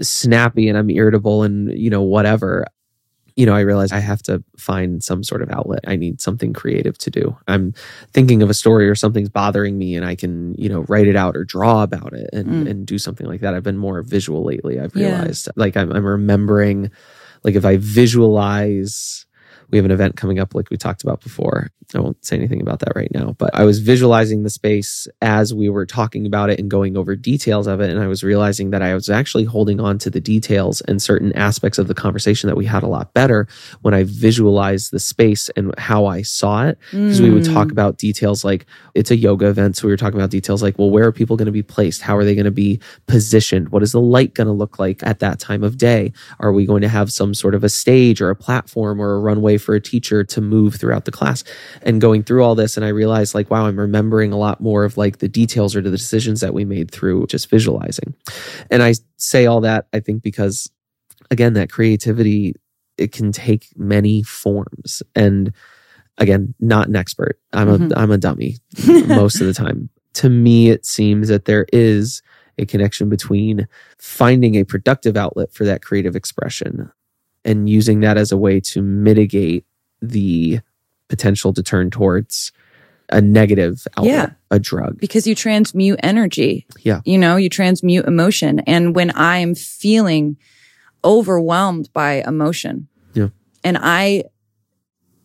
snappy 0.00 0.68
and 0.68 0.76
i'm 0.78 0.90
irritable 0.90 1.42
and 1.42 1.72
you 1.78 1.90
know 1.90 2.02
whatever 2.02 2.64
you 3.38 3.44
know, 3.44 3.52
I 3.54 3.60
realize 3.60 3.92
I 3.92 3.98
have 3.98 4.22
to 4.22 4.42
find 4.56 5.04
some 5.04 5.22
sort 5.22 5.42
of 5.42 5.50
outlet. 5.50 5.80
I 5.86 5.94
need 5.94 6.22
something 6.22 6.54
creative 6.54 6.96
to 6.96 7.10
do. 7.10 7.36
I'm 7.46 7.74
thinking 8.14 8.40
of 8.42 8.48
a 8.48 8.54
story 8.54 8.88
or 8.88 8.94
something's 8.94 9.28
bothering 9.28 9.76
me 9.76 9.94
and 9.94 10.06
I 10.06 10.14
can, 10.14 10.54
you 10.54 10.70
know, 10.70 10.86
write 10.88 11.06
it 11.06 11.16
out 11.16 11.36
or 11.36 11.44
draw 11.44 11.82
about 11.82 12.14
it 12.14 12.30
and, 12.32 12.48
Mm. 12.48 12.70
and 12.70 12.86
do 12.86 12.96
something 12.98 13.26
like 13.26 13.42
that. 13.42 13.52
I've 13.52 13.62
been 13.62 13.76
more 13.76 14.00
visual 14.00 14.42
lately. 14.42 14.80
I've 14.80 14.96
Yeah. 14.96 15.18
realized 15.18 15.50
like 15.54 15.76
I'm, 15.76 15.92
I'm 15.92 16.06
remembering, 16.06 16.90
like 17.44 17.56
if 17.56 17.66
I 17.66 17.76
visualize, 17.76 19.25
we 19.70 19.78
have 19.78 19.84
an 19.84 19.90
event 19.90 20.16
coming 20.16 20.38
up 20.38 20.54
like 20.54 20.70
we 20.70 20.76
talked 20.76 21.02
about 21.02 21.20
before. 21.22 21.70
I 21.94 22.00
won't 22.00 22.24
say 22.24 22.34
anything 22.36 22.60
about 22.60 22.80
that 22.80 22.94
right 22.96 23.10
now, 23.14 23.36
but 23.38 23.54
I 23.54 23.64
was 23.64 23.78
visualizing 23.78 24.42
the 24.42 24.50
space 24.50 25.06
as 25.22 25.54
we 25.54 25.68
were 25.68 25.86
talking 25.86 26.26
about 26.26 26.50
it 26.50 26.58
and 26.58 26.68
going 26.68 26.96
over 26.96 27.14
details 27.14 27.68
of 27.68 27.80
it. 27.80 27.90
And 27.90 28.00
I 28.00 28.08
was 28.08 28.24
realizing 28.24 28.70
that 28.70 28.82
I 28.82 28.92
was 28.94 29.08
actually 29.08 29.44
holding 29.44 29.78
on 29.80 29.98
to 29.98 30.10
the 30.10 30.20
details 30.20 30.80
and 30.82 31.00
certain 31.00 31.32
aspects 31.34 31.78
of 31.78 31.86
the 31.86 31.94
conversation 31.94 32.48
that 32.48 32.56
we 32.56 32.64
had 32.66 32.82
a 32.82 32.88
lot 32.88 33.14
better 33.14 33.46
when 33.82 33.94
I 33.94 34.02
visualized 34.04 34.90
the 34.90 34.98
space 34.98 35.48
and 35.50 35.72
how 35.78 36.06
I 36.06 36.22
saw 36.22 36.66
it. 36.66 36.76
Because 36.90 37.22
we 37.22 37.30
would 37.30 37.44
Mm. 37.44 37.54
talk 37.54 37.70
about 37.70 37.98
details 37.98 38.44
like 38.44 38.66
it's 38.94 39.12
a 39.12 39.16
yoga 39.16 39.46
event. 39.48 39.76
So 39.76 39.86
we 39.86 39.92
were 39.92 39.96
talking 39.96 40.18
about 40.18 40.30
details 40.30 40.62
like, 40.64 40.78
well, 40.80 40.90
where 40.90 41.06
are 41.06 41.12
people 41.12 41.36
going 41.36 41.46
to 41.46 41.52
be 41.52 41.62
placed? 41.62 42.02
How 42.02 42.16
are 42.16 42.24
they 42.24 42.34
going 42.34 42.46
to 42.46 42.50
be 42.50 42.80
positioned? 43.06 43.68
What 43.68 43.82
is 43.84 43.92
the 43.92 44.00
light 44.00 44.34
going 44.34 44.46
to 44.48 44.52
look 44.52 44.78
like 44.80 45.02
at 45.04 45.20
that 45.20 45.38
time 45.38 45.62
of 45.62 45.78
day? 45.78 46.12
Are 46.40 46.52
we 46.52 46.66
going 46.66 46.82
to 46.82 46.88
have 46.88 47.12
some 47.12 47.32
sort 47.32 47.54
of 47.54 47.62
a 47.62 47.68
stage 47.68 48.20
or 48.20 48.30
a 48.30 48.36
platform 48.36 49.00
or 49.00 49.14
a 49.14 49.20
runway 49.20 49.55
for 49.58 49.74
a 49.74 49.80
teacher 49.80 50.24
to 50.24 50.40
move 50.40 50.74
throughout 50.76 51.04
the 51.04 51.10
class? 51.12 51.44
And 51.82 52.00
going 52.00 52.22
through 52.22 52.42
all 52.44 52.54
this, 52.54 52.76
and 52.76 52.84
I 52.84 52.88
realized 52.88 53.34
like, 53.34 53.50
wow, 53.50 53.66
I'm 53.66 53.78
remembering 53.78 54.32
a 54.32 54.38
lot 54.38 54.60
more 54.60 54.84
of 54.84 54.96
like 54.96 55.18
the 55.18 55.28
details 55.28 55.74
or 55.76 55.80
the 55.80 55.90
decisions 55.90 56.40
that 56.40 56.54
we 56.54 56.64
made 56.64 56.90
through 56.90 57.26
just 57.26 57.48
visualizing. 57.50 58.14
And 58.70 58.82
I 58.82 58.94
say 59.16 59.46
all 59.46 59.60
that, 59.62 59.86
I 59.92 60.00
think, 60.00 60.22
because 60.22 60.70
again, 61.30 61.54
that 61.54 61.70
creativity, 61.70 62.54
it 62.98 63.12
can 63.12 63.32
take 63.32 63.68
many 63.76 64.22
forms. 64.22 65.02
And 65.14 65.52
again, 66.18 66.54
not 66.60 66.88
an 66.88 66.96
expert. 66.96 67.38
I'm 67.52 67.68
Mhm. 67.68 67.92
a 67.92 67.98
I'm 67.98 68.10
a 68.10 68.18
dummy 68.18 68.56
most 69.06 69.40
of 69.40 69.46
the 69.46 69.54
time. 69.54 69.90
To 70.14 70.30
me, 70.30 70.70
it 70.70 70.86
seems 70.86 71.28
that 71.28 71.44
there 71.44 71.66
is 71.72 72.22
a 72.58 72.64
connection 72.64 73.10
between 73.10 73.68
finding 73.98 74.54
a 74.54 74.64
productive 74.64 75.14
outlet 75.14 75.52
for 75.52 75.64
that 75.64 75.82
creative 75.82 76.16
expression 76.16 76.90
and 77.46 77.70
using 77.70 78.00
that 78.00 78.18
as 78.18 78.30
a 78.32 78.36
way 78.36 78.60
to 78.60 78.82
mitigate 78.82 79.64
the 80.02 80.60
potential 81.08 81.52
to 81.54 81.62
turn 81.62 81.90
towards 81.90 82.52
a 83.08 83.20
negative 83.20 83.86
outlet, 83.96 84.12
Yeah. 84.12 84.30
a 84.50 84.58
drug. 84.58 84.98
because 84.98 85.26
you 85.28 85.34
transmute 85.36 86.00
energy. 86.02 86.66
Yeah. 86.82 87.00
You 87.04 87.16
know, 87.18 87.36
you 87.36 87.48
transmute 87.48 88.04
emotion. 88.04 88.58
And 88.66 88.94
when 88.96 89.10
I 89.12 89.38
am 89.38 89.54
feeling 89.54 90.36
overwhelmed 91.04 91.88
by 91.92 92.24
emotion, 92.26 92.88
Yeah. 93.14 93.28
and 93.62 93.78
I 93.80 94.24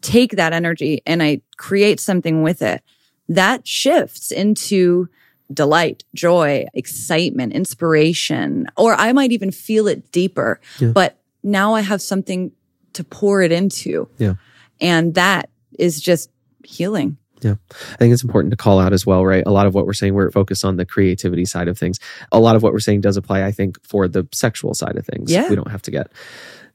take 0.01 0.32
that 0.36 0.53
energy 0.53 1.01
and 1.05 1.22
I 1.24 1.41
create 1.57 1.99
something 1.99 2.43
with 2.43 2.61
it, 2.61 2.82
that 3.30 3.67
shifts 3.67 4.32
into 4.32 5.07
delight, 5.51 6.03
joy, 6.13 6.65
excitement, 6.74 7.53
inspiration, 7.53 8.67
or 8.78 8.93
I 8.95 9.11
might 9.11 9.32
even 9.32 9.51
feel 9.51 9.88
it 9.88 10.11
deeper. 10.11 10.59
Yeah. 10.80 10.89
But 10.89 11.17
now 11.44 11.74
I 11.74 11.82
have 11.82 12.02
something 12.02 12.52
to 12.94 13.04
pour 13.04 13.42
it 13.42 13.52
into. 13.52 14.10
Yeah. 14.18 14.36
And 14.80 15.16
that 15.16 15.50
is 15.78 16.02
just 16.02 16.30
healing. 16.64 17.18
Yeah. 17.42 17.56
I 17.94 17.96
think 17.96 18.14
it's 18.14 18.24
important 18.24 18.52
to 18.52 18.58
call 18.58 18.80
out 18.80 18.94
as 18.94 19.06
well, 19.06 19.26
right? 19.26 19.44
A 19.46 19.52
lot 19.52 19.66
of 19.66 19.74
what 19.74 19.86
we're 19.86 19.94
saying, 19.94 20.14
we're 20.14 20.30
focused 20.30 20.64
on 20.64 20.78
the 20.78 20.86
creativity 20.86 21.46
side 21.46 21.68
of 21.68 21.78
things. 21.78 22.00
A 22.32 22.39
lot 22.39 22.56
of 22.56 22.62
what 22.62 22.72
we're 22.72 22.80
saying 22.80 23.02
does 23.02 23.18
apply, 23.18 23.44
I 23.44 23.52
think, 23.52 23.84
for 23.84 24.08
the 24.08 24.28
sexual 24.32 24.74
side 24.74 24.98
of 24.98 25.06
things. 25.06 25.32
Yeah. 25.32 25.50
We 25.50 25.56
don't 25.56 25.72
have 25.72 25.82
to 25.84 25.92
get 25.92 26.12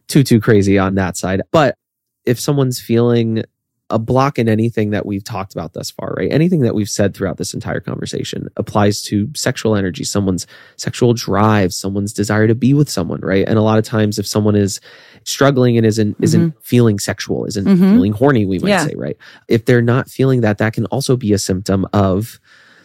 too, 0.08 0.24
too 0.24 0.40
crazy 0.40 0.78
on 0.78 0.96
that 0.96 1.16
side. 1.16 1.42
But 1.52 1.76
if 2.24 2.40
someone's 2.40 2.80
feeling 2.80 3.44
a 3.90 3.98
block 4.00 4.36
in 4.38 4.48
anything 4.48 4.90
that 4.90 5.06
we've 5.06 5.22
talked 5.22 5.52
about 5.52 5.72
thus 5.72 5.90
far, 5.92 6.12
right? 6.16 6.32
Anything 6.32 6.60
that 6.62 6.74
we've 6.74 6.88
said 6.88 7.14
throughout 7.14 7.36
this 7.36 7.54
entire 7.54 7.78
conversation 7.78 8.48
applies 8.56 9.00
to 9.02 9.30
sexual 9.36 9.76
energy, 9.76 10.02
someone's 10.02 10.44
sexual 10.76 11.14
drive, 11.14 11.72
someone's 11.72 12.12
desire 12.12 12.48
to 12.48 12.54
be 12.56 12.74
with 12.74 12.88
someone, 12.90 13.20
right? 13.20 13.46
And 13.46 13.58
a 13.58 13.62
lot 13.62 13.78
of 13.78 13.84
times 13.84 14.18
if 14.18 14.26
someone 14.26 14.56
is 14.56 14.80
struggling 15.22 15.76
and 15.76 15.86
isn't 15.86 16.16
isn't 16.20 16.54
feeling 16.64 16.98
sexual, 16.98 17.44
isn't 17.46 17.64
Mhm. 17.64 17.92
feeling 17.92 18.12
horny, 18.12 18.44
we 18.44 18.58
might 18.58 18.68
Yeah. 18.70 18.86
say, 18.86 18.94
right? 18.96 19.16
If 19.46 19.66
they're 19.66 19.82
not 19.82 20.10
feeling 20.10 20.40
that, 20.40 20.58
that 20.58 20.72
can 20.72 20.86
also 20.86 21.16
be 21.16 21.32
a 21.32 21.38
symptom 21.38 21.86
of 21.92 22.40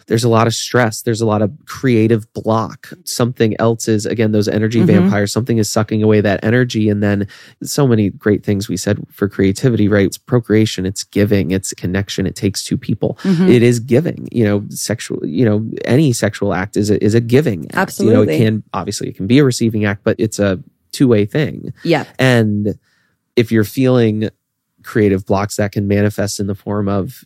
there's 0.06 0.24
a 0.24 0.28
lot 0.28 0.46
of 0.46 0.54
stress. 0.54 1.02
There's 1.02 1.20
a 1.20 1.26
lot 1.26 1.42
of 1.42 1.50
creative 1.66 2.30
block. 2.32 2.92
Something 3.04 3.54
else 3.60 3.88
is, 3.88 4.06
again, 4.06 4.32
those 4.32 4.48
energy 4.48 4.80
Mhm. 4.80 4.86
vampires, 4.86 5.32
something 5.32 5.58
is 5.58 5.70
sucking 5.70 6.02
away 6.02 6.20
that 6.20 6.40
energy. 6.42 6.88
And 6.88 7.02
then 7.02 7.26
so 7.62 7.86
many 7.86 8.10
great 8.10 8.44
things 8.44 8.68
we 8.68 8.76
said 8.76 9.02
for 9.10 9.28
creativity, 9.28 9.88
right? 9.88 10.06
It's 10.06 10.18
procreation, 10.18 10.86
it's 10.86 11.04
giving, 11.04 11.50
it's 11.50 11.72
connection. 11.74 12.26
It 12.26 12.34
takes 12.36 12.64
two 12.64 12.76
people. 12.76 13.18
Mhm. 13.22 13.48
It 13.48 13.62
is 13.62 13.80
giving, 13.80 14.28
you 14.32 14.44
know, 14.44 14.64
sexual, 14.70 15.24
you 15.26 15.44
know, 15.44 15.68
any 15.84 16.12
sexual 16.12 16.54
act 16.54 16.76
is 16.76 16.90
a, 16.90 17.02
is 17.04 17.14
a 17.14 17.20
giving 17.20 17.70
act. 17.72 17.98
You 18.00 18.10
know, 18.12 18.22
it 18.22 18.36
can, 18.38 18.62
obviously, 18.72 19.08
it 19.08 19.16
can 19.16 19.26
be 19.26 19.38
a 19.38 19.44
receiving 19.44 19.84
act, 19.84 20.02
but 20.04 20.16
it's 20.18 20.38
a 20.38 20.58
two 20.92 21.08
way 21.08 21.24
thing. 21.24 21.72
yeah. 21.84 22.04
And 22.18 22.78
if 23.36 23.50
you're 23.50 23.64
feeling 23.64 24.28
creative 24.82 25.24
blocks, 25.24 25.56
that 25.56 25.72
can 25.72 25.86
manifest 25.88 26.38
in 26.40 26.46
the 26.48 26.54
form 26.54 26.88
of 26.88 27.24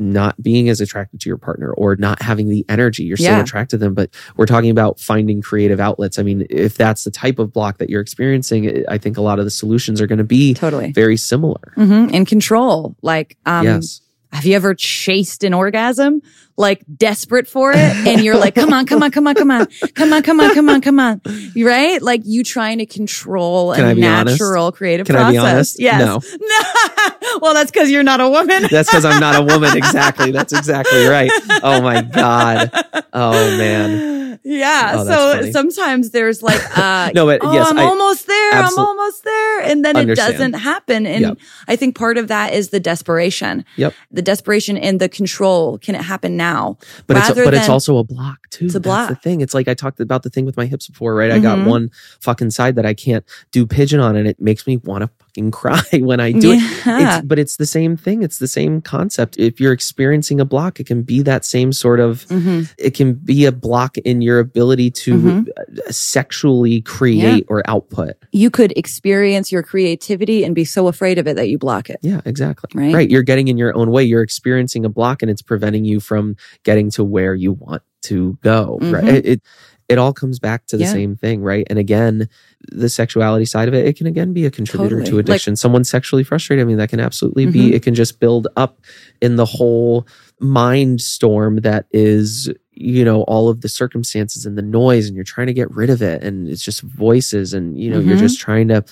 not 0.00 0.42
being 0.42 0.68
as 0.68 0.80
attracted 0.80 1.20
to 1.20 1.28
your 1.28 1.36
partner 1.36 1.72
or 1.72 1.94
not 1.96 2.22
having 2.22 2.48
the 2.48 2.64
energy. 2.68 3.04
You're 3.04 3.16
still 3.16 3.32
Yeah. 3.32 3.40
attracted 3.42 3.76
to 3.78 3.84
them, 3.84 3.94
but 3.94 4.10
we're 4.36 4.46
talking 4.46 4.70
about 4.70 4.98
finding 4.98 5.42
creative 5.42 5.78
outlets. 5.78 6.18
I 6.18 6.22
mean, 6.22 6.46
if 6.50 6.76
that's 6.76 7.04
the 7.04 7.10
type 7.10 7.38
of 7.38 7.52
block 7.52 7.78
that 7.78 7.90
you're 7.90 8.00
experiencing, 8.00 8.84
I 8.88 8.98
think 8.98 9.16
a 9.16 9.22
lot 9.22 9.38
of 9.38 9.44
the 9.44 9.50
solutions 9.50 10.00
are 10.00 10.06
going 10.06 10.18
to 10.18 10.24
be 10.24 10.54
Totally. 10.54 10.92
very 10.92 11.16
similar. 11.16 11.72
hmm 11.74 12.08
And 12.12 12.26
control. 12.26 12.96
Like, 13.02 13.36
um, 13.46 13.64
yes. 13.66 14.00
have 14.32 14.46
you 14.46 14.56
ever 14.56 14.74
chased 14.74 15.44
an 15.44 15.52
orgasm? 15.54 16.22
Like 16.56 16.82
desperate 16.94 17.48
for 17.48 17.72
it. 17.72 17.78
And 17.78 18.20
you're 18.22 18.36
like, 18.36 18.54
come 18.54 18.72
on, 18.74 18.84
come 18.84 19.02
on, 19.02 19.10
come 19.10 19.26
on, 19.26 19.34
come 19.34 19.50
on, 19.50 19.66
come 19.94 20.12
on, 20.12 20.22
come 20.22 20.40
on, 20.40 20.54
come 20.54 20.68
on, 20.68 20.80
come 20.82 21.00
on. 21.00 21.20
Right? 21.56 22.02
Like 22.02 22.20
you 22.24 22.44
trying 22.44 22.78
to 22.78 22.86
control 22.86 23.74
Can 23.74 23.86
a 23.88 23.94
be 23.94 24.04
honest? 24.06 24.38
natural 24.40 24.70
creative 24.70 25.06
Can 25.06 25.16
I 25.16 25.32
process. 25.32 25.76
be 25.76 25.88
honest? 25.88 26.30
Yes. 26.34 26.36
No. 26.40 27.18
well, 27.40 27.54
that's 27.54 27.70
because 27.70 27.90
you're 27.90 28.02
not 28.02 28.20
a 28.20 28.28
woman. 28.28 28.64
That's 28.70 28.88
because 28.90 29.04
I'm 29.04 29.20
not 29.20 29.36
a 29.36 29.42
woman. 29.42 29.70
Exactly. 29.80 30.30
That's 30.30 30.52
exactly 30.52 31.06
right. 31.06 31.30
Oh 31.62 31.80
my 31.80 32.02
God. 32.02 32.70
Oh 33.12 33.32
man. 33.56 34.38
Yeah. 34.42 34.94
Oh, 34.96 35.04
so 35.04 35.36
funny. 35.38 35.52
sometimes 35.52 36.10
there's 36.10 36.42
like, 36.42 36.60
uh, 36.78 37.10
No, 37.14 37.26
but 37.26 37.40
oh, 37.42 37.52
yes, 37.52 37.68
I'm 37.70 37.78
I 37.78 37.82
almost 37.84 38.26
there. 38.26 38.52
I'm 38.52 38.78
almost 38.78 39.22
there. 39.24 39.60
And 39.62 39.84
then 39.84 39.96
Understand. 39.96 40.28
it 40.28 40.32
doesn't 40.32 40.52
happen. 40.54 41.06
And 41.06 41.20
Yep. 41.22 41.38
I 41.68 41.76
think 41.76 41.96
part 41.96 42.16
of 42.18 42.28
that 42.28 42.52
is 42.54 42.70
the 42.70 42.80
desperation. 42.80 43.64
Yep. 43.76 43.94
The 44.12 44.22
desperation 44.22 44.76
and 44.78 45.00
the 45.00 45.08
control. 45.08 45.78
Can 45.78 45.94
it 45.94 46.02
happen 46.02 46.36
now? 46.36 46.78
But 47.06 47.16
it's 47.18 47.28
but 47.34 47.54
it's 47.54 47.68
also 47.68 47.98
a 47.98 48.04
block 48.04 48.38
too. 48.50 48.66
It's 48.66 48.74
a 48.74 48.78
That's 48.80 48.84
block. 48.88 49.08
the 49.10 49.14
thing. 49.16 49.40
It's 49.40 49.54
like 49.54 49.68
I 49.68 49.74
talked 49.74 50.00
about 50.00 50.22
the 50.22 50.30
thing 50.30 50.44
with 50.46 50.56
my 50.56 50.66
hips 50.66 50.88
before, 50.88 51.14
right? 51.14 51.30
I 51.30 51.38
got 51.38 51.58
Mhm. 51.58 51.66
one 51.66 51.90
fucking 52.20 52.50
side 52.50 52.76
that 52.76 52.86
I 52.86 52.94
can't 52.94 53.24
do 53.52 53.66
pigeon 53.66 54.00
on, 54.00 54.16
and 54.16 54.26
it 54.26 54.40
makes 54.40 54.66
me 54.66 54.76
want 54.78 55.02
to 55.02 55.10
fucking 55.24 55.50
cry 55.60 55.82
when 56.00 56.20
I 56.20 56.32
do 56.32 56.52
it. 56.52 56.86
Yeah. 56.86 57.19
But 57.24 57.38
it's 57.38 57.56
the 57.56 57.66
same 57.66 57.96
thing. 57.96 58.22
It's 58.22 58.38
the 58.38 58.48
same 58.48 58.80
concept. 58.80 59.38
If 59.38 59.60
you're 59.60 59.72
experiencing 59.72 60.40
a 60.40 60.44
block, 60.44 60.80
it 60.80 60.86
can 60.86 61.02
be 61.02 61.22
that 61.22 61.44
same 61.44 61.72
sort 61.72 62.00
of. 62.00 62.26
Mhm. 62.26 62.72
It 62.78 62.94
can 62.94 63.14
be 63.14 63.44
a 63.46 63.52
block 63.52 63.96
in 63.98 64.20
your 64.22 64.38
ability 64.38 64.90
to 64.92 65.14
Mhm. 65.14 65.48
uh, 65.56 65.90
sexually 65.92 66.80
create 66.82 67.44
or 67.48 67.62
output. 67.68 68.14
You 68.32 68.50
could 68.50 68.72
experience 68.76 69.50
your 69.52 69.62
creativity 69.62 70.44
and 70.44 70.54
be 70.54 70.64
so 70.64 70.88
afraid 70.88 71.18
of 71.18 71.26
it 71.26 71.36
that 71.36 71.48
you 71.48 71.58
block 71.58 71.88
it. 71.90 71.98
Yeah, 72.02 72.20
exactly. 72.24 72.68
Right. 72.74 72.94
Right. 72.94 73.10
You're 73.10 73.22
getting 73.22 73.48
in 73.48 73.56
your 73.58 73.76
own 73.76 73.90
way. 73.90 74.04
You're 74.04 74.22
experiencing 74.22 74.84
a 74.84 74.88
block, 74.88 75.22
and 75.22 75.30
it's 75.30 75.42
preventing 75.42 75.84
you 75.84 76.00
from 76.00 76.36
getting 76.64 76.90
to 76.92 77.04
where 77.04 77.34
you 77.34 77.52
want 77.52 77.82
to 78.02 78.38
go. 78.42 78.78
Right. 78.80 79.04
Mhm. 79.04 79.12
It, 79.14 79.26
it 79.26 79.42
it 79.90 79.98
all 79.98 80.12
comes 80.12 80.38
back 80.38 80.66
to 80.68 80.76
the 80.76 80.84
Yeah. 80.84 80.92
same 80.92 81.16
thing, 81.16 81.42
right? 81.42 81.66
And 81.68 81.78
again, 81.78 82.28
the 82.70 82.88
sexuality 82.88 83.44
side 83.44 83.68
of 83.68 83.74
it, 83.74 83.84
it 83.86 83.96
can 83.96 84.06
again 84.06 84.32
be 84.32 84.46
a 84.46 84.50
contributor 84.50 84.96
Totally. 85.00 85.10
to 85.10 85.16
Like- 85.16 85.24
addiction. 85.26 85.56
Someone's 85.56 85.90
sexually 85.90 86.22
frustrated. 86.24 86.62
I 86.62 86.66
mean, 86.66 86.76
that 86.78 86.88
can 86.90 87.00
absolutely 87.00 87.46
Mhm. 87.46 87.52
be, 87.52 87.74
it 87.74 87.82
can 87.82 87.94
just 87.94 88.20
build 88.20 88.46
up 88.56 88.80
in 89.20 89.36
the 89.36 89.44
whole 89.44 90.06
mind 90.38 91.00
storm 91.00 91.56
that 91.62 91.86
is, 91.92 92.48
you 92.72 93.04
know, 93.04 93.22
all 93.22 93.48
of 93.48 93.60
the 93.62 93.68
circumstances 93.68 94.46
and 94.46 94.56
the 94.56 94.62
noise, 94.62 95.06
and 95.06 95.16
you're 95.16 95.24
trying 95.24 95.48
to 95.48 95.52
get 95.52 95.70
rid 95.74 95.90
of 95.90 96.00
it. 96.00 96.22
And 96.22 96.48
it's 96.48 96.62
just 96.62 96.82
voices, 96.82 97.52
and, 97.52 97.76
you 97.76 97.90
know, 97.90 97.98
you're 97.98 98.16
Mhm. 98.16 98.20
just 98.20 98.38
trying 98.40 98.68
to 98.68 98.84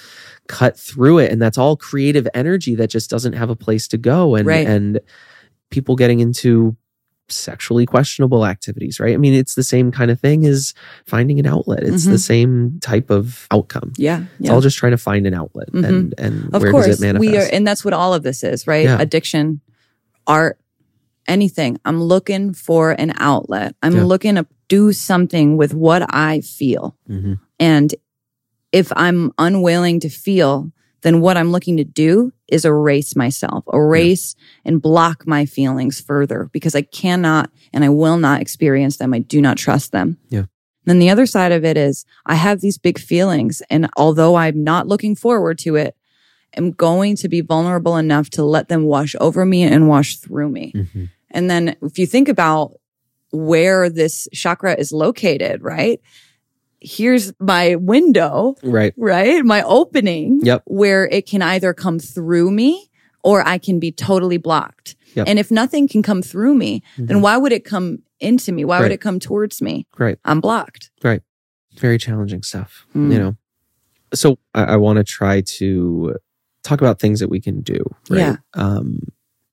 cut 0.48 0.76
through 0.76 1.18
it. 1.18 1.30
And 1.30 1.40
that's 1.40 1.56
all 1.58 1.76
creative 1.76 2.26
energy 2.34 2.74
that 2.74 2.90
just 2.90 3.08
doesn't 3.08 3.34
have 3.34 3.50
a 3.50 3.56
place 3.56 3.86
to 3.88 3.96
go. 3.98 4.34
And, 4.34 4.46
Right. 4.46 4.66
and 4.66 5.00
people 5.70 5.94
getting 5.96 6.20
into 6.20 6.76
sexually 7.30 7.84
questionable 7.86 8.46
activities, 8.46 8.98
right? 9.00 9.14
I 9.14 9.16
mean, 9.18 9.34
it's 9.34 9.54
the 9.54 9.62
same 9.62 9.90
kind 9.92 10.10
of 10.10 10.18
thing 10.20 10.44
as 10.46 10.74
finding 11.06 11.38
an 11.38 11.46
outlet. 11.46 11.82
It's 11.82 12.04
the 12.04 12.12
Mhm. 12.12 12.18
same 12.20 12.78
type 12.80 13.10
of 13.10 13.46
outcome. 13.50 13.92
Yeah. 13.96 14.24
It's 14.40 14.50
all 14.50 14.60
just 14.60 14.78
trying 14.78 14.92
to 14.92 14.98
find 14.98 15.26
an 15.26 15.34
outlet 15.34 15.70
Mhm. 15.72 15.84
and 15.84 16.14
and 16.18 16.54
of 16.54 16.62
where 16.62 16.70
course 16.70 16.86
does 16.86 17.00
it 17.02 17.06
manifest? 17.06 17.20
we 17.30 17.36
are 17.38 17.48
and 17.52 17.66
that's 17.66 17.84
what 17.84 17.94
all 17.94 18.14
of 18.14 18.22
this 18.22 18.42
is 18.42 18.66
right 18.66 18.84
Yeah. 18.84 19.00
addiction 19.00 19.60
art 20.26 20.58
anything 21.26 21.78
i'm 21.84 22.02
looking 22.02 22.54
for 22.54 22.92
an 22.92 23.12
outlet 23.18 23.74
i'm 23.82 23.96
Yeah. 23.96 24.04
looking 24.04 24.34
to 24.36 24.46
do 24.68 24.92
something 24.92 25.56
with 25.56 25.74
what 25.74 26.02
i 26.14 26.40
feel 26.40 26.96
Mhm. 27.08 27.38
and 27.60 27.94
if 28.72 28.90
i'm 28.96 29.32
unwilling 29.38 30.00
to 30.00 30.08
feel 30.08 30.72
then 31.02 31.20
what 31.20 31.36
i'm 31.36 31.52
looking 31.52 31.76
to 31.76 31.84
do 31.84 32.32
is 32.48 32.64
erase 32.64 33.14
myself 33.16 33.64
erase 33.72 34.34
and 34.64 34.82
block 34.82 35.26
my 35.26 35.44
feelings 35.46 36.00
further 36.00 36.48
because 36.52 36.74
i 36.74 36.82
cannot 36.82 37.50
and 37.72 37.84
i 37.84 37.88
will 37.88 38.16
not 38.18 38.40
experience 38.40 38.96
them 38.96 39.12
i 39.14 39.18
do 39.18 39.40
not 39.40 39.56
trust 39.56 39.92
them 39.92 40.16
Yeah. 40.30 40.44
then 40.84 40.98
the 40.98 41.10
other 41.10 41.26
side 41.26 41.52
of 41.52 41.64
it 41.64 41.76
is 41.76 42.04
I 42.26 42.34
have 42.34 42.60
these 42.60 42.78
big 42.78 42.98
feelings. 42.98 43.62
And 43.70 43.88
although 43.96 44.34
I'm 44.36 44.62
not 44.64 44.86
looking 44.86 45.14
forward 45.16 45.58
to 45.60 45.76
it, 45.76 45.94
I'm 46.56 46.70
going 46.72 47.16
to 47.16 47.28
be 47.28 47.40
vulnerable 47.42 47.96
enough 47.96 48.28
to 48.30 48.44
let 48.44 48.68
them 48.68 48.84
wash 48.84 49.14
over 49.20 49.44
me 49.46 49.62
and 49.62 49.88
wash 49.88 50.16
through 50.16 50.48
me. 50.50 50.72
Mhm. 50.74 51.08
And 51.30 51.50
then 51.50 51.76
if 51.82 51.98
you 51.98 52.06
think 52.06 52.28
about 52.28 52.72
where 53.30 53.90
this 53.90 54.28
chakra 54.32 54.74
is 54.78 54.92
located, 54.92 55.62
right? 55.62 56.00
Here's 56.80 57.32
my 57.40 57.74
window, 57.76 58.54
Right. 58.62 58.94
right? 58.96 59.44
My 59.44 59.62
opening 59.62 60.40
Yep. 60.42 60.62
where 60.66 61.06
it 61.06 61.26
can 61.26 61.42
either 61.42 61.74
come 61.74 61.98
through 61.98 62.50
me 62.50 62.88
or 63.24 63.46
I 63.46 63.58
can 63.58 63.80
be 63.80 63.90
totally 63.90 64.36
blocked. 64.36 64.94
Yep. 65.14 65.26
And 65.28 65.38
if 65.38 65.50
nothing 65.50 65.88
can 65.88 66.02
come 66.02 66.22
through 66.22 66.54
me, 66.54 66.82
then 66.96 67.18
Mhm. 67.18 67.22
why 67.22 67.36
would 67.36 67.52
it 67.52 67.64
come 67.64 68.02
into 68.20 68.52
me? 68.52 68.64
Why 68.64 68.76
Right. 68.76 68.82
would 68.84 68.92
it 68.92 69.00
come 69.00 69.18
towards 69.18 69.60
me? 69.60 69.86
Right. 69.98 70.18
I'm 70.24 70.40
blocked. 70.40 70.90
Right. 71.02 71.22
Very 71.78 71.98
challenging 71.98 72.42
stuff. 72.42 72.86
Mm. 72.94 73.12
You 73.12 73.18
know. 73.18 73.36
So 74.14 74.38
I, 74.54 74.64
I 74.64 74.76
want 74.76 74.98
to 74.98 75.04
try 75.04 75.40
to 75.42 76.16
talk 76.62 76.80
about 76.80 77.00
things 77.00 77.20
that 77.20 77.28
we 77.28 77.40
can 77.40 77.60
do. 77.60 77.82
Right? 78.08 78.18
Yeah. 78.20 78.36
Um 78.54 79.00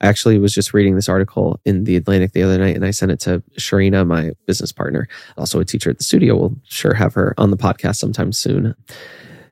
I 0.01 0.07
actually 0.07 0.37
was 0.39 0.53
just 0.53 0.73
reading 0.73 0.95
this 0.95 1.09
article 1.09 1.59
in 1.63 1.85
the 1.85 1.95
Atlantic 1.95 2.33
the 2.33 2.43
other 2.43 2.57
night 2.57 2.75
and 2.75 2.85
I 2.85 2.91
sent 2.91 3.11
it 3.11 3.19
to 3.21 3.41
Sharina, 3.57 4.05
my 4.05 4.31
business 4.45 4.71
partner, 4.71 5.07
also 5.37 5.59
a 5.59 5.65
teacher 5.65 5.89
at 5.89 5.97
the 5.97 6.03
studio. 6.03 6.35
We'll 6.35 6.55
sure 6.65 6.93
have 6.93 7.13
her 7.13 7.33
on 7.37 7.51
the 7.51 7.57
podcast 7.57 7.95
sometime 7.95 8.33
soon. 8.33 8.75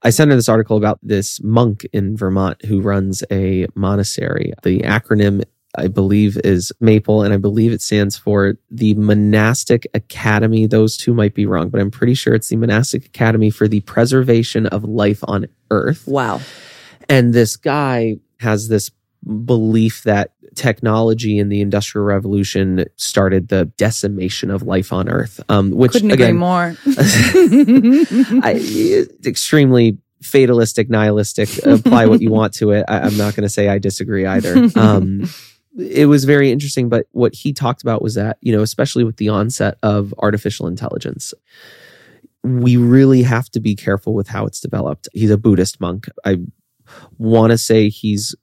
I 0.01 0.09
sent 0.09 0.31
her 0.31 0.35
this 0.35 0.49
article 0.49 0.75
about 0.75 0.99
this 1.01 1.41
monk 1.41 1.87
in 1.93 2.17
Vermont 2.17 2.63
who 2.65 2.81
runs 2.81 3.23
a 3.31 3.67
monastery. 3.73 4.51
The 4.63 4.79
acronym, 4.81 5.45
I 5.77 5.87
believe, 5.87 6.37
is 6.43 6.73
MAPLE, 6.81 7.23
and 7.23 7.33
I 7.33 7.37
believe 7.37 7.71
it 7.71 7.81
stands 7.81 8.17
for 8.17 8.55
the 8.69 8.95
Monastic 8.95 9.87
Academy. 9.93 10.67
Those 10.67 10.97
two 10.97 11.13
might 11.13 11.33
be 11.33 11.45
wrong, 11.45 11.69
but 11.69 11.79
I'm 11.79 11.89
pretty 11.89 12.15
sure 12.15 12.35
it's 12.35 12.49
the 12.49 12.57
Monastic 12.57 13.05
Academy 13.05 13.49
for 13.49 13.69
the 13.69 13.79
Preservation 13.79 14.65
of 14.67 14.83
Life 14.83 15.23
on 15.23 15.47
Earth. 15.71 16.05
Wow. 16.05 16.41
And 17.07 17.33
this 17.33 17.55
guy 17.55 18.17
has 18.41 18.67
this 18.67 18.91
belief 19.45 20.03
that 20.03 20.31
technology 20.55 21.39
and 21.39 21.51
the 21.51 21.61
industrial 21.61 22.05
revolution 22.05 22.85
started 22.95 23.47
the 23.47 23.65
decimation 23.77 24.51
of 24.51 24.61
life 24.61 24.93
on 24.93 25.09
earth 25.09 25.39
um 25.49 25.71
which 25.71 25.93
Couldn't 25.93 26.11
agree 26.11 26.31
more. 26.31 26.75
I, 26.85 28.53
it's 28.55 29.25
extremely 29.25 29.97
fatalistic, 30.23 30.89
nihilistic. 30.89 31.63
Apply 31.65 32.05
what 32.05 32.21
you 32.21 32.31
want 32.31 32.53
to 32.55 32.71
it. 32.71 32.85
I, 32.87 33.01
I'm 33.01 33.17
not 33.17 33.35
going 33.35 33.43
to 33.43 33.49
say 33.49 33.67
I 33.67 33.77
disagree 33.79 34.25
either. 34.25 34.69
Um, 34.75 35.29
it 35.77 36.07
was 36.07 36.25
very 36.25 36.51
interesting, 36.51 36.89
but 36.89 37.07
what 37.11 37.33
he 37.33 37.53
talked 37.53 37.81
about 37.81 38.01
was 38.01 38.15
that, 38.15 38.37
you 38.41 38.55
know, 38.55 38.61
especially 38.61 39.03
with 39.03 39.17
the 39.17 39.29
onset 39.29 39.77
of 39.81 40.13
artificial 40.19 40.67
intelligence, 40.67 41.33
we 42.43 42.77
really 42.77 43.23
have 43.23 43.49
to 43.51 43.59
be 43.59 43.75
careful 43.75 44.13
with 44.13 44.27
how 44.27 44.45
it's 44.45 44.59
developed. 44.59 45.07
He's 45.13 45.31
a 45.31 45.37
Buddhist 45.37 45.79
monk. 45.79 46.07
I 46.25 46.37
want 47.17 47.51
to 47.51 47.57
say 47.57 47.89
he's, 47.89 48.35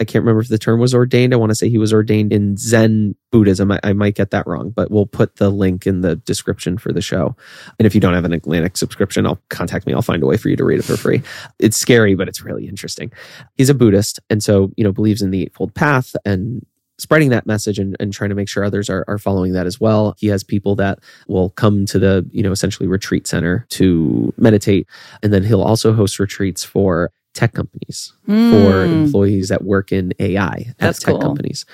I 0.00 0.04
can't 0.04 0.22
remember 0.22 0.40
if 0.40 0.48
the 0.48 0.58
term 0.58 0.80
was 0.80 0.94
ordained. 0.94 1.34
I 1.34 1.36
want 1.36 1.50
to 1.50 1.54
say 1.54 1.68
he 1.68 1.78
was 1.78 1.92
ordained 1.92 2.32
in 2.32 2.56
Zen 2.56 3.14
Buddhism. 3.32 3.72
I, 3.72 3.80
I 3.82 3.92
might 3.92 4.14
get 4.14 4.30
that 4.30 4.46
wrong, 4.46 4.70
but 4.70 4.90
we'll 4.90 5.06
put 5.06 5.36
the 5.36 5.50
link 5.50 5.86
in 5.86 6.02
the 6.02 6.16
description 6.16 6.78
for 6.78 6.92
the 6.92 7.00
show. 7.00 7.36
And 7.78 7.86
if 7.86 7.94
you 7.94 8.00
don't 8.00 8.14
have 8.14 8.24
an 8.24 8.32
Atlantic 8.32 8.76
subscription, 8.76 9.26
I'll 9.26 9.40
contact 9.48 9.86
me. 9.86 9.92
I'll 9.92 10.02
find 10.02 10.22
a 10.22 10.26
way 10.26 10.36
for 10.36 10.48
you 10.48 10.56
to 10.56 10.64
read 10.64 10.78
it 10.78 10.84
for 10.84 10.96
free. 10.96 11.22
It's 11.58 11.76
scary, 11.76 12.14
but 12.14 12.28
it's 12.28 12.42
really 12.42 12.68
interesting. 12.68 13.12
He's 13.56 13.70
a 13.70 13.74
Buddhist 13.74 14.20
and 14.30 14.42
so, 14.42 14.70
you 14.76 14.84
know, 14.84 14.92
believes 14.92 15.22
in 15.22 15.30
the 15.30 15.42
Eightfold 15.42 15.74
Path 15.74 16.14
and 16.24 16.64
spreading 16.98 17.30
that 17.30 17.46
message 17.46 17.78
and, 17.78 17.96
and 18.00 18.12
trying 18.12 18.30
to 18.30 18.34
make 18.34 18.48
sure 18.48 18.64
others 18.64 18.90
are, 18.90 19.04
are 19.06 19.18
following 19.18 19.52
that 19.52 19.66
as 19.66 19.80
well. 19.80 20.14
He 20.18 20.26
has 20.28 20.42
people 20.42 20.74
that 20.76 20.98
will 21.28 21.50
come 21.50 21.86
to 21.86 21.98
the, 21.98 22.28
you 22.32 22.42
know, 22.42 22.50
essentially 22.50 22.88
retreat 22.88 23.26
center 23.26 23.66
to 23.70 24.34
meditate. 24.36 24.88
And 25.22 25.32
then 25.32 25.44
he'll 25.44 25.62
also 25.62 25.92
host 25.92 26.18
retreats 26.18 26.64
for 26.64 27.12
tech 27.38 27.54
companies, 27.54 28.14
for 28.50 28.86
Mm. 28.88 28.92
employees 28.92 29.48
that 29.50 29.64
work 29.64 29.92
in 29.92 30.12
AI 30.20 30.66
at 30.70 30.76
That's 30.78 31.00
tech 31.00 31.14
cool. 31.14 31.22
companies. 31.22 31.66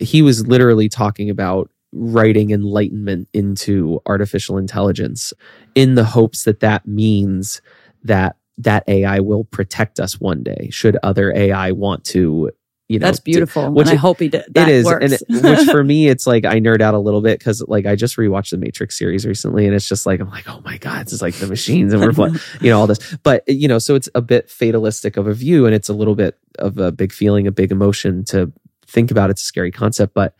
He 0.00 0.22
was 0.22 0.46
literally 0.48 0.88
talking 0.88 1.30
about 1.30 1.70
writing 1.92 2.50
enlightenment 2.52 3.28
into 3.34 4.00
artificial 4.06 4.58
intelligence 4.58 5.32
in 5.76 5.94
the 5.96 6.04
hopes 6.04 6.44
that 6.44 6.60
that 6.60 6.86
means 6.88 7.62
that 8.04 8.36
that 8.58 8.84
AI 8.88 9.20
will 9.20 9.44
protect 9.44 10.00
us 10.00 10.20
one 10.20 10.42
day 10.44 10.68
should 10.70 10.98
other 11.02 11.32
AI 11.34 11.72
want 11.72 12.04
to 12.04 12.50
you 12.88 12.98
know 12.98 13.06
That's 13.06 13.20
beautiful. 13.20 13.70
which 13.72 13.88
and 13.88 13.96
I 13.96 13.98
hope 13.98 14.20
he 14.20 14.28
did. 14.28 14.44
That 14.50 14.68
it 14.68 14.74
is, 14.74 14.84
works. 14.84 15.04
and 15.04 15.12
it, 15.14 15.42
which 15.42 15.68
for 15.70 15.82
me, 15.82 16.08
it's 16.08 16.26
like 16.26 16.44
I 16.44 16.60
nerd 16.60 16.82
out 16.82 16.92
a 16.94 16.98
little 16.98 17.22
bit 17.22 17.38
because 17.38 17.62
like 17.66 17.86
I 17.86 17.96
just 17.96 18.16
rewatched 18.16 18.50
the 18.50 18.58
Matrix 18.58 18.98
series 18.98 19.24
recently, 19.24 19.66
and 19.66 19.74
it's 19.74 19.88
just 19.88 20.04
like 20.04 20.20
I'm 20.20 20.28
like, 20.28 20.48
oh 20.48 20.60
my 20.64 20.76
god, 20.78 21.10
is 21.10 21.22
like 21.22 21.34
the 21.34 21.46
machines, 21.46 21.94
and 21.94 22.02
we're 22.02 22.28
you 22.60 22.70
know 22.70 22.80
all 22.80 22.86
this, 22.86 23.16
but 23.22 23.42
you 23.48 23.68
know, 23.68 23.78
so 23.78 23.94
it's 23.94 24.08
a 24.14 24.20
bit 24.20 24.50
fatalistic 24.50 25.16
of 25.16 25.26
a 25.26 25.34
view, 25.34 25.64
and 25.64 25.74
it's 25.74 25.88
a 25.88 25.94
little 25.94 26.14
bit 26.14 26.38
of 26.58 26.76
a 26.78 26.92
big 26.92 27.12
feeling, 27.12 27.46
a 27.46 27.52
big 27.52 27.72
emotion 27.72 28.24
to 28.26 28.52
think 28.86 29.10
about. 29.10 29.30
It's 29.30 29.42
a 29.42 29.46
scary 29.46 29.70
concept, 29.70 30.12
but 30.12 30.34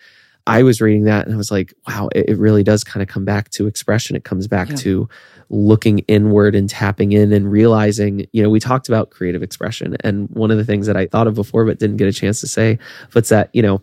I 0.46 0.62
was 0.62 0.80
reading 0.80 1.04
that 1.04 1.24
and 1.26 1.34
I 1.34 1.38
was 1.38 1.50
like, 1.50 1.72
wow, 1.88 2.08
it, 2.14 2.28
it 2.30 2.38
really 2.38 2.62
does 2.62 2.84
kind 2.84 3.02
of 3.02 3.08
come 3.08 3.24
back 3.24 3.48
to 3.50 3.66
expression. 3.66 4.14
It 4.16 4.24
comes 4.24 4.46
back 4.46 4.68
Yeah. 4.70 4.76
to 4.76 5.08
looking 5.50 6.00
inward 6.00 6.54
and 6.54 6.68
tapping 6.68 7.12
in 7.12 7.32
and 7.32 7.50
realizing, 7.50 8.26
you 8.32 8.42
know, 8.42 8.50
we 8.50 8.60
talked 8.60 8.88
about 8.88 9.10
creative 9.10 9.42
expression. 9.42 9.96
And 10.00 10.28
one 10.30 10.50
of 10.50 10.56
the 10.58 10.64
things 10.64 10.86
that 10.86 10.96
I 10.96 11.06
thought 11.06 11.26
of 11.26 11.34
before 11.34 11.64
but 11.64 11.78
didn't 11.78 11.96
get 11.96 12.08
a 12.08 12.12
chance 12.12 12.40
to 12.40 12.46
say, 12.46 12.78
was 13.14 13.28
that, 13.30 13.50
you 13.52 13.62
know, 13.62 13.80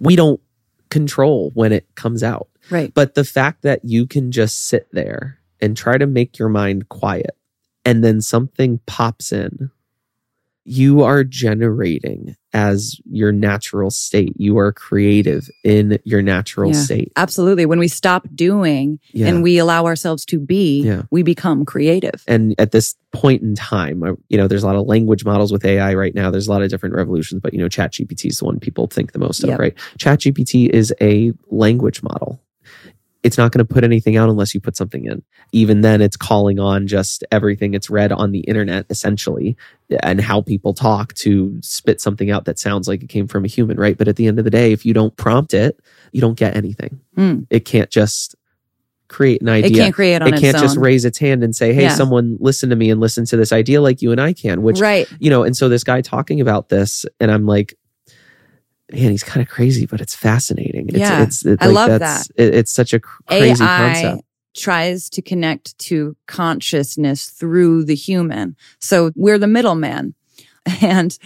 we 0.00 0.14
don't 0.16 0.40
control 0.90 1.50
when 1.54 1.72
it 1.72 1.86
comes 1.96 2.22
out. 2.22 2.48
right. 2.70 2.92
But 2.94 3.14
the 3.14 3.24
fact 3.24 3.62
that 3.62 3.84
you 3.84 4.06
can 4.06 4.30
just 4.30 4.66
sit 4.68 4.86
there 4.92 5.38
and 5.60 5.76
try 5.76 5.98
to 5.98 6.06
make 6.06 6.38
your 6.38 6.48
mind 6.48 6.88
quiet 6.88 7.36
and 7.84 8.04
then 8.04 8.20
something 8.20 8.78
pops 8.86 9.32
in, 9.32 9.70
you 10.68 11.02
are 11.02 11.22
generating 11.22 12.34
as 12.52 12.98
your 13.08 13.30
natural 13.30 13.90
state. 13.90 14.32
You 14.36 14.58
are 14.58 14.72
creative 14.72 15.48
in 15.62 15.98
your 16.04 16.22
natural 16.22 16.72
Yeah. 16.72 16.80
state. 16.80 17.12
Absolutely. 17.16 17.66
When 17.66 17.78
we 17.78 17.86
stop 17.86 18.26
doing 18.34 18.98
Yeah. 19.12 19.28
and 19.28 19.42
we 19.44 19.58
allow 19.58 19.84
ourselves 19.84 20.24
to 20.26 20.40
be, 20.40 20.82
Yeah. 20.82 21.02
we 21.10 21.22
become 21.22 21.64
creative. 21.64 22.24
and 22.26 22.54
at 22.58 22.72
this 22.72 22.96
point 23.12 23.42
in 23.42 23.54
time, 23.54 24.02
you 24.28 24.36
know, 24.36 24.48
there's 24.48 24.62
a 24.62 24.66
lot 24.66 24.76
of 24.76 24.86
language 24.86 25.24
models 25.24 25.52
with 25.52 25.64
AI 25.64 25.94
right 25.94 26.14
now. 26.14 26.30
There's 26.30 26.48
a 26.48 26.50
lot 26.50 26.62
of 26.62 26.68
different 26.70 26.94
revolutions, 26.96 27.40
but 27.42 27.52
you 27.54 27.58
know, 27.60 27.68
ChatGPT 27.68 28.26
is 28.26 28.38
the 28.38 28.44
one 28.46 28.58
people 28.58 28.86
think 28.88 29.12
the 29.12 29.18
most 29.20 29.42
Yep. 29.44 29.52
of, 29.54 29.58
right? 29.60 29.74
ChatGPT 29.98 30.68
is 30.68 30.92
a 31.00 31.32
language 31.50 32.02
model. 32.02 32.40
It's 33.26 33.36
not 33.38 33.52
going 33.52 33.66
to 33.66 33.74
put 33.74 33.84
anything 33.84 34.16
out 34.16 34.28
unless 34.28 34.54
you 34.54 34.60
put 34.60 34.76
something 34.76 35.04
in. 35.04 35.22
Even 35.52 35.80
then, 35.82 36.00
it's 36.00 36.16
calling 36.16 36.58
on 36.58 36.86
just 36.86 37.24
everything 37.30 37.74
it's 37.74 37.90
read 37.90 38.12
on 38.12 38.32
the 38.32 38.40
internet, 38.40 38.86
essentially, 38.88 39.56
and 40.02 40.20
how 40.20 40.40
people 40.42 40.72
talk 40.74 41.12
to 41.14 41.58
spit 41.62 42.00
something 42.00 42.30
out 42.30 42.44
that 42.46 42.58
sounds 42.58 42.88
like 42.88 43.02
it 43.02 43.08
came 43.08 43.26
from 43.28 43.44
a 43.44 43.48
human, 43.48 43.76
right? 43.76 43.98
But 43.98 44.08
at 44.08 44.16
the 44.16 44.26
end 44.26 44.38
of 44.38 44.44
the 44.44 44.50
day, 44.50 44.72
if 44.72 44.86
you 44.86 44.94
don't 44.94 45.16
prompt 45.16 45.52
it, 45.54 45.78
you 46.12 46.20
don't 46.20 46.38
get 46.38 46.56
anything. 46.56 47.00
Hmm. 47.16 47.40
It 47.50 47.64
can't 47.64 47.90
just 47.90 48.34
create 49.08 49.40
an 49.40 49.48
idea 49.48 49.70
It 49.70 49.74
can't 49.74 49.94
create 49.94 50.20
on 50.20 50.34
it 50.34 50.40
can't 50.40 50.56
own. 50.56 50.62
just 50.62 50.76
raise 50.76 51.04
its 51.04 51.18
hand 51.18 51.44
and 51.44 51.54
say, 51.54 51.72
"Hey, 51.72 51.82
Yeah. 51.82 51.94
someone 51.94 52.36
listen 52.40 52.70
to 52.70 52.76
me 52.76 52.90
and 52.90 53.00
listen 53.00 53.24
to 53.26 53.36
this 53.36 53.52
idea 53.52 53.80
like 53.80 54.02
you 54.02 54.10
and 54.10 54.20
I 54.20 54.32
can." 54.32 54.62
Which 54.62 54.80
right. 54.80 55.08
you 55.20 55.30
know, 55.30 55.44
and 55.44 55.56
so 55.56 55.68
this 55.68 55.84
guy 55.84 56.00
talking 56.00 56.40
about 56.40 56.70
this, 56.70 57.06
and 57.20 57.30
I'm 57.30 57.46
like, 57.46 57.76
man, 58.92 59.10
he's 59.10 59.24
kind 59.24 59.44
of 59.44 59.48
crazy, 59.52 59.86
but 59.86 60.00
it's 60.00 60.14
fascinating. 60.14 60.88
It's, 60.88 60.98
Yeah, 60.98 61.22
it's, 61.22 61.44
it's 61.44 61.62
I 61.62 61.66
like 61.66 61.74
love 61.74 61.98
that's, 62.00 62.30
It, 62.36 62.54
it's 62.54 62.72
such 62.72 62.92
a 62.92 63.00
cr- 63.00 63.22
crazy 63.26 63.64
AI 63.64 63.66
concept. 63.66 64.24
tries 64.54 65.10
to 65.10 65.22
connect 65.22 65.76
to 65.78 66.16
consciousness 66.26 67.26
through 67.26 67.84
the 67.84 67.94
human. 67.94 68.56
So 68.80 69.10
we're 69.16 69.38
the 69.38 69.46
middleman. 69.48 70.14
And 70.82 71.16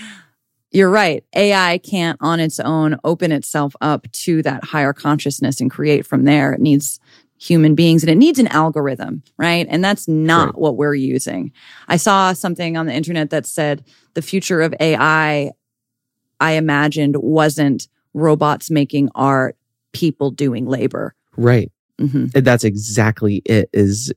you're 0.71 0.91
right. 0.91 1.25
AI 1.35 1.79
can't 1.79 2.19
on 2.21 2.41
its 2.41 2.61
own 2.61 2.97
open 3.05 3.33
itself 3.33 3.75
up 3.81 4.11
to 4.13 4.43
that 4.43 4.65
higher 4.65 4.93
consciousness 4.93 5.61
and 5.61 5.71
create 5.71 6.07
from 6.07 6.25
there. 6.25 6.53
It 6.53 6.61
needs 6.61 7.01
human 7.39 7.75
beings 7.75 8.03
and 8.03 8.11
it 8.11 8.17
needs 8.17 8.39
an 8.39 8.47
algorithm, 8.49 9.23
right? 9.39 9.67
And 9.71 9.83
that's 9.83 10.07
not 10.07 10.49
right. 10.49 10.59
what 10.59 10.77
we're 10.77 10.95
using. 10.95 11.53
I 11.89 11.97
saw 11.97 12.35
something 12.35 12.77
on 12.77 12.87
the 12.87 12.93
internet 12.93 13.31
that 13.31 13.47
said 13.47 13.83
the 14.15 14.23
future 14.23 14.61
of 14.61 14.75
AI, 14.79 15.51
I 16.41 16.53
imagined 16.53 17.17
wasn't 17.17 17.89
robots 18.15 18.71
making 18.71 19.11
art, 19.15 19.57
people 19.93 20.31
doing 20.31 20.67
labor. 20.67 21.15
Right. 21.37 21.71
Mm-hmm. 22.01 22.41
That's 22.41 22.65
exactly 22.65 23.43
it 23.45 23.69
is 23.73 24.13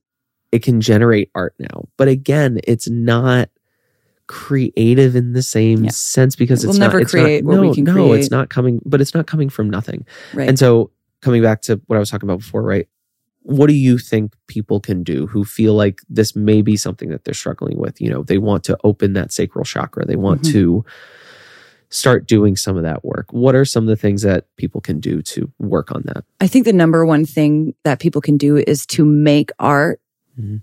it 0.51 0.63
can 0.63 0.81
generate 0.81 1.29
art 1.35 1.55
now. 1.59 1.85
But 1.97 2.07
again, 2.07 2.59
it's 2.65 2.87
not 2.87 3.49
creative 4.27 5.15
in 5.15 5.33
the 5.33 5.41
same 5.41 5.85
yeah. 5.85 5.89
sense 5.91 6.35
because 6.35 6.63
it's 6.63 6.71
we'll 6.71 6.79
not, 6.79 6.93
never 6.93 7.05
create 7.05 7.43
not, 7.43 7.55
no, 7.55 7.73
no, 7.73 7.93
create. 7.93 8.19
it's 8.19 8.31
not 8.31 8.49
coming, 8.49 8.79
but 8.85 9.01
it's 9.01 9.13
not 9.13 9.27
coming 9.27 9.49
from 9.49 9.69
nothing. 9.69 10.05
Right. 10.33 10.47
And 10.47 10.57
so 10.57 10.91
coming 11.21 11.41
back 11.41 11.61
to 11.63 11.81
what 11.87 11.97
I 11.97 11.99
was 11.99 12.09
talking 12.09 12.29
about 12.29 12.39
before, 12.39 12.61
right? 12.61 12.87
What 13.41 13.67
do 13.67 13.73
you 13.73 13.97
think 13.97 14.33
people 14.47 14.79
can 14.79 15.03
do 15.03 15.27
who 15.27 15.43
feel 15.43 15.73
like 15.73 16.01
this 16.07 16.35
may 16.35 16.61
be 16.61 16.77
something 16.77 17.09
that 17.09 17.25
they're 17.25 17.33
struggling 17.33 17.77
with? 17.77 17.99
You 17.99 18.09
know, 18.09 18.23
they 18.23 18.37
want 18.37 18.63
to 18.65 18.77
open 18.85 19.13
that 19.13 19.33
sacral 19.33 19.65
chakra. 19.65 20.05
They 20.05 20.15
want 20.15 20.43
mm-hmm. 20.43 20.53
to 20.53 20.85
start 21.93 22.27
doing 22.27 22.55
some 22.55 22.75
of 22.75 22.83
that 22.83 23.05
work. 23.05 23.31
What 23.31 23.55
are 23.55 23.65
some 23.65 23.83
of 23.83 23.87
the 23.87 23.95
things 23.95 24.23
that 24.23 24.45
people 24.57 24.81
can 24.81 24.99
do 24.99 25.21
to 25.21 25.51
work 25.59 25.91
on 25.91 26.01
that? 26.05 26.25
I 26.41 26.47
think 26.47 26.65
the 26.65 26.73
number 26.73 27.05
one 27.05 27.25
thing 27.25 27.75
that 27.83 27.99
people 27.99 28.21
can 28.21 28.37
do 28.37 28.57
is 28.57 28.85
to 28.87 29.05
make 29.05 29.51
art, 29.59 30.01
mm-hmm. 30.39 30.57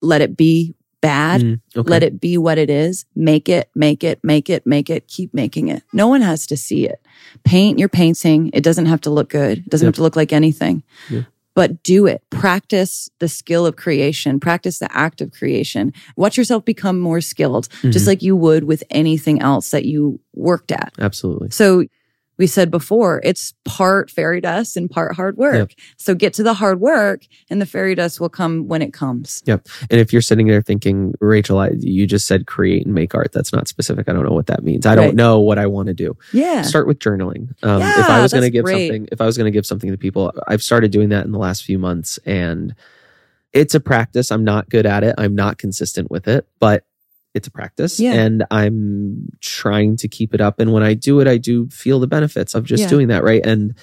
let 0.00 0.20
it 0.20 0.36
be 0.36 0.74
bad. 1.00 1.40
Mm, 1.42 1.60
okay. 1.76 1.90
Let 1.90 2.02
it 2.02 2.20
be 2.20 2.38
what 2.38 2.58
it 2.58 2.70
is. 2.70 3.04
Make 3.14 3.48
it, 3.48 3.70
make 3.74 4.02
it, 4.02 4.20
make 4.22 4.48
it, 4.48 4.66
make 4.66 4.90
it, 4.90 5.06
keep 5.08 5.34
making 5.34 5.68
it. 5.68 5.82
No 5.92 6.08
one 6.08 6.22
has 6.22 6.46
to 6.46 6.56
see 6.56 6.86
it. 6.86 7.00
Paint 7.44 7.78
your 7.78 7.88
painting. 7.88 8.50
It 8.52 8.62
doesn't 8.62 8.86
have 8.86 9.00
to 9.02 9.10
look 9.10 9.28
good. 9.28 9.58
It 9.58 9.68
doesn't 9.68 9.84
yep. 9.86 9.94
have 9.94 9.96
to 9.96 10.02
look 10.02 10.16
like 10.16 10.32
anything. 10.32 10.82
Yep. 11.10 11.24
But 11.56 11.82
do 11.82 12.06
it. 12.06 12.22
Practice 12.30 13.10
the 13.18 13.28
skill 13.28 13.66
of 13.66 13.74
creation. 13.74 14.38
Practice 14.38 14.78
the 14.78 14.96
act 14.96 15.20
of 15.20 15.32
creation. 15.32 15.92
Watch 16.14 16.36
yourself 16.36 16.64
become 16.64 17.00
more 17.00 17.20
skilled, 17.20 17.68
mm-hmm. 17.68 17.90
just 17.90 18.06
like 18.06 18.22
you 18.22 18.36
would 18.36 18.64
with 18.64 18.84
anything 18.90 19.40
else 19.40 19.70
that 19.70 19.86
you 19.86 20.20
worked 20.34 20.70
at. 20.70 20.92
Absolutely. 21.00 21.50
So 21.50 21.86
we 22.38 22.46
said 22.46 22.70
before, 22.70 23.20
it's 23.24 23.54
part 23.64 24.10
fairy 24.10 24.40
dust 24.40 24.76
and 24.76 24.90
part 24.90 25.14
hard 25.14 25.36
work. 25.36 25.70
Yep. 25.70 25.70
So 25.96 26.14
get 26.14 26.34
to 26.34 26.42
the 26.42 26.54
hard 26.54 26.80
work 26.80 27.22
and 27.48 27.60
the 27.60 27.66
fairy 27.66 27.94
dust 27.94 28.20
will 28.20 28.28
come 28.28 28.68
when 28.68 28.82
it 28.82 28.92
comes. 28.92 29.42
Yep. 29.46 29.68
And 29.90 30.00
if 30.00 30.12
you're 30.12 30.22
sitting 30.22 30.46
there 30.46 30.62
thinking, 30.62 31.14
Rachel, 31.20 31.58
I, 31.58 31.70
you 31.78 32.06
just 32.06 32.26
said 32.26 32.46
create 32.46 32.84
and 32.84 32.94
make 32.94 33.14
art. 33.14 33.32
That's 33.32 33.52
not 33.52 33.68
specific. 33.68 34.08
I 34.08 34.12
don't 34.12 34.24
know 34.24 34.34
what 34.34 34.46
that 34.46 34.62
means. 34.62 34.86
I 34.86 34.90
right. 34.90 34.96
don't 34.96 35.16
know 35.16 35.40
what 35.40 35.58
I 35.58 35.66
want 35.66 35.88
to 35.88 35.94
do. 35.94 36.16
Yeah. 36.32 36.62
Start 36.62 36.86
with 36.86 36.98
journaling. 36.98 37.54
Um, 37.62 37.80
yeah, 37.80 38.00
if 38.00 38.10
I 38.10 38.22
was 38.22 38.32
going 38.32 38.44
to 38.44 38.50
give 38.50 38.64
great. 38.64 38.88
something, 38.88 39.08
if 39.12 39.20
I 39.20 39.26
was 39.26 39.36
going 39.36 39.46
to 39.46 39.50
give 39.50 39.66
something 39.66 39.90
to 39.90 39.96
people, 39.96 40.32
I've 40.46 40.62
started 40.62 40.90
doing 40.90 41.08
that 41.10 41.24
in 41.24 41.32
the 41.32 41.38
last 41.38 41.64
few 41.64 41.78
months 41.78 42.18
and 42.26 42.74
it's 43.52 43.74
a 43.74 43.80
practice. 43.80 44.30
I'm 44.30 44.44
not 44.44 44.68
good 44.68 44.84
at 44.84 45.02
it. 45.02 45.14
I'm 45.16 45.34
not 45.34 45.56
consistent 45.56 46.10
with 46.10 46.28
it, 46.28 46.46
but 46.58 46.84
it's 47.36 47.46
a 47.46 47.50
practice 47.50 48.00
yeah. 48.00 48.14
and 48.14 48.44
I'm 48.50 49.28
trying 49.40 49.96
to 49.98 50.08
keep 50.08 50.34
it 50.34 50.40
up. 50.40 50.58
And 50.58 50.72
when 50.72 50.82
I 50.82 50.94
do 50.94 51.20
it, 51.20 51.28
I 51.28 51.36
do 51.36 51.68
feel 51.68 52.00
the 52.00 52.06
benefits 52.06 52.54
of 52.54 52.64
just 52.64 52.84
yeah. 52.84 52.88
doing 52.88 53.08
that. 53.08 53.22
Right. 53.22 53.44
And 53.44 53.74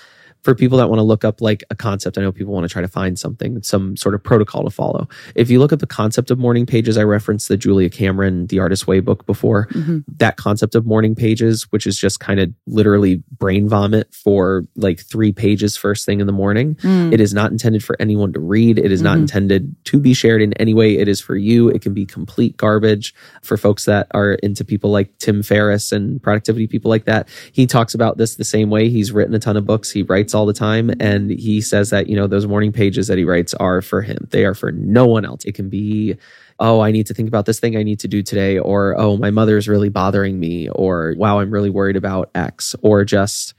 for 0.44 0.53
people 0.53 0.78
that 0.78 0.90
want 0.90 0.99
to 0.99 1.03
look 1.03 1.24
up 1.24 1.41
like 1.41 1.64
a 1.70 1.76
concept, 1.76 2.18
I 2.18 2.22
know 2.22 2.32
people 2.32 2.53
want 2.53 2.65
to 2.65 2.70
try 2.70 2.82
to 2.82 2.88
find 2.88 3.18
something, 3.18 3.61
some 3.64 3.95
sort 3.95 4.14
of 4.14 4.24
protocol 4.24 4.64
to 4.64 4.70
follow. 4.70 5.07
If 5.36 5.49
you 5.49 5.60
look 5.60 5.72
at 5.72 5.80
the 5.80 5.88
concept 5.88 6.32
of 6.32 6.38
morning 6.38 6.65
pages, 6.65 6.98
I 6.98 7.03
referenced 7.03 7.48
the 7.48 7.57
Julia 7.57 7.90
Cameron, 7.90 8.48
The 8.48 8.60
Artist 8.60 8.86
Way 8.86 8.99
book 8.99 9.26
before. 9.26 9.68
Mm-hmm. 9.68 9.99
That 10.18 10.36
concept 10.38 10.76
of 10.76 10.86
morning 10.86 11.15
pages, 11.15 11.64
which 11.72 11.88
is 11.88 11.98
just 11.98 12.20
kind 12.20 12.40
of 12.40 12.52
literally 12.68 13.24
brain 13.38 13.70
vomit 13.70 14.14
for 14.14 14.65
like 14.76 14.99
three 14.99 15.32
pages 15.32 15.78
first 15.78 16.06
thing 16.06 16.20
in 16.20 16.28
the 16.28 16.34
morning. 16.34 16.76
Mm. 16.76 17.14
It 17.14 17.22
is 17.22 17.34
not 17.34 17.52
intended 17.52 17.84
for 17.84 17.95
anyone 17.99 18.34
to 18.34 18.40
read. 18.40 18.78
It 18.78 18.91
is 18.91 18.99
mm-hmm. 18.99 19.06
not 19.06 19.18
intended 19.18 19.76
to 19.86 19.99
be 19.99 20.14
shared 20.14 20.41
in 20.41 20.53
any 20.53 20.74
way. 20.74 20.98
It 20.98 21.07
is 21.07 21.22
for 21.22 21.38
you. 21.38 21.70
It 21.70 21.82
can 21.82 21.94
be 21.94 22.06
complete 22.06 22.57
garbage 22.57 23.15
for 23.41 23.56
folks 23.56 23.86
that 23.86 24.07
are 24.11 24.34
into 24.34 24.65
people 24.65 24.91
like 24.91 25.18
Tim 25.20 25.41
Ferriss 25.41 25.91
and 25.94 26.22
productivity 26.22 26.68
people 26.68 26.90
like 26.90 27.06
that. 27.06 27.30
He 27.53 27.65
talks 27.65 27.94
about 27.94 28.18
this 28.18 28.36
the 28.36 28.44
same 28.44 28.70
way. 28.70 28.90
He's 28.90 29.11
written 29.11 29.34
a 29.34 29.40
ton 29.40 29.56
of 29.56 29.65
books. 29.65 29.91
He 29.91 30.03
writes 30.03 30.32
all 30.34 30.45
the 30.45 30.53
time. 30.53 30.91
And 30.99 31.31
he 31.31 31.61
says 31.61 31.89
that, 31.89 32.07
you 32.07 32.15
know, 32.15 32.27
those 32.27 32.47
morning 32.47 32.72
pages 32.72 33.07
that 33.07 33.18
he 33.18 33.23
writes 33.23 33.53
are 33.55 33.81
for 33.81 34.01
him. 34.01 34.27
They 34.31 34.45
are 34.45 34.53
for 34.53 34.72
no 34.72 35.05
one 35.05 35.26
else. 35.26 35.45
It 35.45 35.53
can 35.53 35.69
be, 35.69 36.15
oh, 36.60 36.80
I 36.81 36.91
need 36.91 37.07
to 37.07 37.14
think 37.14 37.27
about 37.27 37.45
this 37.45 37.60
thing 37.60 37.76
I 37.76 37.84
need 37.84 37.99
to 38.01 38.07
do 38.07 38.22
today, 38.23 38.60
or 38.60 38.95
oh, 38.97 39.18
my 39.18 39.31
mother's 39.31 39.68
really 39.68 39.89
bothering 39.89 40.39
me, 40.39 40.69
or 40.69 41.15
wow, 41.18 41.39
I'm 41.39 41.51
really 41.51 41.69
worried 41.69 41.95
about 41.95 42.30
X, 42.35 42.76
or 42.81 43.03
just 43.03 43.53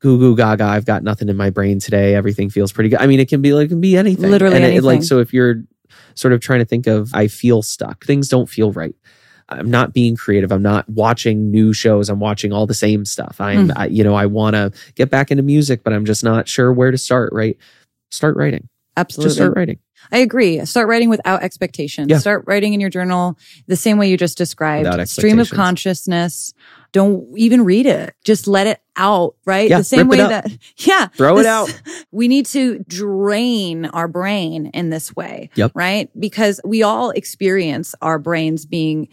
goo 0.00 0.18
goo 0.18 0.36
gaga, 0.36 0.64
I've 0.64 0.84
got 0.84 1.02
nothing 1.02 1.28
in 1.28 1.36
my 1.36 1.50
brain 1.50 1.78
today. 1.80 2.14
Everything 2.14 2.50
feels 2.50 2.72
pretty 2.72 2.90
good. 2.90 3.00
I 3.00 3.06
mean, 3.06 3.20
it 3.20 3.28
can 3.28 3.42
be 3.42 3.52
like, 3.54 3.66
it 3.66 3.68
can 3.68 3.80
be 3.80 3.96
anything. 3.96 4.30
Literally 4.30 4.56
and 4.56 4.64
anything. 4.64 4.84
It, 4.84 4.84
like, 4.84 5.02
so 5.02 5.20
if 5.20 5.32
you're 5.32 5.62
sort 6.14 6.34
of 6.34 6.40
trying 6.40 6.58
to 6.60 6.64
think 6.66 6.86
of, 6.86 7.10
I 7.14 7.28
feel 7.28 7.62
stuck, 7.62 8.04
things 8.04 8.28
don't 8.28 8.48
feel 8.48 8.72
right. 8.72 8.94
I'm 9.48 9.70
not 9.70 9.92
being 9.92 10.16
creative. 10.16 10.50
I'm 10.50 10.62
not 10.62 10.88
watching 10.88 11.50
new 11.50 11.72
shows. 11.72 12.08
I'm 12.08 12.18
watching 12.18 12.52
all 12.52 12.66
the 12.66 12.74
same 12.74 13.04
stuff. 13.04 13.40
I'm, 13.40 13.68
mm. 13.68 13.72
I, 13.76 13.86
you 13.86 14.02
know, 14.02 14.14
I 14.14 14.26
want 14.26 14.54
to 14.54 14.72
get 14.94 15.10
back 15.10 15.30
into 15.30 15.42
music, 15.42 15.84
but 15.84 15.92
I'm 15.92 16.04
just 16.04 16.24
not 16.24 16.48
sure 16.48 16.72
where 16.72 16.90
to 16.90 16.98
start. 16.98 17.32
Right? 17.32 17.56
Start 18.10 18.36
writing. 18.36 18.68
Absolutely. 18.96 19.28
Just 19.28 19.36
start 19.36 19.56
writing. 19.56 19.78
I 20.12 20.18
agree. 20.18 20.64
Start 20.64 20.88
writing 20.88 21.08
without 21.08 21.42
expectations. 21.42 22.08
Yeah. 22.08 22.18
Start 22.18 22.44
writing 22.46 22.74
in 22.74 22.80
your 22.80 22.90
journal 22.90 23.38
the 23.66 23.76
same 23.76 23.98
way 23.98 24.08
you 24.08 24.16
just 24.16 24.38
described. 24.38 25.08
Stream 25.08 25.38
of 25.38 25.50
consciousness. 25.50 26.54
Don't 26.92 27.26
even 27.36 27.64
read 27.64 27.86
it. 27.86 28.14
Just 28.24 28.46
let 28.46 28.66
it 28.66 28.80
out, 28.96 29.34
right? 29.44 29.68
Yeah, 29.68 29.78
the 29.78 29.84
same 29.84 30.08
way 30.08 30.18
that, 30.18 30.50
yeah. 30.78 31.06
Throw 31.08 31.36
this, 31.36 31.44
it 31.44 31.48
out. 31.48 31.82
We 32.10 32.28
need 32.28 32.46
to 32.46 32.78
drain 32.88 33.86
our 33.86 34.08
brain 34.08 34.66
in 34.66 34.88
this 34.90 35.14
way, 35.14 35.50
yep. 35.54 35.72
right? 35.74 36.08
Because 36.18 36.60
we 36.64 36.82
all 36.82 37.10
experience 37.10 37.94
our 38.00 38.18
brains 38.18 38.64
being 38.64 39.08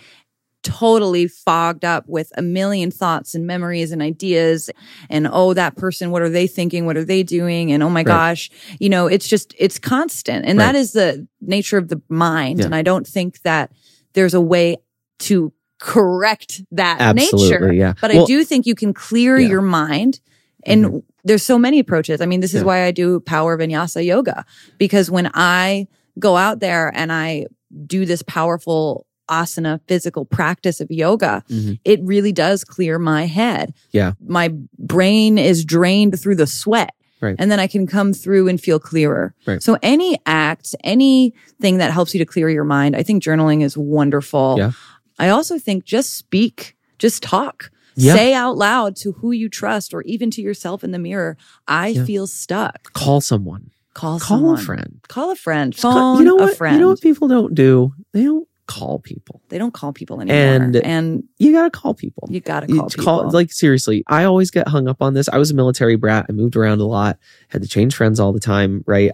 totally 0.64 1.28
fogged 1.28 1.86
up 1.86 2.06
with 2.08 2.32
a 2.38 2.42
million 2.42 2.90
thoughts 2.90 3.36
and 3.36 3.46
memories 3.46 3.92
and 3.92 4.02
ideas 4.02 4.70
and 5.10 5.28
oh 5.32 5.54
that 5.54 5.76
person 5.76 6.10
what 6.10 6.22
are 6.22 6.30
they 6.30 6.48
thinking 6.48 6.86
what 6.86 6.98
are 6.98 7.04
they 7.04 7.22
doing 7.22 7.72
and 7.72 7.84
oh 7.84 7.90
my 7.90 8.00
right. 8.00 8.06
gosh 8.06 8.50
you 8.80 8.90
know 8.90 9.08
it's 9.08 9.28
just 9.28 9.54
it's 9.60 9.78
constant 9.78 10.46
and 10.46 10.58
right. 10.58 10.68
that 10.68 10.76
is 10.76 10.94
the 10.94 11.28
nature 11.42 11.78
of 11.78 11.90
the 11.90 12.02
mind 12.08 12.60
yeah. 12.60 12.66
and 12.66 12.74
i 12.74 12.82
don't 12.82 13.06
think 13.06 13.42
that 13.42 13.72
there's 14.14 14.34
a 14.34 14.42
way 14.42 14.78
to 15.20 15.52
correct 15.80 16.62
that 16.72 17.02
Absolutely, 17.02 17.50
nature 17.50 17.74
yeah. 17.74 17.94
but 18.00 18.14
well, 18.14 18.24
i 18.24 18.26
do 18.26 18.44
think 18.46 18.66
you 18.66 18.76
can 18.76 18.94
clear 18.94 19.38
yeah. 19.38 19.50
your 19.50 19.62
mind 19.62 20.22
and 20.66 20.86
mm-hmm. 20.86 20.98
there's 21.26 21.44
so 21.44 21.60
many 21.60 21.80
approaches 21.80 22.22
i 22.22 22.26
mean 22.26 22.40
this 22.40 22.54
is 22.54 22.62
Yeah. 22.62 22.68
why 22.68 22.84
i 22.86 22.92
do 22.92 23.20
power 23.20 23.58
vinyasa 23.58 24.04
yoga 24.04 24.46
because 24.78 25.12
when 25.12 25.30
i 25.34 25.88
go 26.18 26.38
out 26.38 26.62
there 26.62 26.90
and 26.96 27.12
i 27.12 27.48
do 27.86 28.06
this 28.06 28.22
powerful 28.22 29.06
asana 29.30 29.80
physical 29.88 30.26
practice 30.26 30.80
of 30.82 30.90
yoga, 30.92 31.44
Mhm. 31.50 31.80
it 31.86 32.00
really 32.04 32.32
does 32.32 32.64
clear 32.64 33.00
my 33.00 33.26
head. 33.26 33.74
Yeah. 33.92 34.14
My 34.26 34.54
brain 34.78 35.38
is 35.38 35.64
drained 35.66 36.20
through 36.20 36.36
the 36.36 36.48
sweat. 36.48 36.94
Right. 37.22 37.36
And 37.40 37.50
then 37.50 37.60
I 37.60 37.68
can 37.68 37.88
come 37.88 38.12
through 38.14 38.50
and 38.50 38.60
feel 38.60 38.80
clearer. 38.80 39.34
Right. 39.48 39.64
So 39.64 39.78
any 39.82 40.18
act, 40.26 40.76
anything 40.84 41.78
that 41.78 41.92
helps 41.92 42.14
you 42.14 42.20
to 42.20 42.26
clear 42.26 42.50
your 42.50 42.66
mind, 42.66 42.96
I 42.98 43.04
think 43.04 43.24
journaling 43.24 43.64
is 43.64 43.78
wonderful. 43.78 44.56
Yeah. 44.58 44.72
I 45.20 45.30
also 45.30 45.58
think 45.58 45.86
just 45.86 46.18
speak, 46.18 46.76
just 47.00 47.24
talk. 47.24 47.72
Yeah. 47.96 48.16
Say 48.16 48.34
out 48.34 48.58
loud 48.58 48.96
to 48.98 49.14
who 49.14 49.32
you 49.32 49.48
trust 49.48 49.94
or 49.94 50.02
even 50.02 50.32
to 50.32 50.42
yourself 50.42 50.84
in 50.84 50.92
the 50.92 51.00
mirror, 51.00 51.38
I 51.68 51.90
Yeah. 51.90 52.06
feel 52.06 52.28
stuck. 52.28 52.92
Call 52.94 53.22
someone. 53.22 53.70
Call 53.94 54.20
Call 54.20 54.38
someone. 54.40 54.56
a 54.60 54.62
friend. 54.62 55.00
Call 55.08 55.30
a 55.32 55.36
friend. 55.36 55.78
Call- 55.78 55.94
Phone 55.94 56.18
you 56.20 56.26
know 56.26 56.38
a 56.40 56.48
what? 56.48 56.58
friend. 56.58 56.76
You 56.76 56.82
know 56.82 56.90
what 56.90 57.00
people 57.02 57.28
don't 57.28 57.54
do? 57.54 57.94
They 58.12 58.24
don't 58.24 58.48
call 58.68 59.00
people. 59.00 59.42
they 59.50 59.58
don't 59.58 59.74
call 59.74 59.92
people 59.94 60.22
anymore. 60.22 60.38
And- 60.38 60.76
and 60.78 61.24
You 61.38 61.52
gotta 61.52 61.70
call 61.70 61.94
people. 61.94 62.28
you 62.32 62.40
gotta 62.40 62.68
You 62.70 62.80
call 62.80 62.90
people. 62.90 63.32
like 63.32 63.52
seriously. 63.52 64.04
I 64.08 64.24
always 64.24 64.52
get 64.52 64.68
hung 64.68 64.88
up 64.88 65.02
on 65.02 65.14
this. 65.14 65.28
I 65.30 65.38
was 65.38 65.52
a 65.52 65.54
military 65.54 65.96
brat. 65.98 66.26
I 66.30 66.32
moved 66.32 66.56
around 66.56 66.80
a 66.80 66.86
lot. 66.86 67.20
Had 67.50 67.62
to 67.62 67.68
change 67.68 67.94
friends 67.96 68.20
all 68.20 68.32
the 68.34 68.40
time. 68.40 68.84
Right. 68.88 69.12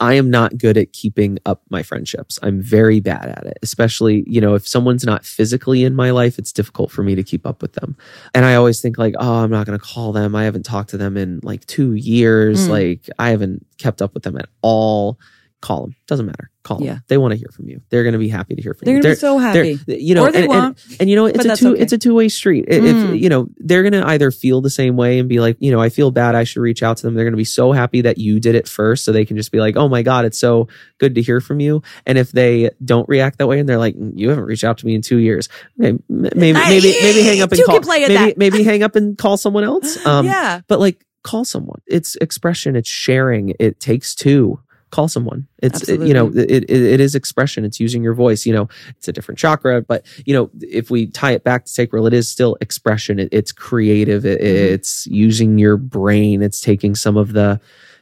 I 0.00 0.14
am 0.14 0.30
not 0.30 0.58
good 0.58 0.76
at 0.76 0.92
keeping 0.92 1.38
up 1.46 1.62
my 1.70 1.84
friendships. 1.84 2.36
I'm 2.42 2.60
very 2.60 2.98
bad 2.98 3.28
at 3.28 3.46
it. 3.46 3.58
Especially, 3.62 4.24
you 4.26 4.40
know, 4.40 4.54
if 4.54 4.66
someone's 4.66 5.04
not 5.04 5.24
physically 5.24 5.84
in 5.84 5.94
my 5.94 6.10
life, 6.10 6.40
it's 6.40 6.50
difficult 6.52 6.90
for 6.90 7.04
me 7.04 7.14
to 7.14 7.22
keep 7.22 7.46
up 7.46 7.62
with 7.62 7.74
them. 7.74 7.96
And 8.34 8.44
I 8.44 8.56
always 8.56 8.80
think 8.80 8.98
like, 8.98 9.14
oh, 9.20 9.34
I'm 9.44 9.50
not 9.52 9.64
going 9.64 9.78
to 9.78 9.84
call 9.84 10.10
them. 10.10 10.34
I 10.34 10.42
haven't 10.42 10.64
talked 10.64 10.90
to 10.90 10.96
them 10.96 11.16
in 11.16 11.38
like 11.44 11.64
2 11.66 11.92
years. 11.94 12.66
Mm. 12.66 12.70
Like 12.70 13.08
I 13.20 13.28
haven't 13.30 13.64
kept 13.78 14.02
up 14.02 14.12
with 14.12 14.24
them 14.24 14.36
at 14.36 14.48
all. 14.60 15.20
call 15.60 15.82
them. 15.82 15.94
Doesn't 16.08 16.26
matter. 16.26 16.50
Call 16.62 16.78
them. 16.78 16.86
Yeah. 16.86 16.98
They 17.08 17.18
want 17.18 17.32
to 17.32 17.36
hear 17.38 17.48
from 17.52 17.68
you. 17.68 17.80
They're 17.90 18.04
going 18.04 18.12
to 18.12 18.18
be 18.20 18.28
happy 18.28 18.54
to 18.54 18.62
hear 18.62 18.72
from 18.72 18.88
you. 18.88 19.02
They're 19.02 19.10
you. 19.12 19.16
be 19.16 19.20
so 19.20 19.38
happy. 19.38 19.74
they're- 19.74 19.98
You 19.98 20.14
know, 20.14 20.26
Or 20.26 20.30
they 20.30 20.44
and, 20.44 20.52
and- 20.52 20.76
and 21.00 21.10
you 21.10 21.16
know, 21.16 21.26
it's 21.26 21.44
a 21.44 21.56
two, 21.56 21.72
okay. 21.72 21.82
it's 21.82 21.92
a 21.92 21.98
two 21.98 22.14
way 22.14 22.28
street. 22.28 22.66
Mm. 22.68 23.12
If 23.14 23.20
you 23.20 23.28
know, 23.28 23.48
they're 23.58 23.82
going 23.82 24.00
to 24.00 24.06
either 24.06 24.30
feel 24.30 24.60
the 24.60 24.70
same 24.70 24.96
way 24.96 25.18
and 25.18 25.28
be 25.28 25.40
like, 25.40 25.56
you 25.58 25.72
know, 25.72 25.80
I 25.80 25.88
feel 25.88 26.12
bad. 26.12 26.34
I 26.36 26.44
should 26.44 26.60
reach 26.60 26.82
out 26.84 26.98
to 26.98 27.02
them. 27.02 27.14
They're 27.14 27.24
going 27.24 27.32
to 27.32 27.36
be 27.38 27.44
so 27.44 27.72
happy 27.72 28.02
that 28.02 28.18
you 28.18 28.38
did 28.38 28.54
it 28.54 28.68
first, 28.68 29.04
so 29.04 29.10
they 29.10 29.24
can 29.24 29.36
just 29.36 29.50
be 29.50 29.58
like, 29.58 29.76
oh 29.76 29.88
my 29.88 30.02
god, 30.02 30.24
it's 30.24 30.38
so 30.38 30.68
good 30.98 31.16
to 31.16 31.22
hear 31.22 31.40
from 31.40 31.58
you. 31.58 31.82
And 32.06 32.16
if 32.16 32.30
they 32.30 32.70
don't 32.84 33.08
react 33.08 33.38
that 33.38 33.48
way 33.48 33.58
and 33.58 33.68
they're 33.68 33.78
like, 33.78 33.96
"Mm, 33.96 34.12
you 34.14 34.28
haven't 34.28 34.44
reached 34.44 34.62
out 34.64 34.78
to 34.78 34.86
me 34.86 34.94
in 34.94 35.02
two 35.02 35.16
years, 35.18 35.48
okay, 35.80 35.98
maybe 36.08 36.52
maybe 36.52 36.94
maybe 37.02 37.22
hang 37.22 37.40
up 37.42 37.50
and 37.50 37.64
call. 37.64 37.80
maybe 37.80 38.14
that. 38.14 38.38
maybe 38.38 38.62
hang 38.70 38.82
up 38.84 38.94
and 38.94 39.18
call 39.18 39.36
someone 39.36 39.64
else. 39.64 40.04
Um, 40.06 40.26
yeah. 40.26 40.60
but 40.68 40.78
like 40.78 41.04
call 41.24 41.44
someone 41.44 41.80
it's 41.86 42.16
expression 42.16 42.74
it's 42.74 42.88
sharing 42.88 43.54
it 43.60 43.78
takes 43.78 44.12
two 44.12 44.58
call 44.92 45.08
someone. 45.08 45.48
It's 45.62 45.88
it- 45.88 46.00
you 46.08 46.14
know 46.14 46.28
it, 46.28 46.50
it, 46.66 46.70
it 46.70 47.00
is 47.00 47.14
expression. 47.16 47.64
It's 47.64 47.80
using 47.80 48.04
your 48.04 48.14
voice 48.14 48.46
you 48.46 48.52
know 48.52 48.68
it's 48.96 49.08
a 49.08 49.12
different 49.12 49.38
chakra 49.38 49.82
but 49.82 50.04
you 50.26 50.34
know 50.34 50.50
if 50.60 50.90
we 50.90 51.06
tie 51.08 51.32
it 51.32 51.42
back 51.42 51.64
to 51.64 51.70
sacral 51.72 52.06
it 52.06 52.14
is 52.14 52.28
still 52.28 52.56
expression. 52.60 53.18
It, 53.18 53.28
it's 53.32 53.52
creative. 53.52 54.22
Mhm. 54.22 54.38
it's 54.40 55.06
using 55.08 55.58
your 55.58 55.76
brain. 55.76 56.42
It's 56.42 56.60
taking 56.60 56.94
some 56.94 57.16
of 57.16 57.32
the 57.32 57.60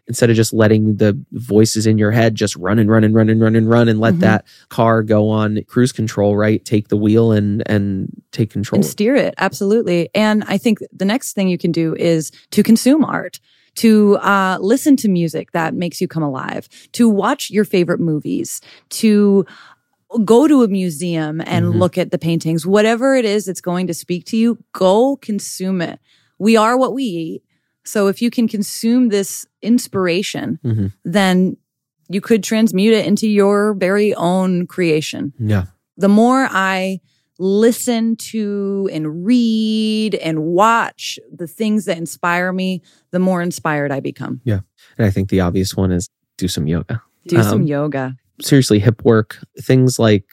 instead 0.08 0.28
of 0.30 0.34
just 0.34 0.52
letting 0.52 0.96
the 0.96 1.16
voices 1.32 1.86
in 1.86 1.96
your 1.96 2.10
head 2.10 2.34
just 2.34 2.56
run 2.56 2.80
and 2.80 2.90
run 2.90 3.04
and 3.04 3.14
run 3.14 3.28
and 3.28 3.40
run 3.40 3.54
and 3.54 3.70
run 3.70 3.88
and 3.88 4.00
let 4.00 4.14
Mhm. 4.14 4.20
that 4.20 4.44
car 4.68 5.04
go 5.04 5.28
on 5.28 5.60
cruise 5.68 5.92
control 5.92 6.36
right? 6.36 6.64
Take 6.64 6.88
the 6.88 6.96
wheel 6.96 7.30
and 7.30 7.62
and 7.66 8.10
take 8.32 8.50
control 8.50 8.78
and 8.80 8.84
steer 8.86 9.14
it. 9.14 9.34
Absolutely. 9.38 10.08
And 10.14 10.42
i 10.48 10.58
think 10.58 10.78
the 10.92 11.04
next 11.04 11.34
thing 11.34 11.46
you 11.48 11.58
can 11.58 11.70
do 11.72 11.94
is 11.94 12.32
to 12.50 12.62
consume 12.64 13.04
art 13.04 13.38
to 13.76 14.16
uh, 14.16 14.58
listen 14.60 14.96
to 14.96 15.08
music 15.08 15.52
that 15.52 15.74
makes 15.74 16.00
you 16.00 16.08
come 16.08 16.22
alive 16.22 16.68
to 16.92 17.08
watch 17.08 17.50
your 17.50 17.64
favorite 17.64 18.00
movies 18.00 18.60
to 18.90 19.44
go 20.24 20.48
to 20.48 20.62
a 20.64 20.68
museum 20.68 21.40
and 21.46 21.66
Mhm. 21.66 21.78
look 21.78 21.96
at 21.96 22.10
the 22.10 22.18
paintings. 22.18 22.66
Whatever 22.66 23.14
it 23.14 23.24
is 23.24 23.44
that's 23.44 23.60
going 23.60 23.86
to 23.86 23.94
speak 23.94 24.24
to 24.26 24.36
you 24.36 24.58
go 24.72 25.16
consume 25.16 25.80
it. 25.80 26.00
We 26.38 26.56
are 26.56 26.76
what 26.76 26.92
we 26.94 27.04
eat. 27.04 27.42
So 27.84 28.08
if 28.08 28.20
you 28.20 28.28
can 28.30 28.48
consume 28.48 29.08
this 29.08 29.46
inspiration 29.62 30.58
Mhm. 30.64 30.92
then 31.04 31.56
you 32.08 32.20
could 32.20 32.42
transmute 32.42 32.92
it 32.92 33.06
into 33.06 33.28
your 33.28 33.72
very 33.74 34.12
own 34.14 34.66
creation. 34.66 35.32
Yeah. 35.38 35.66
The 35.96 36.08
more 36.08 36.48
I 36.50 37.00
listen 37.42 38.16
to 38.16 38.86
and 38.92 39.24
read 39.24 40.14
and 40.16 40.42
watch 40.44 41.18
the 41.34 41.46
things 41.46 41.86
that 41.86 41.96
inspire 41.96 42.52
me, 42.52 42.82
the 43.12 43.18
more 43.18 43.40
inspired 43.40 43.90
I 43.90 44.00
become. 44.00 44.42
Yeah. 44.44 44.60
And 44.98 45.06
i 45.06 45.10
think 45.10 45.30
the 45.30 45.40
obvious 45.40 45.74
one 45.74 45.90
is 45.90 46.08
do 46.36 46.46
some 46.48 46.66
yoga 46.66 47.02
Do 47.26 47.42
some 47.42 47.62
Um, 47.62 47.66
yoga. 47.66 48.16
seriously 48.42 48.78
hip 48.78 49.02
work 49.04 49.38
things 49.58 49.98
like 49.98 50.26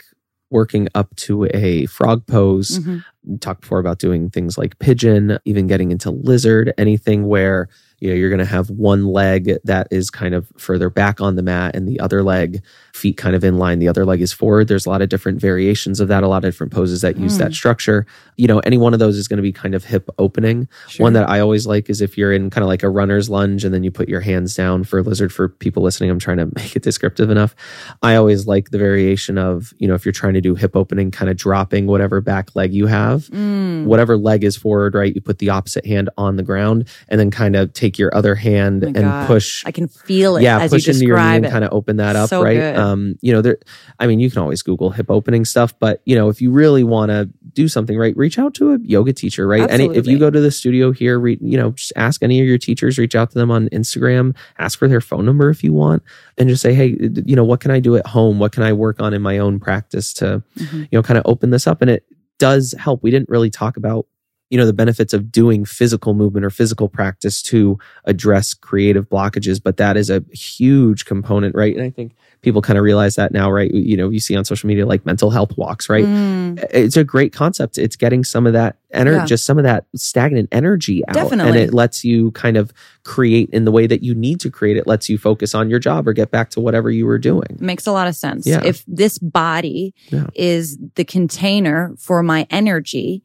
working 0.50 0.88
up 0.96 1.16
to 1.18 1.46
a 1.54 1.86
frog 1.88 2.26
pose 2.28 2.80
Mhm. 2.80 3.04
talked 3.42 3.62
before 3.62 3.80
about 3.80 4.00
doing 4.00 4.30
things 4.30 4.58
like 4.58 4.78
pigeon 4.80 5.38
even 5.46 5.68
getting 5.68 5.92
into 5.92 6.12
lizard 6.12 6.74
anything 6.78 7.26
where 7.26 7.68
you 8.00 8.10
know 8.10 8.16
you're 8.16 8.30
going 8.30 8.40
to 8.40 8.46
have 8.46 8.70
one 8.70 9.06
leg 9.08 9.52
that 9.64 9.88
is 9.92 10.10
kind 10.10 10.36
of 10.36 10.48
further 10.58 10.90
back 10.90 11.20
on 11.20 11.36
the 11.36 11.42
mat 11.42 11.76
and 11.76 11.88
the 11.88 12.00
other 12.00 12.22
leg 12.24 12.62
feet 12.94 13.18
kind 13.18 13.36
of 13.36 13.44
in 13.44 13.58
line 13.58 13.80
the 13.80 13.88
other 13.88 14.06
leg 14.06 14.22
is 14.22 14.32
forward 14.34 14.68
there's 14.68 14.86
a 14.86 14.90
lot 14.90 15.02
of 15.02 15.10
different 15.10 15.40
variations 15.42 16.00
of 16.00 16.08
that 16.08 16.24
a 16.24 16.28
lot 16.28 16.38
of 16.46 16.52
different 16.52 16.72
poses 16.74 17.02
that 17.02 17.18
use 17.18 17.36
Mm. 17.36 17.40
that 17.40 17.54
structure 17.54 18.06
you 18.38 18.48
know 18.48 18.60
any 18.60 18.78
one 18.78 18.94
of 18.94 19.00
those 19.00 19.18
is 19.18 19.28
going 19.28 19.38
to 19.38 19.44
be 19.44 19.52
kind 19.52 19.74
of 19.76 19.84
hip 19.86 20.10
opening 20.18 20.68
Sure. 20.88 21.04
one 21.06 21.14
that 21.14 21.30
I 21.30 21.40
always 21.40 21.66
like 21.68 21.90
is 21.90 22.02
if 22.02 22.18
you're 22.18 22.34
in 22.34 22.50
kind 22.50 22.64
of 22.64 22.68
like 22.68 22.84
a 22.84 22.90
runner's 22.90 23.30
lunge 23.30 23.64
and 23.66 23.74
then 23.74 23.84
you 23.84 23.92
put 23.92 24.08
your 24.10 24.22
hands 24.22 24.56
down 24.56 24.84
for 24.84 25.02
lizard 25.04 25.32
for 25.34 25.50
people 25.50 25.82
listening. 25.84 26.10
I'm 26.10 26.20
trying 26.20 26.38
to 26.38 26.46
make 26.56 26.76
it 26.76 26.84
descriptive 26.84 27.30
enough. 27.30 27.56
I 28.02 28.16
always 28.16 28.48
like 28.48 28.70
the 28.72 28.78
variation 28.78 29.38
of, 29.38 29.74
you 29.80 29.88
know, 29.88 29.94
if 29.96 30.06
you're 30.06 30.12
trying 30.12 30.34
to 30.36 30.42
do 30.42 30.56
hip 30.56 30.76
opening, 30.76 31.12
kind 31.12 31.30
of 31.30 31.38
dropping 31.38 31.88
whatever 31.88 32.22
back 32.22 32.56
leg 32.56 32.74
you 32.74 32.88
have, 32.88 33.24
Mm. 33.30 33.86
whatever 33.86 34.18
leg 34.18 34.44
is 34.44 34.56
forward, 34.58 34.96
right? 34.96 35.14
You 35.14 35.22
put 35.22 35.40
the 35.40 35.50
opposite 35.50 35.86
hand 35.86 36.10
on 36.18 36.36
the 36.36 36.44
ground 36.44 36.88
and 37.10 37.20
then 37.20 37.32
kind 37.32 37.56
of 37.56 37.74
take 37.74 37.87
your 37.96 38.14
other 38.16 38.36
hand 38.36 38.84
Oh 38.84 38.88
and 38.88 38.96
God. 38.96 39.28
push. 39.28 39.64
I 39.66 39.72
can 39.72 39.88
feel 39.88 40.36
it 40.38 40.44
Yeah, 40.44 40.60
as 40.60 40.72
push 40.72 40.88
you 40.88 40.94
into 40.94 41.06
your 41.06 41.18
knee 41.18 41.36
and 41.38 41.46
kind 41.48 41.64
of 41.64 41.72
open 41.74 41.98
that 41.98 42.16
up, 42.16 42.30
So 42.30 42.44
right? 42.44 42.56
good. 42.56 42.76
Um, 42.76 43.16
you 43.22 43.32
know, 43.34 43.42
there. 43.42 43.58
I 44.00 44.08
mean, 44.08 44.20
you 44.20 44.30
can 44.32 44.40
always 44.42 44.62
Google 44.62 44.90
hip 44.90 45.08
opening 45.10 45.46
stuff, 45.46 45.74
but 45.80 46.02
you 46.06 46.16
know, 46.16 46.30
if 46.30 46.42
you 46.42 46.52
really 46.52 46.84
want 46.84 47.12
to 47.12 47.30
do 47.54 47.68
something, 47.68 47.98
right, 47.98 48.16
reach 48.18 48.38
out 48.38 48.54
to 48.56 48.74
a 48.74 48.80
yoga 48.82 49.14
teacher, 49.14 49.48
right? 49.48 49.70
Any, 49.70 49.86
if 49.96 50.06
you 50.08 50.20
go 50.20 50.30
to 50.30 50.40
the 50.42 50.52
studio 50.52 50.92
here, 50.92 51.20
re, 51.20 51.38
you 51.42 51.58
know, 51.58 51.72
just 51.72 51.94
ask 51.96 52.22
any 52.24 52.40
of 52.42 52.48
your 52.48 52.58
teachers, 52.58 52.98
reach 53.00 53.16
out 53.16 53.32
to 53.32 53.38
them 53.40 53.50
on 53.52 53.70
Instagram, 53.70 54.36
ask 54.60 54.78
for 54.78 54.88
their 54.88 55.02
phone 55.02 55.26
number 55.26 55.50
if 55.50 55.64
you 55.64 55.74
want, 55.74 56.04
and 56.38 56.50
just 56.50 56.62
say, 56.62 56.74
hey, 56.74 56.98
you 57.26 57.36
know, 57.36 57.44
what 57.44 57.60
can 57.60 57.72
I 57.72 57.80
do 57.80 57.96
at 57.96 58.06
home? 58.08 58.40
What 58.40 58.52
can 58.52 58.64
I 58.64 58.74
work 58.74 59.02
on 59.02 59.14
in 59.14 59.22
my 59.22 59.38
own 59.38 59.60
practice 59.60 60.14
to, 60.16 60.44
Mhm. 60.60 60.82
you 60.92 60.98
know, 60.98 61.04
kind 61.04 61.18
of 61.18 61.24
open 61.26 61.50
this 61.52 61.68
up? 61.68 61.82
And 61.82 61.90
it 61.92 62.04
does 62.40 62.76
help. 62.78 63.02
We 63.04 63.10
didn't 63.12 63.30
really 63.30 63.50
talk 63.50 63.78
about 63.78 64.06
you 64.50 64.58
know 64.58 64.66
the 64.66 64.74
benefits 64.74 65.14
of 65.14 65.32
doing 65.32 65.66
physical 65.66 66.14
movement 66.14 66.46
or 66.46 66.50
physical 66.50 66.88
practice 66.88 67.42
to 67.42 67.78
address 68.06 68.54
creative 68.54 69.10
blockages 69.10 69.62
but 69.62 69.78
that 69.78 69.98
is 69.98 70.10
a 70.10 70.24
huge 70.32 71.06
component 71.06 71.54
right 71.56 71.76
and 71.76 71.84
i 71.84 71.90
think 71.90 72.16
people 72.42 72.62
kind 72.62 72.78
of 72.78 72.84
realize 72.84 73.16
that 73.16 73.32
now 73.34 73.52
right 73.52 73.72
you 73.74 73.98
know 73.98 74.10
you 74.10 74.20
see 74.20 74.36
on 74.38 74.46
social 74.46 74.68
media 74.68 74.86
like 74.86 75.06
mental 75.06 75.30
health 75.32 75.58
walks 75.58 75.90
right 75.90 76.06
Mm. 76.06 76.64
it's 76.72 76.96
a 76.96 77.04
great 77.04 77.34
concept 77.34 77.78
it's 77.78 77.96
getting 77.98 78.24
some 78.24 78.48
of 78.48 78.54
that 78.54 78.78
energy 78.94 79.18
Yeah. 79.18 79.26
just 79.26 79.46
some 79.46 79.58
of 79.58 79.64
that 79.66 79.86
stagnant 79.96 80.48
energy 80.54 81.04
out 81.10 81.32
and 81.34 81.56
it 81.58 81.74
lets 81.74 82.06
you 82.06 82.32
kind 82.32 82.56
of 82.56 82.72
create 83.04 83.50
in 83.52 83.66
the 83.66 83.72
way 83.72 83.86
that 83.88 84.02
you 84.02 84.16
need 84.16 84.40
to 84.42 84.50
create 84.50 84.78
it 84.78 84.88
lets 84.88 85.10
you 85.10 85.18
focus 85.18 85.54
on 85.54 85.70
your 85.70 85.80
job 85.80 86.08
or 86.08 86.14
get 86.14 86.32
back 86.32 86.50
to 86.52 86.62
whatever 86.62 86.90
you 86.90 87.06
were 87.06 87.18
doing 87.20 87.58
Makes 87.60 87.86
a 87.88 87.92
lot 87.92 88.08
of 88.08 88.16
sense. 88.16 88.46
Yeah. 88.48 88.62
If 88.64 88.84
this 88.88 89.18
body 89.18 89.94
Yeah. 90.10 90.28
is 90.36 90.78
the 90.96 91.04
container 91.04 91.94
for 91.98 92.24
my 92.24 92.48
energy, 92.50 93.24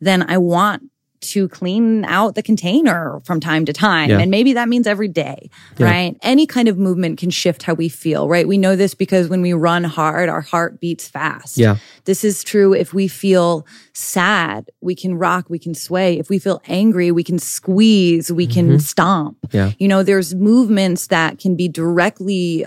then 0.00 0.22
I 0.28 0.38
want 0.38 0.82
to 1.20 1.48
clean 1.48 2.04
out 2.04 2.36
the 2.36 2.42
container 2.44 3.18
from 3.24 3.40
time 3.40 3.64
to 3.64 3.72
time. 3.72 4.08
Yeah. 4.08 4.20
And 4.20 4.30
maybe 4.30 4.52
that 4.52 4.68
means 4.68 4.86
every 4.86 5.08
day, 5.08 5.50
Yeah. 5.76 5.86
right? 5.86 6.16
Any 6.22 6.46
kind 6.46 6.68
of 6.68 6.78
movement 6.78 7.18
can 7.18 7.30
shift 7.30 7.64
how 7.64 7.74
we 7.74 7.88
feel, 7.88 8.28
right? 8.28 8.46
We 8.46 8.56
know 8.56 8.76
this 8.76 8.94
because 8.94 9.26
when 9.28 9.42
we 9.42 9.52
run 9.52 9.82
hard, 9.82 10.28
our 10.28 10.40
heart 10.40 10.78
beats 10.80 11.08
fast. 11.08 11.58
yeah 11.58 11.78
This 12.04 12.22
is 12.22 12.44
true 12.44 12.72
if 12.72 12.94
we 12.94 13.08
feel 13.08 13.66
sad, 13.92 14.70
we 14.80 14.94
can 14.94 15.14
rock, 15.14 15.46
we 15.50 15.58
can 15.58 15.74
sway. 15.74 16.20
If 16.20 16.30
we 16.30 16.38
feel 16.38 16.62
angry, 16.68 17.10
we 17.10 17.24
can 17.24 17.40
squeeze, 17.40 18.30
we 18.30 18.46
can 18.46 18.76
Mhm. 18.76 18.80
stomp. 18.80 19.38
Yeah. 19.50 19.72
You 19.80 19.88
know, 19.88 20.04
there's 20.04 20.36
movements 20.36 21.08
that 21.08 21.40
can 21.40 21.56
be 21.56 21.66
directly 21.68 22.64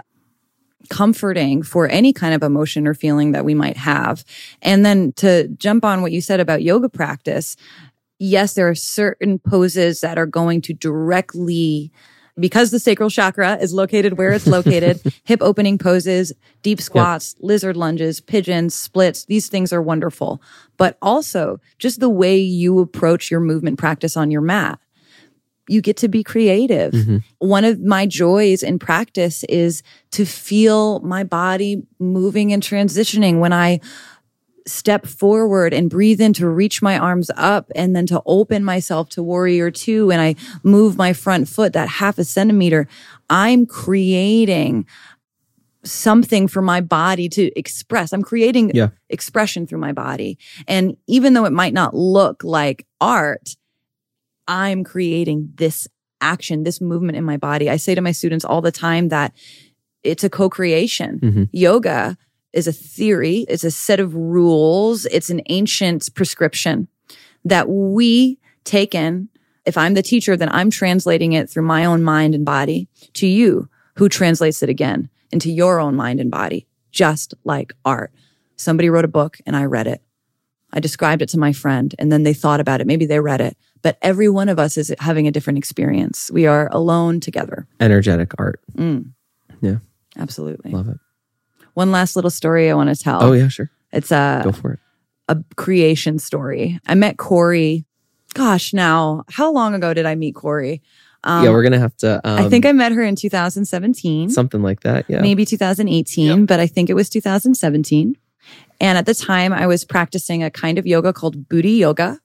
comforting 0.92 1.64
for 1.64 1.88
any 1.88 2.12
kind 2.12 2.36
of 2.36 2.44
emotion 2.44 2.86
or 2.86 2.94
feeling 2.94 3.32
that 3.32 3.46
we 3.46 3.56
might 3.56 3.78
have. 3.78 4.26
And 4.62 4.86
then 4.86 5.14
to 5.14 5.48
jump 5.48 5.86
on 5.86 6.02
what 6.02 6.12
you 6.12 6.20
said 6.20 6.42
about 6.42 6.62
yoga 6.62 6.90
practice, 6.90 7.56
yes, 8.20 8.54
there 8.56 8.68
are 8.68 8.76
certain 8.76 9.40
poses 9.40 10.02
that 10.02 10.18
are 10.18 10.26
going 10.26 10.60
to 10.64 10.74
directly 10.74 11.94
because 12.38 12.72
the 12.72 12.80
sacral 12.80 13.10
chakra 13.10 13.56
is 13.58 13.74
located 13.74 14.18
where 14.18 14.32
it's 14.32 14.48
located, 14.48 15.00
hip 15.24 15.42
opening 15.42 15.78
poses, 15.78 16.34
deep 16.62 16.82
squats, 16.82 17.36
lizard 17.40 17.78
lunges, 17.78 18.20
pigeons, 18.20 18.76
splits, 18.76 19.26
these 19.26 19.48
things 19.48 19.72
are 19.72 19.82
wonderful. 19.82 20.42
But 20.76 20.98
also 21.02 21.62
just 21.78 22.02
the 22.02 22.10
way 22.10 22.38
you 22.38 22.80
approach 22.80 23.32
your 23.32 23.40
movement 23.40 23.80
practice 23.80 24.18
on 24.18 24.30
your 24.30 24.42
mat. 24.42 24.80
You 25.68 25.82
get 25.82 25.98
to 25.98 26.08
be 26.08 26.24
creative. 26.24 26.92
Mhm. 26.94 27.24
One 27.40 27.64
of 27.64 27.80
my 27.82 28.06
joys 28.06 28.64
in 28.64 28.80
practice 28.80 29.44
is 29.46 29.84
to 30.12 30.26
feel 30.26 31.00
my 31.02 31.24
body 31.24 31.84
moving 32.00 32.52
and 32.52 32.62
transitioning 32.64 33.40
when 33.40 33.54
I 33.54 33.80
step 34.68 35.08
forward 35.08 35.74
and 35.74 35.90
breathe 35.90 36.22
in 36.22 36.34
to 36.34 36.48
reach 36.48 36.82
my 36.82 36.98
arms 36.98 37.32
up 37.36 37.72
and 37.76 37.96
then 37.96 38.06
to 38.08 38.22
open 38.28 38.64
myself 38.64 39.10
to 39.10 39.24
warrior 39.24 39.72
two 39.72 40.12
and 40.12 40.22
I 40.22 40.36
move 40.64 40.98
my 40.98 41.14
front 41.14 41.48
foot 41.48 41.74
that 41.74 41.88
half 41.88 42.20
a 42.20 42.24
centimeter. 42.24 42.88
I'm 43.30 43.66
creating 43.66 44.86
something 45.84 46.48
for 46.48 46.62
my 46.62 46.80
body 46.80 47.28
to 47.30 47.52
express. 47.58 48.14
I'm 48.14 48.22
creating 48.22 48.72
Yeah. 48.76 48.90
expression 49.10 49.66
through 49.66 49.80
my 49.80 49.94
body. 49.94 50.38
And 50.68 50.96
even 51.08 51.34
though 51.34 51.46
it 51.46 51.54
might 51.54 51.74
not 51.74 51.96
look 51.96 52.44
like 52.44 52.86
art, 53.00 53.56
I'm 54.48 54.84
creating 54.84 55.52
this 55.56 55.88
action, 56.20 56.64
this 56.64 56.82
movement 56.82 57.18
in 57.18 57.24
my 57.24 57.38
body. 57.38 57.70
I 57.70 57.78
say 57.78 57.96
to 57.96 58.02
my 58.02 58.12
students 58.12 58.46
all 58.46 58.62
the 58.62 58.72
time 58.72 59.10
that 59.10 59.34
it's 60.04 60.24
a 60.24 60.30
co-creation. 60.30 61.20
Mhm. 61.20 61.50
Yoga 61.52 62.18
is 62.54 62.68
a 62.68 62.74
theory, 62.74 63.46
it's 63.48 63.64
a 63.64 63.72
set 63.72 64.00
of 64.00 64.14
rules, 64.14 65.06
it's 65.06 65.30
an 65.30 65.42
ancient 65.50 66.14
prescription 66.14 66.88
that 67.46 67.70
we 67.70 68.40
take 68.64 68.94
in. 68.94 69.30
If 69.66 69.78
I'm 69.78 69.94
the 69.94 70.02
teacher, 70.02 70.36
then 70.36 70.50
I'm 70.50 70.70
translating 70.70 71.34
it 71.34 71.50
through 71.50 71.64
my 71.64 71.86
own 71.86 72.04
mind 72.04 72.36
and 72.36 72.44
body 72.46 72.88
to 73.14 73.28
you, 73.28 73.70
who 73.96 74.10
translates 74.10 74.62
it 74.62 74.70
again 74.70 75.10
into 75.32 75.52
your 75.52 75.80
own 75.80 75.96
mind 75.96 76.20
and 76.20 76.30
body, 76.30 76.68
just 76.92 77.34
like 77.44 77.74
art. 77.86 78.12
Somebody 78.58 78.90
wrote 78.90 79.06
a 79.06 79.10
book 79.10 79.38
and 79.46 79.56
I 79.56 79.66
read 79.66 79.88
it. 79.88 80.02
I 80.74 80.80
described 80.80 81.22
it 81.22 81.30
to 81.30 81.40
my 81.40 81.54
friend 81.54 81.94
and 82.00 82.12
then 82.12 82.24
they 82.24 82.34
thought 82.34 82.60
about 82.60 82.82
it. 82.82 82.88
Maybe 82.88 83.06
they 83.06 83.20
read 83.20 83.42
it, 83.42 83.56
but 83.82 83.98
every 84.02 84.30
one 84.30 84.50
of 84.50 84.60
us 84.60 84.78
is 84.78 84.94
having 85.00 85.28
a 85.28 85.32
different 85.32 85.58
experience. 85.58 86.30
We 86.32 86.46
are 86.46 86.70
alone 86.72 87.20
together. 87.20 87.68
energetic 87.80 88.34
art 88.38 88.60
Mm. 88.78 89.12
Yeah. 89.62 89.78
Absolutely. 90.18 90.72
Love 90.72 90.90
it. 90.90 90.98
One 91.74 91.92
last 91.92 92.16
little 92.16 92.32
story 92.32 92.70
I 92.70 92.74
want 92.74 92.96
to 92.96 93.02
tell. 93.02 93.24
Oh, 93.24 93.32
yeah, 93.32 93.48
sure. 93.48 93.70
It's 93.94 94.12
a 94.12 94.42
Go 94.44 94.52
for 94.52 94.74
it. 94.74 94.80
a 95.30 95.38
creation 95.56 96.20
story. 96.20 96.80
I 96.86 96.96
met 96.96 97.18
Corey. 97.18 97.86
Gosh, 98.34 98.74
now 98.74 99.24
how 99.30 99.52
long 99.52 99.74
ago 99.74 99.94
did 99.94 100.06
I 100.06 100.16
meet 100.16 100.36
Corey? 100.36 100.82
Um, 101.24 101.44
yeah, 101.46 101.52
we're 101.52 101.62
going 101.62 101.74
to 101.74 101.80
have 101.80 101.96
to. 101.98 102.20
Um, 102.28 102.46
I 102.46 102.50
think 102.50 102.66
I 102.66 102.72
met 102.72 102.92
her 102.94 103.04
in 103.04 103.16
2017, 103.16 104.30
something 104.32 104.62
like 104.64 104.82
that. 104.82 105.06
Yeah. 105.08 105.22
maybe 105.22 105.46
2018, 105.46 106.46
but 106.46 106.60
I 106.60 106.66
think 106.68 106.90
it 106.90 106.94
was 106.96 107.10
2017. 107.10 108.16
And 108.80 108.98
at 108.98 109.06
the 109.06 109.14
time, 109.14 109.54
I 109.54 109.68
was 109.68 109.86
practicing 109.86 110.44
a 110.44 110.50
kind 110.50 110.80
of 110.80 110.88
yoga 110.88 111.14
called 111.14 111.48
Booty 111.48 111.74
Yoga, 111.74 112.20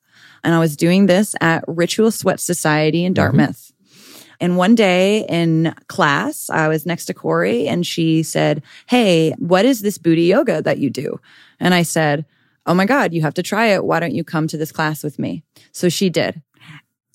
and 0.46 0.54
I 0.54 0.60
was 0.60 0.76
doing 0.76 1.06
this 1.06 1.34
at 1.40 1.64
Ritual 1.66 2.12
Sweat 2.12 2.38
Society 2.38 3.04
in 3.04 3.14
Dartmouth. 3.14 3.72
And 4.38 4.56
one 4.56 4.76
day 4.76 5.26
in 5.28 5.74
class, 5.88 6.48
I 6.48 6.68
was 6.68 6.86
next 6.86 7.06
to 7.06 7.14
Corey 7.14 7.66
and 7.66 7.84
she 7.84 8.22
said, 8.22 8.62
Hey, 8.86 9.32
what 9.38 9.64
is 9.64 9.80
this 9.80 9.98
booty 9.98 10.22
yoga 10.22 10.62
that 10.62 10.78
you 10.78 10.88
do? 10.88 11.20
And 11.58 11.74
I 11.74 11.82
said, 11.82 12.26
Oh 12.64 12.74
my 12.74 12.86
God, 12.86 13.12
you 13.12 13.22
have 13.22 13.34
to 13.34 13.42
try 13.42 13.66
it. 13.66 13.84
Why 13.84 13.98
don't 13.98 14.14
you 14.14 14.22
come 14.22 14.46
to 14.46 14.56
this 14.56 14.70
class 14.70 15.02
with 15.02 15.18
me? 15.18 15.42
So 15.72 15.88
she 15.88 16.10
did. 16.10 16.40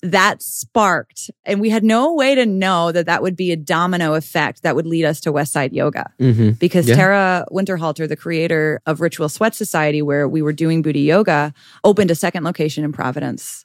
That 0.02 0.42
sparked, 0.42 1.30
and 1.44 1.60
we 1.60 1.70
had 1.70 1.84
no 1.84 2.12
way 2.12 2.34
to 2.34 2.44
know 2.44 2.90
that 2.90 3.06
that 3.06 3.22
would 3.22 3.36
be 3.36 3.52
a 3.52 3.56
domino 3.56 4.14
effect 4.14 4.64
that 4.64 4.74
would 4.74 4.84
lead 4.86 5.04
us 5.04 5.20
to 5.20 5.32
Westside 5.32 5.72
Yoga 5.72 6.10
hmm 6.18 6.50
because 6.58 6.88
Yeah. 6.88 6.96
Tara 6.96 7.46
Winterhalter, 7.52 8.08
the 8.08 8.16
creator 8.16 8.80
of 8.84 9.00
Ritual 9.00 9.28
Sweat 9.28 9.54
Society, 9.54 10.02
where 10.02 10.28
we 10.28 10.42
were 10.42 10.52
doing 10.52 10.82
booty 10.82 11.02
yoga, 11.02 11.54
opened 11.84 12.10
a 12.10 12.16
second 12.16 12.42
location 12.42 12.82
in 12.82 12.92
Providence. 12.92 13.64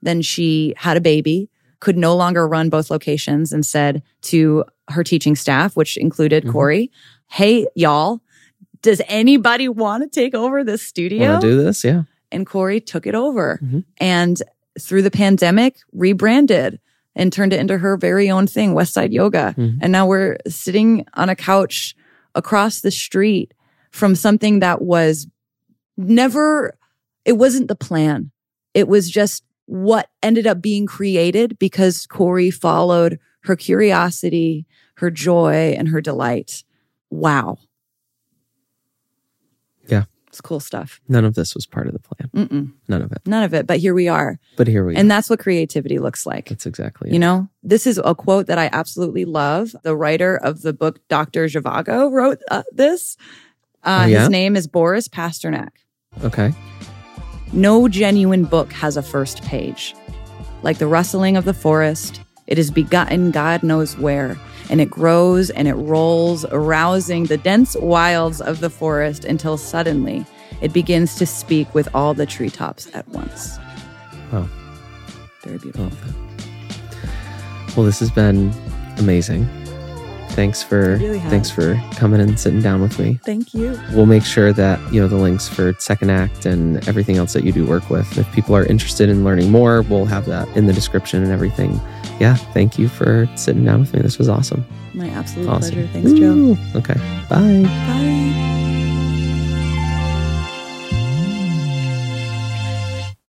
Then 0.00 0.22
she 0.22 0.74
had 0.76 0.96
a 0.96 1.00
baby, 1.00 1.50
could 1.80 1.96
no 1.98 2.14
longer 2.14 2.46
run 2.46 2.70
both 2.70 2.88
locations, 2.88 3.52
and 3.52 3.66
said 3.66 4.00
to 4.22 4.64
her 4.90 5.02
teaching 5.02 5.34
staff, 5.34 5.74
which 5.74 5.96
included 5.96 6.44
Mhm. 6.44 6.52
Corey, 6.52 6.90
Hey, 7.30 7.66
y'all, 7.74 8.20
does 8.82 9.02
anybody 9.08 9.66
want 9.68 10.04
to 10.04 10.08
take 10.20 10.34
over 10.34 10.62
this 10.62 10.82
studio? 10.82 11.30
Want 11.30 11.40
to 11.42 11.50
do 11.50 11.64
this? 11.64 11.82
Yeah. 11.82 12.02
and 12.32 12.46
Corey 12.46 12.80
took 12.80 13.06
it 13.06 13.14
over 13.14 13.60
Mhm. 13.62 13.84
and 13.98 14.42
through 14.80 15.02
the 15.02 15.10
pandemic 15.10 15.76
rebranded 15.92 16.80
and 17.16 17.32
turned 17.32 17.52
it 17.52 17.60
into 17.60 17.78
her 17.78 17.96
very 17.96 18.28
own 18.30 18.46
thing, 18.46 18.74
Westside 18.74 19.12
Yoga. 19.12 19.54
Mhm. 19.56 19.78
And 19.80 19.92
now 19.92 20.06
we're 20.06 20.36
sitting 20.48 21.04
on 21.14 21.28
a 21.28 21.36
couch 21.36 21.94
across 22.34 22.80
the 22.80 22.90
street 22.90 23.54
from 23.92 24.14
something 24.16 24.58
that 24.58 24.82
was 24.82 25.28
never, 25.96 26.76
it 27.24 27.38
wasn't 27.38 27.68
the 27.68 27.76
plan. 27.76 28.32
It 28.74 28.88
was 28.88 29.08
just 29.08 29.44
what 29.66 30.08
ended 30.22 30.46
up 30.46 30.60
being 30.60 30.86
created 30.86 31.58
because 31.58 32.06
Corey 32.06 32.50
followed 32.50 33.18
her 33.44 33.54
curiosity, 33.56 34.66
her 34.96 35.10
joy, 35.10 35.74
and 35.78 35.88
her 35.88 36.00
delight. 36.00 36.64
Wow. 37.10 37.58
It's 40.34 40.40
cool 40.40 40.58
stuff. 40.58 41.00
None 41.08 41.24
of 41.24 41.34
this 41.36 41.54
was 41.54 41.64
part 41.64 41.86
of 41.86 41.92
the 41.92 42.00
plan. 42.00 42.28
Mm-mm. 42.48 42.72
None 42.88 43.02
of 43.02 43.12
it. 43.12 43.18
None 43.24 43.44
of 43.44 43.54
it, 43.54 43.68
but 43.68 43.78
here 43.78 43.94
we 43.94 44.08
are. 44.08 44.40
But 44.56 44.66
here 44.66 44.84
we 44.84 44.94
And 44.94 44.96
are. 44.96 45.00
And 45.02 45.10
that's 45.12 45.30
what 45.30 45.38
creativity 45.38 46.00
looks 46.00 46.26
like. 46.26 46.48
That's 46.48 46.66
exactly 46.66 47.10
You 47.10 47.16
it. 47.16 47.20
know, 47.20 47.48
this 47.62 47.86
is 47.86 48.00
a 48.04 48.16
quote 48.16 48.48
that 48.48 48.58
I 48.58 48.68
absolutely 48.72 49.24
love. 49.26 49.76
The 49.84 49.94
writer 49.94 50.36
of 50.36 50.62
the 50.62 50.72
book, 50.72 50.98
Dr. 51.08 51.46
Zhivago, 51.46 52.10
wrote 52.10 52.42
uh, 52.50 52.64
this. 52.72 53.16
Uh, 53.84 54.00
Oh, 54.02 54.06
yeah? 54.06 54.20
His 54.22 54.30
name 54.30 54.56
is 54.56 54.66
Boris 54.66 55.06
Pasternak. 55.06 55.68
Okay. 56.24 56.52
No 57.52 57.86
genuine 57.86 58.44
book 58.44 58.72
has 58.72 58.96
a 58.96 59.02
first 59.02 59.42
page. 59.44 59.94
Like 60.62 60.78
the 60.78 60.88
rustling 60.88 61.36
of 61.36 61.44
the 61.44 61.54
forest, 61.54 62.20
it 62.46 62.58
is 62.58 62.70
begotten 62.70 63.30
God 63.30 63.62
knows 63.62 63.96
where, 63.96 64.36
and 64.70 64.80
it 64.80 64.90
grows 64.90 65.50
and 65.50 65.66
it 65.68 65.74
rolls, 65.74 66.44
arousing 66.46 67.24
the 67.24 67.38
dense 67.38 67.76
wilds 67.76 68.40
of 68.40 68.60
the 68.60 68.70
forest 68.70 69.24
until 69.24 69.56
suddenly 69.56 70.26
it 70.60 70.72
begins 70.72 71.16
to 71.16 71.26
speak 71.26 71.74
with 71.74 71.88
all 71.94 72.14
the 72.14 72.26
treetops 72.26 72.88
at 72.94 73.08
once. 73.08 73.58
Wow. 74.32 74.48
Very 75.42 75.58
beautiful. 75.58 75.88
that. 75.88 76.14
Well, 77.76 77.84
this 77.84 77.98
has 78.00 78.10
been 78.10 78.52
amazing. 78.98 79.48
Thanks 80.30 80.64
for 80.64 80.96
really 80.96 81.20
thanks 81.20 81.48
for 81.48 81.80
coming 81.92 82.20
and 82.20 82.40
sitting 82.40 82.60
down 82.60 82.82
with 82.82 82.98
me. 82.98 83.20
Thank 83.24 83.54
you. 83.54 83.78
We'll 83.92 84.06
make 84.06 84.24
sure 84.24 84.52
that 84.52 84.80
you 84.92 85.00
know 85.00 85.06
the 85.06 85.16
links 85.16 85.48
for 85.48 85.74
second 85.78 86.10
act 86.10 86.44
and 86.44 86.86
everything 86.88 87.18
else 87.18 87.34
that 87.34 87.44
you 87.44 87.52
do 87.52 87.64
work 87.64 87.88
with. 87.88 88.18
If 88.18 88.30
people 88.32 88.56
are 88.56 88.64
interested 88.64 89.08
in 89.08 89.22
learning 89.22 89.52
more, 89.52 89.82
we'll 89.82 90.06
have 90.06 90.26
that 90.26 90.48
in 90.56 90.66
the 90.66 90.72
description 90.72 91.22
and 91.22 91.30
everything. 91.30 91.80
Yeah, 92.20 92.34
thank 92.34 92.78
you 92.78 92.88
for 92.88 93.28
sitting 93.36 93.64
down 93.64 93.80
with 93.80 93.92
me. 93.94 94.00
This 94.00 94.18
was 94.18 94.28
awesome. 94.28 94.64
My 94.94 95.08
absolute 95.08 95.48
Awesome. 95.48 95.72
pleasure. 95.74 95.88
Thanks, 95.92 96.12
Joe. 96.12 96.56
Okay. 96.76 96.94
Bye. 97.28 97.62
Bye. 97.62 98.60